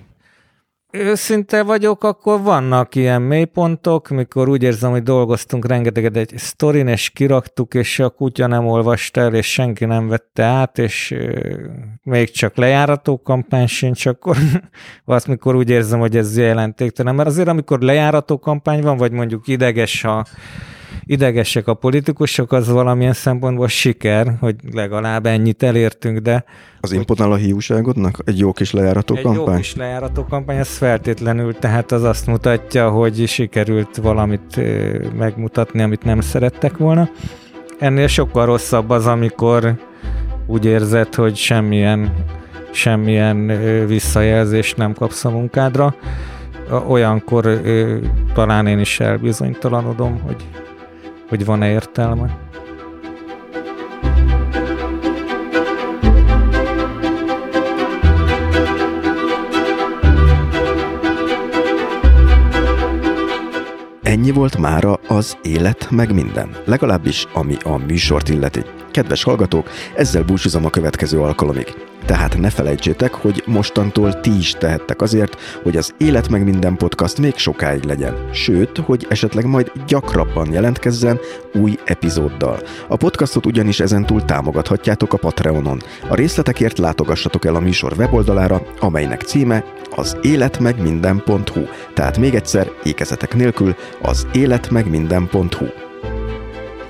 Őszinte 0.93 1.63
vagyok, 1.63 2.03
akkor 2.03 2.41
vannak 2.41 2.95
ilyen 2.95 3.21
mélypontok, 3.21 4.09
mikor 4.09 4.49
úgy 4.49 4.63
érzem, 4.63 4.91
hogy 4.91 5.03
dolgoztunk 5.03 5.67
rengeteget 5.67 6.15
egy 6.15 6.33
sztorin, 6.35 6.87
és 6.87 7.09
kiraktuk, 7.09 7.73
és 7.73 7.99
a 7.99 8.09
kutya 8.09 8.47
nem 8.47 8.67
olvasta 8.67 9.21
el, 9.21 9.33
és 9.33 9.51
senki 9.51 9.85
nem 9.85 10.07
vette 10.07 10.43
át, 10.43 10.77
és 10.77 11.15
még 12.03 12.31
csak 12.31 12.55
lejárató 12.55 13.21
kampány 13.21 13.67
sincs, 13.67 14.05
akkor 14.05 14.37
azt 15.05 15.27
mikor 15.27 15.55
úgy 15.55 15.69
érzem, 15.69 15.99
hogy 15.99 16.17
ez 16.17 16.37
jelentéktelen. 16.37 17.15
Mert 17.15 17.29
azért, 17.29 17.47
amikor 17.47 17.79
lejárató 17.79 18.39
kampány 18.39 18.81
van, 18.81 18.97
vagy 18.97 19.11
mondjuk 19.11 19.47
ideges 19.47 20.03
a 20.03 20.25
idegesek 21.03 21.67
a 21.67 21.73
politikusok, 21.73 22.51
az 22.51 22.69
valamilyen 22.69 23.13
szempontból 23.13 23.67
siker, 23.67 24.35
hogy 24.39 24.55
legalább 24.73 25.25
ennyit 25.25 25.63
elértünk, 25.63 26.17
de... 26.17 26.43
Az 26.79 26.91
imponál 26.91 27.31
a 27.31 27.35
hiúságodnak? 27.35 28.17
Egy 28.25 28.39
jó 28.39 28.51
kis 28.51 28.71
lejárató 28.71 29.15
egy 29.15 29.21
kampány? 29.23 29.43
Egy 29.43 29.49
jó 29.49 29.55
kis 29.55 29.75
lejárató 29.75 30.25
kampány, 30.25 30.57
ez 30.57 30.77
feltétlenül, 30.77 31.53
tehát 31.53 31.91
az 31.91 32.03
azt 32.03 32.27
mutatja, 32.27 32.89
hogy 32.89 33.27
sikerült 33.27 33.95
valamit 33.95 34.59
megmutatni, 35.17 35.81
amit 35.81 36.03
nem 36.03 36.21
szerettek 36.21 36.77
volna. 36.77 37.09
Ennél 37.79 38.07
sokkal 38.07 38.45
rosszabb 38.45 38.89
az, 38.89 39.05
amikor 39.07 39.75
úgy 40.47 40.65
érzed, 40.65 41.15
hogy 41.15 41.35
semmilyen, 41.35 42.13
semmilyen 42.71 43.47
visszajelzést 43.87 44.77
nem 44.77 44.93
kapsz 44.93 45.25
a 45.25 45.29
munkádra. 45.29 45.95
Olyankor 46.87 47.61
talán 48.33 48.67
én 48.67 48.79
is 48.79 48.99
elbizonytalanodom, 48.99 50.19
hogy 50.25 50.47
hogy 51.31 51.45
van-e 51.45 51.69
értelme. 51.71 52.37
Ennyi 64.01 64.31
volt 64.31 64.57
mára 64.57 64.93
az 64.93 65.37
élet 65.41 65.87
meg 65.91 66.13
minden, 66.13 66.55
legalábbis 66.65 67.27
ami 67.33 67.55
a 67.63 67.77
műsort 67.77 68.29
illeti. 68.29 68.63
Kedves 68.91 69.23
hallgatók, 69.23 69.69
ezzel 69.95 70.23
búcsúzom 70.23 70.65
a 70.65 70.69
következő 70.69 71.19
alkalomig. 71.19 71.73
Tehát 72.05 72.37
ne 72.37 72.49
felejtsétek, 72.49 73.13
hogy 73.13 73.43
mostantól 73.45 74.19
ti 74.19 74.37
is 74.37 74.51
tehettek 74.51 75.01
azért, 75.01 75.37
hogy 75.63 75.77
az 75.77 75.93
Élet 75.97 76.29
meg 76.29 76.43
minden 76.43 76.75
podcast 76.75 77.19
még 77.19 77.35
sokáig 77.35 77.83
legyen. 77.83 78.29
Sőt, 78.33 78.77
hogy 78.77 79.05
esetleg 79.09 79.45
majd 79.45 79.71
gyakrabban 79.87 80.51
jelentkezzen 80.51 81.19
új 81.53 81.77
epizóddal. 81.85 82.59
A 82.87 82.95
podcastot 82.95 83.45
ugyanis 83.45 83.79
ezentúl 83.79 84.25
támogathatjátok 84.25 85.13
a 85.13 85.17
Patreonon. 85.17 85.81
A 86.09 86.15
részletekért 86.15 86.77
látogassatok 86.77 87.45
el 87.45 87.55
a 87.55 87.59
műsor 87.59 87.93
weboldalára, 87.97 88.61
amelynek 88.79 89.21
címe 89.21 89.63
az 89.95 90.17
életmegminden.hu. 90.21 91.61
Tehát 91.93 92.17
még 92.17 92.35
egyszer, 92.35 92.71
ékezetek 92.83 93.35
nélkül, 93.35 93.75
az 94.01 94.27
életmegminden.hu. 94.33 95.90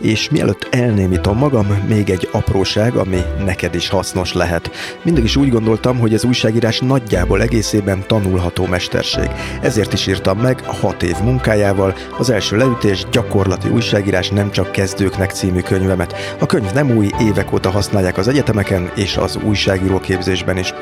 És 0.02 0.30
mielőtt 0.30 0.68
elnémítom 0.72 1.38
magam, 1.38 1.66
még 1.88 2.10
egy 2.10 2.30
apróság, 2.32 2.96
ami 2.96 3.22
neked 3.46 3.76
is 3.76 3.90
hasznos 3.90 4.34
lehet. 4.34 4.72
Mindig 5.02 5.24
is 5.24 5.36
úgy 5.36 5.50
gondoltam, 5.50 6.00
hogy 6.00 6.14
az 6.14 6.24
újságírás 6.24 6.80
nagyjából 6.80 7.42
egészében 7.42 8.04
tanulható 8.08 8.66
mesterség. 8.66 9.30
Ezért 9.62 9.94
is 9.94 10.08
írtam 10.08 10.38
meg 10.38 10.64
a 10.66 10.76
hat 10.76 11.04
év 11.04 11.16
munkájával 11.24 11.96
az 12.18 12.30
első 12.30 12.58
leütés 12.58 13.06
gyakorlati 13.12 13.70
újságírás 13.70 14.30
nem 14.30 14.52
csak 14.52 14.72
kezdőknek 14.72 15.32
című 15.32 15.60
könyvemet. 15.60 16.36
A 16.40 16.46
könyv 16.46 16.72
nem 16.74 16.98
új, 16.98 17.10
évek 17.20 17.54
óta 17.54 17.70
használják 17.70 18.18
az 18.18 18.28
egyetemeken 18.28 18.92
és 18.96 19.18
az 19.18 19.38
újságíró 19.44 20.00
képzésben 20.00 20.58
is. 20.58 20.74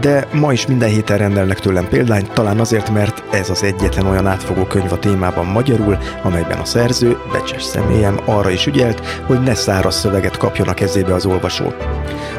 De 0.00 0.26
ma 0.32 0.52
is 0.52 0.66
minden 0.66 0.88
héten 0.88 1.18
rendelnek 1.18 1.60
tőlem 1.60 1.88
példányt, 1.88 2.32
talán 2.32 2.60
azért, 2.60 2.90
mert 2.90 3.22
ez 3.34 3.50
az 3.50 3.62
egyetlen 3.62 4.06
olyan 4.06 4.26
átfogó 4.26 4.64
könyv 4.64 4.92
a 4.92 4.98
témában 4.98 5.46
magyarul, 5.46 5.98
amelyben 6.22 6.58
a 6.58 6.64
szerző, 6.64 7.16
becses 7.32 7.62
személyem 7.62 8.20
arra 8.24 8.50
is 8.58 8.66
ügyelt, 8.66 9.00
hogy 9.00 9.40
ne 9.40 9.54
száraz 9.54 9.94
szöveget 9.94 10.36
kapjon 10.36 10.68
a 10.68 10.74
kezébe 10.74 11.14
az 11.14 11.26
olvasó. 11.26 11.64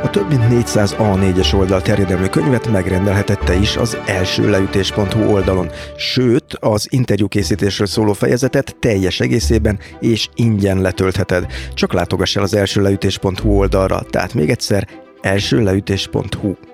A 0.03 0.09
több 0.09 0.29
mint 0.29 0.49
400 0.49 0.95
A4-es 0.99 1.55
oldal 1.55 1.81
terjedelmű 1.81 2.25
könyvet 2.25 2.71
megrendelhetette 2.71 3.53
is 3.53 3.75
az 3.75 3.97
első 4.05 4.49
leütés.hu 4.49 5.31
oldalon, 5.33 5.69
sőt, 5.97 6.53
az 6.59 6.87
interjúkészítésről 6.89 7.87
szóló 7.87 8.13
fejezetet 8.13 8.75
teljes 8.79 9.19
egészében 9.19 9.79
és 9.99 10.29
ingyen 10.35 10.81
letöltheted. 10.81 11.45
Csak 11.73 11.93
látogass 11.93 12.35
el 12.35 12.43
az 12.43 12.53
első 12.53 12.81
leütés.hu 12.81 13.49
oldalra, 13.49 14.01
tehát 14.09 14.33
még 14.33 14.49
egyszer 14.49 14.87
elsőleütés.hu. 15.21 16.68